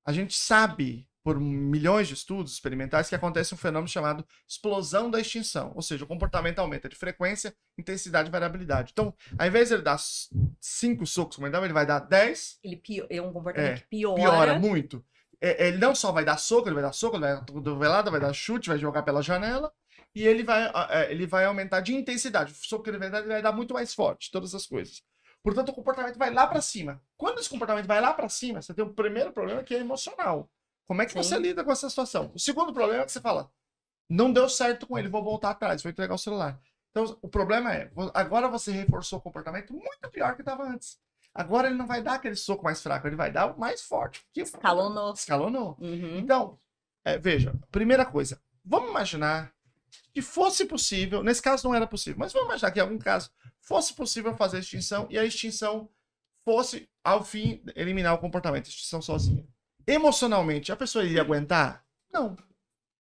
a 0.06 0.12
gente 0.12 0.36
sabe 0.36 1.08
por 1.24 1.40
milhões 1.40 2.08
de 2.08 2.14
estudos 2.14 2.54
experimentais 2.54 3.10
que 3.10 3.16
acontece 3.16 3.54
um 3.54 3.58
fenômeno 3.58 3.88
chamado 3.88 4.26
explosão 4.48 5.12
da 5.12 5.20
extinção, 5.20 5.72
ou 5.76 5.82
seja, 5.82 6.04
o 6.04 6.08
comportamento 6.08 6.60
aumenta 6.60 6.88
de 6.88 6.96
frequência, 6.96 7.54
intensidade 7.78 8.30
e 8.30 8.32
variabilidade. 8.32 8.92
Então, 8.94 9.14
ao 9.38 9.48
invés 9.48 9.68
de 9.68 9.76
ele 9.76 9.84
dar 9.84 10.00
cinco 10.60 11.06
socos, 11.06 11.36
como 11.36 11.48
ele 11.48 11.52
dá, 11.52 11.64
ele 11.64 11.74
vai 11.74 11.86
dar 11.86 12.00
10, 12.00 12.60
Ele 12.64 12.82
é 13.10 13.22
um 13.22 13.34
comportamento 13.34 13.78
É, 13.78 13.80
que 13.82 13.88
piora. 13.90 14.16
piora 14.22 14.60
muito. 14.60 15.06
É, 15.42 15.68
ele 15.68 15.78
não 15.78 15.94
só 15.94 16.12
vai 16.12 16.26
dar 16.26 16.38
soco, 16.38 16.68
ele 16.68 16.76
vai 16.76 16.84
dar 16.84 16.94
soco, 16.94 17.16
ele 17.16 17.26
vai 17.26 17.36
dar 17.36 17.46
cotovelada, 17.46 18.12
vai 18.12 18.20
dar 18.20 18.34
chute, 18.34 18.70
vai 18.70 18.78
jogar 18.78 19.04
pela 19.04 19.22
janela, 19.22 19.72
e 20.16 20.26
ele 20.26 20.44
vai, 20.44 20.72
é, 20.90 21.12
ele 21.12 21.28
vai 21.28 21.46
aumentar 21.46 21.82
de 21.82 21.94
intensidade. 21.94 22.52
O 22.54 22.56
soco 22.56 22.84
que 22.84 22.90
ele 22.90 22.98
vai 22.98 23.10
dar, 23.10 23.20
ele 23.20 23.28
vai 23.28 23.42
dar 23.42 23.52
muito 23.52 23.74
mais 23.74 23.94
forte, 23.94 24.32
todas 24.32 24.56
as 24.56 24.66
coisas. 24.66 25.02
Portanto, 25.44 25.70
o 25.70 25.74
comportamento 25.74 26.18
vai 26.18 26.32
lá 26.32 26.46
para 26.46 26.62
cima. 26.62 27.02
Quando 27.18 27.40
esse 27.40 27.50
comportamento 27.50 27.86
vai 27.86 28.02
lá 28.02 28.14
para 28.14 28.28
cima, 28.28 28.62
você 28.62 28.74
tem 28.74 28.84
o 28.84 28.94
primeiro 28.94 29.32
problema 29.32 29.64
que 29.64 29.74
é 29.74 29.80
emocional. 29.80 30.50
Como 30.86 31.02
é 31.02 31.06
que 31.06 31.14
Sim. 31.14 31.24
você 31.24 31.38
lida 31.38 31.64
com 31.64 31.72
essa 31.72 31.90
situação? 31.90 32.32
O 32.34 32.40
segundo 32.40 32.74
problema 32.74 33.04
é 33.04 33.06
que 33.06 33.12
você 33.12 33.22
fala, 33.22 33.52
não 34.10 34.34
deu 34.34 34.50
certo 34.50 34.88
com 34.88 34.98
ele, 34.98 35.08
vou 35.08 35.24
voltar 35.24 35.52
atrás, 35.52 35.84
vou 35.84 35.92
entregar 35.92 36.16
o 36.16 36.18
celular. 36.18 36.60
Então, 36.92 37.18
o 37.22 37.28
problema 37.28 37.74
é, 37.74 37.92
agora 38.14 38.48
você 38.48 38.72
reforçou 38.72 39.20
o 39.20 39.22
comportamento 39.22 39.72
muito 39.72 40.10
pior 40.12 40.36
que 40.36 40.42
estava 40.42 40.64
antes. 40.64 41.00
Agora 41.34 41.68
ele 41.68 41.78
não 41.78 41.86
vai 41.86 42.02
dar 42.02 42.16
aquele 42.16 42.36
soco 42.36 42.64
mais 42.64 42.82
fraco, 42.82 43.08
ele 43.08 43.16
vai 43.16 43.32
dar 43.32 43.54
o 43.54 43.60
mais 43.60 43.84
forte. 43.84 44.22
porque 44.26 44.42
Escalonou. 44.42 45.14
Escalonou. 45.14 45.78
Uhum. 45.80 46.18
Então, 46.18 46.60
é, 47.06 47.18
veja, 47.18 47.54
primeira 47.72 48.06
coisa, 48.06 48.42
vamos 48.66 48.90
imaginar 48.90 49.54
que 50.14 50.22
fosse 50.22 50.66
possível, 50.66 51.24
nesse 51.24 51.42
caso 51.42 51.68
não 51.68 51.76
era 51.76 51.86
possível, 51.86 52.20
mas 52.20 52.34
vamos 52.34 52.48
imaginar 52.50 52.72
que 52.72 52.80
em 52.80 52.82
algum 52.82 52.98
caso 52.98 53.32
fosse 53.70 53.94
possível 53.94 54.36
fazer 54.36 54.58
a 54.58 54.60
extinção 54.62 55.08
e 55.12 55.18
a 55.18 55.24
extinção 55.24 55.88
fosse, 56.44 56.90
ao 57.04 57.24
fim, 57.24 57.62
eliminar 57.76 58.16
o 58.16 58.18
comportamento, 58.18 58.66
a 58.66 58.70
extinção 58.70 59.02
sozinha. 59.02 59.46
Emocionalmente, 59.86 60.72
a 60.72 60.76
pessoa 60.76 61.06
iria 61.06 61.22
aguentar? 61.22 61.86
Não. 62.12 62.36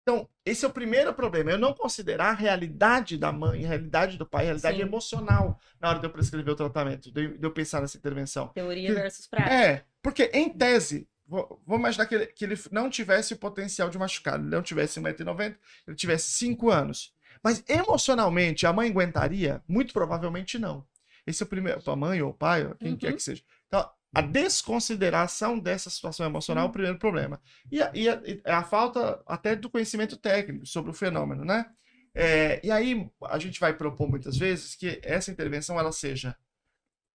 Então, 0.03 0.28
esse 0.44 0.64
é 0.64 0.68
o 0.68 0.72
primeiro 0.72 1.14
problema, 1.14 1.51
eu 1.53 1.59
não 1.59 1.72
considerar 1.72 2.30
a 2.30 2.34
realidade 2.34 3.16
da 3.16 3.30
mãe, 3.30 3.64
a 3.64 3.68
realidade 3.68 4.16
do 4.18 4.26
pai, 4.26 4.42
a 4.42 4.46
realidade 4.46 4.76
Sim. 4.78 4.82
emocional 4.82 5.61
na 5.78 5.88
hora 5.90 5.98
de 6.01 6.07
eu 6.07 6.11
prescrever 6.11 6.53
o 6.53 6.57
tratamento, 6.57 7.12
de 7.12 7.38
eu- 7.40 7.53
pensar 7.53 7.80
nessa 7.80 7.96
intervenção. 7.96 8.48
Teoria 8.48 8.88
que- 8.88 8.94
versus 8.94 9.26
prática. 9.28 9.55
É, 9.55 9.84
porque 10.03 10.24
em 10.34 10.48
tese, 10.48 11.07
vou- 11.26 11.62
vamos 11.66 11.80
imaginar 11.80 12.07
que 12.07 12.14
ele, 12.14 12.26
que 12.26 12.44
ele 12.44 12.59
não 12.72 12.90
tivesse 12.90 13.34
o 13.34 13.38
potencial 13.38 13.88
de 13.88 13.98
machucar, 13.98 14.34
ele 14.40 14.48
não 14.48 14.62
tivesse 14.62 14.98
1,90m, 14.98 15.57
ele 15.86 15.96
tivesse 15.96 16.30
5 16.32 16.70
anos. 16.70 17.14
Mas 17.43 17.64
emocionalmente, 17.68 18.66
a 18.66 18.72
mãe 18.72 18.91
aguentaria? 18.91 19.62
Muito 19.66 19.93
provavelmente 19.93 20.59
não. 20.59 20.86
Esse 21.26 21.43
é 21.43 21.47
o 21.47 21.49
primeiro, 21.49 21.80
a 21.91 21.97
mãe 21.97 22.20
ou 22.22 22.30
o 22.30 22.34
pai, 22.34 22.66
ou 22.66 22.74
quem 22.74 22.93
Uhum. 22.93 22.99
quer 22.99 23.12
que 23.14 23.22
seja. 23.22 23.43
Então, 23.66 23.88
a 24.14 24.20
desconsideração 24.20 25.59
dessa 25.59 25.88
situação 25.91 26.26
emocional 26.26 26.62
é 26.62 26.64
Uhum. 26.64 26.70
o 26.70 26.72
primeiro 26.72 26.99
problema. 26.99 27.41
E 27.70 27.80
a, 27.82 27.91
e 27.95 28.09
a- 28.09 28.20
e 28.24 28.43
a 28.45 28.62
falta 28.64 29.22
até 29.26 29.55
do 29.55 29.70
conhecimento 29.70 30.16
técnico 30.16 30.66
sobre 30.66 30.91
o 30.91 30.95
fenômeno, 30.95 31.45
né? 31.45 31.66
É, 32.14 32.61
e 32.66 32.70
aí, 32.70 33.09
a 33.26 33.38
gente 33.38 33.61
vai 33.61 33.72
propor 33.76 34.09
muitas 34.11 34.36
vezes 34.36 34.74
que 34.74 35.01
essa 35.03 35.30
intervenção 35.30 35.78
ela 35.78 35.93
seja 35.93 36.36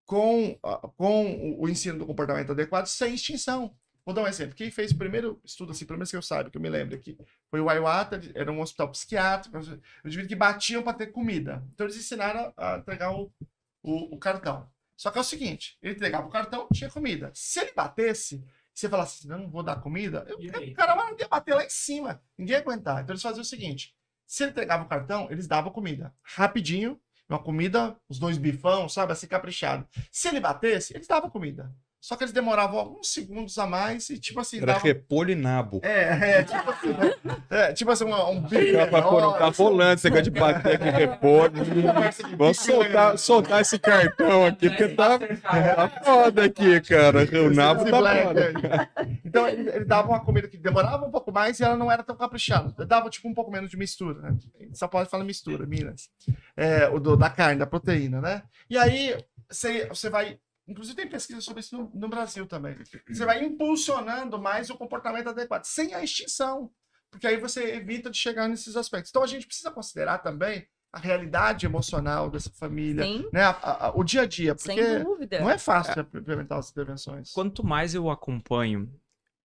com, 0.05 0.57
a- 0.63 0.87
com 0.95 1.55
o 1.59 1.67
ensino 1.67 1.99
do 1.99 2.05
comportamento 2.05 2.51
adequado 2.51 2.85
sem 2.87 3.13
extinção. 3.15 3.75
Vou 4.05 4.13
dar 4.13 4.21
um 4.21 4.27
exemplo. 4.27 4.55
Quem 4.55 4.69
fez 4.69 4.91
o 4.91 4.97
primeiro 4.97 5.41
estudo, 5.43 5.71
assim, 5.71 5.85
pelo 5.85 5.97
menos 5.97 6.11
que 6.11 6.15
eu 6.15 6.21
saiba, 6.21 6.51
que 6.51 6.57
eu 6.57 6.61
me 6.61 6.69
lembro 6.69 6.95
aqui, 6.95 7.17
foi 7.49 7.59
o 7.59 7.71
Iwata, 7.71 8.21
era 8.35 8.51
um 8.51 8.61
hospital 8.61 8.91
psiquiátrico, 8.91 9.57
os 9.57 9.67
indivíduos 10.05 10.27
que 10.27 10.35
batiam 10.35 10.83
para 10.83 10.93
ter 10.93 11.07
comida. 11.07 11.63
Então 11.73 11.87
eles 11.87 11.97
ensinaram 11.97 12.53
a 12.55 12.77
entregar 12.77 13.11
o, 13.11 13.33
o, 13.81 14.15
o 14.15 14.19
cartão. 14.19 14.69
Só 14.95 15.09
que 15.09 15.17
é 15.17 15.21
o 15.21 15.25
seguinte, 15.25 15.77
ele 15.81 15.95
entregava 15.95 16.27
o 16.27 16.31
cartão, 16.31 16.67
tinha 16.71 16.89
comida. 16.89 17.31
Se 17.33 17.59
ele 17.59 17.73
batesse, 17.73 18.45
você 18.73 18.87
falasse 18.87 19.19
assim, 19.19 19.27
não, 19.27 19.49
vou 19.49 19.63
dar 19.63 19.81
comida, 19.81 20.23
eu, 20.27 20.37
o 20.37 20.73
cara 20.73 20.95
não 20.95 21.17
ia 21.17 21.27
bater 21.27 21.55
lá 21.55 21.65
em 21.65 21.69
cima. 21.69 22.21
Ninguém 22.37 22.53
ia 22.53 22.61
aguentar. 22.61 23.01
Então 23.01 23.13
eles 23.13 23.23
faziam 23.23 23.41
o 23.41 23.45
seguinte, 23.45 23.95
se 24.27 24.43
ele 24.43 24.51
entregava 24.51 24.83
o 24.83 24.87
cartão, 24.87 25.27
eles 25.31 25.47
davam 25.47 25.71
comida. 25.71 26.13
Rapidinho, 26.21 26.99
uma 27.27 27.39
comida, 27.39 27.97
os 28.07 28.19
dois 28.19 28.37
bifão, 28.37 28.87
sabe, 28.87 29.11
assim, 29.11 29.27
caprichado. 29.27 29.87
Se 30.11 30.27
ele 30.27 30.39
batesse, 30.39 30.95
eles 30.95 31.07
davam 31.07 31.29
comida. 31.29 31.73
Só 32.05 32.15
que 32.15 32.23
eles 32.23 32.31
demoravam 32.31 32.77
alguns 32.77 33.11
segundos 33.11 33.57
a 33.57 33.65
mais 33.65 34.11
e, 34.11 34.19
tipo 34.19 34.39
assim, 34.39 34.57
Era 34.57 34.73
davam... 34.73 34.83
repolho 34.83 35.31
e 35.31 35.35
nabo. 35.35 35.81
É, 35.81 36.37
é, 36.37 36.43
tipo 36.43 36.69
assim, 36.69 36.89
né? 36.89 37.15
é, 37.49 37.73
tipo 37.73 37.89
assim, 37.89 38.03
um, 38.05 38.29
um 38.29 38.41
não 38.41 39.33
tá 39.39 39.49
rolando 39.49 39.93
esse 39.95 40.03
negócio 40.07 40.23
de 40.25 40.29
bater 40.39 40.77
com 40.77 40.85
repolho. 40.85 41.65
conversa 41.65 42.23
de 42.27 42.35
Vamos 42.35 42.57
soltar, 42.59 43.17
soltar 43.17 43.61
esse 43.61 43.79
cartão 43.79 44.45
aqui, 44.45 44.69
porque 44.69 44.89
tá, 44.89 45.17
tá 45.17 45.89
foda 46.03 46.43
aqui, 46.45 46.79
cara. 46.81 47.27
O 47.43 47.49
nabo 47.49 47.85
tá 47.85 48.23
foda. 48.23 48.53
é. 48.53 49.15
Então, 49.25 49.47
ele, 49.47 49.67
ele 49.67 49.85
dava 49.85 50.09
uma 50.09 50.23
comida 50.23 50.47
que 50.47 50.59
demorava 50.59 51.07
um 51.07 51.11
pouco 51.11 51.31
mais 51.31 51.59
e 51.59 51.63
ela 51.63 51.75
não 51.75 51.91
era 51.91 52.03
tão 52.03 52.15
caprichada. 52.15 52.85
Dava, 52.85 53.09
tipo, 53.09 53.27
um 53.27 53.33
pouco 53.33 53.49
menos 53.49 53.71
de 53.71 53.77
mistura, 53.77 54.21
né? 54.21 54.37
Só 54.73 54.87
pode 54.87 55.09
falar 55.09 55.23
mistura, 55.23 55.65
Minas. 55.65 56.07
É, 56.55 56.87
o 56.87 56.99
do- 56.99 57.17
da 57.17 57.31
carne, 57.31 57.57
da 57.57 57.65
proteína, 57.65 58.21
né? 58.21 58.43
E 58.69 58.77
aí, 58.77 59.17
você, 59.49 59.87
você 59.87 60.07
vai... 60.07 60.37
Inclusive, 60.67 60.95
tem 60.95 61.07
pesquisa 61.07 61.41
sobre 61.41 61.59
isso 61.59 61.77
no, 61.77 61.91
no 61.93 62.09
Brasil 62.09 62.47
também. 62.47 62.75
Você 63.07 63.25
vai 63.25 63.43
impulsionando 63.43 64.39
mais 64.39 64.69
o 64.69 64.77
comportamento 64.77 65.29
adequado, 65.29 65.63
sem 65.65 65.93
a 65.93 66.03
extinção. 66.03 66.71
Porque 67.11 67.27
aí 67.27 67.37
você 67.37 67.75
evita 67.75 68.09
de 68.09 68.17
chegar 68.17 68.47
nesses 68.49 68.75
aspectos. 68.75 69.09
Então, 69.09 69.23
a 69.23 69.27
gente 69.27 69.45
precisa 69.47 69.71
considerar 69.71 70.17
também 70.19 70.67
a 70.91 70.99
realidade 70.99 71.65
emocional 71.65 72.29
dessa 72.29 72.49
família, 72.51 73.03
Sim, 73.03 73.29
né? 73.31 73.43
A- 73.43 73.49
a- 73.51 73.85
a- 73.87 73.91
o 73.95 74.03
dia 74.03 74.21
a 74.21 74.25
dia, 74.25 74.55
sem 74.57 74.75
porque 74.77 74.99
dúvida. 74.99 75.39
não 75.39 75.49
é 75.49 75.57
fácil 75.57 76.01
implementar 76.13 76.57
as 76.57 76.71
intervenções. 76.71 77.31
Quanto 77.31 77.65
mais 77.65 77.93
eu 77.93 78.09
acompanho 78.09 78.91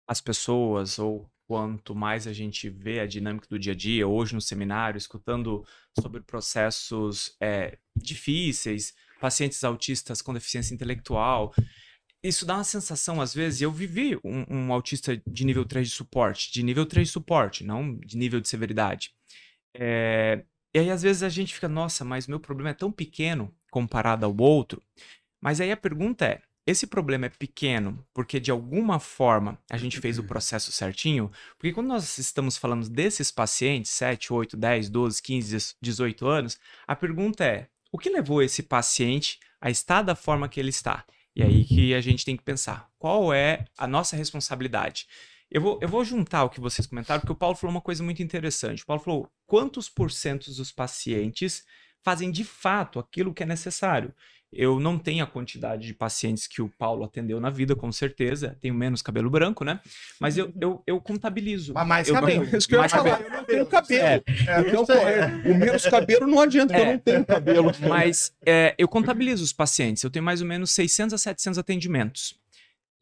as 0.09 0.21
pessoas, 0.21 0.99
ou 0.99 1.31
quanto 1.47 1.95
mais 1.95 2.27
a 2.27 2.33
gente 2.33 2.69
vê 2.69 3.01
a 3.01 3.07
dinâmica 3.07 3.47
do 3.49 3.59
dia 3.59 3.73
a 3.73 3.77
dia, 3.77 4.07
hoje 4.07 4.35
no 4.35 4.41
seminário, 4.41 4.99
escutando 4.99 5.65
sobre 6.01 6.21
processos 6.21 7.37
é, 7.41 7.79
difíceis, 7.97 8.93
pacientes 9.21 9.63
autistas 9.65 10.23
com 10.23 10.35
deficiência 10.35 10.75
intelectual, 10.75 11.55
isso 12.23 12.45
dá 12.45 12.57
uma 12.57 12.65
sensação, 12.65 13.21
às 13.21 13.35
vezes, 13.35 13.61
e 13.61 13.65
eu 13.65 13.73
vivi 13.73 14.17
um, 14.25 14.45
um 14.49 14.73
autista 14.73 15.21
de 15.27 15.45
nível 15.45 15.65
3 15.65 15.89
de 15.89 15.95
suporte, 15.95 16.53
de 16.53 16.63
nível 16.63 16.87
3 16.87 17.09
de 17.09 17.13
suporte, 17.13 17.65
não 17.65 17.97
de 17.97 18.17
nível 18.17 18.41
de 18.41 18.49
severidade. 18.49 19.13
É, 19.75 20.45
E 20.75 20.79
aí, 20.79 20.91
às 20.91 21.03
vezes, 21.03 21.23
a 21.23 21.29
gente 21.29 21.55
fica, 21.55 21.69
nossa, 21.69 22.05
mas 22.05 22.27
meu 22.27 22.41
problema 22.41 22.71
é 22.71 22.75
tão 22.75 22.91
pequeno 22.91 23.55
comparado 23.71 24.25
ao 24.27 24.37
outro. 24.37 24.83
Mas 25.41 25.61
aí 25.61 25.71
a 25.71 25.77
pergunta 25.77 26.25
é: 26.27 26.43
esse 26.67 26.87
problema 26.87 27.27
é 27.27 27.29
pequeno 27.29 28.05
porque 28.13 28.41
de 28.41 28.51
alguma 28.51 28.99
forma 28.99 29.59
a 29.71 29.77
gente 29.77 30.01
fez 30.01 30.19
o 30.19 30.25
processo 30.25 30.73
certinho? 30.73 31.31
Porque 31.57 31.73
quando 31.73 31.87
nós 31.87 32.19
estamos 32.19 32.57
falando 32.57 32.89
desses 32.89 33.31
pacientes, 33.31 33.93
7, 33.93 34.33
8, 34.33 34.57
10, 34.57 34.91
12, 34.91 35.23
15, 35.23 35.77
18 35.81 36.27
anos, 36.27 36.59
a 36.87 36.97
pergunta 36.97 37.45
é: 37.45 37.69
o 37.93 37.99
que 37.99 38.11
levou 38.11 38.43
esse 38.43 38.63
paciente 38.63 39.39
a 39.61 39.71
estar 39.71 40.03
da 40.03 40.15
forma 40.15 40.49
que 40.49 40.61
ele 40.61 40.71
está? 40.71 41.05
E 41.35 41.43
aí 41.43 41.65
que 41.65 41.95
a 41.95 42.01
gente 42.01 42.25
tem 42.25 42.37
que 42.37 42.43
pensar: 42.43 42.89
qual 42.99 43.33
é 43.33 43.67
a 43.77 43.87
nossa 43.87 44.17
responsabilidade? 44.17 45.07
Eu 45.51 45.61
vou, 45.61 45.79
eu 45.81 45.89
vou 45.89 46.05
juntar 46.05 46.45
o 46.45 46.51
que 46.51 46.61
vocês 46.61 46.87
comentaram, 46.87 47.21
porque 47.21 47.33
o 47.33 47.37
Paulo 47.37 47.57
falou 47.57 47.75
uma 47.75 47.81
coisa 47.81 48.03
muito 48.03 48.23
interessante. 48.23 48.83
O 48.83 48.87
Paulo 48.87 49.03
falou 49.03 49.31
quantos 49.47 49.89
porcentos 49.89 50.57
dos 50.57 50.73
pacientes 50.73 51.65
fazem 52.03 52.31
de 52.31 52.45
fato 52.45 52.99
aquilo 52.99 53.35
que 53.35 53.43
é 53.43 53.47
necessário. 53.47 54.15
Eu 54.53 54.79
não 54.81 54.99
tenho 54.99 55.23
a 55.25 55.27
quantidade 55.27 55.87
de 55.87 55.93
pacientes 55.93 56.47
que 56.47 56.63
o 56.63 56.69
Paulo 56.69 57.05
atendeu 57.05 57.41
na 57.41 57.51
vida, 57.51 57.75
com 57.75 57.91
certeza. 57.93 58.57
Tenho 58.61 58.75
menos 58.75 59.03
cabelo 59.03 59.29
branco, 59.29 59.65
né? 59.65 59.81
Mas 60.21 60.39
eu, 60.39 60.53
eu, 60.61 60.83
eu 60.87 61.01
contabilizo. 61.01 61.75
Mas 61.75 61.87
mais 61.87 62.09
eu, 62.09 62.15
cabelo. 62.15 62.57
Isso 62.57 62.69
que 62.69 62.75
eu 62.75 62.83
ia 62.83 62.89
falar, 62.89 63.11
cabelo. 63.19 63.29
eu 63.31 63.37
não 63.37 63.45
tenho 63.45 63.67
cabelo. 63.67 64.03
É, 64.03 64.23
É, 64.47 64.61
Então, 64.61 64.87
correto. 64.87 65.49
O 65.49 65.55
menos 65.55 65.85
cabelo 65.87 66.27
não 66.27 66.41
adianta, 66.41 66.73
porque 66.73 66.81
eu 66.83 66.89
É. 66.89 66.93
não 66.93 66.99
tenho 67.01 67.25
cabelo. 67.27 67.73
Mas 67.89 68.33
é, 68.47 68.75
eu 68.79 68.89
contabilizo 68.89 69.43
os 69.45 69.53
pacientes. 69.53 70.03
Eu 70.03 70.11
tenho 70.11 70.25
mais 70.25 70.41
ou 70.41 70.47
menos 70.47 70.71
600 70.71 71.15
a 71.15 71.19
700 71.19 71.59
atendimentos. 71.59 72.39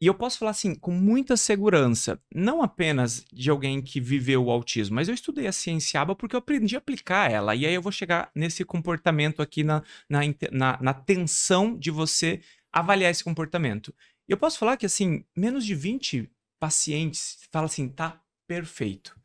E 0.01 0.07
eu 0.07 0.13
posso 0.13 0.37
falar 0.39 0.51
assim, 0.51 0.75
com 0.75 0.91
muita 0.91 1.37
segurança, 1.37 2.21
não 2.33 2.61
apenas 2.61 3.25
de 3.31 3.49
alguém 3.49 3.81
que 3.81 4.01
viveu 4.01 4.43
o 4.43 4.51
autismo, 4.51 4.95
mas 4.95 5.07
eu 5.07 5.13
estudei 5.15 5.47
a 5.47 5.53
ciência 5.53 6.01
ABA 6.01 6.15
porque 6.15 6.35
eu 6.35 6.39
aprendi 6.39 6.75
a 6.75 6.79
aplicar 6.79 7.31
ela. 7.31 7.55
E 7.55 7.65
aí 7.65 7.73
eu 7.73 7.81
vou 7.81 7.91
chegar 7.91 8.29
nesse 8.35 8.65
comportamento 8.65 9.41
aqui 9.41 9.63
na, 9.63 9.81
na, 10.09 10.19
na, 10.51 10.79
na 10.81 10.93
tensão 10.93 11.77
de 11.77 11.91
você 11.91 12.41
avaliar 12.73 13.09
esse 13.09 13.23
comportamento. 13.23 13.93
E 14.27 14.33
eu 14.33 14.37
posso 14.37 14.59
falar 14.59 14.75
que, 14.75 14.85
assim, 14.85 15.23
menos 15.35 15.65
de 15.65 15.73
20 15.73 16.29
pacientes 16.59 17.39
falam 17.51 17.67
assim, 17.67 17.87
tá 17.87 18.21
perfeito. 18.47 19.15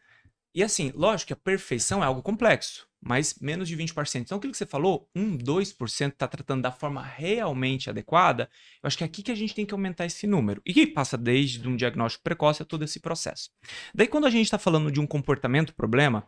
E 0.55 0.63
assim, 0.63 0.93
lógico 0.95 1.29
que 1.29 1.33
a 1.33 1.37
perfeição 1.37 2.03
é 2.03 2.07
algo 2.07 2.23
complexo, 2.23 2.89
mas 3.01 3.37
menos 3.41 3.69
de 3.69 3.77
20%. 3.77 4.21
Então, 4.21 4.39
aquilo 4.39 4.53
que 4.53 4.59
você 4.59 4.67
falou, 4.67 5.09
1, 5.17 5.39
2% 5.39 6.13
está 6.13 6.29
tratando 6.29 6.63
da 6.63 6.71
forma 6.71 7.03
realmente 7.03 7.89
adequada, 7.89 8.51
eu 8.83 8.87
acho 8.87 8.99
que 8.99 9.05
é 9.05 9.07
aqui 9.07 9.23
que 9.23 9.33
a 9.33 9.35
gente 9.35 9.55
tem 9.55 9.65
que 9.65 9.73
aumentar 9.73 10.07
esse 10.07 10.27
número. 10.27 10.61
E 10.67 10.75
que 10.75 10.87
passa 10.87 11.17
desde 11.17 11.67
um 11.67 11.77
diagnóstico 11.77 12.23
precoce 12.23 12.63
a 12.63 12.67
todo 12.67 12.85
esse 12.85 13.01
processo. 13.01 13.51
Daí, 13.95 14.07
quando 14.07 14.27
a 14.27 14.31
gente 14.31 14.45
está 14.45 14.59
falando 14.59 14.91
de 14.91 15.01
um 15.01 15.07
comportamento 15.07 15.75
problema, 15.75 16.27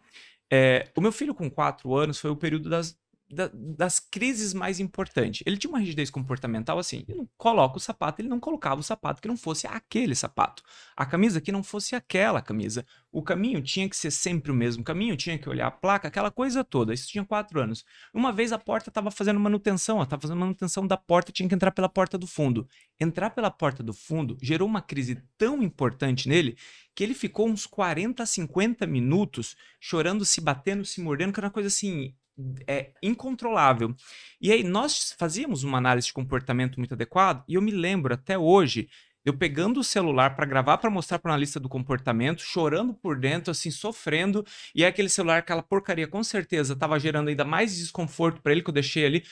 é, 0.50 0.90
o 0.96 1.00
meu 1.00 1.12
filho 1.12 1.34
com 1.34 1.50
4 1.50 1.94
anos 1.94 2.18
foi 2.18 2.30
o 2.30 2.36
período 2.36 2.68
das, 2.68 2.94
da- 3.32 3.50
das 3.54 3.98
crises 3.98 4.52
mais 4.52 4.78
importantes. 4.78 5.42
Ele 5.46 5.56
tinha 5.56 5.70
uma 5.70 5.78
rigidez 5.78 6.10
comportamental 6.10 6.78
assim, 6.78 7.02
ele 7.08 7.18
não 7.18 7.28
coloca 7.38 7.78
o 7.78 7.80
sapato, 7.80 8.20
ele 8.20 8.28
não 8.28 8.38
colocava 8.38 8.80
o 8.80 8.84
sapato 8.84 9.22
que 9.22 9.26
não 9.28 9.38
fosse 9.38 9.66
aquele 9.66 10.14
sapato. 10.14 10.62
A 10.94 11.06
camisa 11.06 11.40
que 11.40 11.50
não 11.50 11.62
fosse 11.62 11.94
aquela 11.96 12.42
camisa. 12.42 12.84
O 13.10 13.22
caminho 13.22 13.62
tinha 13.62 13.88
que 13.88 13.96
ser 13.96 14.10
sempre 14.10 14.52
o 14.52 14.54
mesmo 14.54 14.84
caminho, 14.84 15.16
tinha 15.16 15.38
que 15.38 15.48
olhar 15.48 15.66
a 15.66 15.70
placa, 15.70 16.08
aquela 16.08 16.30
coisa 16.30 16.62
toda. 16.62 16.92
Isso 16.92 17.08
tinha 17.08 17.24
quatro 17.24 17.58
anos. 17.58 17.84
Uma 18.12 18.32
vez 18.32 18.52
a 18.52 18.58
porta 18.58 18.90
estava 18.90 19.10
fazendo 19.10 19.40
manutenção, 19.40 20.02
estava 20.02 20.20
fazendo 20.20 20.38
manutenção 20.38 20.86
da 20.86 20.96
porta, 20.98 21.32
tinha 21.32 21.48
que 21.48 21.54
entrar 21.54 21.70
pela 21.70 21.88
porta 21.88 22.18
do 22.18 22.26
fundo. 22.26 22.68
Entrar 23.00 23.30
pela 23.30 23.50
porta 23.50 23.82
do 23.82 23.94
fundo 23.94 24.36
gerou 24.42 24.68
uma 24.68 24.82
crise 24.82 25.22
tão 25.38 25.62
importante 25.62 26.28
nele 26.28 26.56
que 26.94 27.02
ele 27.02 27.14
ficou 27.14 27.48
uns 27.48 27.66
40, 27.66 28.26
50 28.26 28.86
minutos 28.86 29.56
chorando, 29.80 30.24
se 30.24 30.40
batendo, 30.40 30.84
se 30.84 31.00
mordendo, 31.00 31.32
que 31.32 31.40
era 31.40 31.46
uma 31.46 31.52
coisa 31.52 31.68
assim 31.68 32.14
é 32.66 32.92
incontrolável. 33.02 33.94
E 34.40 34.50
aí 34.50 34.62
nós 34.62 35.14
fazíamos 35.18 35.62
uma 35.64 35.78
análise 35.78 36.08
de 36.08 36.12
comportamento 36.12 36.78
muito 36.78 36.94
adequado 36.94 37.44
e 37.48 37.54
eu 37.54 37.62
me 37.62 37.70
lembro 37.70 38.14
até 38.14 38.38
hoje 38.38 38.88
eu 39.24 39.36
pegando 39.36 39.80
o 39.80 39.84
celular 39.84 40.34
para 40.34 40.44
gravar 40.44 40.78
para 40.78 40.90
mostrar 40.90 41.18
para 41.18 41.30
analista 41.32 41.60
do 41.60 41.68
comportamento, 41.68 42.42
chorando 42.42 42.92
por 42.92 43.18
dentro, 43.18 43.50
assim, 43.50 43.70
sofrendo, 43.70 44.44
e 44.74 44.84
aquele 44.84 45.08
celular, 45.08 45.38
aquela 45.38 45.62
porcaria, 45.62 46.08
com 46.08 46.22
certeza 46.24 46.72
estava 46.72 46.98
gerando 46.98 47.28
ainda 47.28 47.44
mais 47.44 47.76
desconforto 47.76 48.42
para 48.42 48.52
ele 48.52 48.62
que 48.62 48.70
eu 48.70 48.74
deixei 48.74 49.06
ali. 49.06 49.24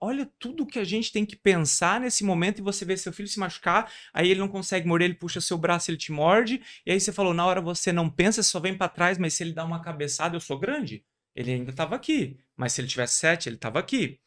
Olha 0.00 0.28
tudo 0.38 0.66
que 0.66 0.78
a 0.78 0.84
gente 0.84 1.12
tem 1.12 1.24
que 1.24 1.36
pensar 1.36 2.00
nesse 2.00 2.24
momento 2.24 2.58
e 2.58 2.62
você 2.62 2.84
vê 2.84 2.96
seu 2.96 3.12
filho 3.12 3.28
se 3.28 3.38
machucar, 3.38 3.90
aí 4.12 4.30
ele 4.30 4.40
não 4.40 4.48
consegue 4.48 4.86
morder, 4.86 5.06
ele 5.06 5.14
puxa 5.14 5.40
seu 5.40 5.56
braço, 5.56 5.90
ele 5.90 5.98
te 5.98 6.10
morde, 6.10 6.60
e 6.84 6.90
aí 6.90 7.00
você 7.00 7.12
falou, 7.12 7.32
na 7.32 7.46
hora 7.46 7.60
você 7.60 7.92
não 7.92 8.10
pensa, 8.10 8.42
só 8.42 8.58
vem 8.58 8.76
para 8.76 8.88
trás, 8.88 9.18
mas 9.18 9.34
se 9.34 9.42
ele 9.44 9.52
dá 9.52 9.64
uma 9.64 9.80
cabeçada, 9.80 10.36
eu 10.36 10.40
sou 10.40 10.58
grande, 10.58 11.04
ele 11.36 11.52
ainda 11.52 11.70
estava 11.70 11.94
aqui, 11.94 12.38
mas 12.56 12.72
se 12.72 12.80
ele 12.80 12.88
tivesse 12.88 13.18
sete, 13.18 13.48
ele 13.48 13.56
estava 13.56 13.78
aqui. 13.78 14.18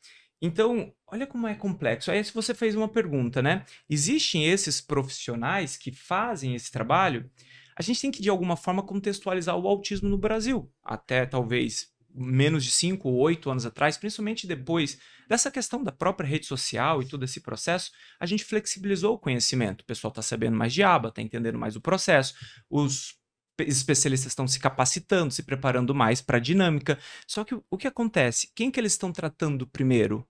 Então, 0.41 0.93
olha 1.07 1.28
como 1.28 1.47
é 1.47 1.55
complexo. 1.55 2.12
Aí, 2.12 2.24
se 2.24 2.34
você 2.34 2.53
fez 2.53 2.76
uma 2.76 2.88
pergunta, 2.88 3.41
né? 3.41 3.66
Existem 3.89 4.45
esses 4.45 4.80
profissionais 4.80 5.76
que 5.76 5.91
fazem 5.91 6.55
esse 6.55 6.72
trabalho? 6.72 7.30
A 7.76 7.82
gente 7.82 7.99
tem 7.99 8.12
que, 8.12 8.22
de 8.22 8.30
alguma 8.30 8.55
forma, 8.55 8.84
contextualizar 8.84 9.57
o 9.57 9.68
autismo 9.68 10.07
no 10.07 10.18
Brasil. 10.18 10.72
Até 10.84 11.26
talvez 11.26 11.88
menos 12.14 12.64
de 12.64 12.72
5 12.72 13.07
ou 13.07 13.18
8 13.18 13.49
anos 13.49 13.66
atrás, 13.66 13.97
principalmente 13.97 14.47
depois 14.47 14.99
dessa 15.28 15.51
questão 15.51 15.84
da 15.84 15.91
própria 15.91 16.28
rede 16.28 16.45
social 16.45 17.01
e 17.01 17.07
todo 17.07 17.24
esse 17.24 17.39
processo, 17.41 17.91
a 18.20 18.26
gente 18.26 18.43
flexibilizou 18.43 19.14
o 19.16 19.20
conhecimento. 19.20 19.82
O 19.82 19.86
pessoal 19.86 20.10
está 20.10 20.22
sabendo 20.22 20.57
mais 20.57 20.74
de 20.74 20.84
aba, 20.84 21.10
está 21.10 21.22
entendendo 21.22 21.57
mais 21.57 21.76
o 21.76 21.82
processo, 21.82 22.34
os 22.70 23.18
especialistas 23.68 24.32
estão 24.32 24.47
se 24.47 24.60
capacitando, 24.60 25.34
se 25.34 25.43
preparando 25.43 25.93
mais 25.93 26.22
para 26.22 26.38
a 26.38 26.41
dinâmica. 26.41 26.97
Só 27.28 27.43
que 27.43 27.55
o, 27.70 27.78
que 27.78 27.88
acontece? 27.88 28.51
Quem 28.55 28.72
que 28.72 28.80
eles 28.80 28.93
estão 28.93 29.12
tratando 29.12 29.68
primeiro? 29.68 30.28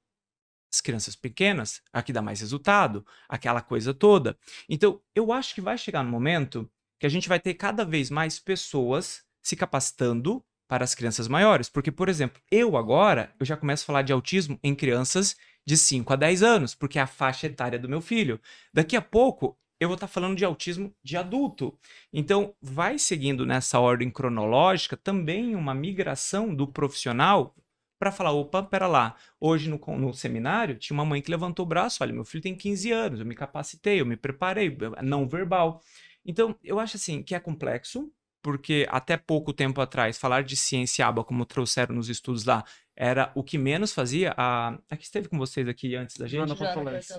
As 0.72 0.82
crianças 0.82 1.16
pequenas, 1.16 1.82
a 1.92 2.04
que 2.04 2.14
dá 2.14 2.22
mais 2.22 2.42
resultado, 2.42 3.06
aquela 3.28 3.62
coisa 3.62 3.94
toda. 3.94 4.38
Então, 4.70 5.02
eu 5.16 5.32
acho 5.32 5.56
que 5.56 5.62
vai 5.62 5.78
chegar 5.78 6.04
no 6.04 6.12
momento 6.12 6.70
que 7.00 7.06
a 7.06 7.10
gente 7.10 7.30
vai 7.30 7.40
ter 7.40 7.54
cada 7.56 7.84
vez 7.84 8.10
mais 8.10 8.40
pessoas 8.40 9.24
se 9.42 9.56
capacitando 9.56 10.44
para 10.68 10.84
as 10.84 10.94
crianças 10.94 11.28
maiores. 11.28 11.70
Porque, 11.70 11.92
por 11.92 12.08
exemplo, 12.08 12.40
eu 12.52 12.78
agora, 12.78 13.34
eu 13.40 13.46
já 13.46 13.58
começo 13.58 13.84
a 13.84 13.88
falar 13.88 14.02
de 14.04 14.14
autismo 14.14 14.60
em 14.64 14.76
crianças 14.76 15.36
de 15.66 15.76
5 15.76 16.14
a 16.14 16.16
10 16.16 16.44
anos, 16.44 16.76
porque 16.76 17.00
é 17.00 17.02
a 17.02 17.08
faixa 17.08 17.48
etária 17.48 17.80
do 17.80 17.90
meu 17.90 18.02
filho. 18.02 18.40
Daqui 18.74 18.96
a 18.96 19.02
pouco, 19.02 19.58
eu 19.80 19.88
vou 19.88 19.96
estar 19.96 20.08
falando 20.08 20.36
de 20.36 20.44
autismo 20.44 20.94
de 21.02 21.16
adulto. 21.16 21.78
Então, 22.12 22.54
vai 22.62 23.00
seguindo 23.00 23.46
nessa 23.46 23.80
ordem 23.80 24.10
cronológica 24.10 24.98
também 24.98 25.56
uma 25.56 25.74
migração 25.74 26.54
do 26.54 26.68
profissional 26.68 27.56
para 27.98 28.12
falar, 28.12 28.32
opa, 28.32 28.64
pera 28.64 28.88
lá, 28.88 29.16
hoje 29.40 29.70
no, 29.70 29.78
no 29.98 30.14
seminário 30.14 30.78
tinha 30.78 30.96
uma 30.96 31.04
mãe 31.04 31.22
que 31.22 31.30
levantou 31.30 31.66
o 31.66 31.70
braço, 31.70 32.02
olha, 32.02 32.14
meu 32.14 32.24
filho 32.24 32.42
tem 32.42 32.56
15 32.56 32.92
anos, 32.92 33.20
eu 33.20 33.26
me 33.26 33.36
capacitei, 33.36 34.00
eu 34.00 34.06
me 34.06 34.16
preparei, 34.16 34.76
não 35.04 35.28
verbal. 35.28 35.82
Então, 36.26 36.56
eu 36.64 36.80
acho 36.80 36.96
assim 36.96 37.22
que 37.22 37.36
é 37.36 37.40
complexo, 37.40 38.10
porque 38.42 38.88
até 38.90 39.18
pouco 39.18 39.52
tempo 39.52 39.82
atrás, 39.82 40.18
falar 40.18 40.44
de 40.44 40.56
ciência 40.56 41.06
aba, 41.06 41.26
como 41.26 41.46
trouxeram 41.46 41.96
nos 41.96 42.08
estudos 42.08 42.46
lá, 42.46 42.64
era 43.00 43.32
o 43.34 43.42
que 43.42 43.58
menos 43.58 43.94
fazia. 43.94 44.34
A, 44.36 44.78
a 44.90 44.98
que 44.98 45.06
esteve 45.06 45.30
com 45.30 45.38
vocês 45.38 45.66
aqui 45.70 45.96
antes 45.96 46.18
da 46.18 46.28
gente, 46.28 46.52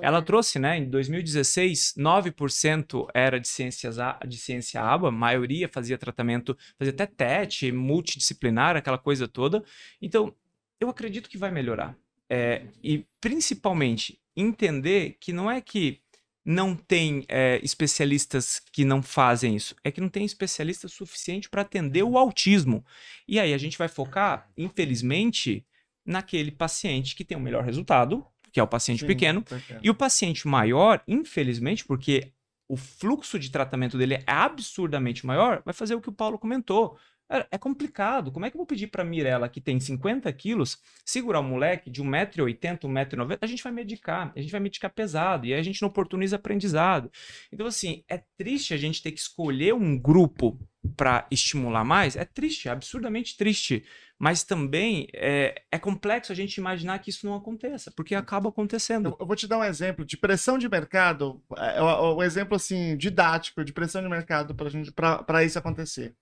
ela 0.02 0.20
trouxe, 0.20 0.58
né, 0.58 0.76
em 0.76 0.84
2016, 0.90 1.94
9% 1.96 3.08
era 3.14 3.40
de 3.40 3.48
ciências 3.48 3.96
de 4.28 4.36
ciência 4.36 4.82
aba, 4.82 5.08
a 5.08 5.10
maioria 5.10 5.70
fazia 5.70 5.96
tratamento, 5.96 6.56
fazia 6.78 6.92
até 6.92 7.06
TET, 7.06 7.72
multidisciplinar, 7.72 8.76
aquela 8.76 8.98
coisa 8.98 9.26
toda. 9.26 9.64
Então, 10.02 10.34
eu 10.78 10.90
acredito 10.90 11.30
que 11.30 11.38
vai 11.38 11.50
melhorar. 11.50 11.96
É, 12.28 12.66
e 12.84 13.06
principalmente 13.18 14.20
entender 14.36 15.16
que 15.18 15.32
não 15.32 15.50
é 15.50 15.62
que 15.62 16.00
não 16.44 16.76
tem 16.76 17.24
é, 17.28 17.58
especialistas 17.62 18.60
que 18.72 18.84
não 18.84 19.02
fazem 19.02 19.56
isso, 19.56 19.74
é 19.82 19.90
que 19.90 20.00
não 20.00 20.08
tem 20.08 20.24
especialista 20.24 20.88
suficiente 20.88 21.48
para 21.48 21.62
atender 21.62 22.02
o 22.02 22.18
autismo. 22.18 22.84
E 23.26 23.40
aí 23.40 23.54
a 23.54 23.58
gente 23.58 23.78
vai 23.78 23.88
focar, 23.88 24.48
infelizmente, 24.56 25.66
naquele 26.04 26.50
paciente 26.50 27.14
que 27.14 27.24
tem 27.24 27.36
o 27.36 27.40
melhor 27.40 27.64
resultado, 27.64 28.24
que 28.52 28.58
é 28.58 28.62
o 28.62 28.66
paciente 28.66 29.00
Sim, 29.00 29.06
pequeno, 29.06 29.42
pequeno. 29.42 29.80
e 29.82 29.90
o 29.90 29.94
paciente 29.94 30.46
maior, 30.48 31.02
infelizmente, 31.06 31.84
porque 31.84 32.32
o 32.68 32.76
fluxo 32.76 33.38
de 33.38 33.50
tratamento 33.50 33.98
dele 33.98 34.14
é 34.14 34.24
absurdamente 34.26 35.26
maior, 35.26 35.62
vai 35.64 35.74
fazer 35.74 35.94
o 35.94 36.00
que 36.00 36.08
o 36.08 36.12
Paulo 36.12 36.38
comentou. 36.38 36.96
É, 37.30 37.46
é 37.52 37.58
complicado. 37.58 38.32
Como 38.32 38.44
é 38.44 38.50
que 38.50 38.56
eu 38.56 38.58
vou 38.58 38.66
pedir 38.66 38.88
para 38.88 39.04
Mirella, 39.04 39.48
que 39.48 39.60
tem 39.60 39.78
50 39.78 40.30
quilos, 40.32 40.78
segurar 41.04 41.40
um 41.40 41.44
moleque 41.44 41.88
de 41.88 42.02
1,80m, 42.02 42.80
1,90m? 42.80 43.38
A 43.40 43.46
gente 43.46 43.62
vai 43.62 43.72
medicar, 43.72 44.32
a 44.34 44.40
gente 44.40 44.50
vai 44.50 44.60
medicar 44.60 44.90
pesado, 44.90 45.46
e 45.46 45.54
aí 45.54 45.60
a 45.60 45.62
gente 45.62 45.80
não 45.80 45.88
oportuniza 45.88 46.34
aprendizado. 46.34 47.10
Então, 47.52 47.66
assim, 47.66 48.02
é 48.08 48.20
triste 48.36 48.74
a 48.74 48.76
gente 48.76 49.00
ter 49.00 49.12
que 49.12 49.20
escolher 49.20 49.72
um 49.72 49.96
grupo 49.96 50.58
para 50.96 51.26
estimular 51.30 51.84
mais. 51.84 52.16
É 52.16 52.24
triste, 52.24 52.68
é 52.68 52.72
absurdamente 52.72 53.36
triste. 53.36 53.84
Mas 54.18 54.42
também 54.42 55.08
é, 55.14 55.62
é 55.70 55.78
complexo 55.78 56.32
a 56.32 56.34
gente 56.34 56.56
imaginar 56.56 56.98
que 56.98 57.10
isso 57.10 57.24
não 57.24 57.34
aconteça, 57.34 57.90
porque 57.92 58.14
acaba 58.14 58.50
acontecendo. 58.50 59.16
Eu, 59.18 59.26
vou 59.26 59.36
te 59.36 59.46
dar 59.46 59.58
um 59.58 59.64
exemplo 59.64 60.04
de 60.04 60.16
pressão 60.16 60.58
de 60.58 60.68
mercado, 60.68 61.42
é, 61.56 61.78
é 61.78 61.82
o, 61.82 62.16
o 62.16 62.22
exemplo 62.22 62.54
assim 62.56 62.96
didático 62.96 63.64
de 63.64 63.72
pressão 63.72 64.02
de 64.02 64.08
mercado 64.08 64.54
para 64.54 65.44
isso 65.44 65.58
acontecer. 65.58 66.14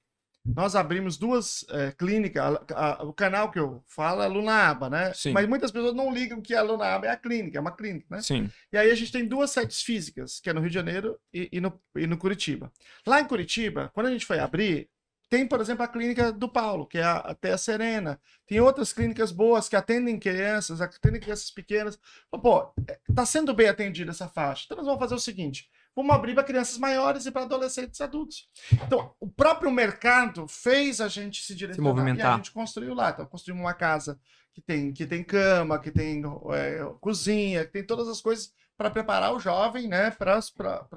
Nós 0.54 0.74
abrimos 0.74 1.16
duas 1.16 1.64
é, 1.70 1.92
clínicas. 1.92 2.42
a- 2.42 2.62
a- 2.74 3.04
o 3.04 3.12
canal 3.12 3.50
que 3.50 3.58
eu 3.58 3.82
falo 3.86 4.22
é 4.22 4.26
Lunaaba, 4.28 4.88
né? 4.88 5.12
Sim. 5.14 5.32
Mas 5.32 5.46
muitas 5.48 5.70
pessoas 5.70 5.94
não 5.94 6.12
ligam 6.12 6.40
que 6.40 6.54
a 6.54 6.62
Lunaaba 6.62 7.06
é 7.06 7.10
a 7.10 7.16
clínica, 7.16 7.58
é 7.58 7.60
uma 7.60 7.74
clínica, 7.76 8.06
né? 8.10 8.22
Sim. 8.22 8.50
E 8.72 8.76
aí 8.76 8.90
a 8.90 8.94
gente 8.94 9.12
tem 9.12 9.26
duas 9.26 9.50
sedes 9.50 9.82
físicas, 9.82 10.40
que 10.40 10.48
é 10.50 10.52
no 10.52 10.60
Rio 10.60 10.70
de 10.70 10.74
Janeiro 10.74 11.18
e, 11.32 11.48
e 11.52 11.60
no, 11.60 11.80
e 11.96 12.06
no 12.06 12.16
Curitiba. 12.16 12.72
Lá 13.06 13.20
em 13.20 13.24
Curitiba, 13.26 13.90
quando 13.94 14.06
a 14.06 14.10
gente 14.10 14.26
foi 14.26 14.38
abrir, 14.38 14.88
tem, 15.30 15.46
por 15.46 15.60
exemplo, 15.60 15.84
a 15.84 15.88
clínica 15.88 16.32
do 16.32 16.48
Paulo, 16.48 16.86
que 16.86 16.96
é 16.96 17.02
a, 17.02 17.16
a 17.18 17.34
Terra 17.34 17.58
Serena. 17.58 18.18
Tem 18.46 18.60
outras 18.60 18.94
clínicas 18.94 19.30
boas 19.30 19.68
que 19.68 19.76
atendem 19.76 20.18
crianças, 20.18 20.80
atendem 20.80 21.20
crianças 21.20 21.50
pequenas. 21.50 21.98
Pô, 22.30 22.72
é, 22.88 22.98
tá 23.14 23.26
sendo 23.26 23.52
bem 23.52 23.68
atendida 23.68 24.10
essa 24.10 24.26
faixa. 24.26 24.62
Então 24.64 24.78
nós 24.78 24.86
vamos 24.86 24.98
fazer 25.00 25.14
o 25.14 25.20
seguinte: 25.20 25.68
vamos 25.98 26.14
abrir 26.14 26.34
para 26.34 26.44
crianças 26.44 26.78
maiores 26.78 27.26
e 27.26 27.32
para 27.32 27.42
adolescentes 27.42 27.98
e 27.98 28.02
adultos. 28.04 28.48
Então, 28.72 29.12
o 29.18 29.28
próprio 29.28 29.68
mercado 29.68 30.46
fez 30.46 31.00
a 31.00 31.08
gente 31.08 31.42
se 31.42 31.56
direcionar. 31.56 31.90
movimentar. 31.90 32.26
E 32.26 32.34
a 32.34 32.36
gente 32.36 32.52
construiu 32.52 32.94
lá. 32.94 33.10
Então, 33.10 33.26
construímos 33.26 33.64
uma 33.64 33.74
casa 33.74 34.18
que 34.54 34.60
tem, 34.60 34.92
que 34.92 35.06
tem 35.06 35.24
cama, 35.24 35.80
que 35.80 35.90
tem 35.90 36.22
é, 36.52 36.84
cozinha, 37.00 37.64
que 37.64 37.72
tem 37.72 37.84
todas 37.84 38.06
as 38.06 38.20
coisas 38.20 38.52
para 38.76 38.90
preparar 38.90 39.34
o 39.34 39.40
jovem, 39.40 39.88
né, 39.88 40.12
para 40.12 40.40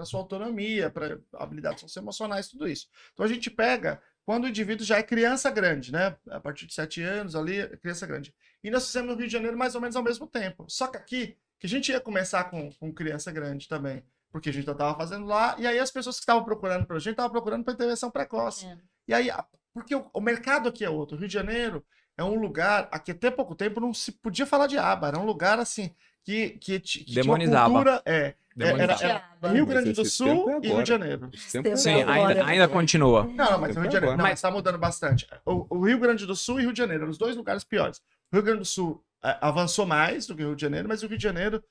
sua 0.06 0.20
autonomia, 0.20 0.91
para 0.91 1.20
habilidades 1.34 1.82
socioemocionais, 1.82 2.47
tudo 2.47 2.68
isso. 2.68 2.88
Então 3.14 3.26
a 3.26 3.30
gente 3.30 3.49
pega 3.49 3.99
quando 4.24 4.43
o 4.43 4.47
indivíduo 4.47 4.86
já 4.86 4.99
é 4.99 5.04
criança 5.04 5.49
grande, 5.49 5.91
né, 5.91 6.16
a 6.30 6.39
partir 6.39 6.68
de 6.68 6.76
7 6.76 7.02
anos 7.02 7.36
ali, 7.36 7.60
é 7.60 7.76
criança 7.78 8.06
grande. 8.06 8.36
E 8.64 8.70
nós 8.70 8.86
fizemos 8.86 9.10
no 9.10 9.18
Rio 9.18 9.26
de 9.26 9.34
Janeiro 9.34 9.58
mais 9.58 9.74
ou 9.74 9.82
menos 9.82 9.95
ao 9.95 10.04
mesmo 10.04 10.28
tempo. 10.28 10.64
Só 10.70 10.86
que 10.86 10.97
aqui, 10.97 11.38
que 11.60 11.66
a 11.66 11.70
gente 11.70 11.91
ia 11.91 11.99
começar 11.99 12.43
com, 12.52 12.72
com 12.74 12.93
criança 12.93 13.32
grande 13.32 13.68
também, 13.68 14.04
porque 14.32 14.50
a 14.50 14.54
gente 14.54 14.66
já 14.66 14.72
estava 14.72 14.98
fazendo 14.98 15.26
lá, 15.26 15.56
e 15.60 15.68
aí 15.68 15.78
as 15.80 15.92
pessoas 15.92 16.16
que 16.16 16.22
estavam 16.22 16.44
procurando 16.44 16.86
para 16.86 16.96
a 16.96 17.00
gente 17.00 17.12
estavam 17.12 17.32
procurando 17.32 17.64
para 17.64 17.74
intervenção 17.74 18.10
precoce. 18.10 18.66
É. 18.66 18.78
E 19.08 19.14
aí, 19.14 19.30
porque 19.74 19.94
o, 19.96 20.06
o 20.14 20.22
mercado 20.22 20.70
aqui 20.70 20.84
é 20.86 20.90
outro. 20.90 21.16
O 21.16 21.20
Rio 21.20 21.28
de 21.28 21.34
Janeiro 21.34 21.84
é 22.18 22.24
um 22.24 22.36
lugar, 22.40 22.88
aqui 22.92 23.12
até 23.12 23.30
pouco 23.32 23.56
tempo 23.56 23.80
não 23.80 23.94
se 23.94 24.12
podia 24.12 24.46
falar 24.46 24.68
de 24.68 24.78
aba, 24.78 25.08
era 25.10 25.20
um 25.20 25.26
lugar 25.26 25.60
assim, 25.60 25.94
que, 26.24 26.52
que, 26.52 26.80
que 26.80 27.04
tinha 27.06 27.16
Demonizava. 27.24 27.70
cultura, 27.70 28.02
é, 28.06 28.36
Demonizava. 28.56 28.84
era- 28.84 28.98
Chateada. 28.98 29.50
Rio 29.50 29.66
Grande 29.66 29.92
do 29.94 30.06
Sul 30.06 30.50
é 30.52 30.60
e 30.62 30.68
Rio 30.70 30.84
de 30.84 30.90
Janeiro. 30.90 31.30
Tempo 31.52 31.70
é 31.70 31.76
Sim, 31.76 32.02
Agora, 32.04 32.12
ainda, 32.14 32.32
agora. 32.32 32.46
ainda 32.52 32.68
continua. 32.68 33.24
Não, 33.24 33.52
não, 33.52 33.60
mas 33.60 33.76
o 33.76 33.80
Rio 33.80 33.88
de 33.90 33.94
Janeiro, 33.96 34.16
não, 34.18 34.24
Mas- 34.24 34.34
mas 34.34 34.42
tá 34.42 34.52
mudando 34.52 34.78
bastante. 34.78 35.28
O, 35.46 35.66
o 35.78 35.86
Rio 35.86 36.00
Grande 36.00 36.26
do 36.28 36.36
Sul 36.36 36.60
e 36.60 36.64
Rio 36.64 36.74
de 36.74 36.78
Janeiro, 36.78 37.04
eram 37.04 37.12
os 37.12 37.18
dois 37.18 37.36
lugares 37.36 37.64
piores. 37.64 37.98
O 38.32 38.36
Rio 38.36 38.44
Grande 38.44 38.60
do 38.60 38.66
Sul 38.66 39.04
é, 39.24 39.36
avançou 39.42 39.86
mais 39.88 40.28
do 40.28 40.36
que 40.36 40.44
o 40.44 40.48
Rio 40.48 40.56
de 40.56 40.62
Janeiro, 40.62 40.88
mas 40.88 41.02
o 41.02 41.08
Rio 41.08 41.18
de 41.18 41.24
Janeiro 41.24 41.64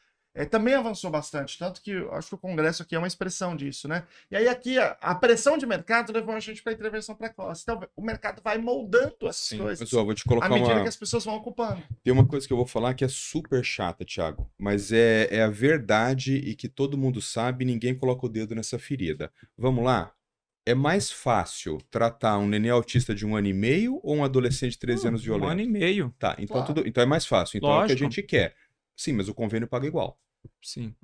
é, 0.42 0.44
também 0.46 0.74
avançou 0.74 1.10
bastante. 1.10 1.58
Tanto 1.58 1.80
que 1.82 1.90
eu 1.92 2.12
acho 2.14 2.28
que 2.28 2.34
o 2.34 2.38
Congresso 2.38 2.82
aqui 2.82 2.94
é 2.94 2.98
uma 2.98 3.06
expressão 3.06 3.54
disso, 3.56 3.86
né? 3.88 4.04
E 4.30 4.36
aí 4.36 4.48
aqui 4.48 4.78
a, 4.78 4.96
a 5.00 5.14
pressão 5.14 5.58
de 5.58 5.66
mercado 5.66 6.12
levou 6.12 6.34
a 6.34 6.40
gente 6.40 6.62
para 6.62 6.72
intervenção 6.72 7.14
precoce. 7.14 7.62
Então 7.62 7.80
o 7.96 8.02
mercado 8.02 8.40
vai 8.42 8.58
moldando 8.58 9.16
essas 9.28 9.36
Sim, 9.48 9.58
coisas 9.58 9.80
Mas 9.80 9.92
ó, 9.92 10.04
vou 10.04 10.14
te 10.14 10.22
à 10.22 10.28
colocar 10.28 10.48
medida 10.48 10.74
uma. 10.74 10.82
que 10.82 10.88
as 10.88 10.96
pessoas 10.96 11.24
vão 11.24 11.36
ocupando. 11.36 11.82
Tem 12.02 12.12
uma 12.12 12.26
coisa 12.26 12.46
que 12.46 12.52
eu 12.52 12.56
vou 12.56 12.66
falar 12.66 12.94
que 12.94 13.04
é 13.04 13.08
super 13.08 13.64
chata, 13.64 14.04
Thiago, 14.04 14.50
mas 14.58 14.92
é, 14.92 15.28
é 15.30 15.42
a 15.42 15.48
verdade 15.50 16.34
e 16.36 16.54
que 16.54 16.68
todo 16.68 16.96
mundo 16.98 17.20
sabe 17.20 17.64
e 17.64 17.66
ninguém 17.66 17.94
coloca 17.94 18.26
o 18.26 18.28
dedo 18.28 18.54
nessa 18.54 18.78
ferida. 18.78 19.32
Vamos 19.56 19.84
lá? 19.84 20.12
É 20.66 20.74
mais 20.74 21.10
fácil 21.10 21.78
tratar 21.90 22.38
um 22.38 22.46
neném 22.46 22.70
autista 22.70 23.14
de 23.14 23.26
um 23.26 23.34
ano 23.34 23.48
e 23.48 23.52
meio 23.52 23.98
ou 24.02 24.16
um 24.16 24.24
adolescente 24.24 24.72
de 24.72 24.78
13 24.78 25.08
anos 25.08 25.22
Um 25.22 25.24
violento? 25.24 25.50
ano 25.52 25.60
e 25.62 25.66
meio. 25.66 26.14
Tá, 26.18 26.36
então, 26.38 26.62
Claro. 26.62 26.66
tudo, 26.66 26.86
então 26.86 27.02
é 27.02 27.06
mais 27.06 27.26
fácil. 27.26 27.58
Então 27.58 27.72
é 27.74 27.78
o 27.78 27.82
que 27.84 27.92
a 27.92 27.94
Lógico. 27.94 27.98
gente 27.98 28.22
quer. 28.22 28.54
Sim, 28.96 29.14
mas 29.14 29.28
o 29.28 29.34
convênio 29.34 29.66
paga 29.66 29.86
igual. 29.86 30.18
Sim. 30.62 30.94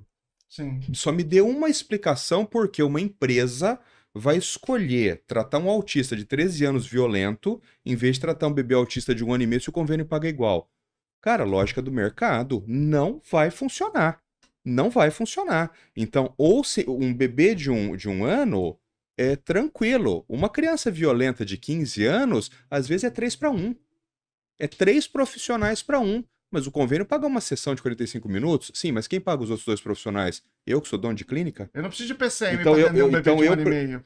Sim. 0.49 0.79
Só 0.93 1.11
me 1.11 1.23
dê 1.23 1.41
uma 1.41 1.69
explicação 1.69 2.45
porque 2.45 2.81
uma 2.81 3.01
empresa 3.01 3.79
vai 4.13 4.37
escolher 4.37 5.23
tratar 5.27 5.59
um 5.59 5.69
autista 5.69 6.15
de 6.15 6.25
13 6.25 6.65
anos 6.65 6.87
violento 6.87 7.61
em 7.85 7.95
vez 7.95 8.15
de 8.15 8.21
tratar 8.21 8.47
um 8.47 8.53
bebê 8.53 8.73
autista 8.73 9.13
de 9.13 9.23
um 9.23 9.33
ano 9.33 9.43
e 9.43 9.47
meio 9.47 9.61
se 9.61 9.69
o 9.69 9.73
convênio 9.73 10.05
paga 10.05 10.27
igual. 10.27 10.69
Cara, 11.21 11.43
lógica 11.43 11.81
do 11.81 11.91
mercado 11.91 12.63
não 12.67 13.21
vai 13.29 13.51
funcionar. 13.51 14.21
Não 14.63 14.89
vai 14.89 15.11
funcionar. 15.11 15.71
Então, 15.95 16.33
ou 16.37 16.63
se 16.63 16.85
um 16.87 17.13
bebê 17.13 17.53
de 17.53 17.69
um, 17.69 17.95
de 17.95 18.09
um 18.09 18.23
ano 18.23 18.79
é 19.17 19.35
tranquilo. 19.35 20.25
Uma 20.27 20.49
criança 20.49 20.91
violenta 20.91 21.45
de 21.45 21.57
15 21.57 22.05
anos, 22.05 22.51
às 22.69 22.87
vezes 22.87 23.05
é 23.05 23.09
3 23.09 23.35
para 23.35 23.51
1. 23.51 23.75
É 24.59 24.67
três 24.67 25.07
profissionais 25.07 25.83
para 25.83 25.99
um. 25.99 26.23
Mas 26.49 26.65
o 26.65 26.71
convênio 26.71 27.05
paga 27.05 27.27
uma 27.27 27.41
sessão 27.41 27.75
de 27.75 27.81
45 27.81 28.29
minutos? 28.29 28.71
Sim, 28.73 28.93
mas 28.93 29.05
quem 29.07 29.19
paga 29.19 29.43
os 29.43 29.49
outros 29.49 29.65
dois 29.65 29.81
profissionais? 29.81 30.41
Eu, 30.65 30.79
que 30.81 30.87
sou 30.87 30.97
dono 30.97 31.13
de 31.15 31.25
clínica? 31.25 31.69
Eu 31.73 31.81
não 31.81 31.89
preciso 31.89 32.07
de 32.07 32.15
PCM 32.15 32.61
Então 32.61 32.71
para 32.73 32.81
eu- 32.81 32.87
atender 32.87 33.03
um 33.03 33.05
eu- 33.07 33.11
bebê 33.11 33.19
então 33.19 33.35
de 33.37 33.45
eu 33.45 33.53
e 33.53 33.65
meio. 33.69 34.01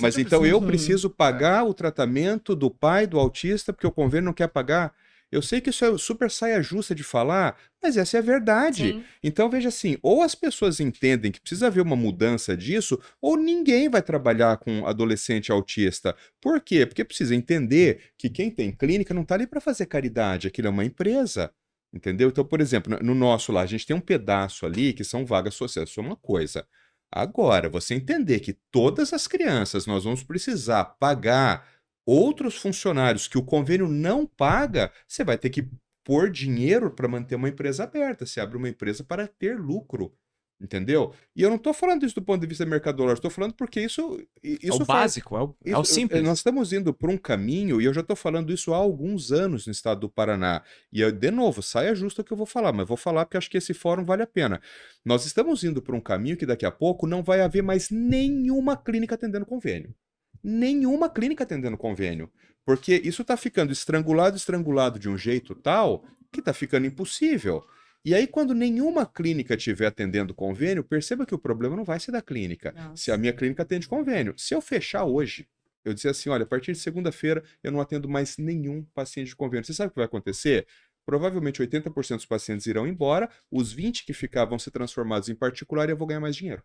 Mas 0.00 0.18
então 0.18 0.40
preciso. 0.40 0.44
eu 0.44 0.62
preciso 0.62 1.10
pagar 1.10 1.64
o 1.64 1.72
tratamento 1.72 2.54
do 2.54 2.70
pai 2.70 3.06
do 3.06 3.18
autista 3.18 3.72
porque 3.72 3.86
o 3.86 3.90
convênio 3.92 4.26
não 4.26 4.32
quer 4.34 4.48
pagar? 4.48 4.92
Eu 5.32 5.42
sei 5.42 5.60
que 5.60 5.70
isso 5.70 5.84
é 5.84 5.98
super 5.98 6.30
saia 6.30 6.62
justa 6.62 6.94
de 6.94 7.02
falar, 7.02 7.56
mas 7.82 7.96
essa 7.96 8.16
é 8.16 8.20
a 8.20 8.22
verdade. 8.22 8.92
Sim. 8.92 9.04
Então 9.24 9.50
veja 9.50 9.70
assim, 9.70 9.96
ou 10.00 10.22
as 10.22 10.34
pessoas 10.36 10.78
entendem 10.78 11.32
que 11.32 11.40
precisa 11.40 11.66
haver 11.66 11.80
uma 11.80 11.96
mudança 11.96 12.56
disso, 12.56 12.96
ou 13.20 13.36
ninguém 13.36 13.88
vai 13.88 14.00
trabalhar 14.02 14.56
com 14.58 14.86
adolescente 14.86 15.50
autista. 15.50 16.14
Por 16.40 16.60
quê? 16.60 16.86
Porque 16.86 17.04
precisa 17.04 17.34
entender 17.34 18.12
que 18.16 18.30
quem 18.30 18.50
tem 18.50 18.70
clínica 18.70 19.12
não 19.12 19.22
está 19.22 19.34
ali 19.34 19.46
para 19.48 19.60
fazer 19.60 19.86
caridade, 19.86 20.46
aquilo 20.46 20.68
é 20.68 20.70
uma 20.70 20.84
empresa. 20.84 21.50
Entendeu? 21.96 22.28
Então, 22.28 22.44
por 22.44 22.60
exemplo, 22.60 22.92
no- 22.98 23.14
no 23.14 23.14
nosso 23.14 23.52
lá, 23.52 23.62
a 23.62 23.66
gente 23.66 23.86
tem 23.86 23.96
um 23.96 24.00
pedaço 24.00 24.66
ali 24.66 24.92
que 24.92 25.04
são 25.04 25.24
vagas 25.24 25.54
sociais, 25.54 25.88
isso 25.88 26.00
é 26.00 26.02
uma 26.02 26.16
coisa. 26.16 26.66
Agora, 27.10 27.68
você 27.70 27.94
entender 27.94 28.40
que 28.40 28.52
todas 28.70 29.12
as 29.12 29.26
crianças 29.26 29.86
nós 29.86 30.04
vamos 30.04 30.22
precisar 30.22 30.84
pagar 30.84 31.66
outros 32.04 32.56
funcionários 32.56 33.26
que 33.28 33.38
o 33.38 33.44
convênio 33.44 33.88
não 33.88 34.26
paga, 34.26 34.92
você 35.08 35.24
vai 35.24 35.38
ter 35.38 35.50
que 35.50 35.70
pôr 36.04 36.30
dinheiro 36.30 36.90
para 36.90 37.08
manter 37.08 37.34
uma 37.36 37.48
empresa 37.48 37.84
aberta. 37.84 38.26
Você 38.26 38.40
abre 38.40 38.56
uma 38.58 38.68
empresa 38.68 39.02
para 39.04 39.26
ter 39.26 39.58
lucro. 39.58 40.14
Entendeu? 40.58 41.12
E 41.36 41.42
eu 41.42 41.50
não 41.50 41.56
estou 41.56 41.74
falando 41.74 42.06
isso 42.06 42.14
do 42.14 42.22
ponto 42.22 42.40
de 42.40 42.46
vista 42.46 42.64
mercadológico, 42.64 43.18
estou 43.18 43.30
falando 43.30 43.52
porque 43.52 43.78
isso, 43.78 44.18
i- 44.42 44.54
É 44.62 44.68
isso 44.68 44.82
o 44.82 44.86
faz- 44.86 45.00
básico, 45.02 45.36
é 45.36 45.42
o, 45.42 45.54
é 45.66 45.76
o 45.76 45.82
isso- 45.82 45.92
simples. 45.92 46.22
Nós 46.22 46.38
estamos 46.38 46.72
indo 46.72 46.94
por 46.94 47.10
um 47.10 47.18
caminho, 47.18 47.78
e 47.78 47.84
eu 47.84 47.92
já 47.92 48.00
estou 48.00 48.16
falando 48.16 48.50
isso 48.50 48.72
há 48.72 48.78
alguns 48.78 49.30
anos 49.30 49.66
no 49.66 49.72
estado 49.72 50.00
do 50.00 50.08
Paraná. 50.08 50.62
E, 50.90 51.02
eu, 51.02 51.12
de 51.12 51.30
novo, 51.30 51.62
saia 51.62 51.94
justa 51.94 52.22
o 52.22 52.24
que 52.24 52.32
eu 52.32 52.36
vou 52.38 52.46
falar, 52.46 52.72
mas 52.72 52.88
vou 52.88 52.96
falar 52.96 53.26
porque 53.26 53.36
acho 53.36 53.50
que 53.50 53.58
esse 53.58 53.74
fórum 53.74 54.02
vale 54.02 54.22
a 54.22 54.26
pena. 54.26 54.58
Nós 55.04 55.26
estamos 55.26 55.62
indo 55.62 55.82
por 55.82 55.94
um 55.94 56.00
caminho 56.00 56.38
que 56.38 56.46
daqui 56.46 56.64
a 56.64 56.70
pouco 56.70 57.06
não 57.06 57.22
vai 57.22 57.42
haver 57.42 57.62
mais 57.62 57.90
nenhuma 57.90 58.78
clínica 58.78 59.14
atendendo 59.14 59.44
convênio. 59.44 59.94
Nenhuma 60.42 61.10
clínica 61.10 61.44
atendendo 61.44 61.76
convênio. 61.76 62.30
Porque 62.64 62.94
isso 63.04 63.20
está 63.22 63.36
ficando 63.36 63.72
estrangulado, 63.72 64.36
estrangulado 64.38 64.98
de 64.98 65.08
um 65.08 65.18
jeito 65.18 65.54
tal 65.54 66.02
que 66.32 66.40
está 66.40 66.52
ficando 66.54 66.86
impossível. 66.86 67.62
E 68.06 68.14
aí, 68.14 68.24
quando 68.24 68.54
nenhuma 68.54 69.04
clínica 69.04 69.56
estiver 69.56 69.88
atendendo 69.88 70.32
convênio, 70.32 70.84
perceba 70.84 71.26
que 71.26 71.34
o 71.34 71.38
problema 71.38 71.74
não 71.74 71.82
vai 71.82 71.98
ser 71.98 72.12
da 72.12 72.22
clínica. 72.22 72.70
Nossa. 72.70 73.02
Se 73.02 73.10
a 73.10 73.16
minha 73.16 73.32
clínica 73.32 73.64
atende 73.64 73.88
convênio. 73.88 74.32
Se 74.38 74.54
eu 74.54 74.60
fechar 74.60 75.04
hoje, 75.04 75.48
eu 75.84 75.92
dizer 75.92 76.10
assim, 76.10 76.28
olha, 76.28 76.44
a 76.44 76.46
partir 76.46 76.70
de 76.70 76.78
segunda-feira 76.78 77.42
eu 77.64 77.72
não 77.72 77.80
atendo 77.80 78.08
mais 78.08 78.38
nenhum 78.38 78.84
paciente 78.94 79.26
de 79.26 79.34
convênio. 79.34 79.64
Você 79.64 79.74
sabe 79.74 79.88
o 79.88 79.90
que 79.90 79.96
vai 79.96 80.04
acontecer? 80.04 80.68
Provavelmente 81.04 81.60
80% 81.60 82.14
dos 82.14 82.26
pacientes 82.26 82.64
irão 82.66 82.86
embora, 82.86 83.28
os 83.50 83.72
20 83.72 84.06
que 84.06 84.12
ficar 84.12 84.44
vão 84.44 84.56
ser 84.56 84.70
transformados 84.70 85.28
em 85.28 85.34
particular 85.34 85.88
e 85.88 85.92
eu 85.92 85.96
vou 85.96 86.06
ganhar 86.06 86.20
mais 86.20 86.36
dinheiro. 86.36 86.62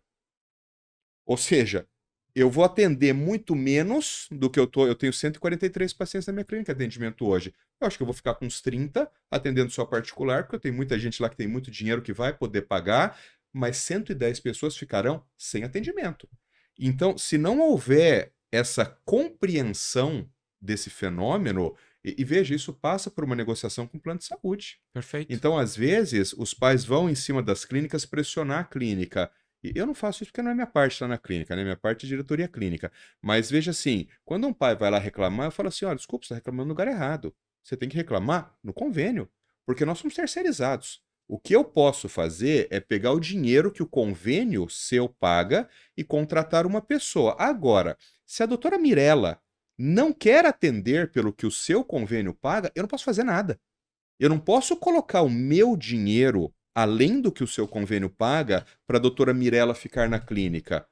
Ou 1.26 1.36
seja, 1.36 1.88
eu 2.34 2.50
vou 2.50 2.64
atender 2.64 3.12
muito 3.12 3.54
menos 3.54 4.26
do 4.30 4.48
que 4.48 4.58
eu 4.58 4.66
tô. 4.66 4.86
Eu 4.86 4.94
tenho 4.94 5.12
143 5.12 5.92
pacientes 5.92 6.26
na 6.26 6.32
minha 6.32 6.44
clínica 6.44 6.74
de 6.74 6.82
atendimento 6.82 7.26
hoje. 7.26 7.54
Eu 7.80 7.86
acho 7.86 7.96
que 7.96 8.02
eu 8.02 8.06
vou 8.06 8.14
ficar 8.14 8.34
com 8.34 8.46
uns 8.46 8.60
30 8.60 9.10
atendendo 9.30 9.70
só 9.70 9.84
particular, 9.84 10.44
porque 10.44 10.56
eu 10.56 10.60
tenho 10.60 10.74
muita 10.74 10.98
gente 10.98 11.20
lá 11.20 11.28
que 11.28 11.36
tem 11.36 11.46
muito 11.46 11.70
dinheiro 11.70 12.00
que 12.00 12.12
vai 12.12 12.32
poder 12.32 12.62
pagar, 12.62 13.18
mas 13.52 13.76
110 13.78 14.40
pessoas 14.40 14.76
ficarão 14.76 15.22
sem 15.36 15.62
atendimento. 15.64 16.28
Então, 16.78 17.18
se 17.18 17.36
não 17.36 17.60
houver 17.60 18.32
essa 18.50 18.84
compreensão 19.04 20.28
desse 20.60 20.88
fenômeno, 20.88 21.76
e, 22.04 22.16
e 22.18 22.24
veja, 22.24 22.54
isso 22.54 22.72
passa 22.72 23.10
por 23.10 23.24
uma 23.24 23.36
negociação 23.36 23.86
com 23.86 23.98
o 23.98 24.00
plano 24.00 24.18
de 24.18 24.24
saúde. 24.24 24.78
Perfeito. 24.92 25.32
Então, 25.32 25.58
às 25.58 25.76
vezes, 25.76 26.32
os 26.32 26.54
pais 26.54 26.84
vão 26.84 27.10
em 27.10 27.14
cima 27.14 27.42
das 27.42 27.64
clínicas 27.64 28.06
pressionar 28.06 28.60
a 28.60 28.64
clínica. 28.64 29.30
Eu 29.62 29.86
não 29.86 29.94
faço 29.94 30.22
isso 30.22 30.32
porque 30.32 30.42
não 30.42 30.50
é 30.50 30.54
minha 30.54 30.66
parte 30.66 31.00
lá 31.02 31.08
na 31.08 31.18
clínica, 31.18 31.54
né? 31.54 31.62
Minha 31.62 31.76
parte 31.76 32.04
é 32.04 32.08
diretoria 32.08 32.48
clínica. 32.48 32.90
Mas 33.20 33.50
veja 33.50 33.70
assim, 33.70 34.08
quando 34.24 34.46
um 34.46 34.52
pai 34.52 34.74
vai 34.74 34.90
lá 34.90 34.98
reclamar, 34.98 35.46
eu 35.46 35.52
falo 35.52 35.68
assim: 35.68 35.84
olha, 35.84 35.96
desculpa, 35.96 36.24
você 36.24 36.34
está 36.34 36.36
reclamando 36.36 36.66
no 36.66 36.70
lugar 36.70 36.88
errado. 36.88 37.34
Você 37.62 37.76
tem 37.76 37.88
que 37.88 37.96
reclamar 37.96 38.56
no 38.62 38.72
convênio, 38.72 39.30
porque 39.64 39.84
nós 39.84 39.98
somos 39.98 40.14
terceirizados. 40.14 41.00
O 41.28 41.38
que 41.38 41.54
eu 41.54 41.64
posso 41.64 42.08
fazer 42.08 42.66
é 42.70 42.80
pegar 42.80 43.12
o 43.12 43.20
dinheiro 43.20 43.70
que 43.70 43.82
o 43.82 43.86
convênio 43.86 44.68
seu 44.68 45.08
paga 45.08 45.68
e 45.96 46.02
contratar 46.02 46.66
uma 46.66 46.82
pessoa. 46.82 47.36
Agora, 47.38 47.96
se 48.26 48.42
a 48.42 48.46
doutora 48.46 48.78
Mirella 48.78 49.40
não 49.78 50.12
quer 50.12 50.44
atender 50.44 51.10
pelo 51.10 51.32
que 51.32 51.46
o 51.46 51.50
seu 51.50 51.84
convênio 51.84 52.34
paga, 52.34 52.70
eu 52.74 52.82
não 52.82 52.88
posso 52.88 53.04
fazer 53.04 53.24
nada. 53.24 53.58
Eu 54.18 54.28
não 54.28 54.38
posso 54.38 54.76
colocar 54.76 55.22
o 55.22 55.30
meu 55.30 55.76
dinheiro, 55.76 56.54
além 56.74 57.20
do 57.20 57.32
que 57.32 57.44
o 57.44 57.46
seu 57.46 57.66
convênio 57.68 58.10
paga, 58.10 58.64
para 58.86 58.98
a 58.98 59.00
doutora 59.00 59.34
Mirella 59.34 59.74
ficar 59.74 60.08
na 60.08 60.18
clínica. 60.18 60.86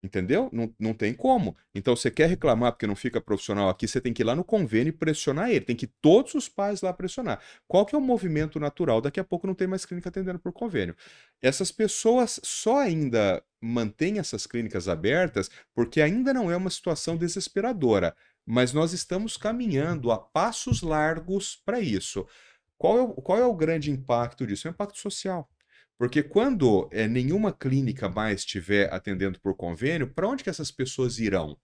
Entendeu? 0.00 0.48
Não, 0.52 0.72
não 0.78 0.94
tem 0.94 1.12
como. 1.12 1.56
Então, 1.74 1.96
você 1.96 2.08
quer 2.08 2.28
reclamar 2.28 2.70
porque 2.70 2.86
não 2.86 2.94
fica 2.94 3.20
profissional 3.20 3.68
aqui, 3.68 3.88
você 3.88 4.00
tem 4.00 4.12
que 4.12 4.22
ir 4.22 4.24
lá 4.24 4.36
no 4.36 4.44
convênio 4.44 4.90
e 4.90 4.92
pressionar 4.92 5.50
ele. 5.50 5.64
Tem 5.64 5.74
que 5.74 5.88
todos 5.88 6.34
os 6.34 6.48
pais 6.48 6.82
lá 6.82 6.92
pressionar. 6.92 7.40
Qual 7.66 7.84
que 7.84 7.96
é 7.96 7.98
o 7.98 8.00
movimento 8.00 8.60
natural? 8.60 9.00
Daqui 9.00 9.18
a 9.18 9.24
pouco 9.24 9.48
não 9.48 9.54
tem 9.54 9.66
mais 9.66 9.84
clínica 9.84 10.08
atendendo 10.08 10.38
por 10.38 10.52
convênio. 10.52 10.94
Essas 11.42 11.72
pessoas 11.72 12.38
só 12.44 12.78
ainda 12.78 13.42
mantêm 13.60 14.20
essas 14.20 14.46
clínicas 14.46 14.86
abertas 14.86 15.50
porque 15.74 16.00
ainda 16.00 16.32
não 16.32 16.48
é 16.48 16.56
uma 16.56 16.70
situação 16.70 17.16
desesperadora. 17.16 18.14
Mas 18.46 18.72
nós 18.72 18.92
estamos 18.92 19.36
caminhando 19.36 20.12
a 20.12 20.18
passos 20.18 20.80
largos 20.80 21.56
para 21.66 21.80
isso. 21.80 22.24
Qual 22.78 22.96
é, 22.98 23.02
o, 23.02 23.08
qual 23.14 23.38
é 23.38 23.44
o 23.44 23.54
grande 23.54 23.90
impacto 23.90 24.46
disso? 24.46 24.66
É 24.66 24.70
o 24.70 24.72
impacto 24.72 24.98
social. 24.98 25.48
Porque 25.98 26.22
quando 26.22 26.88
é, 26.92 27.08
nenhuma 27.08 27.52
clínica 27.52 28.08
mais 28.08 28.40
estiver 28.40 28.92
atendendo 28.94 29.40
por 29.40 29.56
convênio, 29.56 30.06
para 30.14 30.28
onde 30.28 30.44
que 30.44 30.50
essas 30.50 30.70
pessoas 30.70 31.18
irão? 31.18 31.58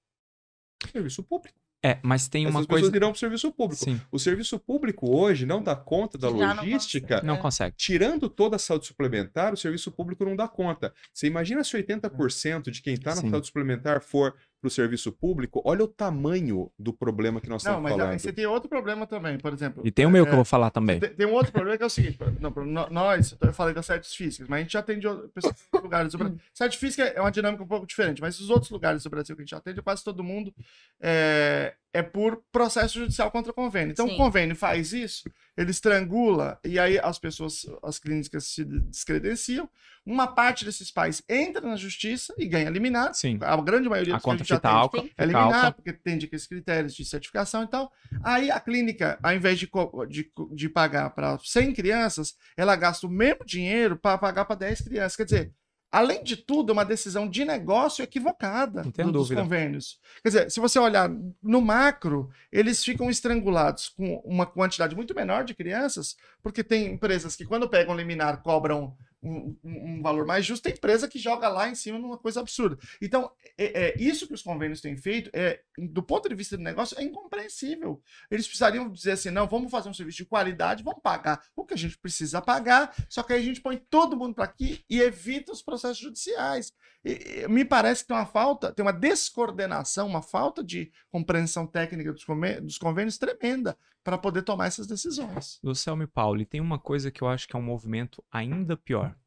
Serviço 0.91 1.23
público. 1.23 1.57
É, 1.85 1.99
mas 2.03 2.29
tem 2.29 2.47
uma 2.47 2.61
Essas 2.61 2.67
coisa. 2.67 2.81
pessoas 2.87 2.97
irão 2.97 3.09
para 3.11 3.17
o 3.17 3.21
serviço 3.21 3.53
público. 3.53 3.85
Sim, 3.85 4.01
O 4.11 4.19
serviço 4.19 4.59
público 4.59 5.15
hoje 5.15 5.45
não 5.45 5.63
dá 5.63 5.77
conta 5.77 6.17
da 6.17 6.29
Já 6.31 6.35
não 6.55 6.65
logística. 6.65 7.07
consegue. 7.09 7.27
não 7.27 7.35
É. 7.35 7.39
consegue. 7.39 7.77
Tirando 7.77 8.31
toda 8.31 8.57
a 8.57 8.59
saúde 8.59 8.87
suplementar, 8.87 9.53
o 9.53 9.57
serviço 9.57 9.93
público 9.93 10.25
não 10.25 10.35
dá 10.35 10.49
conta. 10.49 10.95
Você 11.13 11.27
imagina 11.27 11.63
se 11.63 11.77
80% 11.77 12.71
de 12.71 12.81
quem 12.81 12.95
está 12.95 13.11
na 13.15 13.21
Sim. 13.21 13.31
saúde 13.31 13.47
suplementar 13.47 14.01
for 14.01 14.35
para 14.65 14.69
o 14.69 14.71
serviço 14.71 15.13
público? 15.13 15.61
Olha 15.63 15.85
o 15.85 15.89
tamanho 15.89 16.71
do 16.79 16.91
problema 16.91 17.39
que 17.39 17.51
nós 17.51 17.63
Não, 17.63 17.73
estamos 17.73 17.83
mas 17.83 17.93
falando. 17.93 18.13
aí 18.13 18.19
você 18.19 18.33
tem 18.33 18.47
outro 18.47 18.67
problema 18.67 19.07
também, 19.07 19.37
por 19.37 19.53
exemplo. 19.53 19.83
E 19.87 19.91
tem 19.91 20.07
o 20.07 20.11
meu 20.11 20.25
que 20.25 20.31
eu 20.31 20.35
é, 20.35 20.37
vou 20.37 20.45
falar 20.45 20.71
também. 20.71 20.99
Tem, 20.99 21.11
tem 21.11 21.27
um 21.27 21.35
outro 21.35 21.53
problema 21.53 21.77
que 21.77 21.83
é 21.83 21.87
o 21.87 21.91
seguinte: 21.91 22.19
não, 22.41 22.89
nós, 22.91 23.37
eu 23.39 23.53
falei 23.53 23.75
das 23.75 23.85
certas 23.85 24.15
físicas, 24.15 24.49
mas 24.49 24.61
a 24.61 24.63
gente 24.63 24.73
já 24.73 24.81
atende 24.81 25.07
pessoas 25.35 25.55
em 25.55 25.65
outros 25.67 25.83
lugares 25.83 26.13
do 26.13 26.19
Brasil. 26.19 26.39
Sete 26.55 26.79
física 26.79 27.03
é 27.03 27.21
uma 27.21 27.31
dinâmica 27.31 27.63
um 27.63 27.67
pouco 27.67 27.87
diferente, 27.87 28.23
mas 28.23 28.41
os 28.41 28.49
outros 28.49 28.71
lugares 28.71 29.03
do 29.03 29.11
Brasil 29.11 29.37
que 29.37 29.43
a 29.43 29.45
gente 29.45 29.55
atende, 29.55 29.83
quase 29.83 30.03
todo 30.03 30.25
mundo 30.25 30.55
é, 30.99 31.75
é 31.93 32.03
por 32.03 32.43
processo 32.51 32.99
judicial 32.99 33.31
contra 33.31 33.53
convênio. 33.53 33.93
Então, 33.93 34.09
Sim. 34.09 34.15
o 34.15 34.17
convênio 34.17 34.57
faz 34.57 34.95
isso, 34.95 35.29
ele 35.57 35.71
estrangula, 35.71 36.59
e 36.65 36.79
aí 36.79 36.99
as 36.99 37.19
pessoas, 37.19 37.65
as 37.83 37.99
clínicas 37.99 38.47
se 38.47 38.65
descredenciam. 38.65 39.69
Uma 40.05 40.27
parte 40.27 40.65
desses 40.65 40.91
pais 40.91 41.23
entra 41.29 41.67
na 41.67 41.77
justiça 41.77 42.35
e 42.37 42.47
ganha 42.47 42.69
liminar. 42.69 43.15
Sim. 43.15 43.39
A 43.41 43.57
grande 43.57 43.89
maioria 43.89 44.15
A 44.15 44.17
dos 44.17 44.25
conta 44.25 44.69
álcool. 44.69 45.09
é 45.17 45.25
liminar, 45.25 45.73
porque 45.73 45.93
tem 45.93 46.17
aqueles 46.17 46.47
critérios 46.47 46.95
de 46.95 47.05
certificação 47.05 47.63
e 47.63 47.69
tal. 47.69 47.91
Aí 48.23 48.51
a 48.51 48.61
clínica, 48.61 49.19
ao 49.23 49.33
invés 49.33 49.59
de, 49.59 49.69
de, 50.09 50.31
de 50.53 50.69
pagar 50.69 51.11
para 51.11 51.39
100 51.39 51.73
crianças, 51.73 52.35
ela 52.57 52.77
gasta 52.77 53.07
o 53.07 53.11
mesmo 53.11 53.45
dinheiro 53.47 53.97
para 53.97 54.19
pagar 54.19 54.45
para 54.45 54.57
10 54.57 54.83
crianças. 54.83 55.17
Quer 55.17 55.25
dizer, 55.25 55.53
além 55.95 56.23
de 56.25 56.37
tudo, 56.37 56.71
é 56.71 56.73
uma 56.73 56.85
decisão 56.85 57.29
de 57.29 57.45
negócio 57.45 58.03
equivocada 58.03 58.83
do- 58.83 59.13
dos 59.13 59.29
convênios. 59.45 60.01
Quer 60.23 60.29
dizer, 60.29 60.51
se 60.51 60.61
você 60.61 60.79
olhar 60.79 61.09
no 61.43 61.61
macro, 61.61 62.31
eles 62.53 62.85
ficam 62.85 63.09
estrangulados 63.09 63.89
com 63.89 64.17
uma 64.25 64.47
quantidade 64.47 64.95
muito 64.97 65.15
menor 65.15 65.45
de 65.45 65.55
crianças, 65.55 66.17
porque 66.43 66.65
tem 66.65 66.87
empresas 66.93 67.37
que, 67.37 67.45
quando 67.45 67.69
pegam 67.69 67.97
liminar, 67.97 68.43
cobram 68.43 68.97
um, 69.25 69.57
um- 69.65 70.03
valor 70.03 70.27
mais 70.27 70.45
justo, 70.45 70.63
tem 70.65 70.73
empresa 70.73 71.09
que 71.09 71.19
joga 71.19 71.49
lá 71.49 71.69
em 71.69 71.75
cima 71.75 71.99
numa 71.99 72.19
coisa 72.19 72.41
absurda. 72.41 72.77
Então, 73.01 73.31
é, 73.57 73.87
é, 73.87 73.95
isso 73.99 74.27
que 74.27 74.35
os 74.35 74.43
convênios 74.43 74.81
têm 74.81 74.97
feito, 74.97 75.31
é, 75.33 75.61
do 75.79 76.03
ponto 76.03 76.29
de 76.29 76.35
vista 76.35 76.57
do 76.57 76.63
negócio, 76.63 76.99
é 76.99 77.03
incompreensível. 77.03 78.03
Eles 78.31 78.47
precisariam 78.47 78.91
dizer 78.91 79.13
assim: 79.13 79.31
não, 79.31 79.47
vamos 79.47 79.71
fazer 79.71 79.89
um 79.89 79.95
serviço 79.95 80.19
de 80.19 80.27
qualidade, 80.27 80.83
vamos 80.85 81.01
pagar 81.03 81.43
o 81.57 81.65
que 81.65 81.75
a 81.75 81.77
gente 81.79 81.99
precisa 81.99 82.43
pagar, 82.43 82.95
só 83.09 83.23
que 83.23 83.33
aí 83.33 83.41
a 83.41 83.45
gente 83.45 83.61
põe 83.61 83.77
todo 83.77 84.17
mundo 84.17 84.35
para 84.35 84.45
aqui 84.45 84.85
e 84.89 85.01
evita 85.01 85.53
os 85.53 85.63
processos 85.63 85.99
judiciais. 85.99 86.73
E- 87.05 87.43
e 87.45 87.49
me 87.49 87.65
parece 87.65 88.03
que 88.03 88.09
tem 88.09 88.17
uma 88.17 88.27
falta, 88.27 88.73
tem 88.73 88.85
uma 88.85 88.93
descoordenação, 88.93 90.07
uma 90.07 90.23
falta 90.23 90.63
de 90.63 90.91
compreensão 91.11 91.67
técnica 91.67 92.13
dos, 92.13 92.25
convê- 92.25 92.61
dos 92.61 92.79
convênios 92.79 93.19
tremenda 93.19 93.77
para 94.05 94.19
poder 94.19 94.43
tomar 94.43 94.67
essas 94.67 94.87
decisões. 94.87 95.59
Lucelmo 95.63 96.03
e 96.03 96.07
Paulo, 96.07 96.43
e 96.43 96.47
tem 96.47 96.61
uma 96.61 96.79
coisa 96.79 97.11
que 97.11 97.23
eu 97.23 97.29
acho 97.29 97.49
que 97.49 97.57
é 97.57 97.59
um 97.59 97.63
movimento 97.63 98.23
ainda 98.31 98.77
pior. 98.77 99.19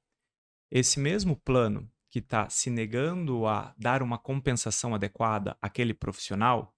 Esse 0.71 0.99
mesmo 0.99 1.35
plano 1.35 1.91
que 2.09 2.19
está 2.19 2.47
se 2.49 2.69
negando 2.69 3.47
a 3.47 3.73
dar 3.77 4.03
uma 4.03 4.17
compensação 4.17 4.93
adequada 4.93 5.57
àquele 5.61 5.93
profissional, 5.93 6.75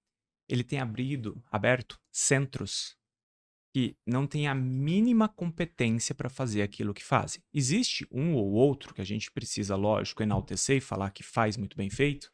ele 0.48 0.64
tem 0.64 0.80
abrido, 0.80 1.42
aberto 1.52 2.00
centros 2.10 2.98
que 3.72 3.96
não 4.04 4.26
têm 4.26 4.48
a 4.48 4.54
mínima 4.54 5.28
competência 5.28 6.12
para 6.12 6.28
fazer 6.28 6.62
aquilo 6.62 6.94
que 6.94 7.04
fazem. 7.04 7.40
Existe 7.54 8.06
um 8.10 8.34
ou 8.34 8.50
outro 8.52 8.92
que 8.92 9.00
a 9.00 9.04
gente 9.04 9.30
precisa, 9.30 9.76
lógico, 9.76 10.22
enaltecer 10.22 10.78
e 10.78 10.80
falar 10.80 11.10
que 11.10 11.22
faz 11.22 11.56
muito 11.56 11.76
bem 11.76 11.88
feito, 11.88 12.32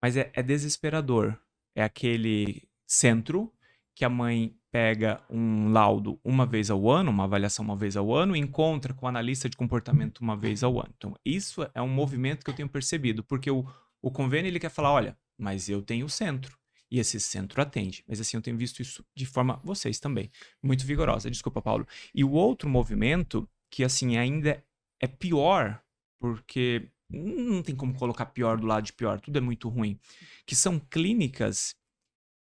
mas 0.00 0.16
é, 0.16 0.30
é 0.32 0.42
desesperador. 0.42 1.36
É 1.74 1.82
aquele 1.82 2.68
centro 2.86 3.52
que 3.96 4.04
a 4.04 4.08
mãe 4.08 4.56
pega 4.70 5.20
um 5.28 5.72
laudo 5.72 6.20
uma 6.24 6.46
vez 6.46 6.70
ao 6.70 6.88
ano, 6.88 7.10
uma 7.10 7.24
avaliação 7.24 7.64
uma 7.64 7.76
vez 7.76 7.96
ao 7.96 8.14
ano, 8.14 8.36
e 8.36 8.38
encontra 8.38 8.94
com 8.94 9.06
o 9.06 9.08
analista 9.08 9.48
de 9.48 9.56
comportamento 9.56 10.18
uma 10.18 10.36
vez 10.36 10.62
ao 10.62 10.78
ano. 10.78 10.92
Então, 10.96 11.16
isso 11.24 11.68
é 11.74 11.82
um 11.82 11.88
movimento 11.88 12.44
que 12.44 12.50
eu 12.50 12.54
tenho 12.54 12.68
percebido, 12.68 13.24
porque 13.24 13.50
o, 13.50 13.66
o 14.00 14.10
convênio 14.10 14.48
ele 14.48 14.60
quer 14.60 14.70
falar, 14.70 14.92
olha, 14.92 15.16
mas 15.36 15.68
eu 15.68 15.82
tenho 15.82 16.06
o 16.06 16.10
centro. 16.10 16.56
E 16.90 16.98
esse 16.98 17.20
centro 17.20 17.62
atende. 17.62 18.04
Mas 18.06 18.20
assim, 18.20 18.36
eu 18.36 18.42
tenho 18.42 18.56
visto 18.56 18.82
isso 18.82 19.04
de 19.14 19.24
forma, 19.24 19.60
vocês 19.62 20.00
também, 20.00 20.30
muito 20.62 20.84
vigorosa. 20.84 21.30
Desculpa, 21.30 21.62
Paulo. 21.62 21.86
E 22.12 22.24
o 22.24 22.32
outro 22.32 22.68
movimento, 22.68 23.48
que 23.70 23.84
assim, 23.84 24.16
ainda 24.16 24.62
é 25.00 25.06
pior, 25.06 25.80
porque 26.20 26.90
não 27.08 27.62
tem 27.62 27.74
como 27.74 27.94
colocar 27.94 28.26
pior 28.26 28.58
do 28.58 28.66
lado 28.66 28.84
de 28.84 28.92
pior, 28.92 29.20
tudo 29.20 29.38
é 29.38 29.40
muito 29.40 29.68
ruim, 29.68 29.98
que 30.46 30.54
são 30.54 30.78
clínicas 30.78 31.74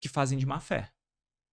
que 0.01 0.09
fazem 0.09 0.39
de 0.39 0.47
má 0.47 0.61
fé. 0.61 0.93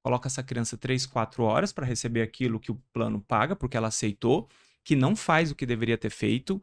Coloca 0.04 0.28
essa 0.28 0.44
criança 0.44 0.78
3, 0.78 1.06
4 1.06 1.44
horas 1.44 1.72
para 1.72 1.86
receber 1.86 2.22
aquilo 2.22 2.60
que 2.60 2.72
o 2.72 2.82
plano 2.92 3.22
paga, 3.22 3.56
porque 3.56 3.78
ela 3.78 3.88
aceitou, 3.88 4.50
que 4.84 4.96
não 4.96 5.16
faz 5.16 5.50
o 5.50 5.56
que 5.56 5.66
deveria 5.66 5.98
ter 5.98 6.10
feito. 6.10 6.62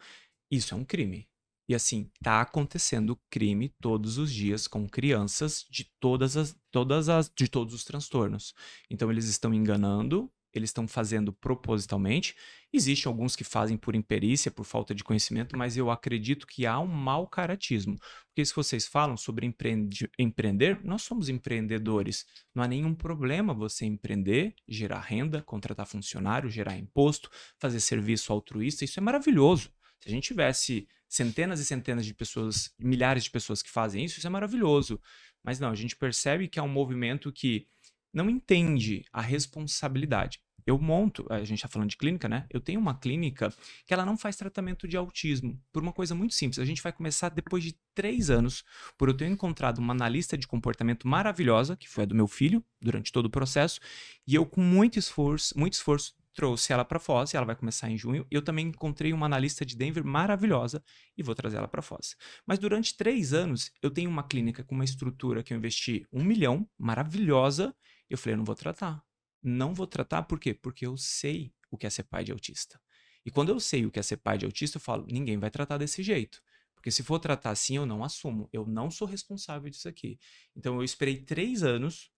Isso 0.51 0.75
é 0.75 0.77
um 0.77 0.85
crime. 0.85 1.27
E 1.67 1.75
assim, 1.75 2.11
tá 2.23 2.41
acontecendo 2.41 3.19
crime 3.31 3.69
todos 3.81 4.19
os 4.19 4.33
dias 4.33 4.67
com 4.67 4.89
crianças 4.89 5.65
de 5.71 5.85
todas 6.01 6.37
as, 6.37 6.57
todas 6.71 7.09
as, 7.09 7.31
de 7.35 7.49
todos 7.49 7.73
os 7.73 7.85
transtornos. 7.85 8.53
Então 8.91 9.11
eles 9.11 9.27
estão 9.27 9.55
enganando, 9.55 10.29
eles 10.53 10.71
estão 10.71 10.89
fazendo 10.89 11.33
propositalmente. 11.33 12.35
Existem 12.73 13.11
alguns 13.11 13.35
que 13.35 13.43
fazem 13.43 13.77
por 13.77 13.97
imperícia, 13.97 14.51
por 14.51 14.65
falta 14.65 14.95
de 14.95 15.03
conhecimento, 15.03 15.59
mas 15.59 15.77
eu 15.77 15.91
acredito 15.91 16.47
que 16.47 16.67
há 16.67 16.79
um 16.79 16.87
mau 16.87 17.27
caratismo. 17.27 17.97
Porque 18.29 18.45
se 18.45 18.55
vocês 18.55 18.87
falam 18.87 19.17
sobre 19.17 19.45
empreende- 19.45 20.09
empreender, 20.17 20.81
nós 20.85 21.03
somos 21.03 21.29
empreendedores. 21.29 22.25
Não 22.55 22.63
há 22.63 22.69
nenhum 22.69 22.95
problema 22.95 23.53
você 23.53 23.85
empreender, 23.87 24.55
gerar 24.69 25.01
renda, 25.01 25.43
contratar 25.43 25.87
funcionário, 25.87 26.49
gerar 26.49 26.79
imposto, 26.79 27.29
fazer 27.59 27.81
serviço 27.81 28.33
altruísta. 28.33 28.85
Isso 28.85 29.01
é 29.01 29.03
maravilhoso. 29.03 29.71
Se 30.01 30.09
a 30.09 30.11
gente 30.13 30.29
tivesse 30.29 30.87
centenas 31.09 31.59
e 31.59 31.65
centenas 31.65 32.07
de 32.07 32.15
pessoas, 32.15 32.73
milhares 32.79 33.25
de 33.25 33.31
pessoas 33.31 33.63
que 33.63 33.71
fazem 33.71 34.05
isso, 34.05 34.19
isso 34.19 34.27
é 34.27 34.31
maravilhoso. 34.31 35.01
Mas 35.43 35.59
não, 35.59 35.71
a 35.71 35.75
gente 35.75 35.97
percebe 35.97 36.47
que 36.47 36.59
é 36.59 36.63
um 36.63 36.69
movimento 36.69 37.33
que 37.33 37.67
não 38.13 38.31
entende 38.31 39.05
a 39.13 39.21
responsabilidade. 39.21 40.41
Eu 40.71 40.79
monto, 40.79 41.27
a 41.29 41.41
gente 41.41 41.55
está 41.55 41.67
falando 41.67 41.91
de 41.91 41.97
clínica, 41.97 42.29
né? 42.29 42.47
Eu 42.49 42.61
tenho 42.61 42.79
uma 42.79 42.95
clínica 42.95 43.53
que 43.85 43.93
ela 43.93 44.07
não 44.07 44.17
faz 44.17 44.37
tratamento 44.37 44.87
de 44.87 44.97
autismo, 44.97 45.61
por 45.73 45.83
uma 45.83 45.93
coisa 45.93 46.15
muito 46.15 46.33
simples. 46.33 46.61
A 46.61 46.65
gente 46.65 46.81
vai 46.81 46.93
começar 46.93 47.29
depois 47.31 47.65
de 47.65 47.77
três 47.93 48.31
anos, 48.31 48.63
por 48.97 49.09
eu 49.09 49.17
ter 49.17 49.27
encontrado 49.27 49.79
uma 49.79 49.93
analista 49.93 50.39
de 50.39 50.47
comportamento 50.47 51.09
maravilhosa, 51.09 51.77
que 51.77 51.89
foi 51.89 52.05
a 52.05 52.07
do 52.07 52.15
meu 52.15 52.29
filho, 52.29 52.65
durante 52.81 53.11
todo 53.11 53.27
o 53.27 53.31
processo, 53.31 53.81
e 54.25 54.37
eu, 54.37 54.47
com 54.47 54.61
muito 54.61 54.97
esforço, 54.97 55.59
muito 55.59 55.73
esforço, 55.73 56.15
trouxe 56.33 56.73
ela 56.73 56.85
para 56.85 57.01
Foz, 57.01 57.35
e 57.35 57.37
ela 57.37 57.47
vai 57.47 57.57
começar 57.57 57.91
em 57.91 57.99
junho. 57.99 58.25
Eu 58.31 58.41
também 58.41 58.69
encontrei 58.69 59.13
uma 59.13 59.27
analista 59.27 59.67
de 59.67 59.77
Denver 59.77 60.05
maravilhosa 60.05 60.81
e 61.19 61.23
vou 61.25 61.35
trazer 61.35 61.57
ela 61.57 61.67
para 61.67 61.83
Foz. 61.83 62.15
Mas 62.47 62.61
durante 62.61 62.97
três 62.97 63.33
anos, 63.33 63.73
eu 63.83 63.91
tenho 63.91 64.09
uma 64.09 64.23
clínica 64.23 64.63
com 64.63 64.77
uma 64.77 64.85
estrutura 64.85 65.43
que 65.43 65.53
eu 65.53 65.59
investi 65.59 66.07
um 66.13 66.23
milhão, 66.23 66.65
maravilhosa. 66.79 67.75
Eu 68.09 68.17
falei, 68.17 68.35
eu 68.35 68.39
não 68.39 68.45
vou 68.45 68.55
tratar. 68.55 69.03
Não 69.43 69.75
vou 69.75 69.87
tratar, 69.87 70.23
por 70.25 70.39
quê? 70.39 70.53
Porque 70.55 70.87
eu 70.87 70.97
sei 70.97 71.53
o 71.71 71.79
que 71.79 71.87
é 71.87 71.91
ser 71.91 72.05
pai 72.05 72.25
de 72.25 72.33
autista. 72.33 72.81
E 73.25 73.31
quando 73.31 73.51
eu 73.51 73.61
sei 73.61 73.87
o 73.87 73.91
que 73.91 73.99
é 73.99 74.03
ser 74.03 74.19
pai 74.19 74.39
de 74.39 74.47
autista, 74.47 74.77
eu 74.77 74.81
falo, 74.81 75.07
ninguém 75.07 75.39
vai 75.39 75.51
tratar 75.51 75.79
desse 75.79 76.03
jeito. 76.03 76.43
Porque 76.75 76.91
se 76.91 77.03
for 77.03 77.19
tratar 77.19 77.51
assim, 77.51 77.77
eu 77.77 77.85
não 77.85 78.03
assumo. 78.03 78.49
Eu 78.53 78.67
não 78.67 78.91
sou 78.91 79.07
responsável 79.07 79.69
disso 79.69 79.89
aqui. 79.89 80.19
Então 80.57 80.77
eu 80.77 80.83
esperei 80.83 81.21
três 81.21 81.63
anos 81.63 82.11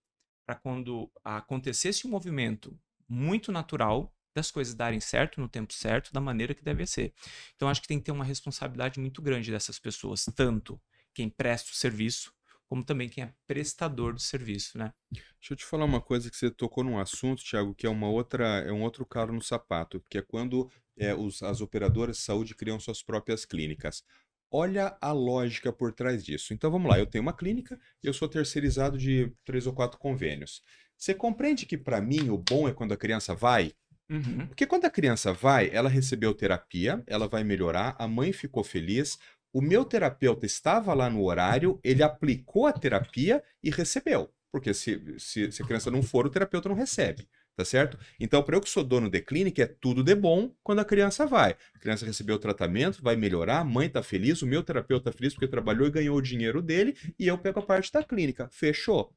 para 0.46 0.54
quando 0.54 1.10
acontecesse 1.24 2.06
um 2.06 2.10
movimento 2.10 2.78
muito 3.08 3.50
natural 3.50 4.14
das 4.34 4.50
coisas 4.50 4.74
darem 4.74 5.00
certo 5.00 5.40
no 5.40 5.48
tempo 5.48 5.72
certo, 5.72 6.12
da 6.12 6.20
maneira 6.20 6.54
que 6.54 6.62
deve 6.62 6.86
ser. 6.86 7.12
Então 7.54 7.68
acho 7.68 7.82
que 7.82 7.88
tem 7.88 7.98
que 7.98 8.04
ter 8.04 8.12
uma 8.12 8.24
responsabilidade 8.24 8.98
muito 8.98 9.20
grande 9.20 9.50
dessas 9.50 9.78
pessoas, 9.78 10.24
tanto 10.34 10.80
quem 11.12 11.28
presta 11.28 11.70
o 11.70 11.74
serviço, 11.74 12.32
como 12.72 12.82
também 12.82 13.06
quem 13.06 13.24
é 13.24 13.34
prestador 13.46 14.14
do 14.14 14.18
serviço, 14.18 14.78
né? 14.78 14.94
Deixa 15.12 15.52
eu 15.52 15.56
te 15.58 15.62
falar 15.62 15.84
uma 15.84 16.00
coisa 16.00 16.30
que 16.30 16.34
você 16.34 16.50
tocou 16.50 16.82
num 16.82 16.98
assunto, 16.98 17.44
Thiago, 17.44 17.74
que 17.74 17.86
é 17.86 17.90
uma 17.90 18.08
outra, 18.08 18.46
é 18.60 18.72
um 18.72 18.80
outro 18.80 19.04
calo 19.04 19.30
no 19.30 19.42
sapato, 19.42 20.02
que 20.08 20.16
é 20.16 20.22
quando 20.22 20.70
é, 20.96 21.14
os- 21.14 21.42
as 21.42 21.60
operadoras 21.60 22.16
de 22.16 22.22
saúde 22.22 22.54
criam 22.54 22.80
suas 22.80 23.02
próprias 23.02 23.44
clínicas. 23.44 24.02
Olha 24.50 24.96
a 25.02 25.12
lógica 25.12 25.70
por 25.70 25.92
trás 25.92 26.24
disso. 26.24 26.54
Então 26.54 26.70
vamos 26.70 26.90
lá, 26.90 26.98
eu 26.98 27.04
tenho 27.04 27.20
uma 27.20 27.36
clínica, 27.36 27.78
eu 28.02 28.14
sou 28.14 28.26
terceirizado 28.26 28.96
de 28.96 29.30
três 29.44 29.66
ou 29.66 29.74
quatro 29.74 29.98
convênios. 29.98 30.62
Você 30.96 31.12
compreende 31.12 31.66
que 31.66 31.76
para 31.76 32.00
mim 32.00 32.30
o 32.30 32.38
bom 32.38 32.66
é 32.66 32.72
quando 32.72 32.92
a 32.92 32.96
criança 32.96 33.34
vai? 33.34 33.74
Uhum. 34.10 34.46
Porque 34.46 34.66
quando 34.66 34.84
a 34.84 34.90
criança 34.90 35.32
vai, 35.32 35.70
ela 35.72 35.88
recebeu 35.88 36.34
terapia, 36.34 37.02
ela 37.06 37.28
vai 37.28 37.44
melhorar, 37.44 37.96
a 37.98 38.06
mãe 38.08 38.32
ficou 38.32 38.62
feliz, 38.62 39.18
o 39.52 39.60
meu 39.60 39.84
terapeuta 39.84 40.46
estava 40.46 40.94
lá 40.94 41.10
no 41.10 41.22
horário, 41.24 41.78
ele 41.84 42.02
aplicou 42.02 42.66
a 42.66 42.72
terapia 42.72 43.42
e 43.62 43.70
recebeu. 43.70 44.32
Porque 44.50 44.74
se, 44.74 45.18
se, 45.18 45.50
se 45.50 45.62
a 45.62 45.66
criança 45.66 45.90
não 45.90 46.02
for, 46.02 46.26
o 46.26 46.30
terapeuta 46.30 46.68
não 46.68 46.76
recebe. 46.76 47.28
Tá 47.54 47.66
certo? 47.66 47.98
Então, 48.18 48.42
para 48.42 48.56
eu 48.56 48.62
que 48.62 48.68
sou 48.68 48.82
dono 48.82 49.10
de 49.10 49.20
clínica, 49.20 49.62
é 49.62 49.66
tudo 49.66 50.02
de 50.02 50.14
bom 50.14 50.54
quando 50.62 50.78
a 50.78 50.84
criança 50.86 51.26
vai. 51.26 51.54
A 51.74 51.78
criança 51.78 52.06
recebeu 52.06 52.36
o 52.36 52.38
tratamento, 52.38 53.02
vai 53.02 53.14
melhorar, 53.14 53.58
a 53.58 53.64
mãe 53.64 53.90
tá 53.90 54.02
feliz, 54.02 54.40
o 54.40 54.46
meu 54.46 54.62
terapeuta 54.62 55.12
tá 55.12 55.16
feliz 55.16 55.34
porque 55.34 55.46
trabalhou 55.46 55.86
e 55.86 55.90
ganhou 55.90 56.16
o 56.16 56.22
dinheiro 56.22 56.62
dele, 56.62 56.96
e 57.18 57.26
eu 57.26 57.36
pego 57.36 57.60
a 57.60 57.62
parte 57.62 57.92
da 57.92 58.02
clínica. 58.02 58.48
Fechou? 58.50 59.14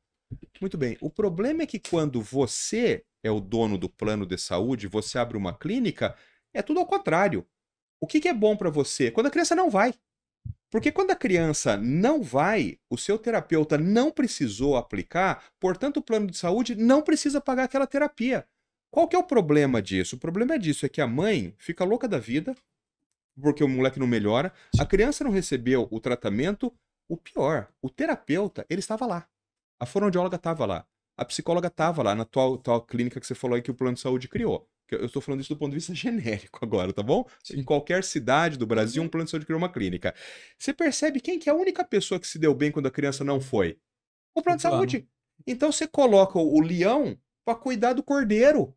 Muito 0.59 0.77
bem. 0.77 0.97
O 0.99 1.09
problema 1.09 1.63
é 1.63 1.65
que 1.65 1.79
quando 1.79 2.21
você 2.21 3.05
é 3.23 3.31
o 3.31 3.39
dono 3.39 3.77
do 3.77 3.89
plano 3.89 4.25
de 4.25 4.37
saúde, 4.37 4.87
você 4.87 5.17
abre 5.17 5.37
uma 5.37 5.57
clínica, 5.57 6.13
é 6.53 6.61
tudo 6.61 6.81
ao 6.81 6.85
contrário. 6.85 7.47
O 8.01 8.07
que, 8.07 8.19
que 8.19 8.27
é 8.27 8.33
bom 8.33 8.57
para 8.57 8.69
você? 8.69 9.09
Quando 9.11 9.27
a 9.27 9.31
criança 9.31 9.55
não 9.55 9.69
vai. 9.69 9.93
Porque 10.71 10.91
quando 10.91 11.11
a 11.11 11.15
criança 11.15 11.77
não 11.77 12.21
vai, 12.21 12.77
o 12.89 12.97
seu 12.97 13.17
terapeuta 13.17 13.77
não 13.77 14.11
precisou 14.11 14.75
aplicar, 14.75 15.43
portanto, 15.59 15.97
o 15.97 16.01
plano 16.01 16.27
de 16.27 16.37
saúde 16.37 16.75
não 16.75 17.01
precisa 17.01 17.39
pagar 17.39 17.63
aquela 17.63 17.87
terapia. 17.87 18.45
Qual 18.91 19.07
que 19.07 19.15
é 19.15 19.19
o 19.19 19.23
problema 19.23 19.81
disso? 19.81 20.15
O 20.15 20.19
problema 20.19 20.57
disso 20.57 20.85
é 20.85 20.89
que 20.89 21.01
a 21.01 21.07
mãe 21.07 21.53
fica 21.57 21.83
louca 21.83 22.07
da 22.07 22.17
vida, 22.17 22.55
porque 23.39 23.63
o 23.63 23.67
moleque 23.67 23.99
não 23.99 24.07
melhora, 24.07 24.53
a 24.79 24.85
criança 24.85 25.23
não 25.23 25.31
recebeu 25.31 25.87
o 25.91 25.99
tratamento, 25.99 26.73
o 27.07 27.17
pior, 27.17 27.69
o 27.81 27.89
terapeuta, 27.89 28.65
ele 28.69 28.79
estava 28.79 29.05
lá. 29.05 29.27
A 29.79 29.85
fonoaudióloga 29.85 30.37
estava 30.37 30.65
lá. 30.65 30.87
A 31.17 31.23
psicóloga 31.25 31.67
estava 31.67 32.03
lá 32.03 32.15
na 32.15 32.25
tua, 32.25 32.57
tua 32.57 32.85
clínica 32.85 33.19
que 33.19 33.27
você 33.27 33.35
falou 33.35 33.55
aí 33.55 33.61
que 33.61 33.71
o 33.71 33.75
plano 33.75 33.95
de 33.95 34.01
saúde 34.01 34.27
criou. 34.27 34.67
Eu 34.91 35.05
estou 35.05 35.21
falando 35.21 35.41
isso 35.41 35.53
do 35.53 35.57
ponto 35.57 35.71
de 35.71 35.77
vista 35.77 35.93
genérico 35.95 36.59
agora, 36.61 36.93
tá 36.93 37.01
bom? 37.01 37.25
Sim. 37.43 37.59
Em 37.59 37.63
qualquer 37.63 38.03
cidade 38.03 38.57
do 38.57 38.67
Brasil, 38.67 39.01
um 39.01 39.07
plano 39.07 39.25
de 39.25 39.31
saúde 39.31 39.45
criou 39.45 39.57
uma 39.57 39.71
clínica. 39.71 40.13
Você 40.57 40.73
percebe 40.73 41.19
quem 41.19 41.39
que 41.39 41.49
é 41.49 41.51
a 41.51 41.55
única 41.55 41.83
pessoa 41.83 42.19
que 42.19 42.27
se 42.27 42.37
deu 42.37 42.53
bem 42.53 42.71
quando 42.71 42.87
a 42.87 42.91
criança 42.91 43.23
não 43.23 43.41
foi? 43.41 43.79
O 44.35 44.41
plano 44.41 44.57
de 44.57 44.63
saúde. 44.63 45.07
Então 45.47 45.71
você 45.71 45.87
coloca 45.87 46.37
o 46.37 46.59
leão 46.59 47.17
para 47.43 47.55
cuidar 47.55 47.93
do 47.93 48.03
cordeiro. 48.03 48.75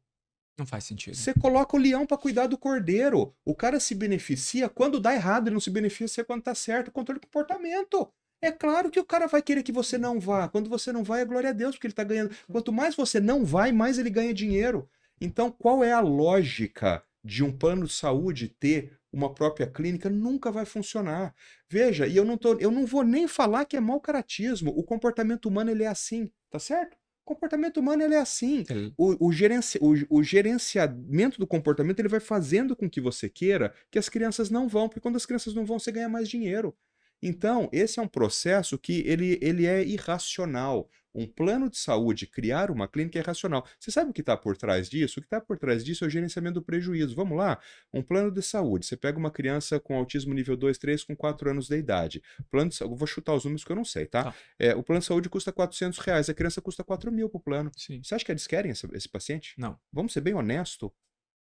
Não 0.59 0.67
faz 0.67 0.85
sentido. 0.85 1.17
Você 1.17 1.33
coloca 1.33 1.77
o 1.77 1.79
leão 1.79 2.05
para 2.05 2.19
cuidar 2.19 2.49
do 2.49 2.59
cordeiro. 2.59 3.35
O 3.45 3.55
cara 3.55 3.79
se 3.79 3.95
beneficia 3.95 4.69
quando 4.69 4.99
dá 4.99 5.15
errado, 5.15 5.47
ele 5.47 5.55
não 5.55 5.61
se 5.61 5.71
beneficia 5.71 6.25
quando 6.25 6.43
tá 6.43 6.55
certo. 6.55 6.91
Controle 6.91 7.21
de 7.21 7.27
comportamento. 7.27 8.13
É 8.43 8.51
claro 8.51 8.91
que 8.91 9.01
o 9.01 9.05
cara 9.05 9.27
vai 9.27 9.41
querer 9.41 9.63
que 9.63 9.73
você 9.73 9.97
não 9.97 10.19
vá. 10.19 10.49
Quando 10.49 10.69
você 10.69 10.93
não 10.93 11.05
vai, 11.05 11.23
é 11.23 11.25
glória 11.25 11.51
a 11.51 11.53
Deus, 11.53 11.75
porque 11.75 11.87
ele 11.87 11.95
tá 11.95 12.05
ganhando. 12.05 12.35
Quanto 12.51 12.73
mais 12.73 12.95
você 12.95 13.21
não 13.21 13.45
vai, 13.45 13.71
mais 13.73 13.99
ele 13.99 14.11
ganha 14.11 14.35
dinheiro. 14.35 14.89
Então, 15.21 15.51
qual 15.51 15.83
é 15.83 15.93
a 15.93 16.01
lógica 16.01 17.03
de 17.25 17.43
um 17.43 17.53
plano 17.53 17.87
de 17.87 17.93
saúde 17.93 18.49
ter 18.49 18.99
uma 19.13 19.33
própria 19.33 19.67
clínica? 19.67 20.09
Nunca 20.09 20.51
vai 20.51 20.65
funcionar. 20.65 21.35
Veja, 21.69 22.07
e 22.07 22.17
eu 22.17 22.25
não, 22.25 22.37
tô, 22.37 22.55
eu 22.59 22.71
não 22.71 22.87
vou 22.87 23.03
nem 23.03 23.27
falar 23.27 23.65
que 23.65 23.77
é 23.77 23.81
mau 23.81 24.01
caratismo. 24.01 24.73
O 24.77 24.83
comportamento 24.83 25.47
humano 25.47 25.71
ele 25.71 25.85
é 25.85 25.89
assim, 25.89 26.31
tá 26.51 26.59
certo? 26.59 26.97
O 27.25 27.35
comportamento 27.35 27.79
humano 27.79 28.03
ele 28.03 28.15
é 28.15 28.21
assim. 28.21 28.65
O, 28.97 29.29
o, 29.29 29.33
gerenci, 29.33 29.79
o, 29.83 29.95
o, 30.09 30.23
gerenciamento 30.23 31.39
do 31.39 31.47
comportamento 31.47 31.99
ele 32.01 32.09
vai 32.09 32.21
fazendo 32.21 32.75
com 32.75 32.89
que 32.89 33.01
você 33.01 33.29
queira 33.29 33.75
que 33.91 33.99
as 33.99 34.09
crianças 34.09 34.49
não 34.49 34.67
vão, 34.67 34.89
porque 34.89 35.01
quando 35.01 35.17
as 35.17 35.27
crianças 35.27 35.55
não 35.55 35.67
vão, 35.67 35.79
você 35.79 35.93
ganha 35.93 36.09
mais 36.09 36.29
dinheiro. 36.29 36.75
Então, 37.23 37.69
esse 37.73 37.99
é 37.99 38.03
um 38.03 38.09
processo 38.09 38.79
que 38.79 39.03
ele, 39.07 39.39
ele 39.43 39.67
é 39.67 39.85
irracional. 39.85 40.89
Um 41.15 41.27
plano 41.27 41.71
de 41.71 41.79
saúde, 41.79 42.27
criar 42.27 42.71
uma 42.71 42.87
clínica 42.87 43.19
é 43.19 43.23
racional. 43.23 43.67
Você 43.79 43.91
sabe 43.91 44.11
o 44.11 44.13
que 44.13 44.21
está 44.21 44.37
por 44.37 44.57
trás 44.57 44.89
disso? 44.89 45.19
O 45.19 45.23
que 45.23 45.27
está 45.27 45.41
por 45.41 45.59
trás 45.59 45.85
disso 45.85 46.05
é 46.05 46.07
o 46.07 46.11
gerenciamento 46.11 46.55
do 46.55 46.63
prejuízo. 46.63 47.15
Vamos 47.15 47.37
lá? 47.37 47.59
Um 47.93 48.03
plano 48.03 48.31
de 48.31 48.43
saúde. 48.43 48.87
Você 48.87 48.97
pega 48.97 49.19
uma 49.19 49.31
criança 49.31 49.81
com 49.81 49.97
autismo 49.97 50.35
nível 50.35 50.57
2, 50.57 50.79
3, 50.79 51.05
com 51.05 51.17
4 51.17 51.51
anos 51.51 51.67
de 51.67 51.77
idade. 51.77 52.23
Plano 52.51 52.71
de 52.71 52.77
saúde, 52.77 52.99
vou 52.99 53.07
chutar 53.07 53.35
os 53.35 53.45
números 53.45 53.65
que 53.65 53.73
eu 53.73 53.77
não 53.77 53.85
sei, 53.85 54.07
tá? 54.07 54.25
tá. 54.25 54.35
É, 54.59 54.75
o 54.75 54.83
plano 54.83 55.01
de 55.01 55.07
saúde 55.07 55.29
custa 55.29 55.51
400 55.51 55.99
reais, 55.99 56.29
a 56.29 56.35
criança 56.35 56.61
custa 56.61 56.85
4 56.85 57.11
mil 57.11 57.29
para 57.29 57.39
o 57.39 57.43
plano. 57.43 57.71
Sim. 57.77 58.03
Você 58.03 58.15
acha 58.15 58.25
que 58.25 58.33
eles 58.33 58.47
querem 58.47 58.71
esse, 58.71 58.87
esse 58.93 59.09
paciente? 59.09 59.55
Não. 59.59 59.79
Vamos 59.93 60.13
ser 60.13 60.21
bem 60.21 60.35
honesto. 60.35 60.93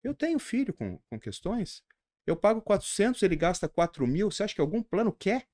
Eu 0.03 0.13
tenho 0.13 0.37
filho 0.37 0.73
com, 0.73 0.99
com 1.09 1.19
questões. 1.19 1.83
Eu 2.27 2.35
pago 2.35 2.61
400, 2.61 3.21
ele 3.23 3.35
gasta 3.35 3.67
4 3.67 4.05
mil. 4.05 4.29
Você 4.29 4.43
acha 4.43 4.55
que 4.55 4.61
algum 4.61 4.83
plano 4.83 5.11
quer? 5.11 5.47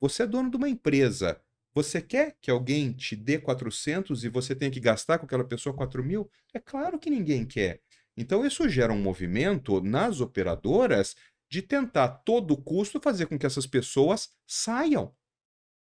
Você 0.00 0.24
é 0.24 0.26
dono 0.26 0.50
de 0.50 0.56
uma 0.56 0.68
empresa. 0.68 1.40
Você 1.78 2.02
quer 2.02 2.36
que 2.40 2.50
alguém 2.50 2.92
te 2.92 3.14
dê 3.14 3.38
400 3.38 4.24
e 4.24 4.28
você 4.28 4.52
tenha 4.52 4.68
que 4.68 4.80
gastar 4.80 5.16
com 5.16 5.26
aquela 5.26 5.44
pessoa 5.44 5.72
4 5.72 6.02
mil? 6.02 6.28
É 6.52 6.58
claro 6.58 6.98
que 6.98 7.08
ninguém 7.08 7.46
quer. 7.46 7.80
Então, 8.16 8.44
isso 8.44 8.68
gera 8.68 8.92
um 8.92 9.00
movimento 9.00 9.80
nas 9.80 10.20
operadoras 10.20 11.14
de 11.48 11.62
tentar 11.62 12.04
a 12.04 12.08
todo 12.08 12.56
custo 12.56 13.00
fazer 13.00 13.26
com 13.26 13.38
que 13.38 13.46
essas 13.46 13.64
pessoas 13.64 14.30
saiam. 14.44 15.14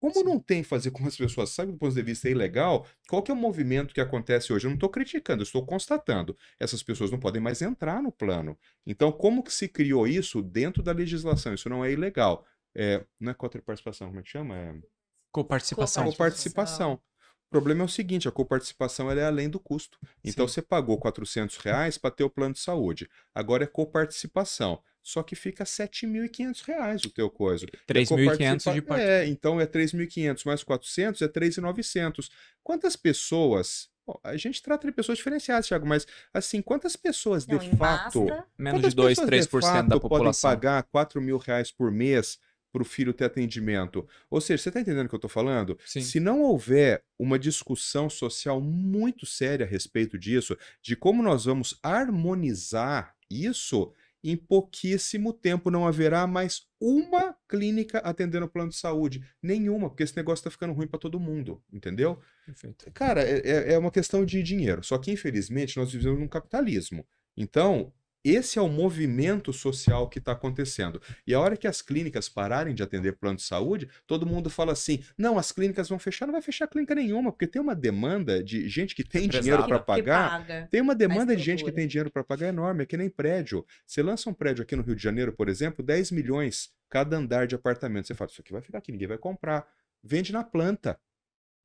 Como 0.00 0.24
não 0.24 0.40
tem 0.40 0.64
fazer 0.64 0.90
com 0.90 1.02
que 1.02 1.08
as 1.08 1.16
pessoas 1.16 1.50
saiam 1.50 1.70
do 1.70 1.78
ponto 1.78 1.94
de 1.94 2.02
vista 2.02 2.28
ilegal, 2.28 2.84
qual 3.08 3.22
que 3.22 3.30
é 3.30 3.34
o 3.34 3.36
movimento 3.36 3.94
que 3.94 4.00
acontece 4.00 4.52
hoje? 4.52 4.66
Eu 4.66 4.70
não 4.70 4.76
estou 4.76 4.90
criticando, 4.90 5.42
eu 5.42 5.46
estou 5.46 5.64
constatando. 5.64 6.36
Essas 6.58 6.82
pessoas 6.82 7.12
não 7.12 7.20
podem 7.20 7.40
mais 7.40 7.62
entrar 7.62 8.02
no 8.02 8.10
plano. 8.10 8.58
Então, 8.84 9.12
como 9.12 9.40
que 9.40 9.52
se 9.52 9.68
criou 9.68 10.04
isso 10.04 10.42
dentro 10.42 10.82
da 10.82 10.90
legislação? 10.90 11.54
Isso 11.54 11.68
não 11.68 11.84
é 11.84 11.92
ilegal. 11.92 12.44
É, 12.74 13.06
não 13.20 13.30
é 13.30 13.34
coparticipação, 13.34 14.08
como 14.08 14.18
é 14.18 14.22
que 14.24 14.30
chama? 14.30 14.56
É... 14.56 14.95
Coparticipação. 15.36 16.04
Coparticipação. 16.04 16.94
O 16.94 17.50
problema 17.50 17.82
é 17.82 17.84
o 17.84 17.88
seguinte, 17.88 18.26
a 18.26 18.32
coparticipação 18.32 19.10
é 19.10 19.22
além 19.22 19.50
do 19.50 19.60
custo. 19.60 19.98
Então 20.24 20.48
Sim. 20.48 20.54
você 20.54 20.62
pagou 20.62 20.98
400 20.98 21.58
reais 21.58 21.98
para 21.98 22.10
ter 22.10 22.24
o 22.24 22.30
plano 22.30 22.54
de 22.54 22.60
saúde. 22.60 23.06
Agora 23.34 23.64
é 23.64 23.66
coparticipação. 23.66 24.80
Só 25.02 25.22
que 25.22 25.36
fica 25.36 25.62
7.500 25.64 26.62
reais 26.64 27.04
o 27.04 27.10
teu 27.10 27.28
coisa. 27.28 27.66
3.500 27.86 28.72
de 28.72 28.82
parte. 28.82 29.02
É, 29.02 29.26
então 29.26 29.60
é 29.60 29.66
3.500 29.66 30.46
mais 30.46 30.64
400 30.64 31.20
é 31.20 31.28
3.900. 31.28 32.30
Quantas 32.62 32.96
pessoas 32.96 33.88
Bom, 34.06 34.20
a 34.22 34.36
gente 34.36 34.62
trata 34.62 34.86
de 34.86 34.92
pessoas 34.92 35.18
diferenciadas, 35.18 35.66
Thiago, 35.66 35.84
mas 35.84 36.06
assim, 36.32 36.62
quantas 36.62 36.94
pessoas 36.94 37.44
de 37.44 37.54
Não, 37.54 37.76
fato. 37.76 38.24
Menos 38.56 38.80
de 38.82 38.94
2, 38.94 39.18
3% 39.18 39.88
da 39.88 39.98
população. 39.98 40.50
podem 40.50 40.60
pagar 40.60 40.82
4 40.84 41.20
mil 41.20 41.38
reais 41.38 41.72
por 41.72 41.90
mês 41.90 42.38
para 42.76 42.82
o 42.82 42.84
filho 42.84 43.14
ter 43.14 43.24
atendimento. 43.24 44.06
Ou 44.28 44.38
seja, 44.38 44.62
você 44.62 44.68
está 44.68 44.80
entendendo 44.82 45.06
o 45.06 45.08
que 45.08 45.14
eu 45.14 45.18
estou 45.18 45.30
falando? 45.30 45.78
Sim. 45.86 46.02
Se 46.02 46.20
não 46.20 46.42
houver 46.42 47.02
uma 47.18 47.38
discussão 47.38 48.10
social 48.10 48.60
muito 48.60 49.24
séria 49.24 49.64
a 49.64 49.68
respeito 49.68 50.18
disso, 50.18 50.58
de 50.82 50.94
como 50.94 51.22
nós 51.22 51.46
vamos 51.46 51.78
harmonizar 51.82 53.14
isso, 53.30 53.94
em 54.22 54.36
pouquíssimo 54.36 55.32
tempo 55.32 55.70
não 55.70 55.86
haverá 55.86 56.26
mais 56.26 56.66
uma 56.78 57.34
clínica 57.48 57.98
atendendo 58.00 58.44
o 58.44 58.48
plano 58.48 58.68
de 58.68 58.76
saúde. 58.76 59.24
Nenhuma, 59.42 59.88
porque 59.88 60.02
esse 60.02 60.14
negócio 60.14 60.40
está 60.40 60.50
ficando 60.50 60.74
ruim 60.74 60.86
para 60.86 60.98
todo 60.98 61.18
mundo, 61.18 61.62
entendeu? 61.72 62.20
Perfeito. 62.44 62.90
Cara, 62.92 63.22
é, 63.22 63.38
é, 63.38 63.72
é 63.72 63.78
uma 63.78 63.90
questão 63.90 64.22
de 64.22 64.42
dinheiro. 64.42 64.84
Só 64.84 64.98
que, 64.98 65.10
infelizmente, 65.10 65.78
nós 65.78 65.90
vivemos 65.90 66.20
num 66.20 66.28
capitalismo. 66.28 67.06
Então, 67.34 67.90
esse 68.34 68.58
é 68.58 68.62
o 68.62 68.68
movimento 68.68 69.52
social 69.52 70.08
que 70.08 70.18
está 70.18 70.32
acontecendo. 70.32 71.00
E 71.26 71.34
a 71.34 71.40
hora 71.40 71.56
que 71.56 71.66
as 71.66 71.82
clínicas 71.82 72.28
pararem 72.28 72.74
de 72.74 72.82
atender 72.82 73.12
plano 73.12 73.36
de 73.36 73.42
saúde, 73.42 73.88
todo 74.06 74.26
mundo 74.26 74.48
fala 74.50 74.72
assim: 74.72 75.02
não, 75.16 75.38
as 75.38 75.52
clínicas 75.52 75.88
vão 75.88 75.98
fechar, 75.98 76.26
não 76.26 76.32
vai 76.32 76.42
fechar 76.42 76.66
clínica 76.66 76.94
nenhuma, 76.94 77.30
porque 77.30 77.46
tem 77.46 77.60
uma 77.60 77.74
demanda 77.74 78.42
de 78.42 78.68
gente 78.68 78.94
que 78.94 79.04
tem 79.04 79.28
dinheiro 79.28 79.64
para 79.66 79.78
pagar. 79.78 80.30
Paga. 80.40 80.68
Tem 80.70 80.80
uma 80.80 80.94
demanda 80.94 81.36
de 81.36 81.42
gente 81.42 81.64
que 81.64 81.72
tem 81.72 81.86
dinheiro 81.86 82.10
para 82.10 82.24
pagar 82.24 82.48
enorme, 82.48 82.82
é 82.82 82.86
que 82.86 82.96
nem 82.96 83.08
prédio. 83.08 83.64
Você 83.86 84.02
lança 84.02 84.28
um 84.30 84.34
prédio 84.34 84.62
aqui 84.62 84.74
no 84.74 84.82
Rio 84.82 84.96
de 84.96 85.02
Janeiro, 85.02 85.32
por 85.32 85.48
exemplo, 85.48 85.84
10 85.84 86.10
milhões 86.10 86.70
cada 86.88 87.16
andar 87.16 87.46
de 87.46 87.54
apartamento. 87.54 88.06
Você 88.06 88.14
fala, 88.14 88.30
isso 88.30 88.40
aqui 88.40 88.52
vai 88.52 88.62
ficar 88.62 88.78
aqui, 88.78 88.92
ninguém 88.92 89.08
vai 89.08 89.18
comprar. 89.18 89.66
Vende 90.02 90.32
na 90.32 90.44
planta. 90.44 90.98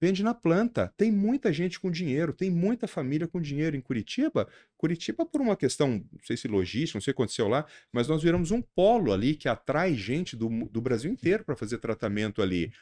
Vende 0.02 0.24
na 0.24 0.34
planta. 0.34 0.92
Tem 0.98 1.12
muita 1.12 1.54
gente 1.54 1.80
com 1.80 1.92
dinheiro, 1.92 2.34
tem 2.34 2.50
muita 2.50 2.88
família 2.88 3.28
com 3.28 3.40
dinheiro 3.40 3.76
em 3.78 3.82
Curitiba. 3.82 4.48
Curitiba, 4.76 5.26
por 5.28 5.40
uma 5.40 5.56
questão, 5.56 6.04
não 6.12 6.24
sei 6.24 6.36
se 6.36 6.48
logística, 6.48 6.98
não 6.98 7.02
sei 7.02 7.12
o 7.12 7.14
que 7.14 7.22
aconteceu 7.22 7.48
lá, 7.48 7.68
mas 7.94 8.08
nós 8.08 8.24
viramos 8.24 8.50
um 8.50 8.64
polo 8.64 9.14
ali 9.14 9.36
que 9.36 9.48
atrai 9.48 9.94
gente 9.94 10.36
do, 10.36 10.50
do 10.66 10.82
Brasil 10.82 11.12
inteiro 11.12 11.46
para 11.46 11.56
fazer 11.56 11.78
tratamento 11.78 12.42
ali. 12.42 12.74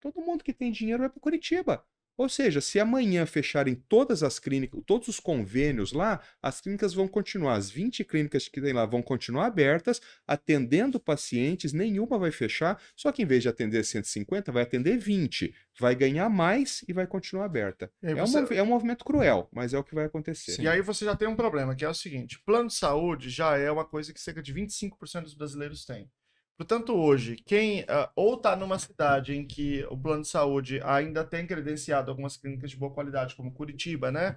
Todo 0.00 0.20
mundo 0.20 0.42
que 0.42 0.52
tem 0.52 0.72
dinheiro 0.72 1.00
vai 1.00 1.08
para 1.08 1.20
Curitiba. 1.20 1.84
Ou 2.18 2.28
seja, 2.28 2.60
se 2.60 2.80
amanhã 2.80 3.24
fecharem 3.24 3.76
todas 3.88 4.24
as 4.24 4.40
clínicas, 4.40 4.82
todos 4.84 5.06
os 5.06 5.20
convênios 5.20 5.92
lá, 5.92 6.20
as 6.42 6.60
clínicas 6.60 6.92
vão 6.92 7.06
continuar, 7.06 7.54
as 7.54 7.70
20 7.70 8.02
clínicas 8.04 8.48
que 8.48 8.60
tem 8.60 8.72
lá 8.72 8.84
vão 8.84 9.00
continuar 9.00 9.46
abertas, 9.46 10.00
atendendo 10.26 10.98
pacientes, 10.98 11.72
nenhuma 11.72 12.18
vai 12.18 12.32
fechar, 12.32 12.82
só 12.96 13.12
que 13.12 13.22
em 13.22 13.24
vez 13.24 13.42
de 13.44 13.48
atender 13.48 13.84
150, 13.84 14.50
vai 14.50 14.64
atender 14.64 14.98
20, 14.98 15.54
vai 15.78 15.94
ganhar 15.94 16.28
mais 16.28 16.84
e 16.88 16.92
vai 16.92 17.06
continuar 17.06 17.44
aberta. 17.44 17.88
É, 18.02 18.12
você... 18.12 18.40
um, 18.40 18.46
é, 18.50 18.62
um, 18.64 18.66
movimento 18.66 19.04
cruel, 19.04 19.48
mas 19.52 19.72
é 19.72 19.78
o 19.78 19.84
que 19.84 19.94
vai 19.94 20.06
acontecer. 20.06 20.52
Sim. 20.52 20.62
E 20.62 20.68
aí 20.68 20.82
você 20.82 21.04
já 21.04 21.14
tem 21.14 21.28
um 21.28 21.36
problema, 21.36 21.76
que 21.76 21.84
é 21.84 21.88
o 21.88 21.94
seguinte, 21.94 22.42
plano 22.44 22.66
de 22.66 22.74
saúde 22.74 23.30
já 23.30 23.56
é 23.56 23.70
uma 23.70 23.84
coisa 23.84 24.12
que 24.12 24.20
cerca 24.20 24.42
de 24.42 24.52
25% 24.52 25.22
dos 25.22 25.34
brasileiros 25.34 25.84
têm. 25.84 26.10
Portanto, 26.58 26.92
hoje, 26.92 27.36
quem 27.46 27.84
ah, 27.86 28.10
ou 28.16 28.34
está 28.34 28.56
numa 28.56 28.80
cidade 28.80 29.32
em 29.32 29.46
que 29.46 29.86
o 29.88 29.96
plano 29.96 30.22
de 30.22 30.28
saúde 30.28 30.80
ainda 30.82 31.22
tem 31.22 31.46
credenciado 31.46 32.10
algumas 32.10 32.36
clínicas 32.36 32.72
de 32.72 32.76
boa 32.76 32.92
qualidade, 32.92 33.36
como 33.36 33.52
Curitiba, 33.52 34.10
né? 34.10 34.36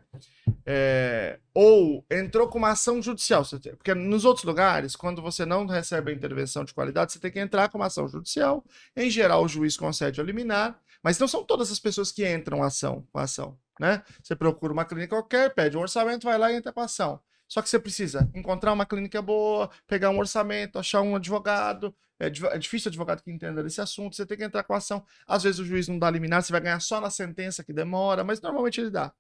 É, 0.63 1.39
ou 1.51 2.05
entrou 2.11 2.47
com 2.47 2.59
uma 2.59 2.69
ação 2.69 3.01
judicial. 3.01 3.43
Porque 3.75 3.95
nos 3.95 4.23
outros 4.23 4.45
lugares, 4.45 4.95
quando 4.95 5.19
você 5.19 5.47
não 5.47 5.65
recebe 5.65 6.11
a 6.11 6.13
intervenção 6.13 6.63
de 6.63 6.75
qualidade, 6.75 7.11
você 7.11 7.19
tem 7.19 7.31
que 7.31 7.39
entrar 7.39 7.69
com 7.69 7.79
uma 7.79 7.87
ação 7.87 8.07
judicial. 8.07 8.63
Em 8.95 9.09
geral, 9.09 9.43
o 9.43 9.47
juiz 9.47 9.75
concede 9.75 10.21
a 10.21 10.23
liminar, 10.23 10.79
mas 11.01 11.17
não 11.17 11.27
são 11.27 11.43
todas 11.43 11.71
as 11.71 11.79
pessoas 11.79 12.11
que 12.11 12.31
entram 12.31 12.61
ação, 12.61 13.03
com 13.11 13.17
ação, 13.17 13.57
né? 13.79 14.03
Você 14.21 14.35
procura 14.35 14.71
uma 14.71 14.85
clínica 14.85 15.15
qualquer, 15.15 15.55
pede 15.55 15.75
um 15.75 15.81
orçamento, 15.81 16.25
vai 16.25 16.37
lá 16.37 16.51
e 16.51 16.55
entra 16.57 16.71
com 16.71 16.81
ação. 16.81 17.19
Só 17.51 17.61
que 17.61 17.67
você 17.67 17.77
precisa 17.77 18.31
encontrar 18.33 18.71
uma 18.71 18.85
clínica 18.85 19.21
boa, 19.21 19.69
pegar 19.85 20.09
um 20.09 20.17
orçamento, 20.17 20.79
achar 20.79 21.01
um 21.01 21.17
advogado. 21.17 21.93
É, 22.17 22.27
é 22.27 22.57
difícil 22.57 22.87
advogado 22.87 23.21
que 23.21 23.29
entenda 23.29 23.61
desse 23.61 23.81
assunto. 23.81 24.15
Você 24.15 24.25
tem 24.25 24.37
que 24.37 24.43
entrar 24.45 24.63
com 24.63 24.73
a 24.73 24.77
ação. 24.77 25.05
Às 25.27 25.43
vezes 25.43 25.59
o 25.59 25.65
juiz 25.65 25.85
não 25.89 25.99
dá 25.99 26.09
liminar, 26.09 26.41
você 26.41 26.53
vai 26.53 26.61
ganhar 26.61 26.79
só 26.79 27.01
na 27.01 27.09
sentença 27.09 27.61
que 27.61 27.73
demora, 27.73 28.23
mas 28.23 28.39
normalmente 28.39 28.79
ele 28.79 28.89
dá. 28.89 29.13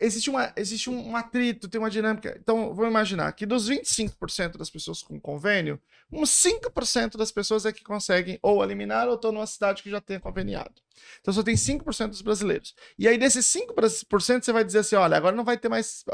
Existe, 0.00 0.28
uma, 0.28 0.52
existe 0.56 0.90
um, 0.90 1.16
atrito, 1.16 1.68
tem 1.68 1.80
uma 1.80 1.88
dinâmica. 1.88 2.36
Então, 2.38 2.74
vamos 2.74 2.90
imaginar 2.90 3.32
que 3.32 3.46
dos 3.46 3.68
25% 3.68 4.58
das 4.58 4.68
pessoas 4.68 5.02
com 5.02 5.18
convênio, 5.20 5.80
uns 6.12 6.30
5% 6.30 7.16
das 7.16 7.32
pessoas 7.32 7.64
é 7.64 7.72
que 7.72 7.82
conseguem 7.82 8.38
ou 8.42 8.62
eliminar 8.62 9.08
ou 9.08 9.14
estão 9.14 9.32
numa 9.32 9.46
cidade 9.46 9.82
que 9.82 9.90
já 9.90 10.00
tem 10.00 10.18
conveniado. 10.18 10.74
Então 11.20 11.32
só 11.32 11.42
tem 11.42 11.54
5% 11.54 12.08
dos 12.08 12.22
brasileiros. 12.22 12.74
E 12.98 13.08
aí 13.08 13.18
desses 13.18 13.46
5% 13.46 14.44
você 14.44 14.52
vai 14.52 14.64
dizer 14.64 14.80
assim, 14.80 14.96
olha, 14.96 15.16
agora 15.16 15.34
não 15.34 15.44
vai 15.44 15.56
ter 15.56 15.68
mais 15.68 16.04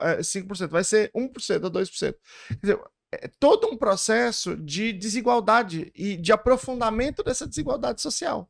eh, 0.00 0.20
5%, 0.20 0.68
vai 0.68 0.84
ser 0.84 1.10
1% 1.14 1.64
ou 1.64 1.70
2%. 1.70 2.14
Quer 2.48 2.58
dizer, 2.60 2.80
é 3.12 3.28
todo 3.38 3.66
um 3.68 3.76
processo 3.76 4.56
de 4.56 4.92
desigualdade 4.92 5.90
e 5.94 6.16
de 6.16 6.32
aprofundamento 6.32 7.22
dessa 7.22 7.46
desigualdade 7.46 8.00
social. 8.00 8.48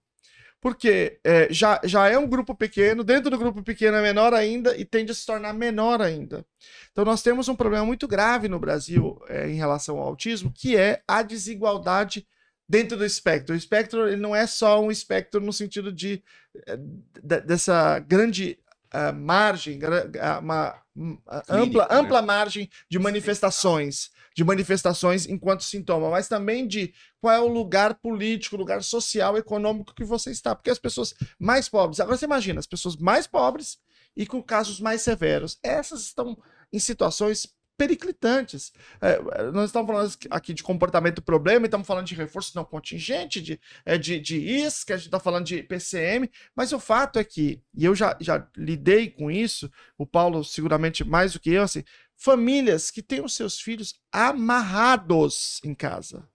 Porque 0.60 1.18
eh, 1.24 1.48
já, 1.50 1.80
já 1.84 2.08
é 2.08 2.18
um 2.18 2.26
grupo 2.26 2.54
pequeno, 2.54 3.02
dentro 3.02 3.30
do 3.30 3.38
grupo 3.38 3.62
pequeno 3.62 3.96
é 3.96 4.02
menor 4.02 4.34
ainda 4.34 4.76
e 4.76 4.84
tende 4.84 5.10
a 5.10 5.14
se 5.14 5.24
tornar 5.24 5.54
menor 5.54 6.02
ainda. 6.02 6.44
Então 6.92 7.04
nós 7.04 7.22
temos 7.22 7.48
um 7.48 7.56
problema 7.56 7.84
muito 7.84 8.06
grave 8.06 8.46
no 8.46 8.58
Brasil 8.58 9.18
eh, 9.28 9.48
em 9.48 9.54
relação 9.54 9.98
ao 9.98 10.06
autismo, 10.06 10.52
que 10.54 10.76
é 10.76 11.02
a 11.08 11.22
desigualdade 11.22 12.26
dentro 12.68 12.98
do 12.98 13.04
espectro. 13.06 13.54
O 13.54 13.58
espectro 13.58 14.06
ele 14.06 14.20
não 14.20 14.36
é 14.36 14.46
só 14.46 14.80
um 14.82 14.90
espectro 14.90 15.40
no 15.40 15.52
sentido 15.52 15.90
de, 15.90 16.22
eh, 16.66 16.76
de- 17.22 17.40
dessa 17.40 17.98
grande 17.98 18.58
ah, 18.92 19.12
margem, 19.12 19.78
ah, 20.20 20.40
uma 20.40 20.74
hum, 20.96 21.16
ampla, 21.48 21.86
né? 21.88 21.96
ampla 21.96 22.20
margem 22.22 22.68
de 22.88 22.98
manifestações, 22.98 24.10
de 24.40 24.44
manifestações 24.44 25.28
enquanto 25.28 25.62
sintoma, 25.62 26.08
mas 26.08 26.26
também 26.26 26.66
de 26.66 26.94
qual 27.20 27.34
é 27.34 27.38
o 27.38 27.46
lugar 27.46 27.96
político, 27.96 28.56
lugar 28.56 28.82
social, 28.82 29.36
econômico 29.36 29.94
que 29.94 30.02
você 30.02 30.30
está. 30.30 30.54
Porque 30.54 30.70
as 30.70 30.78
pessoas 30.78 31.12
mais 31.38 31.68
pobres, 31.68 32.00
agora 32.00 32.16
você 32.16 32.24
imagina, 32.24 32.58
as 32.58 32.66
pessoas 32.66 32.96
mais 32.96 33.26
pobres 33.26 33.76
e 34.16 34.26
com 34.26 34.42
casos 34.42 34.80
mais 34.80 35.02
severos, 35.02 35.58
essas 35.62 36.04
estão 36.04 36.38
em 36.72 36.78
situações 36.78 37.54
periclitantes. 37.76 38.72
É, 38.98 39.20
nós 39.52 39.66
estamos 39.66 39.86
falando 39.86 40.10
aqui 40.30 40.54
de 40.54 40.62
comportamento 40.62 41.20
problema, 41.20 41.66
e 41.66 41.68
estamos 41.68 41.86
falando 41.86 42.06
de 42.06 42.14
reforço 42.14 42.52
não 42.54 42.64
contingente, 42.64 43.42
de, 43.42 43.60
é, 43.84 43.98
de, 43.98 44.18
de 44.20 44.38
ISC, 44.38 44.90
a 44.90 44.96
gente 44.96 45.06
está 45.06 45.20
falando 45.20 45.44
de 45.44 45.62
PCM, 45.62 46.30
mas 46.56 46.72
o 46.72 46.80
fato 46.80 47.18
é 47.18 47.24
que, 47.24 47.62
e 47.74 47.84
eu 47.84 47.94
já, 47.94 48.16
já 48.20 48.46
lidei 48.56 49.10
com 49.10 49.30
isso, 49.30 49.70
o 49.98 50.06
Paulo 50.06 50.42
seguramente 50.44 51.04
mais 51.04 51.34
do 51.34 51.40
que 51.40 51.50
eu, 51.50 51.62
assim, 51.62 51.84
famílias 52.20 52.90
que 52.90 53.02
têm 53.02 53.24
os 53.24 53.34
seus 53.34 53.58
filhos 53.58 53.98
amarrados 54.12 55.58
em 55.64 55.74
casa. 55.74 56.28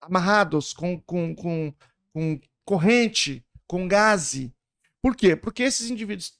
Amarrados 0.00 0.72
com, 0.72 0.98
com, 1.02 1.34
com, 1.34 1.72
com 2.14 2.40
corrente, 2.64 3.44
com 3.66 3.86
gaze. 3.86 4.52
Por 5.02 5.14
quê? 5.14 5.36
Porque 5.36 5.62
esses 5.62 5.90
indivíduos 5.90 6.32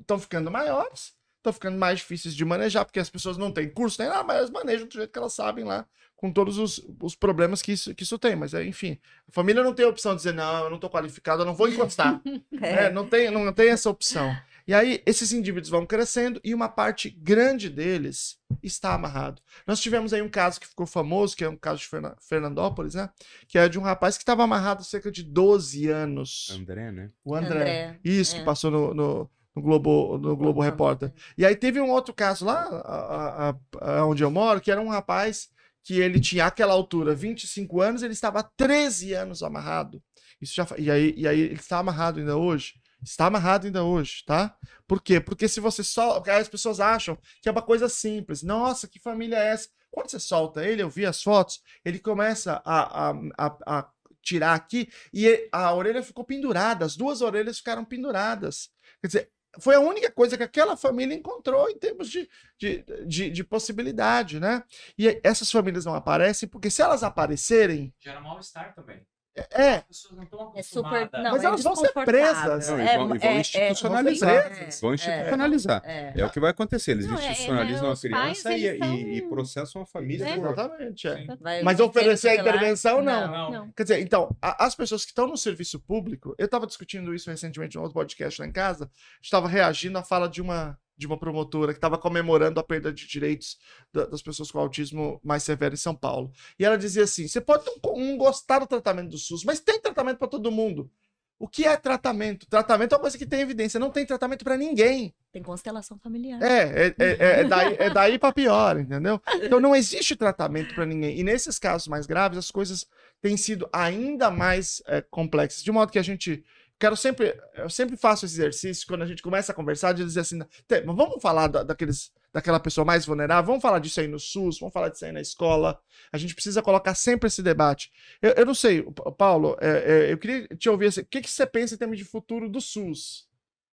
estão 0.00 0.18
ficando 0.18 0.50
maiores, 0.50 1.14
estão 1.36 1.52
ficando 1.52 1.76
mais 1.76 1.98
difíceis 1.98 2.34
de 2.34 2.44
manejar, 2.46 2.86
porque 2.86 2.98
as 2.98 3.10
pessoas 3.10 3.36
não 3.36 3.52
têm 3.52 3.68
curso 3.68 4.00
nem 4.00 4.08
nada, 4.08 4.24
mas 4.24 4.38
elas 4.38 4.50
manejam 4.50 4.88
do 4.88 4.94
jeito 4.94 5.12
que 5.12 5.18
elas 5.18 5.34
sabem 5.34 5.64
lá, 5.64 5.86
com 6.16 6.32
todos 6.32 6.56
os, 6.56 6.82
os 6.98 7.14
problemas 7.14 7.60
que 7.60 7.72
isso, 7.72 7.94
que 7.94 8.04
isso 8.04 8.18
tem. 8.18 8.34
Mas, 8.34 8.54
é, 8.54 8.64
enfim, 8.64 8.98
a 9.28 9.32
família 9.32 9.62
não 9.62 9.74
tem 9.74 9.84
a 9.84 9.90
opção 9.90 10.12
de 10.12 10.18
dizer, 10.18 10.32
não, 10.32 10.64
eu 10.64 10.70
não 10.70 10.76
estou 10.76 10.88
qualificado, 10.88 11.42
eu 11.42 11.46
não 11.46 11.54
vou 11.54 11.68
encostar. 11.68 12.22
É, 12.62 12.90
não, 12.90 13.06
tem, 13.06 13.30
não 13.30 13.52
tem 13.52 13.70
essa 13.70 13.90
opção. 13.90 14.34
E 14.66 14.72
aí, 14.74 15.02
esses 15.06 15.32
indivíduos 15.32 15.68
vão 15.70 15.84
crescendo 15.86 16.40
e 16.44 16.54
uma 16.54 16.68
parte 16.68 17.10
grande 17.10 17.68
deles 17.68 18.36
está 18.62 18.94
amarrado. 18.94 19.42
Nós 19.66 19.80
tivemos 19.80 20.12
aí 20.12 20.22
um 20.22 20.28
caso 20.28 20.60
que 20.60 20.66
ficou 20.66 20.86
famoso, 20.86 21.36
que 21.36 21.44
é 21.44 21.48
um 21.48 21.56
caso 21.56 21.80
de 21.80 21.86
Ferna- 21.88 22.16
Fernandópolis, 22.20 22.94
né? 22.94 23.10
Que 23.48 23.58
é 23.58 23.68
de 23.68 23.78
um 23.78 23.82
rapaz 23.82 24.16
que 24.16 24.22
estava 24.22 24.44
amarrado 24.44 24.80
há 24.82 24.84
cerca 24.84 25.10
de 25.10 25.22
12 25.22 25.88
anos. 25.88 26.48
André, 26.52 26.92
né? 26.92 27.10
O 27.24 27.34
André. 27.34 27.58
André, 27.60 28.00
Isso, 28.04 28.36
é. 28.36 28.38
que 28.38 28.44
passou 28.44 28.70
no, 28.70 28.94
no, 28.94 29.30
no 29.56 29.62
Globo, 29.62 30.18
no 30.18 30.36
Globo 30.36 30.60
Repórter. 30.60 31.12
E 31.36 31.44
aí 31.44 31.56
teve 31.56 31.80
um 31.80 31.90
outro 31.90 32.14
caso 32.14 32.44
lá, 32.44 32.62
a- 32.62 33.48
a- 33.80 33.98
a- 34.00 34.06
onde 34.06 34.22
eu 34.22 34.30
moro, 34.30 34.60
que 34.60 34.70
era 34.70 34.80
um 34.80 34.88
rapaz 34.88 35.48
que 35.84 35.98
ele 36.00 36.20
tinha 36.20 36.46
aquela 36.46 36.72
altura, 36.72 37.12
25 37.14 37.80
anos, 37.80 38.02
ele 38.04 38.12
estava 38.12 38.38
há 38.38 38.42
13 38.44 39.12
anos 39.14 39.42
amarrado. 39.42 40.00
Isso 40.40 40.54
já, 40.54 40.66
e, 40.78 40.90
aí, 40.90 41.12
e 41.16 41.26
aí 41.26 41.40
ele 41.40 41.54
está 41.54 41.78
amarrado 41.78 42.20
ainda 42.20 42.36
hoje. 42.36 42.74
Está 43.02 43.26
amarrado 43.26 43.66
ainda 43.66 43.82
hoje, 43.84 44.22
tá? 44.24 44.56
Por 44.86 45.02
quê? 45.02 45.20
Porque 45.20 45.48
se 45.48 45.60
você 45.60 45.82
só. 45.82 46.22
As 46.26 46.48
pessoas 46.48 46.80
acham 46.80 47.18
que 47.40 47.48
é 47.48 47.52
uma 47.52 47.62
coisa 47.62 47.88
simples. 47.88 48.42
Nossa, 48.42 48.86
que 48.88 48.98
família 49.00 49.36
é 49.36 49.48
essa? 49.48 49.68
Quando 49.90 50.10
você 50.10 50.20
solta 50.20 50.64
ele, 50.64 50.82
eu 50.82 50.88
vi 50.88 51.04
as 51.04 51.22
fotos, 51.22 51.62
ele 51.84 51.98
começa 51.98 52.62
a, 52.64 53.10
a, 53.10 53.14
a, 53.38 53.78
a 53.78 53.90
tirar 54.22 54.54
aqui 54.54 54.88
e 55.12 55.26
e- 55.26 55.48
a 55.52 55.74
orelha 55.74 56.02
ficou 56.02 56.24
pendurada, 56.24 56.84
as 56.84 56.96
duas 56.96 57.20
orelhas 57.20 57.58
ficaram 57.58 57.84
penduradas. 57.84 58.70
Quer 59.00 59.06
dizer, 59.08 59.30
foi 59.60 59.74
a 59.74 59.80
única 59.80 60.10
coisa 60.10 60.36
que 60.36 60.42
aquela 60.42 60.76
família 60.76 61.14
encontrou 61.14 61.68
em 61.68 61.76
termos 61.78 62.08
de, 62.08 62.28
de, 62.58 62.84
de, 63.06 63.30
de 63.30 63.44
possibilidade, 63.44 64.40
né? 64.40 64.62
E 64.96 65.20
essas 65.22 65.50
famílias 65.50 65.84
não 65.84 65.94
aparecem, 65.94 66.48
porque 66.48 66.70
se 66.70 66.80
elas 66.80 67.02
aparecerem, 67.02 67.92
Gera 68.00 68.20
mal-estar 68.20 68.74
também. 68.74 69.04
É, 69.34 69.74
As 69.76 69.82
pessoas 69.84 70.16
não 70.16 70.22
estão 70.24 70.52
É 70.54 70.62
super. 70.62 71.10
Não, 71.12 71.30
Mas 71.32 71.42
é 71.42 71.46
elas 71.46 71.62
vão 71.62 71.74
ser 71.76 71.92
presas. 71.92 72.68
Não, 72.68 72.78
e 72.78 72.82
É, 72.86 72.98
vão- 72.98 73.14
e 73.14 73.16
é- 73.16 73.20
vão 73.20 73.30
é- 73.30 73.40
institucionalizar. 73.40 74.50
vão 74.80 74.94
institucionalizar. 74.94 75.82
É. 75.84 76.12
É 76.16 76.24
o 76.24 76.30
que 76.30 76.40
vai 76.40 76.50
acontecer. 76.50 76.92
Eles 76.92 77.06
Não, 77.06 77.16
é- 77.18 77.26
é, 77.26 77.30
institucionalizam 77.30 77.84
a 77.84 77.88
pais, 77.88 78.00
criança 78.42 78.52
e, 78.52 78.78
e- 78.78 79.16
e 79.18 79.22
processam 79.22 79.82
a 79.82 79.86
família. 79.86 80.28
exatamente. 80.36 81.08
é. 81.08 81.26
Mas 81.62 81.80
oferecer 81.80 82.28
a 82.30 82.34
intervenção, 82.36 83.02
não. 83.02 83.26
Não. 83.30 83.50
Não. 83.50 83.72
Quer 83.72 83.82
dizer, 83.84 84.00
então, 84.00 84.36
a- 84.40 84.66
as 84.66 84.74
pessoas 84.74 85.02
que 85.04 85.10
estão 85.10 85.26
no 85.26 85.36
serviço 85.36 85.80
público, 85.80 86.34
eu 86.38 86.44
estava 86.46 86.66
discutindo 86.66 87.14
isso 87.14 87.30
recentemente 87.30 87.76
em 87.76 87.80
outro 87.80 87.94
podcast 87.94 88.40
lá 88.40 88.46
em 88.46 88.52
casa, 88.52 88.90
estava 89.22 89.48
reagindo 89.48 89.96
à 89.98 90.02
fala 90.02 90.28
de 90.28 90.40
uma, 90.42 90.78
de 90.96 91.06
uma 91.06 91.18
promotora 91.18 91.72
que 91.72 91.78
estava 91.78 91.98
comemorando 91.98 92.60
a 92.60 92.62
perda 92.62 92.92
de 92.92 93.06
direitos 93.06 93.58
da- 93.92 94.06
das 94.06 94.22
pessoas 94.22 94.50
com 94.50 94.58
autismo 94.58 95.20
mais 95.24 95.42
severo 95.42 95.74
em 95.74 95.78
São 95.78 95.94
Paulo. 95.94 96.30
E 96.58 96.64
ela 96.64 96.76
dizia 96.78 97.04
assim: 97.04 97.26
você 97.26 97.40
pode 97.40 97.64
não, 97.66 97.96
não 97.96 98.16
gostar 98.16 98.58
do 98.60 98.66
tratamento 98.66 99.10
do 99.10 99.18
SUS, 99.18 99.44
mas 99.44 99.60
tem 99.60 99.80
tratamento 99.80 100.18
para 100.18 100.28
todo 100.28 100.50
mundo. 100.50 100.90
O 101.38 101.48
que 101.48 101.64
é 101.66 101.76
tratamento? 101.76 102.46
Tratamento 102.46 102.92
é 102.92 102.96
uma 102.96 103.00
coisa 103.00 103.18
que 103.18 103.26
tem 103.26 103.40
evidência, 103.40 103.80
não 103.80 103.90
tem 103.90 104.06
tratamento 104.06 104.44
para 104.44 104.56
ninguém. 104.56 105.12
Tem 105.32 105.42
constelação 105.42 105.98
familiar. 105.98 106.40
É, 106.40 106.86
é, 106.86 106.94
é, 107.00 107.40
é 107.40 107.44
daí, 107.44 107.76
é 107.80 107.90
daí 107.90 108.16
para 108.16 108.32
pior, 108.32 108.78
entendeu? 108.78 109.20
Então 109.42 109.58
não 109.58 109.74
existe 109.74 110.14
tratamento 110.14 110.72
para 110.72 110.86
ninguém. 110.86 111.18
E 111.18 111.24
nesses 111.24 111.58
casos 111.58 111.88
mais 111.88 112.06
graves, 112.06 112.38
as 112.38 112.48
coisas 112.48 112.86
têm 113.20 113.36
sido 113.36 113.68
ainda 113.72 114.30
mais 114.30 114.82
é, 114.86 115.00
complexas. 115.00 115.64
De 115.64 115.72
modo 115.72 115.90
que 115.90 115.98
a 115.98 116.02
gente. 116.02 116.44
Quero 116.82 116.96
sempre. 116.96 117.40
Eu 117.54 117.70
sempre 117.70 117.96
faço 117.96 118.24
esse 118.26 118.34
exercício 118.34 118.88
quando 118.88 119.02
a 119.02 119.06
gente 119.06 119.22
começa 119.22 119.52
a 119.52 119.54
conversar, 119.54 119.92
de 119.92 120.02
dizer 120.04 120.18
assim: 120.18 120.40
"Tem, 120.66 120.84
mas 120.84 120.96
vamos 120.96 121.22
falar 121.22 121.46
da- 121.46 121.62
daqueles, 121.62 122.10
daquela 122.32 122.58
pessoa 122.58 122.84
mais 122.84 123.06
vulnerável, 123.06 123.46
vamos 123.46 123.62
falar 123.62 123.78
disso 123.78 124.00
aí 124.00 124.08
no 124.08 124.18
SUS, 124.18 124.58
vamos 124.58 124.72
falar 124.72 124.88
disso 124.88 125.04
aí 125.04 125.12
na 125.12 125.20
escola. 125.20 125.80
A 126.10 126.18
gente 126.18 126.34
precisa 126.34 126.60
colocar 126.60 126.96
sempre 126.96 127.28
esse 127.28 127.40
debate. 127.40 127.92
Eu, 128.20 128.32
eu 128.32 128.44
não 128.44 128.52
sei, 128.54 128.82
Pa- 128.82 129.12
Paulo, 129.12 129.56
é, 129.60 130.08
é, 130.08 130.12
eu 130.12 130.18
queria 130.18 130.48
te 130.56 130.68
ouvir 130.68 130.86
assim, 130.86 131.02
o 131.02 131.06
que, 131.06 131.20
que 131.20 131.30
você 131.30 131.46
pensa 131.46 131.76
em 131.76 131.78
termos 131.78 131.96
de 131.96 132.04
futuro 132.04 132.48
do 132.48 132.60
SUS? 132.60 133.28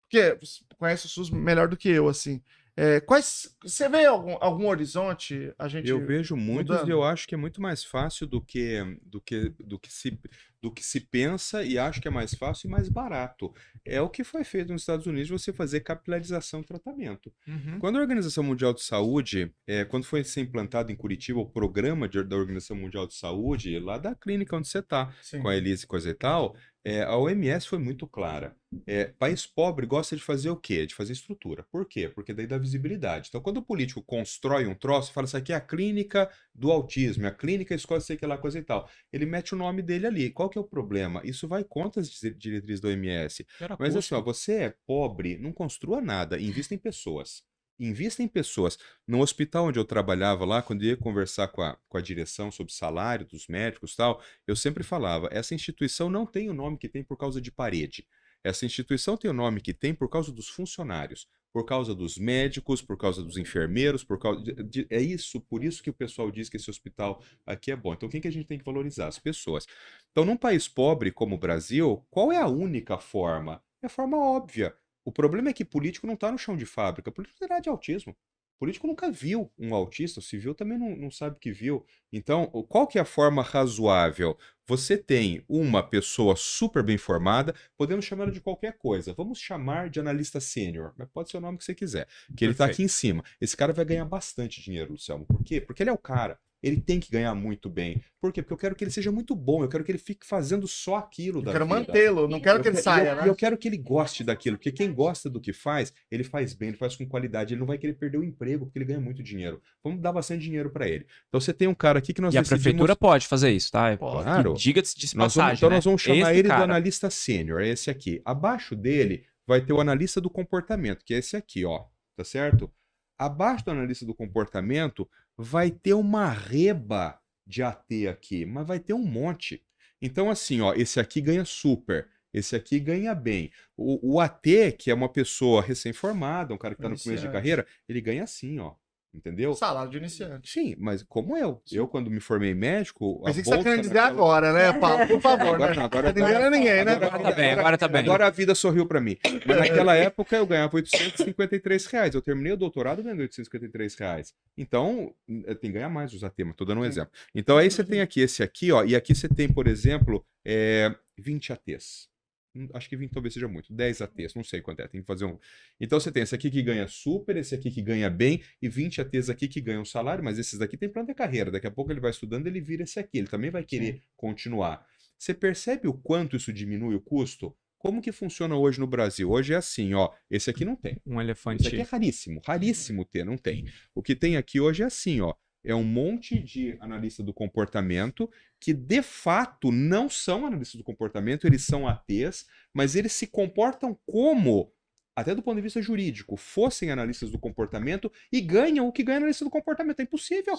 Porque 0.09 0.39
você 0.41 0.65
conhece 0.79 1.05
o 1.05 1.09
SUS 1.11 1.29
melhor 1.29 1.69
do 1.69 1.77
que 1.77 1.91
eu, 1.91 2.09
assim. 2.09 2.43
É, 2.77 3.01
quais. 3.01 3.57
Você 3.63 3.89
vê 3.89 4.05
algum, 4.05 4.37
algum 4.41 4.67
horizonte? 4.69 5.53
A 5.59 5.69
gente. 5.69 5.89
Eu 5.89 6.05
vejo 6.05 6.35
muitos 6.37 6.75
mudando. 6.75 6.89
e 6.89 6.93
eu 6.93 7.05
acho 7.05 7.27
que 7.29 7.35
é 7.35 7.39
muito 7.39 7.63
mais 7.63 7.85
fácil 7.85 8.27
do 8.27 8.41
que, 8.41 8.79
do 9.03 9.21
que, 9.21 9.51
do 9.61 9.79
que 9.79 9.93
se 9.93 10.19
do 10.61 10.73
que 10.73 10.83
se 10.83 10.99
pensa 10.99 11.63
e 11.63 11.79
acho 11.79 12.01
que 12.01 12.09
é 12.09 12.11
mais 12.11 12.33
fácil 12.35 12.69
e 12.69 12.71
mais 12.71 12.89
barato. 12.89 13.53
É 13.85 14.01
o 14.01 14.09
que 14.09 14.25
foi 14.25 14.45
feito 14.45 14.73
nos 14.73 14.81
Estados 14.81 15.07
Unidos 15.07 15.29
você 15.29 15.53
fazer 15.53 15.81
capilarização 15.81 16.63
do 16.63 16.67
tratamento. 16.67 17.31
Uhum. 17.47 17.79
Quando 17.79 17.99
a 17.99 18.01
Organização 18.01 18.43
Mundial 18.43 18.73
de 18.73 18.83
Saúde, 18.83 19.53
eh, 19.67 19.85
quando 19.85 20.05
foi 20.05 20.25
ser 20.25 20.41
implantado 20.41 20.91
em 20.91 20.97
Curitiba 20.97 21.39
o 21.39 21.45
programa 21.51 22.09
de- 22.09 22.25
da 22.25 22.35
Organização 22.37 22.79
Mundial 22.79 23.07
de 23.07 23.13
Saúde, 23.15 23.79
lá 23.79 23.99
da 23.99 24.15
clínica 24.15 24.57
onde 24.57 24.67
você 24.67 24.79
está, 24.79 25.13
com 25.43 25.49
a 25.49 25.55
Elise 25.57 25.85
e 25.85 25.87
coisa 25.87 26.09
e 26.09 26.15
tal, 26.15 26.57
É, 26.87 27.03
a 27.03 27.17
OMS 27.17 27.67
foi 27.67 27.79
muito 27.79 28.07
clara. 28.07 28.55
É, 28.87 29.07
país 29.07 29.47
pobre 29.47 29.87
gosta 29.87 30.15
de 30.17 30.23
fazer 30.23 30.51
o 30.51 30.57
quê? 30.57 30.85
De 30.85 30.95
fazer 30.95 31.15
estrutura. 31.15 31.63
Por 31.71 31.87
quê? 31.87 32.09
Porque 32.11 32.35
daí 32.35 32.47
dá 32.47 32.59
visibilidade. 32.59 33.29
Então, 33.29 33.41
quando 33.41 33.59
o 33.59 33.63
político 33.63 34.03
constrói 34.03 34.67
um 34.67 34.75
troço, 34.75 35.13
fala 35.13 35.27
isso 35.27 35.37
aqui 35.37 35.53
é 35.53 35.57
a 35.57 35.61
clínica 35.61 36.31
do 36.55 36.71
autismo, 36.71 37.25
é 37.25 37.29
a 37.29 37.35
clínica 37.35 37.75
escola 37.75 38.01
sei 38.01 38.17
que 38.19 38.27
lá, 38.27 38.37
coisa 38.37 38.59
e 38.59 38.63
tal. 38.63 38.89
Ele 39.13 39.25
mete 39.25 39.55
o 39.55 39.57
nome 39.57 39.81
dele 39.81 40.07
ali. 40.07 40.31
Qual 40.31 40.51
que 40.51 40.59
é 40.59 40.61
o 40.61 40.65
problema? 40.65 41.23
Isso 41.25 41.49
vai 41.49 41.65
contra 41.65 42.03
as 42.03 42.11
dire- 42.11 42.35
diretrizes 42.35 42.81
da 42.81 42.89
OMS. 42.89 43.47
Mas 43.79 43.95
custo. 43.95 43.99
assim, 43.99 44.15
ó, 44.15 44.21
você 44.23 44.53
é 44.55 44.75
pobre, 44.87 45.39
não 45.39 45.53
construa 45.53 46.01
nada, 46.03 46.39
invista 46.39 46.75
em 46.75 46.79
pessoas. 46.79 47.43
Invista 47.79 48.23
em 48.23 48.29
pessoas. 48.29 48.79
No 49.07 49.21
hospital 49.21 49.67
onde 49.67 49.79
eu 49.81 49.85
trabalhava 49.85 50.45
lá, 50.45 50.63
quando 50.63 50.83
eu 50.83 50.91
ia 50.91 50.97
conversar 50.97 51.49
com 51.49 51.61
a, 51.61 51.77
com 51.89 51.99
a 51.99 52.01
direção 52.01 52.51
sobre 52.53 52.73
salário 52.73 53.27
dos 53.27 53.49
médicos 53.49 53.97
tal, 53.97 54.23
eu 54.47 54.55
sempre 54.55 54.85
falava: 54.85 55.29
essa 55.33 55.55
instituição 55.55 56.09
não 56.09 56.25
tem 56.25 56.49
o 56.49 56.55
nome 56.55 56.79
que 56.79 56.89
tem 56.89 57.03
por 57.03 57.17
causa 57.17 57.41
de 57.41 57.51
parede. 57.51 58.07
Essa 58.45 58.65
instituição 58.67 59.17
tem 59.17 59.29
o 59.31 59.35
nome 59.35 59.61
que 59.61 59.75
tem 59.75 59.93
por 59.95 60.09
causa 60.09 60.31
dos 60.31 60.49
funcionários, 60.49 61.27
por 61.53 61.65
causa 61.65 61.95
dos 61.95 62.17
médicos, 62.19 62.81
por 62.83 62.97
causa 62.97 63.23
dos 63.25 63.37
enfermeiros, 63.39 64.05
por 64.05 64.19
causa 64.21 64.41
de, 64.43 64.53
de- 64.63 64.87
é 64.91 65.01
isso, 65.01 65.41
por 65.41 65.65
isso 65.65 65.83
que 65.83 65.91
o 65.91 65.95
pessoal 65.95 66.31
diz 66.31 66.49
que 66.49 66.57
esse 66.59 66.71
hospital 66.71 67.23
aqui 67.45 67.73
é 67.73 67.77
bom. 67.77 67.93
Então, 67.95 68.09
quem 68.09 68.21
que 68.21 68.29
a 68.29 68.33
gente 68.33 68.47
tem 68.47 68.59
que 68.59 68.65
valorizar? 68.65 69.09
As 69.09 69.19
pessoas. 69.19 69.67
Então, 70.13 70.25
num 70.25 70.37
país 70.37 70.69
pobre 70.69 71.11
como 71.11 71.35
o 71.35 71.39
Brasil, 71.39 72.07
qual 72.11 72.31
é 72.31 72.37
a 72.39 72.47
única 72.47 72.99
forma? 72.99 73.61
É 73.83 73.87
a 73.87 73.91
forma 73.91 74.17
óbvia. 74.19 74.77
O 75.05 75.13
problema 75.13 75.51
é 75.51 75.53
que 75.53 75.65
político 75.65 76.07
não 76.07 76.15
está 76.15 76.31
no 76.33 76.39
chão 76.39 76.57
de 76.57 76.67
fábrica. 76.67 77.13
Político 77.13 77.39
terá 77.39 77.61
de 77.61 77.69
autismo. 77.69 78.17
Político 78.59 78.87
nunca 78.87 79.11
viu 79.11 79.51
um 79.59 79.75
autista, 79.75 80.21
se 80.21 80.39
viu 80.39 80.55
também 80.55 80.79
não, 80.79 80.97
não 80.97 81.11
sabe 81.11 81.39
que 81.41 81.51
viu. 81.53 81.85
Então, 82.13 82.49
o- 82.53 82.63
qual 82.63 82.87
que 82.87 82.99
é 82.99 83.01
a 83.03 83.05
forma 83.05 83.43
razoável? 83.43 84.39
Você 84.67 84.97
tem 84.97 85.45
uma 85.49 85.83
pessoa 85.83 86.37
super 86.37 86.83
bem 86.83 86.97
formada, 86.97 87.55
podemos 87.77 88.05
chamar 88.05 88.31
de 88.31 88.41
qualquer 88.41 88.79
coisa. 88.79 89.13
Vamos 89.13 89.39
chamar 89.41 89.91
de 89.91 90.01
analista 90.01 90.41
sênior, 90.41 90.95
mas 90.97 91.09
pode 91.09 91.31
ser 91.31 91.37
o 91.37 91.41
nome 91.41 91.59
que 91.59 91.65
você 91.65 91.75
quiser. 91.75 92.07
Que 92.35 92.45
ele 92.45 92.53
está 92.53 92.65
aqui 92.67 92.83
em 92.83 92.89
cima. 92.89 93.23
Esse 93.41 93.57
cara 93.57 93.73
vai 93.73 93.85
ganhar 93.85 94.05
bastante 94.05 94.63
dinheiro, 94.63 94.93
Luciano. 94.93 95.27
Por 95.27 95.43
quê? 95.45 95.61
Porque 95.61 95.83
ele 95.83 95.91
é 95.91 95.93
o 95.93 95.99
cara. 95.99 96.39
Ele 96.65 96.81
tem 96.81 96.99
que 96.99 97.11
ganhar 97.11 97.35
muito 97.35 97.69
bem. 97.69 98.03
Por 98.21 98.33
quê? 98.33 98.41
Porque 98.41 98.55
eu 98.55 98.57
quero 98.57 98.75
que 98.75 98.83
ele 98.83 98.91
seja 98.91 99.13
muito 99.13 99.37
bom. 99.37 99.63
Eu 99.63 99.69
quero 99.69 99.85
que 99.85 99.91
ele 99.93 99.99
fique 99.99 100.27
fazendo 100.27 100.67
só 100.67 100.97
aquilo 100.97 101.41
Eu 101.41 101.43
da 101.43 101.53
quero 101.53 101.67
mantê-lo, 101.69 102.27
não 102.27 102.41
quero 102.41 102.63
que 102.63 102.69
ele 102.69 102.79
Eu- 102.79 102.83
saia, 102.83 103.11
eu, 103.11 103.17
né? 103.17 103.29
eu 103.29 103.35
quero 103.35 103.59
que 103.59 103.69
ele 103.69 103.77
goste 103.77 104.25
daquilo, 104.25 104.57
porque 104.57 104.73
quem 104.73 104.91
gosta 104.95 105.29
do 105.29 105.39
que 105.41 105.53
faz, 105.53 105.93
ele 106.11 106.25
faz 106.25 106.55
bem, 106.55 106.69
ele 106.71 106.79
faz 106.79 106.97
com 106.97 107.07
qualidade, 107.07 107.53
ele 107.53 107.61
não 107.61 107.67
vai 107.67 107.77
querer 107.77 107.93
perder 107.93 108.17
o 108.17 108.25
emprego, 108.25 108.65
porque 108.65 108.79
ele 108.79 108.87
ganha 108.87 109.01
muito 109.01 109.23
dinheiro. 109.23 109.61
Vamos 109.83 110.01
dar 110.01 110.11
bastante 110.13 110.43
dinheiro 110.43 110.71
para 110.71 110.89
ele. 110.89 111.07
Então 111.29 111.39
você 111.39 111.53
tem 111.53 111.69
um 111.69 111.75
cara 111.75 111.99
aqui 111.99 112.15
que 112.15 112.21
nós 112.23 112.33
E 112.33 112.39
a 112.39 112.41
decidimos... 112.41 112.63
prefeitura 112.63 112.97
pode 112.97 113.27
fazer 113.27 113.51
isso, 113.51 113.71
tá? 113.71 113.91
É- 113.91 113.97
Claro. 113.99 114.55
Diga-se 114.55 114.97
de 114.99 115.05
Nós 115.05 115.13
vamos, 115.13 115.35
passagem, 115.35 115.57
então 115.59 115.69
né? 115.69 115.77
nós 115.77 115.85
vamos 115.85 116.01
chamar 116.01 116.31
Esse 116.31 116.39
ele 116.39 116.49
cara. 116.49 116.61
do 116.61 116.65
analista 116.65 117.11
sênior, 117.11 117.61
é 117.61 117.69
esse 117.69 117.91
aqui. 117.91 118.23
Abaixo 118.25 118.75
dele 118.75 119.25
vai 119.47 119.61
ter 119.61 119.75
o 119.75 119.81
analista 119.83 120.19
do 120.19 120.31
comportamento, 120.31 121.05
que 121.05 121.13
é 121.13 121.19
esse 121.19 121.37
aqui, 121.37 121.65
ó. 121.67 121.85
Tá 122.17 122.25
certo? 122.25 122.73
Abaixo 123.19 123.65
do 123.67 123.71
analista 123.71 124.07
do 124.07 124.15
comportamento 124.15 125.09
vai 125.37 125.71
ter 125.71 125.95
uma 125.95 126.31
reba 126.31 127.19
de 127.47 127.63
AT 127.63 128.09
aqui, 128.09 128.47
mas 128.47 128.67
vai 128.67 128.79
ter 128.79 128.95
um 128.95 129.05
monte. 129.05 129.63
Então, 130.01 130.31
assim, 130.31 130.61
ó, 130.61 130.75
esse 130.75 131.01
aqui 131.01 131.21
ganha 131.21 131.45
super. 131.45 132.09
Esse 132.33 132.57
aqui 132.57 132.81
ganha 132.81 133.15
bem. 133.15 133.51
O, 133.77 134.15
o 134.15 134.21
AT, 134.21 134.73
que 134.79 134.91
é 134.91 134.95
uma 134.95 135.09
pessoa 135.09 135.63
recém-formada, 135.63 136.53
um 136.53 136.59
cara 136.59 136.75
que 136.75 136.81
está 136.81 136.89
no 136.89 136.99
começo 136.99 137.23
de 137.23 137.33
carreira, 137.33 137.67
ele 137.89 138.01
ganha 138.01 138.25
assim, 138.25 138.59
ó. 138.59 138.75
Entendeu? 139.15 139.55
Salário 139.55 139.91
de 139.93 139.97
iniciante. 139.99 140.51
Sim, 140.51 140.75
mas 140.77 141.05
como 141.05 141.37
eu. 141.37 141.63
Eu, 141.71 141.87
quando 141.87 142.11
me 142.11 142.19
formei 142.19 142.53
médico. 142.53 143.23
que 143.25 143.33
você 143.33 143.43
tá 143.45 143.63
querendo 143.63 143.83
dizer 143.83 143.95
naquela- 143.95 144.11
agora, 144.13 144.53
né, 144.53 144.73
Paulo? 144.81 145.07
Por 145.07 145.21
favor, 145.21 145.55
Agora 145.55 145.71
né? 145.71 145.77
não, 145.77 145.85
agora 145.85 146.13
Tá 146.13 146.21
entendendo 146.21 146.51
ninguém, 146.51 146.85
né? 146.85 146.93
Agora 146.95 147.19
tá 147.23 147.31
bem, 147.33 147.53
agora 147.53 147.79
tá 147.79 147.89
bem. 147.89 148.01
Agora 148.03 148.27
a 148.27 148.31
vida 148.31 148.55
sorriu 148.57 148.87
pra 148.87 149.01
mim. 149.01 149.17
Mas 149.47 149.57
naquela 149.57 149.95
época 149.95 150.35
eu 150.37 150.45
ganhava 150.45 150.75
853 150.77 151.87
reais. 151.87 152.15
Eu 152.15 152.21
terminei 152.23 152.53
o 152.53 152.57
doutorado 152.57 153.03
ganhando 153.05 153.21
853 153.21 153.95
reais. 153.95 154.35
Então, 154.59 155.15
eh, 155.47 155.55
tem 155.55 155.71
que 155.71 155.75
ganhar 155.79 155.89
mais 155.89 156.13
os 156.13 156.25
AT, 156.25 156.35
mas 156.45 156.57
tô 156.57 156.65
dando 156.65 156.81
um 156.81 156.85
exemplo. 156.85 157.13
Então 157.35 157.57
aí 157.57 157.71
você 157.71 157.85
tem 157.85 158.01
aqui 158.01 158.21
esse 158.21 158.43
aqui, 158.43 158.73
ó, 158.73 158.85
e 158.85 158.97
aqui 158.97 159.15
você 159.15 159.29
tem, 159.29 159.49
por 159.49 159.67
exemplo, 159.69 160.25
é, 160.45 160.93
20 161.17 161.53
ATs. 161.53 162.09
Hum, 162.55 162.69
Acho 162.73 162.89
que 162.89 162.97
20 162.97 163.11
talvez 163.11 163.35
seja 163.35 163.49
muito. 163.49 163.73
10 163.73 164.03
ATs, 164.03 164.35
não 164.35 164.45
sei 164.45 164.61
quanto 164.61 164.81
é. 164.81 164.89
Tem 164.89 165.01
que 165.01 165.07
fazer 165.07 165.25
um. 165.25 165.39
Então 165.81 165.99
você 165.99 166.13
tem 166.13 166.23
esse 166.23 166.35
aqui 166.35 166.51
que 166.51 166.63
ganha 166.63 166.87
super, 166.87 167.37
esse 167.37 167.55
aqui 167.55 167.71
que 167.71 167.83
ganha 167.83 168.09
bem, 168.09 168.43
e 168.63 168.69
20 168.69 169.01
ATs 169.01 169.29
aqui 169.29 169.49
que 169.49 169.61
ganham 169.61 169.85
salário, 169.85 170.23
mas 170.23 170.39
esses 170.39 170.59
daqui 170.59 170.77
tem 170.77 170.89
plano 170.89 171.09
de 171.09 171.15
carreira. 171.15 171.51
Daqui 171.51 171.67
a 171.67 171.71
pouco 171.71 171.91
ele 171.91 172.01
vai 172.01 172.11
estudando, 172.11 172.47
ele 172.47 172.61
vira 172.61 172.85
esse 172.85 172.99
aqui. 172.99 173.19
Ele 173.19 173.29
também 173.29 173.51
vai 173.51 173.65
querer 173.65 174.03
continuar. 174.17 174.87
Você 175.19 175.35
percebe 175.35 175.89
o 175.89 175.95
quanto 175.95 176.37
isso 176.37 176.53
diminui 176.53 176.95
o 176.95 177.01
custo? 177.01 177.57
Como 177.79 178.01
que 178.01 178.13
funciona 178.13 178.57
hoje 178.57 178.81
no 178.81 178.87
Brasil? 178.87 179.31
Hoje 179.31 179.53
é 179.53 179.57
assim, 179.57 179.93
ó. 179.93 180.11
Esse 180.31 180.49
aqui 180.49 180.65
não 180.65 180.75
tem. 180.75 180.99
Um 181.05 181.21
elefante. 181.21 181.67
aqui 181.67 181.77
é 181.81 181.83
raríssimo, 181.83 182.41
raríssimo 182.47 183.05
ter, 183.05 183.25
não 183.25 183.37
tem. 183.37 183.67
O 183.95 184.03
que 184.03 184.17
tem 184.17 184.37
aqui 184.37 184.59
hoje 184.59 184.83
é 184.83 184.87
assim, 184.87 185.21
ó. 185.21 185.35
É 185.65 185.75
um 185.75 185.83
monte 185.85 186.39
de 186.39 186.77
analista 186.81 187.23
do 187.23 187.33
comportamento 187.33 188.31
que 188.61 188.73
de 188.75 189.03
fato 189.03 189.73
não 189.73 190.09
são 190.09 190.47
analistas 190.47 190.79
do 190.79 190.85
comportamento, 190.85 191.47
eles 191.47 191.63
são 191.65 191.87
ATs, 191.89 192.47
mas 192.73 192.95
eles 192.97 193.13
se 193.13 193.27
comportam 193.27 193.99
como, 194.07 194.73
até 195.17 195.35
do 195.35 195.43
ponto 195.43 195.57
de 195.57 195.63
vista 195.63 195.81
jurídico, 195.81 196.37
fossem 196.37 196.91
analistas 196.91 197.31
do 197.31 197.39
comportamento 197.39 198.11
e 198.33 198.41
ganham 198.41 198.87
o 198.89 198.93
que 198.93 199.03
ganha 199.03 199.19
analista 199.19 199.45
do 199.45 199.51
comportamento. 199.51 200.01
É 200.01 200.03
impossível. 200.03 200.55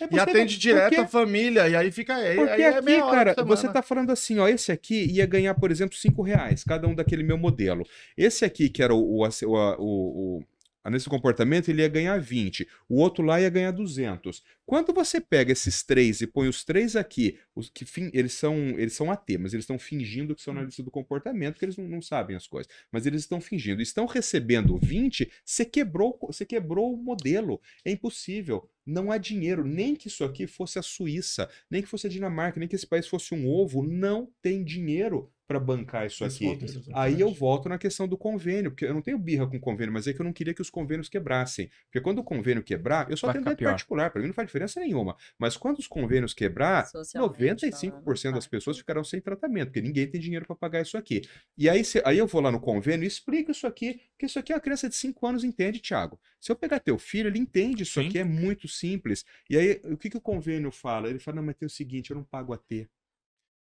É 0.00 0.04
E 0.04 0.06
impossível. 0.06 0.22
atende 0.22 0.58
direto 0.58 1.00
a 1.00 1.06
família, 1.06 1.68
e 1.68 1.76
aí 1.76 1.90
fica 1.92 2.14
aí. 2.16 2.36
Porque 2.36 2.52
aí 2.52 2.62
é 2.62 2.68
aqui, 2.68 2.96
hora 3.02 3.34
cara, 3.34 3.46
você 3.46 3.68
tá 3.68 3.82
falando 3.82 4.10
assim, 4.10 4.38
ó, 4.38 4.48
esse 4.48 4.72
aqui 4.72 5.04
ia 5.12 5.26
ganhar, 5.26 5.54
por 5.54 5.70
exemplo, 5.70 5.96
5 5.96 6.22
reais, 6.22 6.64
cada 6.64 6.86
um 6.88 6.94
daquele 6.94 7.22
meu 7.22 7.36
modelo. 7.36 7.84
Esse 8.16 8.44
aqui, 8.44 8.70
que 8.70 8.82
era 8.82 8.94
o, 8.94 9.22
o, 9.22 9.28
o, 9.46 10.38
o, 10.38 10.44
analista 10.88 11.08
do 11.08 11.14
comportamento, 11.14 11.68
ele 11.68 11.82
ia 11.82 11.88
ganhar 11.88 12.18
20. 12.20 12.66
O 12.88 12.96
outro 12.96 13.24
lá 13.24 13.40
ia 13.40 13.48
ganhar 13.48 13.70
200. 13.70 14.42
Quando 14.66 14.92
você 14.92 15.20
pega 15.20 15.52
esses 15.52 15.82
três 15.82 16.20
e 16.20 16.26
põe 16.26 16.48
os 16.48 16.64
três 16.64 16.94
aqui, 16.96 17.38
os 17.54 17.70
que 17.70 17.84
fin- 17.84 18.10
eles 18.12 18.32
são 18.32 18.54
eles 18.78 18.92
são 18.92 19.10
AT, 19.10 19.38
mas 19.38 19.54
eles 19.54 19.62
estão 19.64 19.78
fingindo 19.78 20.34
que 20.34 20.42
são 20.42 20.52
analistas 20.52 20.84
do 20.84 20.90
comportamento, 20.90 21.54
porque 21.54 21.64
eles 21.64 21.76
não, 21.76 21.88
não 21.88 22.02
sabem 22.02 22.36
as 22.36 22.46
coisas. 22.46 22.70
Mas 22.92 23.06
eles 23.06 23.22
estão 23.22 23.40
fingindo. 23.40 23.80
Estão 23.80 24.06
recebendo 24.06 24.76
20, 24.78 25.30
você 25.44 25.64
quebrou, 25.64 26.18
você 26.22 26.44
quebrou 26.44 26.92
o 26.92 26.96
modelo. 26.96 27.60
É 27.84 27.90
impossível. 27.90 28.68
Não 28.84 29.10
há 29.12 29.18
dinheiro. 29.18 29.64
Nem 29.64 29.94
que 29.94 30.08
isso 30.08 30.24
aqui 30.24 30.46
fosse 30.46 30.78
a 30.78 30.82
Suíça, 30.82 31.48
nem 31.70 31.82
que 31.82 31.88
fosse 31.88 32.06
a 32.06 32.10
Dinamarca, 32.10 32.58
nem 32.58 32.68
que 32.68 32.76
esse 32.76 32.86
país 32.86 33.06
fosse 33.06 33.34
um 33.34 33.46
ovo. 33.48 33.82
Não 33.82 34.30
tem 34.42 34.64
dinheiro 34.64 35.30
para 35.48 35.58
bancar 35.58 36.06
isso 36.06 36.24
Esse 36.24 36.36
aqui. 36.36 36.44
modelo, 36.44 36.84
Aí 36.94 37.20
eu 37.20 37.32
volto 37.32 37.68
na 37.68 37.78
questão 37.78 38.06
do 38.06 38.18
convênio, 38.18 38.70
porque 38.70 38.84
eu 38.84 38.92
não 38.94 39.00
tenho 39.02 39.18
birra 39.18 39.46
com 39.48 39.58
convênio, 39.58 39.92
mas 39.92 40.06
é 40.06 40.12
que 40.12 40.20
eu 40.20 40.24
não 40.24 40.32
queria 40.32 40.52
que 40.54 40.60
os 40.60 40.68
convênios 40.70 41.08
quebrassem. 41.08 41.70
Porque 41.86 42.00
quando 42.02 42.18
o 42.18 42.24
convênio 42.24 42.62
quebrar, 42.62 43.10
eu 43.10 43.16
só 43.16 43.26
Vai 43.28 43.34
tenho 43.34 43.44
dentro 43.46 43.64
particular, 43.64 44.10
para 44.10 44.20
mim 44.20 44.28
não 44.28 44.34
faz 44.34 44.46
diferença 44.46 44.78
nenhuma. 44.78 45.16
Mas 45.38 45.56
quando 45.56 45.78
os 45.78 45.86
convênios 45.86 46.34
quebrar, 46.34 46.86
Socialmente, 46.86 47.20
95% 47.20 48.34
das 48.34 48.46
pessoas 48.46 48.76
ficarão 48.78 49.02
sem 49.02 49.20
tratamento, 49.20 49.68
porque 49.68 49.80
ninguém 49.80 50.06
tem 50.06 50.20
dinheiro 50.20 50.46
para 50.46 50.54
pagar 50.54 50.82
isso 50.82 50.98
aqui. 50.98 51.22
E 51.56 51.68
aí, 51.68 51.84
cê- 51.84 52.02
aí 52.04 52.18
eu 52.18 52.26
vou 52.26 52.40
lá 52.40 52.50
no 52.52 52.60
convênio 52.60 53.04
e 53.04 53.08
explico 53.08 53.50
isso 53.50 53.66
aqui, 53.66 54.00
porque 54.10 54.26
isso 54.26 54.38
aqui 54.38 54.52
a 54.52 54.60
criança 54.60 54.88
de 54.88 54.94
5 54.96 55.26
anos 55.26 55.44
entende, 55.44 55.80
Thiago. 55.80 56.20
Se 56.40 56.52
eu 56.52 56.56
pegar 56.56 56.78
teu 56.80 56.98
filho, 56.98 57.28
ele 57.28 57.38
entende 57.38 57.82
isso 57.82 58.00
Sim. 58.00 58.08
aqui, 58.08 58.18
é 58.18 58.24
muito 58.24 58.68
simples. 58.68 59.24
E 59.48 59.56
aí, 59.56 59.80
o 59.84 59.96
que, 59.96 60.10
que 60.10 60.16
o 60.16 60.20
convênio 60.20 60.70
fala? 60.70 61.08
Ele 61.08 61.18
fala, 61.18 61.36
não, 61.36 61.42
mas 61.44 61.56
tem 61.56 61.66
o 61.66 61.70
seguinte, 61.70 62.10
eu 62.10 62.16
não 62.16 62.24
pago 62.24 62.52
AT. 62.52 62.88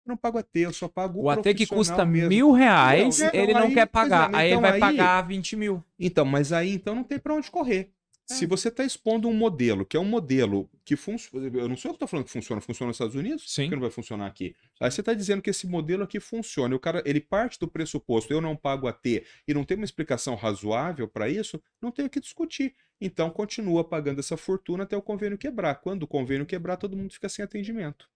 Eu 0.06 0.10
não 0.10 0.18
pago 0.18 0.38
AT, 0.38 0.50
eu 0.56 0.74
só 0.74 0.88
pago 0.88 1.22
O 1.22 1.30
AT 1.30 1.54
que 1.54 1.66
custa 1.66 2.06
mesmo. 2.06 2.30
mil 2.30 2.52
reais, 2.52 3.20
Não, 3.20 3.30
ele 3.34 3.54
não, 3.54 3.62
não 3.62 3.68
aí- 3.68 3.74
quer 3.74 3.80
é, 3.82 3.86
pagar. 3.86 4.30
mas 4.30 4.42
aí 4.42 4.48
ele 4.48 4.54
então 4.56 4.62
vai 4.62 4.72
aí- 4.74 4.80
pagar 4.80 5.22
20 5.22 5.56
mil. 5.56 5.84
Então, 6.00 6.26
mas 6.26 6.52
aí 6.52 6.74
então 6.74 6.94
não 6.94 7.04
tem 7.04 7.18
para 7.20 7.34
onde 7.34 7.50
correr. 7.50 7.90
É. 8.30 8.34
Se 8.36 8.46
você 8.46 8.70
está 8.70 8.86
expondo 8.86 9.28
um 9.28 9.34
modelo, 9.34 9.86
que 9.86 9.98
é 9.98 10.00
um 10.00 10.06
modelo 10.06 10.70
que 10.86 10.96
funciona. 10.96 11.46
Eu 11.60 11.68
não 11.68 11.76
sou 11.76 11.90
eu 11.90 11.94
que 11.94 11.98
estou 11.98 12.08
falando 12.08 12.26
que 12.26 12.32
funciona, 12.32 12.62
funciona 12.62 12.88
nos 12.88 12.96
Estados 12.96 13.16
Unidos, 13.16 13.44
Sim. 13.54 13.68
que 13.68 13.76
não 13.76 13.82
vai 13.82 13.90
funcionar 13.92 14.28
aqui. 14.28 14.56
Aí 14.80 14.90
você 14.90 15.02
está 15.02 15.14
dizendo 15.14 15.42
que 15.42 15.50
esse 15.50 15.68
modelo 15.68 16.04
aqui 16.04 16.22
funciona. 16.22 16.74
E 16.74 16.78
o 16.78 16.80
cara, 16.80 17.04
ele 17.06 17.20
parte 17.20 17.60
do 17.60 17.68
pressuposto, 17.68 18.32
eu 18.32 18.40
não 18.40 18.56
pago 18.56 18.88
AT 18.88 19.24
e 19.46 19.54
não 19.54 19.66
tem 19.66 19.76
uma 19.76 19.84
explicação 19.86 20.36
razoável 20.36 21.06
para 21.08 21.28
isso, 21.30 21.62
não 21.82 21.92
tem 21.92 22.06
o 22.06 22.10
que 22.10 22.20
discutir. 22.22 22.74
Então 23.00 23.30
continua 23.30 23.84
pagando 23.84 24.20
essa 24.20 24.38
fortuna 24.38 24.84
até 24.84 24.96
o 24.96 25.02
convênio 25.02 25.38
quebrar. 25.38 25.76
Quando 25.76 26.04
o 26.04 26.08
convênio 26.08 26.46
quebrar, 26.46 26.78
todo 26.78 26.96
mundo 26.96 27.12
fica 27.12 27.28
sem 27.28 27.44
atendimento. 27.44 28.08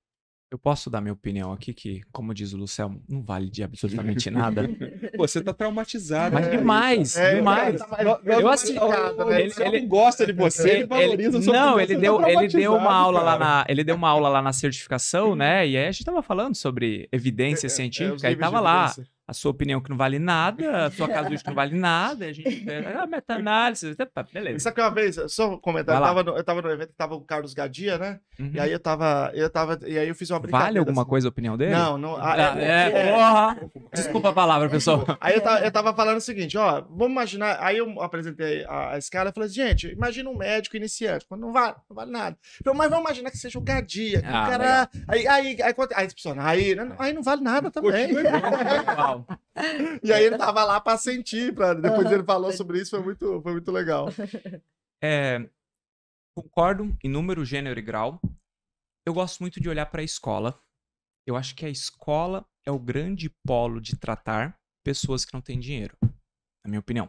Eu 0.49 0.57
posso 0.57 0.90
dar 0.90 1.02
minha 1.02 1.11
opinião 1.11 1.52
aqui, 1.52 1.74
que, 1.74 2.02
como 2.10 2.34
diz 2.34 2.53
o 2.53 2.57
Luciano, 2.57 3.03
não 3.10 3.22
vale 3.22 3.49
de 3.49 3.64
absolutamente 3.64 4.30
nada. 4.32 4.69
Pô, 5.18 5.28
você 5.28 5.41
tá 5.41 5.53
traumatizado. 5.53 6.34
Mas 6.34 6.45
né? 6.48 6.56
demais, 6.57 7.18
É, 7.18 7.36
demais. 7.36 7.78
tá 7.80 7.88
mais- 7.88 8.07
eu 8.26 8.48
assim, 8.49 8.74
machucado, 8.76 9.26
né? 9.26 9.41
ele- 9.41 9.53
ele- 9.60 9.82
não 9.82 9.88
gosta 9.90 10.26
de 10.26 10.32
você, 10.32 10.69
ele, 10.69 10.78
Ele- 10.80 10.86
valoriza 10.86 11.41
sua 11.41 11.53
não, 11.53 11.78
ele 11.80 11.98
deu, 11.98 12.18
tá 12.22 12.32
ele 12.32 12.48
deu 12.48 12.76
uma 12.76 12.94
aula 12.94 13.22
lá 13.22 13.38
cara. 13.38 13.45
na, 13.45 13.65
ele 13.68 13.84
deu 13.84 13.95
uma 13.95 14.07
aula 14.07 14.30
lá 14.30 14.41
na 14.41 14.53
certificação, 14.53 15.36
né? 15.36 15.68
E 15.68 15.76
aí 15.76 15.86
a 15.86 15.91
gente 15.91 16.06
tava 16.06 16.24
falando 16.24 16.56
sobre 16.56 17.10
evidência 17.11 17.65
É, 17.65 17.68
é, 17.68 17.69
é, 17.69 17.72
os 17.72 17.74
científica, 17.74 18.28
e 18.28 18.30
níveis 18.30 18.40
tava 18.40 18.61
lá 18.61 18.86
evidência. 18.86 19.16
A 19.27 19.33
sua 19.33 19.51
opinião 19.51 19.81
que 19.81 19.89
não 19.89 19.97
vale 19.97 20.17
nada, 20.19 20.85
a 20.85 20.91
sua 20.91 21.07
casuística 21.09 21.43
que 21.43 21.49
não 21.49 21.55
vale 21.55 21.75
nada, 21.77 22.25
a 22.25 22.31
gente 22.31 22.61
pega, 22.61 23.01
ah, 23.03 23.07
meta-análise, 23.07 23.93
tá, 23.95 24.23
beleza. 24.23 24.59
Sabe 24.59 24.75
que 24.75 24.81
uma 24.81 24.89
vez, 24.91 25.17
só 25.27 25.51
um 25.53 25.57
comentário, 25.59 25.99
eu 26.01 26.07
tava, 26.07 26.23
no, 26.23 26.37
eu 26.37 26.43
tava 26.43 26.61
no 26.61 26.71
evento 26.71 26.89
que 26.89 26.95
tava 26.95 27.15
o 27.15 27.21
Carlos 27.21 27.53
Gadia, 27.53 27.97
né? 27.97 28.19
Uhum. 28.39 28.51
E 28.53 28.59
aí 28.59 28.71
eu 28.71 28.79
tava, 28.79 29.31
eu 29.33 29.49
tava, 29.49 29.79
e 29.85 29.97
aí 29.99 30.07
eu 30.07 30.15
fiz 30.15 30.29
uma 30.29 30.39
brincadeira. 30.39 30.67
Vale 30.67 30.79
alguma 30.79 31.01
assim. 31.01 31.09
coisa 31.09 31.27
a 31.27 31.29
opinião 31.29 31.57
dele? 31.57 31.71
Não, 31.71 31.97
não. 31.97 32.15
ah, 32.15 32.33
Ah, 32.53 32.59
é- 32.61 32.63
é, 32.63 32.91
é- 33.09 33.11
porra. 33.13 33.57
Desculpa 33.93 34.29
a 34.29 34.33
palavra, 34.33 34.69
pessoal. 34.69 35.03
Aí 35.19 35.35
eu 35.35 35.41
tava, 35.41 35.65
eu 35.65 35.71
tava 35.71 35.93
falando 35.93 36.17
o 36.17 36.21
seguinte, 36.21 36.57
ó, 36.57 36.81
vamos 36.81 37.11
imaginar, 37.11 37.57
aí 37.61 37.77
eu 37.79 38.01
apresentei 38.01 38.63
a, 38.65 38.91
a 38.93 38.97
escala 38.97 39.29
e 39.29 39.33
falei 39.33 39.47
assim, 39.49 39.55
gente, 39.55 39.87
imagina 39.91 40.29
um 40.29 40.37
médico 40.37 40.77
iniciante, 40.77 41.25
quando 41.27 41.41
não 41.41 41.51
vale, 41.51 41.75
não 41.89 41.95
vale 41.95 42.11
nada. 42.11 42.37
Eu 42.59 42.63
falei, 42.65 42.77
mas 42.77 42.89
vamos 42.89 43.05
imaginar 43.05 43.31
que 43.31 43.37
seja 43.37 43.57
o 43.59 43.61
Gadia, 43.61 44.21
que 44.21 44.27
Ah, 44.27 44.43
o 44.43 44.49
cara, 44.51 44.89
aí, 45.07 45.27
aí, 45.27 45.61
aí, 45.61 45.73
quanto- 45.73 45.93
aí, 45.95 46.05
as 46.05 46.13
pessoas, 46.13 46.37
aí, 46.37 46.75
não- 46.75 46.95
aí 46.99 47.11
não 47.13 47.23
vale 47.23 47.41
nada 47.41 47.69
também. 47.71 48.07
E 50.03 50.14
aí 50.14 50.26
ele 50.26 50.38
tava 50.38 50.64
lá 50.64 50.80
pra 50.80 50.98
sentir, 50.98 51.53
pra, 51.53 51.73
depois 51.76 52.11
ele 52.11 52.23
falou 52.23 52.52
sobre 52.52 52.80
isso, 52.80 52.91
foi 52.91 53.02
muito, 53.03 53.41
foi 53.41 53.52
muito 53.53 53.72
legal. 53.72 54.07
É, 54.99 55.48
concordo 56.35 56.98
em 57.03 57.07
número, 57.07 57.45
gênero 57.45 57.80
e 57.80 57.84
grau. 57.84 58.19
Eu 59.06 59.14
gosto 59.14 59.39
muito 59.41 59.60
de 59.61 59.69
olhar 59.69 59.85
para 59.85 60.02
a 60.02 60.03
escola. 60.03 60.60
Eu 61.23 61.35
acho 61.35 61.56
que 61.56 61.64
a 61.65 61.69
escola 61.69 62.44
é 62.65 62.72
o 62.72 62.80
grande 62.80 63.30
polo 63.45 63.80
de 63.80 63.95
tratar 63.95 64.60
pessoas 64.84 65.23
que 65.23 65.34
não 65.35 65.41
têm 65.41 65.60
dinheiro, 65.60 65.95
na 66.02 66.69
minha 66.69 66.80
opinião. 66.80 67.07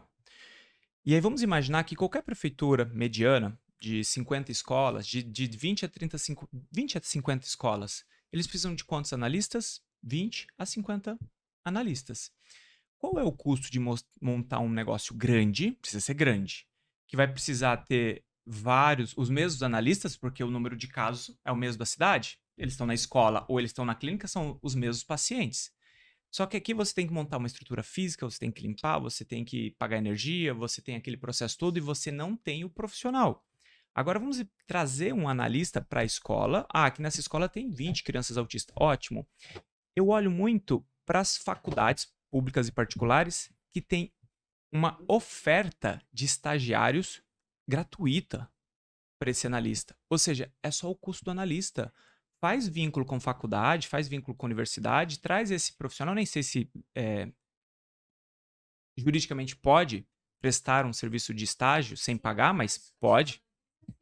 E 1.03 1.15
aí 1.15 1.19
vamos 1.19 1.41
imaginar 1.41 1.83
que 1.83 1.95
qualquer 1.95 2.21
prefeitura 2.21 2.85
mediana, 2.85 3.59
de 3.81 4.03
50 4.03 4.51
escolas, 4.51 5.07
de, 5.07 5.23
de 5.23 5.47
20, 5.47 5.85
a 5.85 5.89
30, 5.89 6.17
cinco- 6.19 6.49
20 6.71 6.97
a 6.97 7.01
50 7.01 7.45
escolas, 7.47 8.05
eles 8.31 8.45
precisam 8.45 8.75
de 8.75 8.83
quantos 8.85 9.13
analistas? 9.13 9.81
20 10.03 10.45
a 10.57 10.65
50 10.65 11.17
analistas. 11.63 12.31
Qual 12.97 13.19
é 13.19 13.23
o 13.23 13.31
custo 13.31 13.71
de 13.71 13.79
montar 14.21 14.59
um 14.59 14.69
negócio 14.69 15.15
grande? 15.15 15.71
Precisa 15.81 16.01
ser 16.01 16.13
grande 16.13 16.69
que 17.09 17.17
vai 17.17 17.27
precisar 17.27 17.75
ter 17.77 18.23
vários, 18.45 19.17
os 19.17 19.29
mesmos 19.29 19.63
analistas, 19.63 20.15
porque 20.15 20.43
o 20.43 20.51
número 20.51 20.77
de 20.77 20.87
casos 20.87 21.35
é 21.43 21.51
o 21.51 21.55
mesmo 21.55 21.79
da 21.79 21.85
cidade. 21.85 22.39
Eles 22.55 22.73
estão 22.73 22.85
na 22.85 22.93
escola 22.93 23.45
ou 23.49 23.59
eles 23.59 23.71
estão 23.71 23.83
na 23.83 23.95
clínica, 23.95 24.27
são 24.27 24.59
os 24.61 24.75
mesmos 24.75 25.03
pacientes. 25.03 25.71
Só 26.31 26.45
que 26.45 26.55
aqui 26.55 26.71
você 26.71 26.93
tem 26.93 27.07
que 27.07 27.13
montar 27.13 27.37
uma 27.37 27.47
estrutura 27.47 27.81
física, 27.81 28.29
você 28.29 28.37
tem 28.37 28.51
que 28.51 28.61
limpar, 28.61 28.99
você 28.99 29.25
tem 29.25 29.43
que 29.43 29.71
pagar 29.71 29.97
energia, 29.97 30.53
você 30.53 30.83
tem 30.83 30.95
aquele 30.95 31.17
processo 31.17 31.57
todo 31.57 31.77
e 31.77 31.81
você 31.81 32.11
não 32.11 32.35
tem 32.35 32.63
o 32.63 32.69
profissional. 32.69 33.43
Agora 33.95 34.19
vamos 34.19 34.45
trazer 34.67 35.11
um 35.11 35.27
analista 35.27 35.81
para 35.81 36.01
a 36.01 36.05
escola. 36.05 36.67
Ah, 36.71 36.85
aqui 36.85 37.01
nessa 37.01 37.19
escola 37.19 37.49
tem 37.49 37.71
20 37.71 38.03
crianças 38.03 38.37
autistas. 38.37 38.75
Ótimo. 38.79 39.27
Eu 39.95 40.09
olho 40.09 40.29
muito 40.29 40.85
para 41.09 41.21
as 41.21 41.37
faculdades 41.37 42.13
públicas 42.31 42.67
e 42.67 42.71
particulares 42.71 43.51
que 43.73 43.81
têm 43.81 44.13
uma 44.71 45.03
oferta 45.07 45.99
de 46.13 46.25
estagiários 46.25 47.23
gratuita 47.67 48.47
para 49.19 49.31
esse 49.31 49.47
analista. 49.47 49.97
Ou 50.07 50.19
seja, 50.19 50.53
é 50.61 50.69
só 50.69 50.87
o 50.87 50.95
custo 50.95 51.25
do 51.25 51.31
analista. 51.31 51.91
Faz 52.39 52.67
vínculo 52.67 53.07
com 53.07 53.19
faculdade, 53.19 53.87
faz 53.87 54.07
vínculo 54.07 54.37
com 54.37 54.45
universidade, 54.45 55.17
traz 55.17 55.49
esse 55.49 55.73
profissional. 55.73 56.13
Nem 56.13 56.27
sei 56.27 56.43
se 56.43 56.71
é, 56.93 57.27
juridicamente 58.95 59.55
pode 59.55 60.07
prestar 60.39 60.85
um 60.85 60.93
serviço 60.93 61.33
de 61.33 61.43
estágio 61.43 61.97
sem 61.97 62.17
pagar, 62.17 62.53
mas 62.53 62.93
pode. 62.99 63.41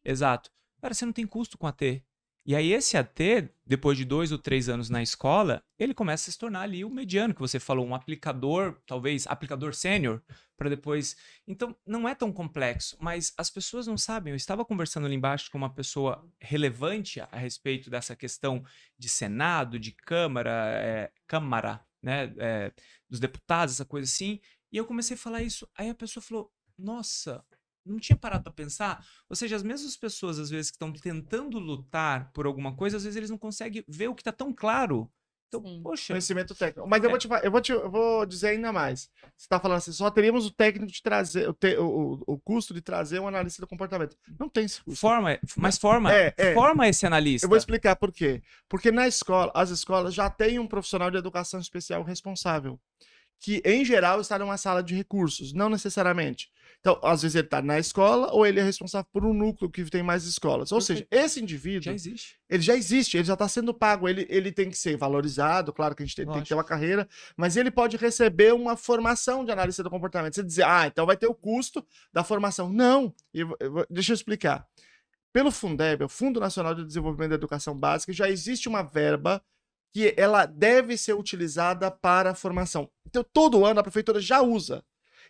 Exato. 0.04 0.52
Cara, 0.82 0.94
você 0.94 1.06
não 1.06 1.14
tem 1.14 1.26
custo 1.26 1.58
com 1.58 1.68
AT. 1.68 2.04
E 2.48 2.56
aí 2.56 2.72
esse 2.72 2.96
AT, 2.96 3.20
depois 3.66 3.98
de 3.98 4.06
dois 4.06 4.32
ou 4.32 4.38
três 4.38 4.70
anos 4.70 4.90
na 4.90 5.04
escola, 5.04 5.62
ele 5.78 5.94
começa 5.94 6.30
a 6.30 6.32
se 6.32 6.40
tornar 6.40 6.62
ali 6.62 6.86
o 6.86 6.90
mediano 6.90 7.34
que 7.34 7.42
você 7.42 7.60
falou, 7.60 7.86
um 7.86 7.94
aplicador, 7.94 8.80
talvez 8.88 9.28
aplicador 9.28 9.74
sênior, 9.74 10.24
para 10.56 10.70
depois. 10.70 11.18
Então 11.46 11.76
não 11.86 12.08
é 12.08 12.16
tão 12.16 12.32
complexo, 12.32 12.96
mas 13.02 13.34
as 13.38 13.50
pessoas 13.50 13.86
não 13.86 13.98
sabem. 13.98 14.32
Eu 14.32 14.38
estava 14.38 14.64
conversando 14.64 15.06
ali 15.06 15.16
embaixo 15.16 15.52
com 15.52 15.58
uma 15.58 15.74
pessoa 15.74 16.26
relevante 16.40 17.20
a 17.20 17.28
respeito 17.38 17.90
dessa 17.90 18.16
questão 18.16 18.64
de 18.98 19.10
Senado, 19.10 19.78
de 19.78 19.92
Câmara, 19.92 20.72
é, 20.74 21.12
Câmara, 21.28 21.86
né, 22.02 22.34
é, 22.38 22.72
dos 23.10 23.20
deputados, 23.20 23.76
essa 23.76 23.84
coisa 23.84 24.10
assim. 24.10 24.40
E 24.72 24.78
eu 24.78 24.86
comecei 24.86 25.16
a 25.16 25.20
falar 25.20 25.42
isso. 25.42 25.68
Aí 25.78 25.90
a 25.90 25.96
pessoa 25.96 26.24
falou: 26.24 26.50
Nossa, 26.78 27.44
não 27.88 28.00
tinha 28.00 28.16
parado 28.18 28.44
para 28.44 28.54
pensar. 28.54 29.06
Ou 29.30 29.36
seja, 29.36 29.56
as 29.56 29.64
mesmas 29.64 29.96
pessoas, 29.96 30.40
às 30.40 30.50
vezes, 30.50 30.70
que 30.72 30.76
estão 30.76 30.92
tentando 30.92 31.58
lutar 31.60 32.32
por 32.34 32.46
alguma 32.46 32.76
coisa, 32.76 32.98
às 32.98 33.04
vezes 33.04 33.16
eles 33.18 33.30
não 33.30 33.38
conseguem 33.38 33.84
ver 33.88 34.08
o 34.08 34.16
que 34.16 34.22
está 34.22 34.32
tão 34.32 34.54
claro. 34.54 35.10
Então, 35.50 35.62
Sim. 35.64 35.82
poxa. 35.82 36.12
Conhecimento 36.14 36.54
técnico. 36.54 36.86
Mas 36.90 37.02
eu 37.02 37.08
É. 37.08 37.10
vou, 37.10 37.18
te, 37.18 37.28
eu, 37.46 37.52
vou 37.52 37.62
te, 37.62 37.72
eu 37.72 37.90
vou 37.90 38.26
dizer 38.26 38.50
ainda 38.50 38.74
mais. 38.74 39.10
Você 39.38 39.48
tá 39.48 39.58
falando 39.58 39.78
assim, 39.78 39.94
só 39.94 40.12
teríamos 40.12 40.46
o 40.46 40.52
técnico 40.52 40.92
de 40.92 41.02
trazer, 41.02 41.48
o, 41.48 41.54
te- 41.54 41.78
o, 41.78 41.86
o- 42.28 42.34
o 42.34 42.38
custo 42.38 42.74
de 42.74 42.82
trazer 42.82 43.22
um 43.22 43.28
analista 43.30 43.62
do 43.62 43.68
comportamento. 43.68 44.18
Não 44.38 44.50
tem 44.50 44.66
esse 44.66 44.82
custo. 44.84 45.00
Forma, 45.00 45.40
mas 45.56 45.78
forma, 45.78 46.14
É, 46.14 46.34
é. 46.36 46.54
forma 46.54 46.86
esse 46.90 47.06
analista. 47.06 47.46
Eu 47.46 47.50
vou 47.50 47.58
explicar 47.58 47.96
por 47.96 48.12
quê. 48.12 48.44
Porque 48.68 48.92
na 48.92 49.08
escola, 49.08 49.50
as 49.56 49.70
escolas 49.70 50.14
já 50.14 50.30
têm 50.30 50.60
um 50.60 50.68
profissional 50.68 51.10
de 51.10 51.16
educação 51.18 51.62
especial 51.62 52.04
responsável. 52.04 52.78
Que, 53.40 53.62
em 53.64 53.86
geral, 53.86 54.20
está 54.20 54.38
numa 54.38 54.58
sala 54.58 54.84
de 54.84 54.96
recursos, 54.96 55.54
não 55.54 55.70
necessariamente. 55.70 56.52
Então, 56.88 57.02
às 57.04 57.22
vezes 57.22 57.36
ele 57.36 57.48
está 57.48 57.62
na 57.62 57.78
escola 57.78 58.32
ou 58.32 58.46
ele 58.46 58.62
é 58.62 58.64
responsável 58.64 59.06
por 59.12 59.26
um 59.26 59.34
núcleo 59.34 59.70
que 59.70 59.84
tem 59.90 60.02
mais 60.02 60.24
escolas. 60.24 60.72
Ou 60.72 60.80
seja, 60.80 61.06
esse 61.12 61.42
indivíduo, 61.42 61.82
Já 61.82 61.92
existe. 61.92 62.40
ele 62.50 62.64
já 62.64 62.76
existe, 62.78 63.18
ele 63.18 63.26
já 63.26 63.34
está 63.34 63.46
sendo 63.46 63.74
pago, 63.74 64.08
ele, 64.08 64.26
ele 64.30 64.54
tem 64.54 64.70
que 64.70 64.78
ser 64.78 64.96
valorizado, 64.96 65.74
claro 65.74 65.94
que 65.94 66.02
a 66.02 66.06
gente 66.06 66.16
tem, 66.16 66.26
tem 66.26 66.42
que 66.42 66.48
ter 66.48 66.54
uma 66.54 66.64
carreira, 66.64 67.06
mas 67.36 67.58
ele 67.58 67.70
pode 67.70 67.98
receber 67.98 68.54
uma 68.54 68.78
formação 68.78 69.44
de 69.44 69.52
analista 69.52 69.84
do 69.84 69.90
comportamento. 69.90 70.36
Você 70.36 70.44
dizer, 70.44 70.64
ah, 70.64 70.88
então 70.88 71.06
vai 71.06 71.18
ter 71.18 71.28
o 71.28 71.36
custo 71.36 71.86
da 72.14 72.24
formação. 72.24 72.70
Não, 72.70 73.14
eu 73.34 73.54
eu 73.60 73.86
deixa 73.90 74.14
eu 74.14 74.16
explicar. 74.16 74.66
Pelo 75.34 75.52
Fundeb, 75.52 76.06
o 76.06 76.10
Fundo 76.10 76.40
Nacional 76.40 76.74
de 76.74 76.86
Desenvolvimento 76.86 77.32
da 77.32 77.36
Educação 77.36 77.78
Básica, 77.78 78.14
já 78.14 78.30
existe 78.30 78.70
uma 78.70 78.82
verba 78.82 79.44
que 79.94 80.14
ela 80.16 80.46
deve 80.46 80.98
ser 80.98 81.16
utilizada 81.16 81.92
para 81.92 82.32
a 82.32 82.36
formação. 82.36 82.90
Então, 83.06 83.26
todo 83.34 83.66
ano 83.66 83.82
a 83.82 83.84
prefeitura 83.84 84.22
já 84.22 84.42
usa. 84.42 84.82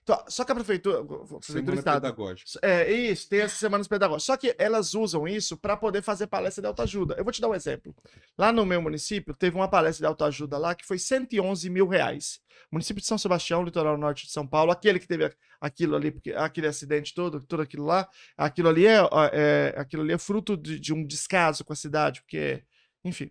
Então, 0.07 0.23
só 0.29 0.45
que 0.45 0.53
a 0.53 0.55
prefeitura, 0.55 0.99
a 0.99 1.03
prefeitura 1.03 1.41
Semana 1.41 1.73
Estado, 1.79 2.01
pedagógica. 2.01 2.49
é, 2.61 2.89
isso, 2.89 3.27
tem 3.27 3.41
essas 3.41 3.57
semanas 3.59 3.89
pedagógicas. 3.89 4.23
Só 4.23 4.37
que 4.37 4.55
elas 4.57 4.93
usam 4.93 5.27
isso 5.27 5.57
para 5.57 5.75
poder 5.75 6.01
fazer 6.01 6.27
palestra 6.27 6.61
de 6.61 6.67
autoajuda. 6.69 7.15
Eu 7.17 7.25
vou 7.25 7.33
te 7.33 7.41
dar 7.41 7.49
um 7.49 7.53
exemplo. 7.53 7.93
Lá 8.37 8.53
no 8.53 8.65
meu 8.65 8.81
município, 8.81 9.33
teve 9.33 9.57
uma 9.57 9.67
palestra 9.67 10.03
de 10.03 10.07
autoajuda 10.07 10.57
lá 10.57 10.73
que 10.73 10.85
foi 10.85 10.97
111 10.97 11.69
mil 11.69 11.89
reais. 11.89 12.39
Município 12.71 13.01
de 13.01 13.07
São 13.07 13.17
Sebastião, 13.17 13.63
litoral 13.63 13.97
norte 13.97 14.25
de 14.27 14.31
São 14.31 14.47
Paulo, 14.47 14.71
aquele 14.71 14.97
que 14.97 15.07
teve 15.07 15.29
aquilo 15.59 15.97
ali, 15.97 16.09
porque 16.11 16.31
aquele 16.31 16.67
acidente 16.67 17.13
todo, 17.13 17.41
tudo 17.41 17.63
aquilo 17.63 17.83
lá, 17.85 18.07
aquilo 18.37 18.69
ali 18.69 18.87
é, 18.87 18.99
é- 19.33 19.75
aquilo 19.77 20.03
ali 20.03 20.13
é 20.13 20.17
fruto 20.17 20.55
de, 20.55 20.79
de 20.79 20.93
um 20.93 21.05
descaso 21.05 21.65
com 21.65 21.73
a 21.73 21.75
cidade, 21.75 22.21
porque, 22.21 22.63
enfim. 23.03 23.29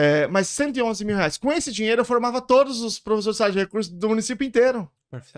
É, 0.00 0.28
mas 0.28 0.46
111 0.48 1.04
mil 1.04 1.16
reais. 1.16 1.36
Com 1.36 1.52
esse 1.52 1.72
dinheiro, 1.72 2.02
eu 2.02 2.04
formava 2.04 2.40
todos 2.40 2.82
os 2.82 3.00
professores 3.00 3.52
de 3.52 3.58
recursos 3.58 3.92
do 3.92 4.08
município 4.08 4.46
inteiro. 4.46 4.88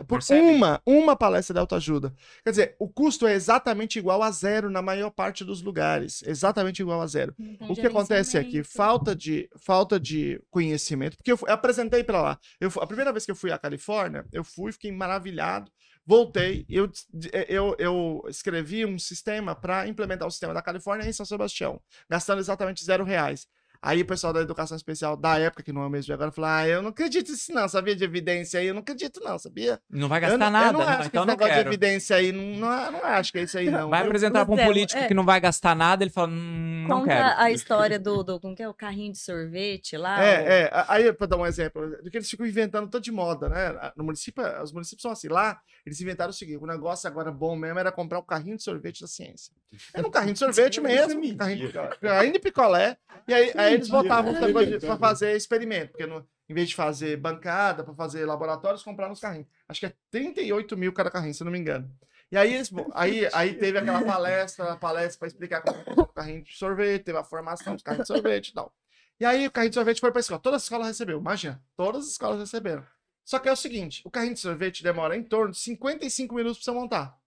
Por 0.07 0.19
uma, 0.51 0.83
uma 0.85 1.17
palestra 1.17 1.55
de 1.55 1.61
autoajuda. 1.61 2.13
Quer 2.45 2.51
dizer, 2.51 2.77
o 2.79 2.89
custo 2.89 3.27
é 3.27 3.33
exatamente 3.35 3.99
igual 4.01 4.21
a 4.23 4.31
zero 4.31 4.69
na 4.69 4.83
maior 4.83 5.11
parte 5.11 5.45
dos 5.45 5.63
lugares. 5.63 6.23
Exatamente 6.27 6.83
igual 6.83 7.01
a 7.01 7.07
zero. 7.07 7.35
Então, 7.39 7.71
O 7.71 7.75
que 7.75 7.87
acontece 7.87 8.37
aqui? 8.37 8.51
gerenciamento. 8.51 8.77
Falta 8.77 9.15
de, 9.17 9.49
falta 9.57 9.99
de 10.01 10.43
conhecimento. 10.51 11.17
Porque 11.17 11.33
eu, 11.33 11.39
eu 11.47 11.55
apresentei 11.55 12.03
para 12.05 12.21
lá. 12.21 12.39
Eu, 12.61 12.71
a 12.81 12.87
primeira 12.87 13.13
vez 13.13 13.25
que 13.25 13.31
eu 13.31 13.37
fui 13.37 13.53
à 13.53 13.59
Califórnia, 13.59 14.27
eu 14.33 14.43
fui, 14.45 14.73
fiquei 14.73 14.91
maravilhado. 14.93 15.71
Voltei, 16.05 16.67
eu, 16.69 16.89
de- 16.89 17.31
eu, 17.49 17.77
eu 17.79 18.25
escrevi 18.29 18.85
um 18.85 18.99
sistema 18.99 19.55
para 19.55 19.87
implementar 19.87 20.27
o 20.27 20.31
sistema 20.31 20.53
da 20.53 20.61
Califórnia 20.61 21.09
em 21.09 21.13
São 21.13 21.25
Sebastião, 21.25 21.81
gastando 22.11 22.41
exatamente 22.41 22.85
zero 22.85 23.05
reais. 23.05 23.47
Aí 23.83 24.03
o 24.03 24.07
pessoal 24.07 24.31
da 24.33 24.41
educação 24.43 24.77
especial 24.77 25.17
da 25.17 25.39
época, 25.39 25.63
que 25.63 25.73
não 25.73 25.83
é 25.83 25.87
o 25.87 25.91
mesmo 25.91 26.05
de 26.07 26.13
agora, 26.13 26.31
falou: 26.31 26.51
Ah, 26.51 26.69
eu 26.69 26.83
não 26.83 26.91
acredito 26.91 27.31
nisso, 27.33 27.51
não, 27.53 27.67
sabia? 27.67 27.97
De 27.97 28.05
evidência 28.05 28.61
aí, 28.61 28.67
eu 28.67 28.75
não 28.75 28.83
acredito, 28.83 29.21
não, 29.25 29.39
sabia? 29.39 29.81
Não 29.89 30.07
vai 30.07 30.19
Eu 30.19 30.23
gastar 30.23 30.39
não, 30.39 30.47
eu 30.47 30.51
nada, 30.53 30.73
não 30.73 30.81
não, 30.81 30.87
acho 30.89 31.03
que 31.03 31.07
então 31.09 31.23
esse 31.23 31.27
não 31.27 31.33
negócio 31.35 31.55
de 31.55 31.61
evidência 31.69 32.17
aí, 32.17 32.31
não, 32.31 32.43
não, 32.59 32.93
não 32.93 33.05
acho 33.05 33.33
que 33.33 33.39
é 33.39 33.43
isso 33.45 33.57
aí, 33.57 33.71
não. 33.71 33.89
Vai 33.89 34.03
Eu- 34.03 34.07
apresentar 34.07 34.45
para 34.45 34.55
um 34.55 34.67
político 34.67 35.01
é. 35.01 35.09
que 35.09 35.15
não 35.15 35.25
vai 35.25 35.41
gastar 35.41 35.75
nada, 35.75 36.05
ele 36.05 36.11
fala, 36.11 36.29
hum, 36.29 36.85
não 36.87 37.01
Conta 37.01 37.09
quero. 37.09 37.41
a 37.41 37.51
história 37.51 37.99
do, 37.99 38.23
do 38.23 38.39
como 38.39 38.55
que 38.55 38.63
é, 38.63 38.69
o 38.69 38.75
carrinho 38.75 39.13
de 39.13 39.19
sorvete 39.19 39.97
lá. 39.97 40.23
É, 40.23 40.63
é, 40.65 40.71
a- 40.73 40.85
aí, 40.95 41.11
pra 41.15 41.27
dar 41.27 41.39
um 41.39 41.47
exemplo, 41.47 41.89
do 42.03 42.11
que 42.11 42.19
eles 42.19 42.29
ficam 42.29 42.45
inventando 42.47 42.87
tanto 42.89 43.03
de 43.03 43.11
moda, 43.13 43.49
né? 43.49 43.93
No 43.97 44.05
município, 44.05 44.43
os 44.63 44.73
municípios 44.73 45.01
são 45.03 45.11
assim. 45.11 45.29
Lá, 45.29 45.59
eles 45.87 45.99
inventaram 46.03 46.31
o 46.31 46.35
seguinte: 46.35 46.59
o 46.63 46.67
negócio 46.67 47.09
agora 47.09 47.33
bom 47.33 47.57
mesmo 47.57 47.79
era 47.79 47.91
comprar 47.91 48.19
o 48.19 48.23
carrinho 48.23 48.57
de 48.59 48.63
sorvete 48.63 49.01
da 49.01 49.07
ciência. 49.07 49.55
Era 49.95 50.07
um 50.07 50.11
carrinho 50.11 50.35
de 50.35 50.39
sorvete 50.41 50.81
é 50.81 50.83
mesmo, 50.83 51.23
um 51.25 51.37
carrinho, 51.37 51.59
de 51.61 51.67
picolé- 51.73 51.97
carrinho 52.01 52.33
de 52.35 52.39
picolé. 52.41 52.97
E 53.29 53.35
aí, 53.35 53.53
aí 53.55 53.70
eles 53.75 53.89
botavam 53.89 54.33
os 54.33 54.41
negócios 54.41 54.85
pra 54.85 54.97
fazer 54.99 55.37
experimento, 55.37 55.93
porque 55.93 56.07
no- 56.07 56.27
em 56.49 56.55
vez 56.55 56.69
de 56.69 56.75
fazer 56.75 57.17
bancada, 57.17 57.85
pra 57.85 57.95
fazer 57.95 58.25
laboratórios, 58.27 58.83
compraram 58.83 59.13
os 59.13 59.21
carrinhos. 59.21 59.47
Acho 59.69 59.81
que 59.81 59.87
é 59.87 59.93
38 60.11 60.77
mil 60.77 60.93
cada 60.93 61.11
carrinho, 61.11 61.33
se 61.35 61.43
eu 61.43 61.45
não 61.45 61.53
me 61.53 61.59
engano. 61.59 61.91
E 62.33 62.37
aí, 62.37 62.55
eles, 62.55 62.71
aí, 62.93 63.29
aí 63.33 63.55
teve 63.55 63.79
aquela 63.79 64.03
palestra, 64.03 64.73
a 64.73 64.77
palestra 64.77 65.19
para 65.19 65.29
explicar 65.29 65.63
como 65.63 65.77
funciona 65.79 66.03
o 66.03 66.07
carrinho 66.13 66.43
de 66.45 66.57
sorvete, 66.57 67.05
teve 67.05 67.19
a 67.19 67.25
formação 67.25 67.75
dos 67.75 67.83
carrinhos 67.83 68.07
de 68.09 68.13
sorvete 68.15 68.49
e 68.49 68.55
tal. 68.55 68.73
E 69.19 69.25
aí 69.25 69.47
o 69.47 69.51
carrinho 69.51 69.71
de 69.71 69.75
sorvete 69.75 70.01
foi 70.01 70.11
pra 70.11 70.21
escola. 70.21 70.41
Todas 70.41 70.59
as 70.59 70.63
escolas 70.65 70.87
receberam, 70.87 71.19
imagina. 71.21 71.63
Todas 71.77 72.05
as 72.05 72.11
escolas 72.13 72.41
receberam. 72.41 72.85
Só 73.25 73.39
que 73.39 73.49
é 73.49 73.53
o 73.53 73.57
seguinte, 73.57 74.01
o 74.05 74.11
carrinho 74.11 74.35
de 74.35 74.41
sorvete 74.41 74.83
demora 74.83 75.17
em 75.17 75.23
torno 75.23 75.53
de 75.53 75.59
55 75.59 76.35
minutos 76.35 76.59
pra 76.65 76.73
você 76.73 76.79
montar. 76.79 77.20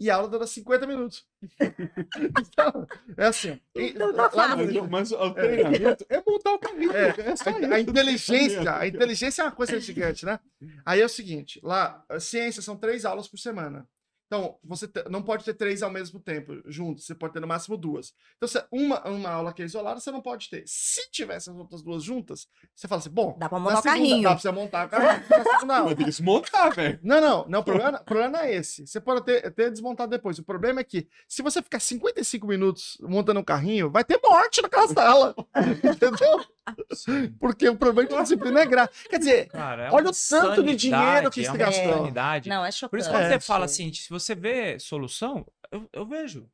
E 0.00 0.10
a 0.10 0.16
aula 0.16 0.28
dura 0.28 0.46
50 0.46 0.86
minutos. 0.86 1.26
então, 2.18 2.86
é 3.18 3.26
assim. 3.26 3.60
Então 3.76 4.12
tá 4.14 4.30
fácil. 4.30 4.66
Rio- 4.66 4.88
Mas 4.90 5.12
o 5.12 5.30
treinamento 5.34 6.06
é 6.08 6.22
montar 6.26 6.52
o 6.54 6.58
caminho. 6.58 6.90
É, 6.92 7.08
É, 7.10 7.36
só 7.36 7.50
a, 7.50 7.74
a 7.74 7.80
inteligência, 7.80 8.74
a 8.76 8.86
inteligência 8.86 9.42
é 9.42 9.44
uma 9.44 9.52
coisa 9.52 9.78
gigante, 9.78 10.24
né? 10.24 10.40
Aí 10.86 11.00
é 11.00 11.04
o 11.04 11.08
seguinte, 11.08 11.60
lá, 11.62 12.02
ciência 12.18 12.62
são 12.62 12.76
três 12.76 13.04
aulas 13.04 13.28
por 13.28 13.38
semana. 13.38 13.86
Então, 14.30 14.56
você 14.62 14.86
te- 14.86 15.02
não 15.10 15.22
pode 15.24 15.44
ter 15.44 15.54
três 15.54 15.82
ao 15.82 15.90
mesmo 15.90 16.20
tempo 16.20 16.52
juntos, 16.66 17.04
você 17.04 17.16
pode 17.16 17.32
ter 17.32 17.40
no 17.40 17.48
máximo 17.48 17.76
duas. 17.76 18.14
Então, 18.36 18.48
se 18.48 18.64
uma, 18.70 19.02
uma 19.08 19.28
aula 19.28 19.52
que 19.52 19.60
é 19.60 19.64
isolada, 19.64 19.98
você 19.98 20.12
não 20.12 20.20
pode 20.22 20.48
ter. 20.48 20.62
Se 20.66 21.10
tivesse 21.10 21.50
as 21.50 21.56
outras 21.56 21.82
duas 21.82 22.04
juntas, 22.04 22.46
você 22.72 22.86
fala 22.86 23.00
assim, 23.00 23.10
bom, 23.10 23.36
Dá 23.36 23.48
pra 23.48 23.58
montar 23.58 23.80
o 23.80 23.82
segunda 23.82 23.98
carrinho. 23.98 24.22
Dá 24.22 24.30
pra 24.30 24.38
você 24.38 24.50
montar 24.52 24.86
o 24.86 24.88
carrinho 24.88 25.24
aula. 25.72 25.84
Mas 25.90 25.94
tem 25.96 26.06
que 26.06 26.12
se 26.12 26.22
montar, 26.22 26.70
velho. 26.70 27.00
Não, 27.02 27.20
não, 27.20 27.44
não, 27.48 27.58
o 27.58 27.64
problema, 27.64 28.00
o 28.00 28.04
problema 28.04 28.30
não 28.38 28.40
é 28.44 28.54
esse. 28.54 28.86
Você 28.86 29.00
pode 29.00 29.24
ter, 29.24 29.50
ter 29.52 29.68
desmontado 29.68 30.08
depois. 30.10 30.38
O 30.38 30.44
problema 30.44 30.78
é 30.78 30.84
que, 30.84 31.08
se 31.28 31.42
você 31.42 31.60
ficar 31.60 31.80
55 31.80 32.46
minutos 32.46 32.98
montando 33.00 33.40
um 33.40 33.44
carrinho, 33.44 33.90
vai 33.90 34.04
ter 34.04 34.20
morte 34.22 34.62
naquela 34.62 34.86
sala. 34.94 35.34
Entendeu? 35.82 36.44
Porque 37.40 37.68
o 37.68 37.76
problema 37.76 38.08
de 38.08 38.16
disciplina 38.20 38.60
é 38.60 38.66
grave. 38.66 38.90
Quer 39.08 39.18
dizer, 39.18 39.48
Cara, 39.48 39.86
é 39.88 39.90
Olha 39.92 40.10
o 40.10 40.12
tanto 40.12 40.62
de 40.62 40.76
dinheiro 40.76 41.30
que 41.30 41.40
insanidade, 41.40 41.74
você 41.74 41.80
é 41.82 41.88
gastou. 41.88 42.50
Não, 42.50 42.64
é 42.64 42.68
Por 42.68 42.72
chocante. 42.74 43.00
isso, 43.00 43.10
quando 43.10 43.22
É, 43.24 43.28
você 43.32 43.40
fala 43.40 43.64
assim, 43.64 43.92
se 43.92 44.08
você 44.08 44.19
vê 44.34 44.78
solução, 44.78 45.46
eu, 45.70 45.88
eu 45.92 46.06
vejo. 46.06 46.50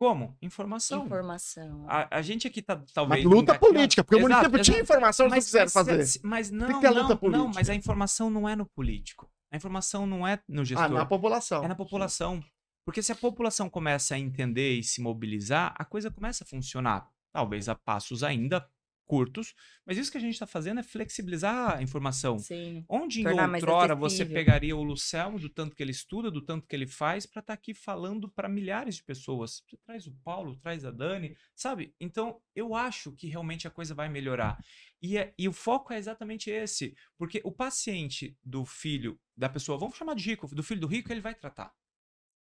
Como? 0.00 0.36
Informação. 0.40 1.06
Informação. 1.06 1.84
A, 1.88 2.18
a 2.18 2.22
gente 2.22 2.46
aqui 2.46 2.62
tá 2.62 2.76
mas 2.76 2.92
talvez. 2.92 3.24
luta 3.24 3.52
engatinhando- 3.52 3.58
política, 3.74 4.04
porque 4.04 4.14
o 4.14 4.18
Exato, 4.18 4.32
município 4.34 4.62
tinha 4.62 4.76
exato. 4.76 4.84
informação, 4.92 5.26
eles 5.26 5.34
não 5.34 5.42
quiseram 5.42 5.64
mas, 5.64 5.72
fazer. 5.72 6.20
Mas 6.22 6.50
não, 6.52 6.66
que 6.68 6.80
ter 6.80 6.86
a 6.86 6.90
luta 6.90 7.02
não, 7.02 7.08
não, 7.08 7.16
política. 7.18 7.52
mas 7.54 7.68
a 7.70 7.74
informação 7.74 8.30
não 8.30 8.48
é 8.48 8.54
no 8.54 8.64
político. 8.66 9.28
A 9.52 9.56
informação 9.56 10.06
não 10.06 10.26
é 10.26 10.40
no 10.46 10.64
gestor. 10.64 10.86
Ah, 10.86 10.88
na 10.88 11.06
população. 11.06 11.64
É 11.64 11.68
na 11.68 11.74
população. 11.74 12.40
Porque 12.86 13.02
se 13.02 13.10
a 13.10 13.16
população 13.16 13.68
começa 13.68 14.14
a 14.14 14.18
entender 14.18 14.78
e 14.78 14.84
se 14.84 15.00
mobilizar, 15.00 15.74
a 15.76 15.84
coisa 15.84 16.10
começa 16.10 16.44
a 16.44 16.46
funcionar. 16.46 17.10
Talvez 17.32 17.68
a 17.68 17.74
passos 17.74 18.22
ainda 18.22 18.66
curtos, 19.08 19.54
mas 19.86 19.96
isso 19.96 20.12
que 20.12 20.18
a 20.18 20.20
gente 20.20 20.34
está 20.34 20.46
fazendo 20.46 20.80
é 20.80 20.82
flexibilizar 20.82 21.78
a 21.78 21.82
informação. 21.82 22.38
Sim. 22.38 22.84
Onde 22.88 23.22
em 23.22 23.24
Tornar 23.24 23.48
mais 23.48 23.62
outrora 23.62 23.94
você 23.94 24.24
pegaria 24.24 24.76
o 24.76 24.82
Lucelmo, 24.82 25.38
do 25.40 25.48
tanto 25.48 25.74
que 25.74 25.82
ele 25.82 25.90
estuda, 25.92 26.30
do 26.30 26.44
tanto 26.44 26.66
que 26.66 26.76
ele 26.76 26.86
faz, 26.86 27.24
para 27.24 27.40
estar 27.40 27.54
aqui 27.54 27.72
falando 27.72 28.28
para 28.28 28.48
milhares 28.48 28.96
de 28.96 29.02
pessoas? 29.02 29.64
Você 29.66 29.76
traz 29.78 30.06
o 30.06 30.12
Paulo, 30.22 30.54
traz 30.56 30.84
a 30.84 30.90
Dani, 30.90 31.34
sabe? 31.56 31.94
Então, 31.98 32.40
eu 32.54 32.74
acho 32.74 33.12
que 33.12 33.26
realmente 33.26 33.66
a 33.66 33.70
coisa 33.70 33.94
vai 33.94 34.08
melhorar. 34.10 34.62
E, 35.00 35.16
é- 35.16 35.32
e 35.38 35.48
o 35.48 35.52
foco 35.52 35.92
é 35.92 35.96
exatamente 35.96 36.50
esse, 36.50 36.94
porque 37.16 37.40
o 37.44 37.50
paciente 37.50 38.36
do 38.44 38.64
filho 38.66 39.18
da 39.36 39.48
pessoa, 39.48 39.78
vamos 39.78 39.96
chamar 39.96 40.14
de 40.14 40.24
rico, 40.28 40.46
do 40.54 40.62
filho 40.62 40.82
do 40.82 40.86
rico, 40.86 41.10
ele 41.10 41.20
vai 41.20 41.34
tratar. 41.34 41.72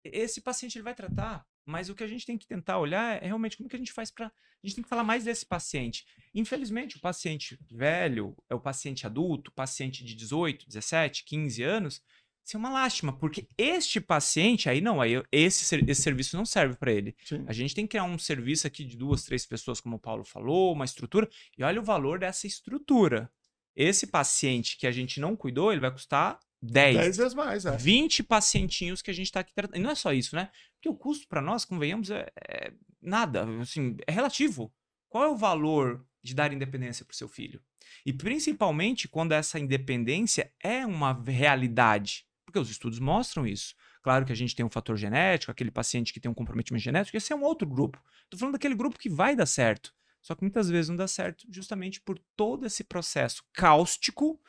Esse 0.04 0.40
paciente 0.42 0.76
ele 0.78 0.84
vai 0.84 0.94
tratar, 0.94 1.46
mas 1.66 1.90
o 1.90 1.96
que 1.96 2.04
a 2.04 2.08
gente 2.08 2.26
tem 2.26 2.38
que 2.38 2.48
tentar 2.48 2.80
olhar 2.80 3.22
é 3.22 3.26
realmente 3.26 3.58
como 3.58 3.70
que 3.70 3.76
a 3.76 3.80
gente 3.80 3.94
faz 3.94 4.12
para. 4.12 4.28
A 4.28 4.68
gente 4.68 4.76
tem 4.76 4.84
que 4.84 4.90
falar 4.90 5.04
mais 5.04 5.26
desse 5.26 5.46
paciente. 5.46 6.06
Infelizmente, 6.34 6.98
o 6.98 7.02
paciente 7.02 7.60
velho, 7.70 8.36
é 8.50 8.56
o 8.56 8.60
paciente 8.60 9.06
adulto, 9.06 9.52
paciente 9.52 10.04
de 10.04 10.16
18, 10.16 10.68
17, 10.68 11.24
15 11.26 11.64
anos, 11.64 12.02
isso 12.46 12.58
é 12.58 12.60
uma 12.60 12.70
lástima, 12.70 13.14
porque 13.14 13.48
este 13.58 14.02
paciente, 14.02 14.70
aí 14.70 14.82
não, 14.82 15.00
aí 15.00 15.14
esse, 15.32 15.64
esse 15.88 16.02
serviço 16.02 16.36
não 16.36 16.46
serve 16.46 16.76
para 16.76 16.92
ele. 16.92 17.16
Sim. 17.24 17.46
A 17.48 17.54
gente 17.54 17.74
tem 17.74 17.86
que 17.86 17.92
criar 17.92 18.04
um 18.04 18.18
serviço 18.20 18.68
aqui 18.68 18.84
de 18.84 18.98
duas, 18.98 19.24
três 19.24 19.46
pessoas, 19.46 19.80
como 19.80 19.96
o 19.96 20.00
Paulo 20.00 20.26
falou, 20.26 20.74
uma 20.74 20.84
estrutura, 20.84 21.30
e 21.58 21.64
olha 21.64 21.80
o 21.80 21.84
valor 21.84 22.20
dessa 22.20 22.46
estrutura. 22.46 23.32
Esse 23.74 24.08
paciente 24.08 24.78
que 24.78 24.86
a 24.86 24.92
gente 24.92 25.22
não 25.22 25.38
cuidou, 25.38 25.72
ele 25.72 25.80
vai 25.80 25.92
custar 25.92 26.38
10, 26.66 26.96
Dez 26.96 27.18
vezes 27.18 27.34
mais, 27.34 27.66
é. 27.66 27.76
20 27.76 28.24
pacientinhos 28.24 29.02
que 29.02 29.12
a 29.12 29.14
gente 29.14 29.26
está 29.26 29.42
aqui 29.42 29.54
tratando. 29.54 29.76
E 29.78 29.82
não 29.82 29.90
é 29.90 29.96
só 29.96 30.14
isso, 30.14 30.34
né? 30.34 30.50
Porque 30.76 30.88
o 30.88 30.96
custo 30.96 31.28
para 31.28 31.42
nós, 31.42 31.66
convenhamos, 31.66 32.10
é, 32.10 32.32
é 32.48 32.72
nada. 33.02 33.46
Assim, 33.60 33.98
é 34.08 34.12
relativo. 34.12 34.74
Qual 35.10 35.26
é 35.26 35.28
o 35.28 35.36
valor 35.36 36.06
de 36.24 36.34
dar 36.34 36.54
independência 36.54 37.04
para 37.04 37.14
o 37.14 37.18
seu 37.18 37.28
filho? 37.28 37.62
E 38.06 38.14
principalmente 38.14 39.10
quando 39.10 39.34
essa 39.34 39.60
independência 39.60 40.54
é 40.62 40.86
uma 40.86 41.22
realidade. 41.22 42.26
Porque 42.46 42.60
os 42.60 42.70
estudos 42.70 42.98
mostram 42.98 43.46
isso. 43.46 43.76
Claro 44.02 44.26
que 44.26 44.32
a 44.32 44.36
gente 44.36 44.56
tem 44.56 44.66
um 44.66 44.70
fator 44.70 44.96
genético, 44.96 45.52
aquele 45.52 45.72
paciente 45.72 46.14
que 46.14 46.20
tem 46.20 46.32
um 46.32 46.34
comprometimento 46.34 46.84
genético, 46.84 47.18
esse 47.18 47.34
é 47.34 47.36
um 47.36 47.44
outro 47.44 47.68
grupo. 47.68 48.02
Estou 48.24 48.40
falando 48.40 48.54
daquele 48.54 48.76
grupo 48.76 48.98
que 48.98 49.10
vai 49.10 49.36
dar 49.36 49.46
certo. 49.46 49.94
Só 50.22 50.34
que 50.34 50.42
muitas 50.42 50.70
vezes 50.70 50.88
não 50.88 50.96
dá 50.96 51.08
certo 51.08 51.46
justamente 51.50 52.00
por 52.00 52.18
todo 52.38 52.66
esse 52.66 52.86
processo 52.86 53.44
cáustico 53.52 54.40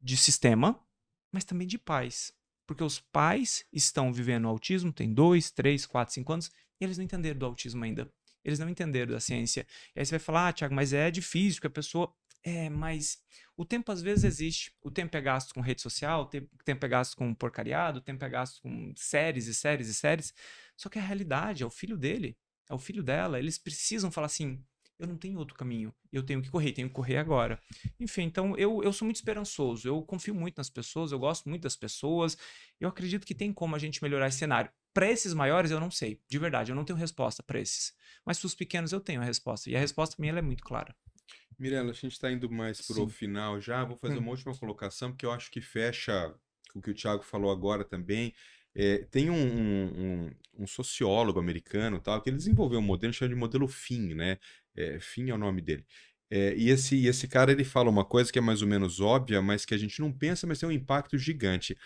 de 0.00 0.16
sistema, 0.16 0.80
mas 1.32 1.44
também 1.44 1.66
de 1.66 1.78
pais. 1.78 2.32
Porque 2.66 2.84
os 2.84 3.00
pais 3.00 3.64
estão 3.72 4.12
vivendo 4.12 4.44
o 4.44 4.48
autismo, 4.48 4.92
tem 4.92 5.12
dois, 5.12 5.50
três, 5.50 5.86
quatro, 5.86 6.14
cinco 6.14 6.32
anos, 6.32 6.50
e 6.80 6.84
eles 6.84 6.96
não 6.96 7.04
entenderam 7.04 7.38
do 7.38 7.46
autismo 7.46 7.82
ainda. 7.84 8.10
Eles 8.44 8.58
não 8.58 8.68
entenderam 8.68 9.12
da 9.12 9.20
ciência. 9.20 9.66
E 9.94 10.00
aí 10.00 10.06
você 10.06 10.12
vai 10.12 10.20
falar, 10.20 10.48
ah, 10.48 10.52
Tiago, 10.52 10.74
mas 10.74 10.92
é 10.92 11.10
difícil, 11.10 11.56
porque 11.56 11.66
a 11.66 11.70
pessoa. 11.70 12.14
É, 12.42 12.70
mas 12.70 13.18
o 13.54 13.66
tempo 13.66 13.92
às 13.92 14.00
vezes 14.00 14.24
existe. 14.24 14.72
O 14.82 14.90
tempo 14.90 15.14
é 15.16 15.20
gasto 15.20 15.52
com 15.52 15.60
rede 15.60 15.82
social, 15.82 16.22
o 16.22 16.26
tempo, 16.26 16.48
o 16.58 16.64
tempo 16.64 16.86
é 16.86 16.88
gasto 16.88 17.16
com 17.16 17.34
porcariado, 17.34 17.98
o 17.98 18.02
tempo 18.02 18.24
é 18.24 18.28
gasto 18.28 18.62
com 18.62 18.92
séries 18.96 19.46
e 19.46 19.54
séries 19.54 19.88
e 19.88 19.94
séries. 19.94 20.32
Só 20.76 20.88
que 20.88 20.98
a 20.98 21.02
realidade 21.02 21.62
é 21.62 21.66
o 21.66 21.70
filho 21.70 21.98
dele, 21.98 22.38
é 22.68 22.74
o 22.74 22.78
filho 22.78 23.02
dela. 23.02 23.38
Eles 23.38 23.58
precisam 23.58 24.10
falar 24.10 24.26
assim: 24.26 24.64
eu 25.00 25.06
não 25.08 25.16
tenho 25.16 25.38
outro 25.38 25.54
caminho, 25.54 25.92
eu 26.12 26.22
tenho 26.22 26.42
que 26.42 26.50
correr, 26.50 26.72
tenho 26.72 26.88
que 26.88 26.94
correr 26.94 27.16
agora. 27.16 27.60
Enfim, 27.98 28.22
então 28.22 28.56
eu, 28.56 28.82
eu 28.84 28.92
sou 28.92 29.06
muito 29.06 29.16
esperançoso, 29.16 29.88
eu 29.88 30.02
confio 30.02 30.34
muito 30.34 30.58
nas 30.58 30.68
pessoas, 30.70 31.10
eu 31.10 31.18
gosto 31.18 31.48
muito 31.48 31.62
das 31.62 31.74
pessoas, 31.74 32.36
eu 32.78 32.88
acredito 32.88 33.26
que 33.26 33.34
tem 33.34 33.52
como 33.52 33.74
a 33.74 33.78
gente 33.78 34.02
melhorar 34.02 34.28
esse 34.28 34.38
cenário. 34.38 34.70
Para 34.92 35.10
esses 35.10 35.32
maiores, 35.32 35.70
eu 35.70 35.80
não 35.80 35.90
sei, 35.90 36.20
de 36.28 36.38
verdade, 36.38 36.70
eu 36.72 36.76
não 36.76 36.84
tenho 36.84 36.98
resposta 36.98 37.42
para 37.42 37.58
esses. 37.60 37.94
Mas 38.24 38.38
para 38.38 38.46
os 38.46 38.54
pequenos, 38.54 38.92
eu 38.92 39.00
tenho 39.00 39.20
a 39.20 39.24
resposta, 39.24 39.70
e 39.70 39.76
a 39.76 39.80
resposta 39.80 40.16
minha 40.18 40.30
ela 40.32 40.40
é 40.40 40.42
muito 40.42 40.62
clara. 40.62 40.94
Mirela, 41.58 41.90
a 41.90 41.94
gente 41.94 42.12
está 42.12 42.30
indo 42.30 42.50
mais 42.50 42.80
pro 42.80 42.94
Sim. 42.96 43.08
final 43.08 43.60
já. 43.60 43.84
Vou 43.84 43.96
fazer 43.96 44.16
Hum. 44.16 44.20
uma 44.20 44.30
última 44.30 44.56
colocação, 44.56 45.10
porque 45.10 45.26
eu 45.26 45.30
acho 45.32 45.50
que 45.50 45.60
fecha 45.60 46.34
o 46.74 46.80
que 46.80 46.90
o 46.90 46.94
Thiago 46.94 47.22
falou 47.22 47.50
agora 47.50 47.84
também. 47.84 48.32
É, 48.74 48.98
tem 49.10 49.28
um, 49.30 49.34
um- 49.34 50.26
um- 50.26 50.30
um 50.60 50.66
sociólogo 50.66 51.38
americano, 51.40 52.00
tal, 52.00 52.22
que 52.22 52.30
ele 52.30 52.36
desenvolveu 52.36 52.78
um 52.78 52.82
modelo 52.82 53.12
chamado 53.12 53.34
de 53.34 53.38
modelo 53.40 53.66
FIN, 53.68 54.14
né? 54.14 54.38
É, 54.80 55.00
FIN 55.00 55.30
é 55.30 55.34
o 55.34 55.38
nome 55.38 55.60
dele. 55.60 55.84
É, 56.30 56.54
e 56.56 56.70
esse, 56.70 56.94
e 56.94 57.08
esse 57.08 57.26
cara 57.26 57.50
ele 57.50 57.64
fala 57.64 57.90
uma 57.90 58.04
coisa 58.04 58.32
que 58.32 58.38
é 58.38 58.42
mais 58.42 58.62
ou 58.62 58.68
menos 58.68 59.00
óbvia, 59.00 59.42
mas 59.42 59.64
que 59.64 59.74
a 59.74 59.78
gente 59.78 60.00
não 60.00 60.12
pensa, 60.12 60.46
mas 60.46 60.60
tem 60.60 60.68
um 60.68 60.72
impacto 60.72 61.18
gigante. 61.18 61.76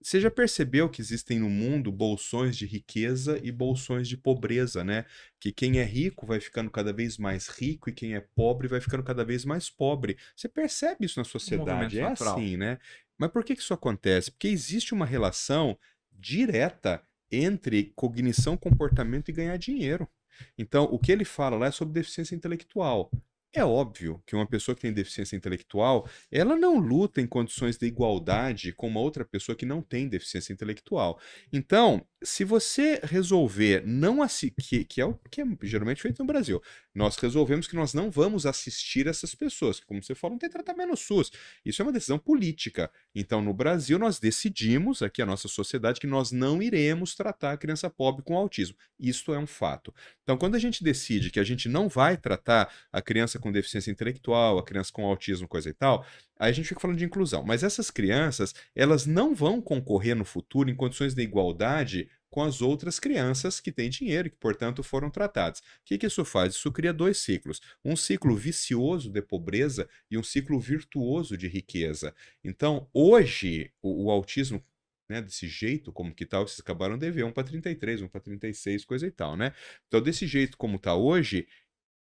Você 0.00 0.20
já 0.20 0.30
percebeu 0.30 0.88
que 0.88 1.00
existem 1.00 1.40
no 1.40 1.50
mundo 1.50 1.90
bolsões 1.90 2.56
de 2.56 2.64
riqueza 2.64 3.40
e 3.42 3.50
bolsões 3.50 4.06
de 4.08 4.16
pobreza, 4.16 4.84
né? 4.84 5.04
Que 5.40 5.50
quem 5.50 5.80
é 5.80 5.84
rico 5.84 6.24
vai 6.24 6.38
ficando 6.38 6.70
cada 6.70 6.92
vez 6.92 7.18
mais 7.18 7.48
rico 7.48 7.90
e 7.90 7.92
quem 7.92 8.14
é 8.14 8.20
pobre 8.20 8.68
vai 8.68 8.80
ficando 8.80 9.02
cada 9.02 9.24
vez 9.24 9.44
mais 9.44 9.68
pobre. 9.68 10.16
Você 10.36 10.48
percebe 10.48 11.04
isso 11.04 11.18
na 11.18 11.24
sociedade, 11.24 11.98
é 11.98 12.02
natural. 12.02 12.36
assim, 12.36 12.56
né? 12.56 12.78
Mas 13.18 13.32
por 13.32 13.42
que 13.42 13.56
que 13.56 13.62
isso 13.62 13.74
acontece? 13.74 14.30
Porque 14.30 14.46
existe 14.46 14.94
uma 14.94 15.04
relação 15.04 15.76
direta 16.12 17.02
entre 17.30 17.92
cognição, 17.96 18.56
comportamento 18.56 19.28
e 19.28 19.32
ganhar 19.32 19.56
dinheiro. 19.56 20.08
Então, 20.56 20.84
o 20.84 20.98
que 20.98 21.12
ele 21.12 21.24
fala 21.24 21.56
lá 21.56 21.66
é 21.66 21.70
sobre 21.70 21.94
deficiência 21.94 22.34
intelectual. 22.34 23.10
É 23.52 23.64
óbvio 23.64 24.22
que 24.26 24.36
uma 24.36 24.46
pessoa 24.46 24.74
que 24.74 24.82
tem 24.82 24.92
deficiência 24.92 25.34
intelectual, 25.34 26.06
ela 26.30 26.54
não 26.54 26.78
luta 26.78 27.20
em 27.20 27.26
condições 27.26 27.78
de 27.78 27.86
igualdade 27.86 28.74
com 28.74 28.86
uma 28.86 29.00
outra 29.00 29.24
pessoa 29.24 29.56
que 29.56 29.64
não 29.64 29.80
tem 29.80 30.06
deficiência 30.06 30.52
intelectual. 30.52 31.18
Então, 31.50 32.06
se 32.22 32.44
você 32.44 33.00
resolver 33.04 33.84
não 33.86 34.22
assistir, 34.22 34.50
que, 34.56 34.84
que 34.84 35.00
é 35.00 35.04
o 35.04 35.14
que 35.30 35.40
é 35.40 35.44
geralmente 35.62 36.02
feito 36.02 36.18
no 36.18 36.26
Brasil, 36.26 36.60
nós 36.94 37.16
resolvemos 37.16 37.68
que 37.68 37.76
nós 37.76 37.94
não 37.94 38.10
vamos 38.10 38.44
assistir 38.44 39.06
essas 39.06 39.34
pessoas, 39.34 39.78
que, 39.78 39.86
como 39.86 40.02
você 40.02 40.14
falou, 40.14 40.34
não 40.34 40.38
tem 40.38 40.50
tratamento 40.50 40.90
no 40.90 40.96
SUS. 40.96 41.30
Isso 41.64 41.80
é 41.80 41.84
uma 41.84 41.92
decisão 41.92 42.18
política. 42.18 42.90
Então, 43.14 43.40
no 43.40 43.54
Brasil, 43.54 43.98
nós 43.98 44.18
decidimos, 44.18 45.00
aqui 45.00 45.22
a 45.22 45.26
nossa 45.26 45.46
sociedade, 45.46 46.00
que 46.00 46.06
nós 46.08 46.32
não 46.32 46.60
iremos 46.60 47.14
tratar 47.14 47.52
a 47.52 47.56
criança 47.56 47.88
pobre 47.88 48.24
com 48.24 48.36
autismo. 48.36 48.76
Isto 48.98 49.32
é 49.32 49.38
um 49.38 49.46
fato. 49.46 49.94
Então, 50.24 50.36
quando 50.36 50.56
a 50.56 50.58
gente 50.58 50.82
decide 50.82 51.30
que 51.30 51.38
a 51.38 51.44
gente 51.44 51.68
não 51.68 51.88
vai 51.88 52.16
tratar 52.16 52.72
a 52.92 53.00
criança 53.00 53.38
com 53.38 53.52
deficiência 53.52 53.92
intelectual, 53.92 54.58
a 54.58 54.64
criança 54.64 54.90
com 54.92 55.06
autismo, 55.06 55.46
coisa 55.46 55.70
e 55.70 55.72
tal, 55.72 56.04
aí 56.36 56.50
a 56.50 56.52
gente 56.52 56.68
fica 56.68 56.80
falando 56.80 56.98
de 56.98 57.04
inclusão. 57.04 57.44
Mas 57.44 57.62
essas 57.62 57.92
crianças, 57.92 58.54
elas 58.74 59.06
não 59.06 59.36
vão 59.36 59.60
concorrer 59.60 60.16
no 60.16 60.24
futuro 60.24 60.68
em 60.68 60.74
condições 60.74 61.14
de 61.14 61.22
igualdade 61.22 62.07
com 62.30 62.42
as 62.42 62.60
outras 62.60 62.98
crianças 62.98 63.60
que 63.60 63.72
têm 63.72 63.88
dinheiro 63.88 64.28
e 64.28 64.30
que, 64.30 64.36
portanto, 64.36 64.82
foram 64.82 65.10
tratadas. 65.10 65.60
O 65.60 65.62
que, 65.84 65.98
que 65.98 66.06
isso 66.06 66.24
faz? 66.24 66.54
Isso 66.54 66.70
cria 66.70 66.92
dois 66.92 67.18
ciclos. 67.18 67.60
Um 67.84 67.96
ciclo 67.96 68.36
vicioso 68.36 69.10
de 69.10 69.22
pobreza 69.22 69.88
e 70.10 70.18
um 70.18 70.22
ciclo 70.22 70.58
virtuoso 70.60 71.36
de 71.36 71.48
riqueza. 71.48 72.14
Então, 72.44 72.88
hoje, 72.92 73.72
o, 73.80 74.06
o 74.06 74.10
autismo 74.10 74.62
né, 75.08 75.22
desse 75.22 75.48
jeito, 75.48 75.90
como 75.90 76.14
que 76.14 76.26
tá, 76.26 76.38
vocês 76.38 76.60
acabaram 76.60 76.98
de 76.98 77.10
ver, 77.10 77.24
um 77.24 77.32
para 77.32 77.44
33, 77.44 78.02
um 78.02 78.08
para 78.08 78.20
36, 78.20 78.84
coisa 78.84 79.06
e 79.06 79.10
tal, 79.10 79.36
né? 79.36 79.54
Então, 79.86 80.02
desse 80.02 80.26
jeito 80.26 80.58
como 80.58 80.78
tá 80.78 80.94
hoje, 80.94 81.48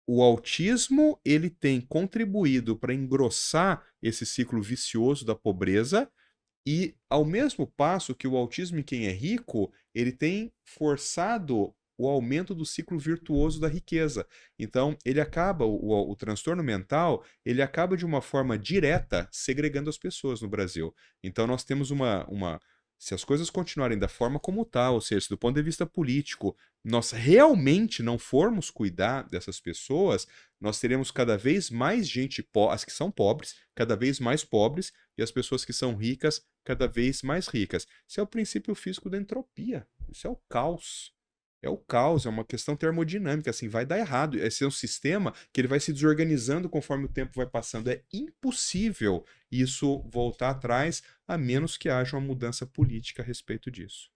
o 0.05 0.21
autismo 0.21 1.19
ele 1.23 1.49
tem 1.49 1.81
contribuído 1.81 2.75
para 2.77 2.93
engrossar 2.93 3.85
esse 4.01 4.25
ciclo 4.25 4.61
vicioso 4.61 5.25
da 5.25 5.35
pobreza 5.35 6.09
e 6.65 6.95
ao 7.09 7.23
mesmo 7.23 7.65
passo 7.65 8.13
que 8.13 8.27
o 8.27 8.35
autismo 8.35 8.79
em 8.79 8.83
quem 8.83 9.07
é 9.07 9.11
rico, 9.11 9.71
ele 9.99 10.11
tem 10.11 10.53
forçado 10.63 11.73
o 11.97 12.07
aumento 12.07 12.53
do 12.53 12.63
ciclo 12.63 12.99
virtuoso 12.99 13.59
da 13.59 13.67
riqueza. 13.67 14.27
Então, 14.59 14.95
ele 15.03 15.19
acaba, 15.19 15.65
o, 15.65 16.11
o, 16.11 16.15
transtorno 16.15 16.63
mental, 16.63 17.25
ele 17.43 17.63
acaba 17.63 17.97
de 17.97 18.05
uma 18.05 18.21
forma 18.21 18.59
direta 18.59 19.27
segregando 19.31 19.89
as 19.89 19.97
pessoas 19.97 20.39
no 20.39 20.47
Brasil. 20.47 20.93
Então, 21.23 21.47
nós 21.47 21.63
temos 21.63 21.89
uma, 21.89 22.23
uma 22.27 22.59
se 22.97 23.13
as 23.13 23.23
coisas 23.23 23.49
continuarem 23.49 23.97
da 23.97 24.07
forma 24.07 24.39
como 24.39 24.63
está, 24.63 24.89
ou 24.89 25.01
seja, 25.01 25.27
do 25.29 25.37
ponto 25.37 25.55
de 25.55 25.61
vista 25.61 25.85
político, 25.85 26.57
nós 26.83 27.11
realmente 27.11 28.01
não 28.01 28.17
formos 28.17 28.69
cuidar 28.69 29.27
dessas 29.29 29.59
pessoas, 29.59 30.27
nós 30.59 30.79
teremos 30.79 31.11
cada 31.11 31.37
vez 31.37 31.69
mais 31.69 32.07
gente, 32.07 32.47
as 32.71 32.83
que 32.83 32.91
são 32.91 33.11
pobres, 33.11 33.55
cada 33.75 33.95
vez 33.95 34.19
mais 34.19 34.43
pobres, 34.43 34.91
e 35.17 35.21
as 35.21 35.31
pessoas 35.31 35.63
que 35.63 35.73
são 35.73 35.95
ricas, 35.95 36.41
cada 36.63 36.87
vez 36.87 37.21
mais 37.21 37.47
ricas. 37.47 37.87
Isso 38.07 38.19
é 38.19 38.23
o 38.23 38.27
princípio 38.27 38.73
físico 38.73 39.09
da 39.09 39.17
entropia. 39.17 39.87
Isso 40.09 40.27
é 40.27 40.29
o 40.29 40.39
caos 40.49 41.16
é 41.67 41.69
o 41.69 41.77
caos, 41.77 42.25
é 42.25 42.29
uma 42.29 42.45
questão 42.45 42.75
termodinâmica, 42.75 43.49
assim, 43.49 43.67
vai 43.67 43.85
dar 43.85 43.99
errado. 43.99 44.37
Esse 44.39 44.63
é 44.63 44.67
um 44.67 44.71
sistema 44.71 45.33
que 45.53 45.61
ele 45.61 45.67
vai 45.67 45.79
se 45.79 45.93
desorganizando 45.93 46.69
conforme 46.69 47.05
o 47.05 47.09
tempo 47.09 47.33
vai 47.35 47.45
passando. 47.45 47.89
É 47.89 48.01
impossível 48.11 49.25
isso 49.51 50.01
voltar 50.09 50.49
atrás, 50.49 51.03
a 51.27 51.37
menos 51.37 51.77
que 51.77 51.89
haja 51.89 52.17
uma 52.17 52.25
mudança 52.25 52.65
política 52.65 53.21
a 53.21 53.25
respeito 53.25 53.69
disso. 53.69 54.09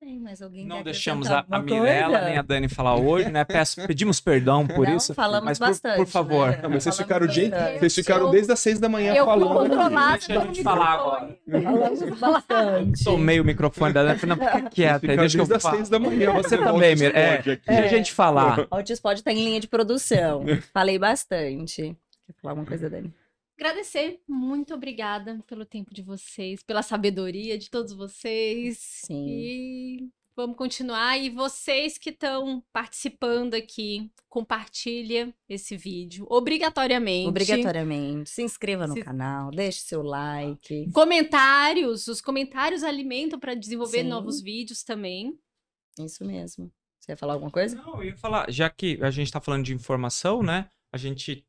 Tem, 0.00 0.18
mas 0.18 0.40
alguém 0.40 0.66
não 0.66 0.82
deixamos 0.82 1.30
a, 1.30 1.44
a 1.50 1.58
Mirella 1.58 2.22
nem 2.22 2.38
a 2.38 2.40
Dani 2.40 2.70
falar 2.70 2.96
hoje, 2.96 3.30
né? 3.30 3.44
Peço, 3.44 3.86
pedimos 3.86 4.18
perdão 4.18 4.66
por 4.66 4.88
não, 4.88 4.96
isso. 4.96 5.12
Falamos 5.12 5.44
mas 5.44 5.58
bastante. 5.58 5.96
Por, 5.96 6.06
por 6.06 6.10
favor. 6.10 6.50
Né? 6.52 6.60
Não, 6.62 6.70
mas 6.70 6.82
vocês 6.84 6.96
ficaram, 6.96 7.26
de, 7.26 7.50
vocês 7.78 7.94
ficaram 7.96 8.30
desde 8.30 8.50
as 8.50 8.60
seis 8.60 8.80
da 8.80 8.88
manhã 8.88 9.12
eu 9.12 9.26
falando. 9.26 9.68
Deixa 9.68 10.40
a 10.40 10.46
gente 10.46 10.62
falar 10.62 10.92
agora. 10.94 11.38
Falamos 11.50 12.00
bastante. 12.18 13.04
Tomei 13.04 13.40
o 13.40 13.44
microfone 13.44 13.92
da 13.92 14.02
Dani. 14.02 14.20
Não, 14.26 14.36
fica 14.36 14.70
quieta. 14.70 15.06
Deixa 15.06 15.20
desde 15.20 15.38
eu 15.38 15.56
as 15.56 15.62
seis 15.62 15.88
da 15.90 15.98
manhã. 15.98 16.32
Você 16.32 16.56
também, 16.56 16.96
Mir. 16.96 17.14
É, 17.14 17.42
deixa 17.42 17.62
a 17.68 17.88
gente 17.88 18.12
falar. 18.14 18.60
O 18.70 18.76
Otis 18.76 18.98
pode 18.98 19.20
estar 19.20 19.32
em 19.32 19.44
linha 19.44 19.60
de 19.60 19.68
produção. 19.68 20.46
Falei 20.72 20.98
bastante. 20.98 21.94
Quer 22.26 22.34
falar 22.40 22.52
alguma 22.52 22.66
coisa, 22.66 22.88
Dani? 22.88 23.12
Agradecer. 23.60 24.20
Muito 24.26 24.74
obrigada 24.74 25.42
pelo 25.46 25.64
tempo 25.64 25.92
de 25.92 26.02
vocês, 26.02 26.62
pela 26.62 26.82
sabedoria 26.82 27.58
de 27.58 27.70
todos 27.70 27.92
vocês. 27.92 28.78
Sim. 28.78 29.26
E 29.28 30.10
Vamos 30.40 30.56
continuar. 30.56 31.18
E 31.18 31.28
vocês 31.28 31.98
que 31.98 32.08
estão 32.08 32.64
participando 32.72 33.52
aqui, 33.52 34.10
compartilha 34.26 35.34
esse 35.46 35.76
vídeo. 35.76 36.26
Obrigatoriamente. 36.30 37.28
Obrigatoriamente. 37.28 38.30
Se 38.30 38.42
inscreva 38.42 38.86
no 38.86 38.94
Se... 38.94 39.02
canal, 39.02 39.50
deixe 39.50 39.80
seu 39.80 40.02
like. 40.02 40.90
Comentários. 40.92 42.06
Os 42.06 42.22
comentários 42.22 42.82
alimentam 42.82 43.38
para 43.38 43.54
desenvolver 43.54 44.02
Sim. 44.02 44.08
novos 44.08 44.40
vídeos 44.40 44.82
também. 44.82 45.38
Isso 45.98 46.24
mesmo. 46.24 46.72
Você 46.98 47.12
ia 47.12 47.16
falar 47.16 47.34
alguma 47.34 47.50
coisa? 47.50 47.76
Não, 47.76 47.96
eu 47.96 48.04
ia 48.04 48.16
falar, 48.16 48.50
já 48.50 48.70
que 48.70 48.98
a 49.02 49.10
gente 49.10 49.26
está 49.26 49.42
falando 49.42 49.64
de 49.64 49.74
informação, 49.74 50.42
né? 50.42 50.70
A 50.90 50.96
gente 50.96 51.44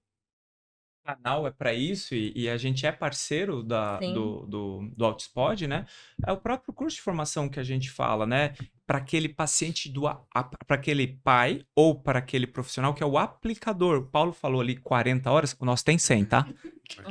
canal 1.04 1.48
é 1.48 1.52
para 1.52 1.74
isso 1.74 2.14
e, 2.16 2.32
e, 2.36 2.50
a 2.50 2.58
gente 2.58 2.86
é 2.86 2.92
parceiro 2.92 3.64
da, 3.64 3.98
do, 3.98 4.46
do, 4.46 4.92
do 4.96 5.06
Outspod, 5.06 5.68
né? 5.68 5.86
É 6.26 6.32
o 6.32 6.38
próprio 6.38 6.74
curso 6.74 6.98
de 6.98 7.02
formação 7.02 7.50
que 7.50 7.60
a 7.60 7.64
gente 7.64 7.90
fala, 7.90 8.26
né? 8.26 8.54
Para 8.92 8.98
aquele 8.98 9.30
paciente 9.30 9.88
do 9.88 10.02
para 10.02 10.76
aquele 10.76 11.08
pai 11.08 11.62
ou 11.74 11.96
para 11.96 12.20
aquele 12.20 12.46
profissional 12.46 12.94
que 12.94 13.02
é 13.02 13.06
o 13.06 13.18
aplicador. 13.18 14.00
O 14.00 14.06
Paulo 14.06 14.34
falou 14.34 14.60
ali 14.60 14.76
40 14.76 15.32
horas, 15.32 15.56
o 15.58 15.64
nosso 15.64 15.86
tem 15.86 15.98
100, 15.98 16.26
tá? 16.26 16.46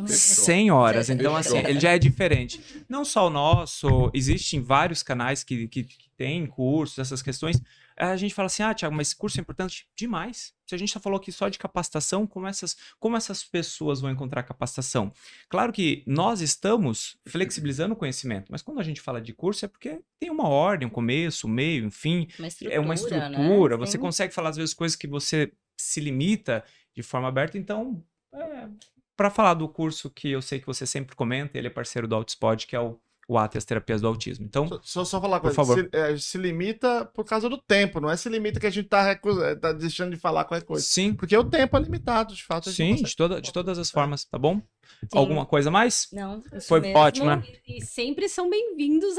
100 0.06 0.70
horas, 0.70 1.08
então 1.08 1.34
assim, 1.34 1.56
ele 1.56 1.80
já 1.80 1.92
é 1.92 1.98
diferente. 1.98 2.84
Não 2.86 3.02
só 3.02 3.28
o 3.28 3.30
nosso, 3.30 4.10
existem 4.12 4.60
vários 4.60 5.02
canais 5.02 5.42
que, 5.42 5.66
que, 5.68 5.84
que 5.84 6.10
têm 6.18 6.46
cursos, 6.46 6.98
essas 6.98 7.22
questões, 7.22 7.62
a 7.96 8.16
gente 8.16 8.34
fala 8.34 8.46
assim, 8.46 8.62
ah, 8.62 8.72
Tiago, 8.72 8.94
mas 8.94 9.08
esse 9.08 9.16
curso 9.16 9.38
é 9.38 9.42
importante 9.42 9.86
demais. 9.94 10.54
Se 10.66 10.74
a 10.74 10.78
gente 10.78 10.92
já 10.92 11.00
falou 11.00 11.18
aqui 11.18 11.30
só 11.30 11.48
de 11.48 11.58
capacitação, 11.58 12.26
como 12.26 12.46
essas, 12.46 12.76
como 12.98 13.16
essas 13.16 13.44
pessoas 13.44 14.00
vão 14.00 14.10
encontrar 14.10 14.42
capacitação? 14.42 15.12
Claro 15.48 15.72
que 15.72 16.02
nós 16.06 16.40
estamos 16.40 17.18
flexibilizando 17.26 17.94
o 17.94 17.96
conhecimento, 17.96 18.50
mas 18.50 18.62
quando 18.62 18.80
a 18.80 18.82
gente 18.82 19.00
fala 19.00 19.20
de 19.20 19.34
curso 19.34 19.64
é 19.64 19.68
porque 19.68 20.00
tem 20.18 20.30
uma 20.30 20.48
ordem, 20.48 20.88
um 20.88 20.90
começo, 20.90 21.46
um 21.46 21.50
meio, 21.50 21.69
enfim. 21.78 22.28
Uma 22.38 22.48
é 22.70 22.80
uma 22.80 22.94
estrutura. 22.94 23.76
Né? 23.76 23.86
Você 23.86 23.92
Sim. 23.92 23.98
consegue 23.98 24.34
falar, 24.34 24.50
às 24.50 24.56
vezes, 24.56 24.74
coisas 24.74 24.96
que 24.96 25.06
você 25.06 25.52
se 25.78 26.00
limita 26.00 26.64
de 26.94 27.02
forma 27.02 27.28
aberta. 27.28 27.56
Então, 27.56 28.04
é, 28.34 28.68
para 29.16 29.30
falar 29.30 29.54
do 29.54 29.68
curso 29.68 30.10
que 30.10 30.30
eu 30.30 30.42
sei 30.42 30.60
que 30.60 30.66
você 30.66 30.86
sempre 30.86 31.14
comenta, 31.16 31.58
ele 31.58 31.66
é 31.66 31.70
parceiro 31.70 32.08
do 32.08 32.14
Outspod, 32.14 32.66
que 32.66 32.76
é 32.76 32.80
o 32.80 32.98
o 33.30 33.38
AT, 33.38 33.56
as 33.56 33.64
terapias 33.64 34.00
do 34.00 34.08
autismo. 34.08 34.44
Então, 34.44 34.66
só, 34.82 35.04
só, 35.04 35.20
falar 35.20 35.36
uma 35.36 35.40
por 35.40 35.54
coisa, 35.54 35.56
favor. 35.56 35.78
Se, 35.78 35.88
é, 35.92 36.16
se, 36.16 36.36
limita 36.36 37.04
por 37.14 37.24
causa 37.24 37.48
do 37.48 37.56
tempo, 37.56 38.00
não 38.00 38.10
é 38.10 38.16
se 38.16 38.28
limita 38.28 38.58
que 38.58 38.66
a 38.66 38.70
gente 38.70 38.88
tá, 38.88 39.02
recusa, 39.02 39.54
tá 39.54 39.72
deixando 39.72 40.10
de 40.10 40.16
falar 40.16 40.44
qualquer 40.44 40.66
coisa. 40.66 40.84
Sim. 40.84 41.14
Porque 41.14 41.36
o 41.36 41.44
tempo 41.44 41.76
é 41.76 41.80
limitado, 41.80 42.34
de 42.34 42.42
fato. 42.42 42.72
Sim, 42.72 42.96
de, 42.96 43.14
toda, 43.14 43.40
de 43.40 43.52
todas 43.52 43.78
as 43.78 43.88
formas, 43.88 44.24
tá 44.24 44.36
bom? 44.36 44.60
Sim. 45.02 45.06
Alguma 45.14 45.46
coisa 45.46 45.70
mais? 45.70 46.08
Não, 46.12 46.42
Foi 46.66 46.80
mesmo. 46.80 46.98
ótimo, 46.98 47.26
né? 47.26 47.42
E, 47.68 47.78
e 47.78 47.80
sempre 47.82 48.28
são 48.28 48.50
bem-vindos 48.50 49.14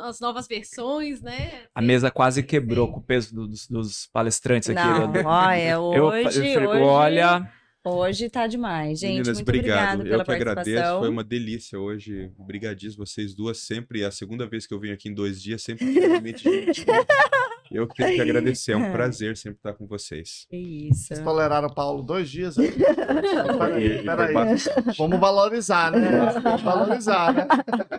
às 0.00 0.18
novas 0.18 0.48
versões, 0.48 1.22
né? 1.22 1.62
A 1.72 1.80
mesa 1.80 2.10
quase 2.10 2.42
quebrou 2.42 2.90
com 2.90 2.98
o 2.98 3.02
peso 3.02 3.32
dos, 3.32 3.68
dos 3.68 4.08
palestrantes 4.12 4.68
aqui. 4.68 5.22
Não, 5.22 5.30
olha, 5.30 5.78
hoje, 5.78 6.44
eu, 6.44 6.60
eu, 6.60 6.70
hoje... 6.70 6.80
olha... 6.82 7.52
Hoje 7.88 8.28
tá 8.28 8.48
demais, 8.48 8.98
gente. 8.98 9.18
Meninas, 9.18 9.38
muito 9.38 9.48
obrigado. 9.48 10.00
obrigado 10.00 10.10
pela 10.10 10.22
eu 10.22 10.26
que 10.26 10.32
agradeço. 10.32 10.98
Foi 10.98 11.08
uma 11.08 11.22
delícia 11.22 11.78
hoje. 11.78 12.32
Obrigadíssimo 12.36 13.06
vocês 13.06 13.32
duas. 13.32 13.58
Sempre 13.58 14.02
é 14.02 14.06
a 14.06 14.10
segunda 14.10 14.44
vez 14.44 14.66
que 14.66 14.74
eu 14.74 14.80
venho 14.80 14.92
aqui 14.92 15.08
em 15.08 15.14
dois 15.14 15.40
dias, 15.40 15.62
sempre 15.62 15.92
realmente 15.92 16.42
gente. 16.42 16.84
Eu 17.70 17.86
tenho 17.86 18.16
que 18.16 18.20
agradecer. 18.20 18.72
É 18.72 18.76
um 18.76 18.90
prazer 18.90 19.36
sempre 19.36 19.58
estar 19.58 19.72
com 19.74 19.86
vocês. 19.86 20.46
Que 20.50 20.56
isso. 20.56 21.04
Vocês 21.06 21.20
toleraram 21.20 21.68
o 21.68 21.74
Paulo 21.74 22.02
dois 22.02 22.28
dias? 22.28 22.56
Né? 22.56 22.66
Peraí, 23.56 24.04
peraí. 24.04 24.34
Vamos 24.98 25.20
valorizar, 25.20 25.92
né? 25.92 26.10
Vamos 26.42 26.62
valorizar, 26.62 27.32
né? 27.32 27.46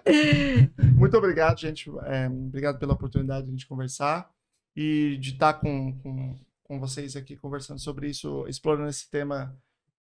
Muito 0.98 1.18
obrigado, 1.18 1.62
gente. 1.62 1.90
É, 2.08 2.28
obrigado 2.28 2.78
pela 2.78 2.92
oportunidade 2.92 3.44
de 3.46 3.48
a 3.48 3.52
gente 3.52 3.68
conversar 3.68 4.30
e 4.76 5.18
de 5.18 5.32
estar 5.32 5.54
com, 5.54 5.98
com, 6.00 6.36
com 6.64 6.78
vocês 6.78 7.16
aqui 7.16 7.38
conversando 7.38 7.80
sobre 7.80 8.10
isso, 8.10 8.46
explorando 8.50 8.90
esse 8.90 9.10
tema 9.10 9.58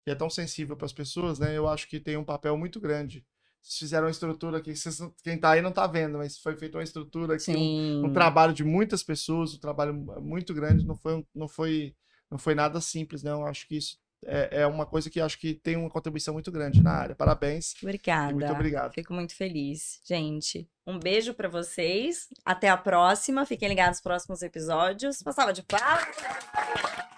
que 0.04 0.10
é 0.10 0.14
tão 0.14 0.28
sensível 0.28 0.76
para 0.76 0.86
as 0.86 0.92
pessoas, 0.92 1.38
né? 1.38 1.56
Eu 1.56 1.68
acho 1.68 1.88
que 1.88 1.98
tem 1.98 2.16
um 2.16 2.24
papel 2.24 2.56
muito 2.56 2.78
grande. 2.78 3.24
Vocês 3.62 3.78
fizeram 3.78 4.04
uma 4.04 4.10
estrutura 4.10 4.60
que 4.60 4.76
vocês, 4.76 5.00
quem 5.22 5.36
está 5.36 5.52
aí 5.52 5.62
não 5.62 5.70
está 5.70 5.86
vendo, 5.86 6.18
mas 6.18 6.38
foi 6.38 6.54
feita 6.54 6.76
uma 6.76 6.84
estrutura 6.84 7.34
aqui, 7.34 7.56
um, 7.56 8.04
um, 8.06 8.12
trabalho 8.12 8.52
de 8.52 8.62
muitas 8.62 9.02
pessoas, 9.02 9.54
um 9.54 9.58
trabalho 9.58 9.94
muito 9.94 10.52
grande, 10.52 10.86
não 10.86 10.94
foi, 10.94 11.26
não 11.34 11.48
foi, 11.48 11.94
não 12.30 12.36
foi 12.36 12.54
nada 12.54 12.78
simples, 12.82 13.22
não. 13.22 13.40
Eu 13.40 13.46
acho 13.46 13.66
que 13.66 13.76
isso 13.76 13.98
é, 14.26 14.60
é, 14.60 14.66
uma 14.66 14.86
coisa 14.86 15.08
que 15.08 15.20
acho 15.20 15.38
que 15.38 15.54
tem 15.54 15.76
uma 15.76 15.90
contribuição 15.90 16.34
muito 16.34 16.50
grande 16.50 16.82
na 16.82 16.92
área. 16.92 17.14
Parabéns. 17.14 17.74
Obrigada. 17.82 18.32
Muito 18.32 18.52
obrigado. 18.52 18.92
Fico 18.92 19.12
muito 19.12 19.34
feliz, 19.34 20.00
gente. 20.04 20.68
Um 20.86 20.98
beijo 20.98 21.34
para 21.34 21.48
vocês. 21.48 22.28
Até 22.44 22.68
a 22.68 22.76
próxima. 22.76 23.46
Fiquem 23.46 23.68
ligados 23.68 23.98
nos 23.98 24.02
próximos 24.02 24.42
episódios. 24.42 25.20
Uma 25.22 25.32
salva 25.32 25.52
de 25.52 25.62
palmas. 25.62 27.13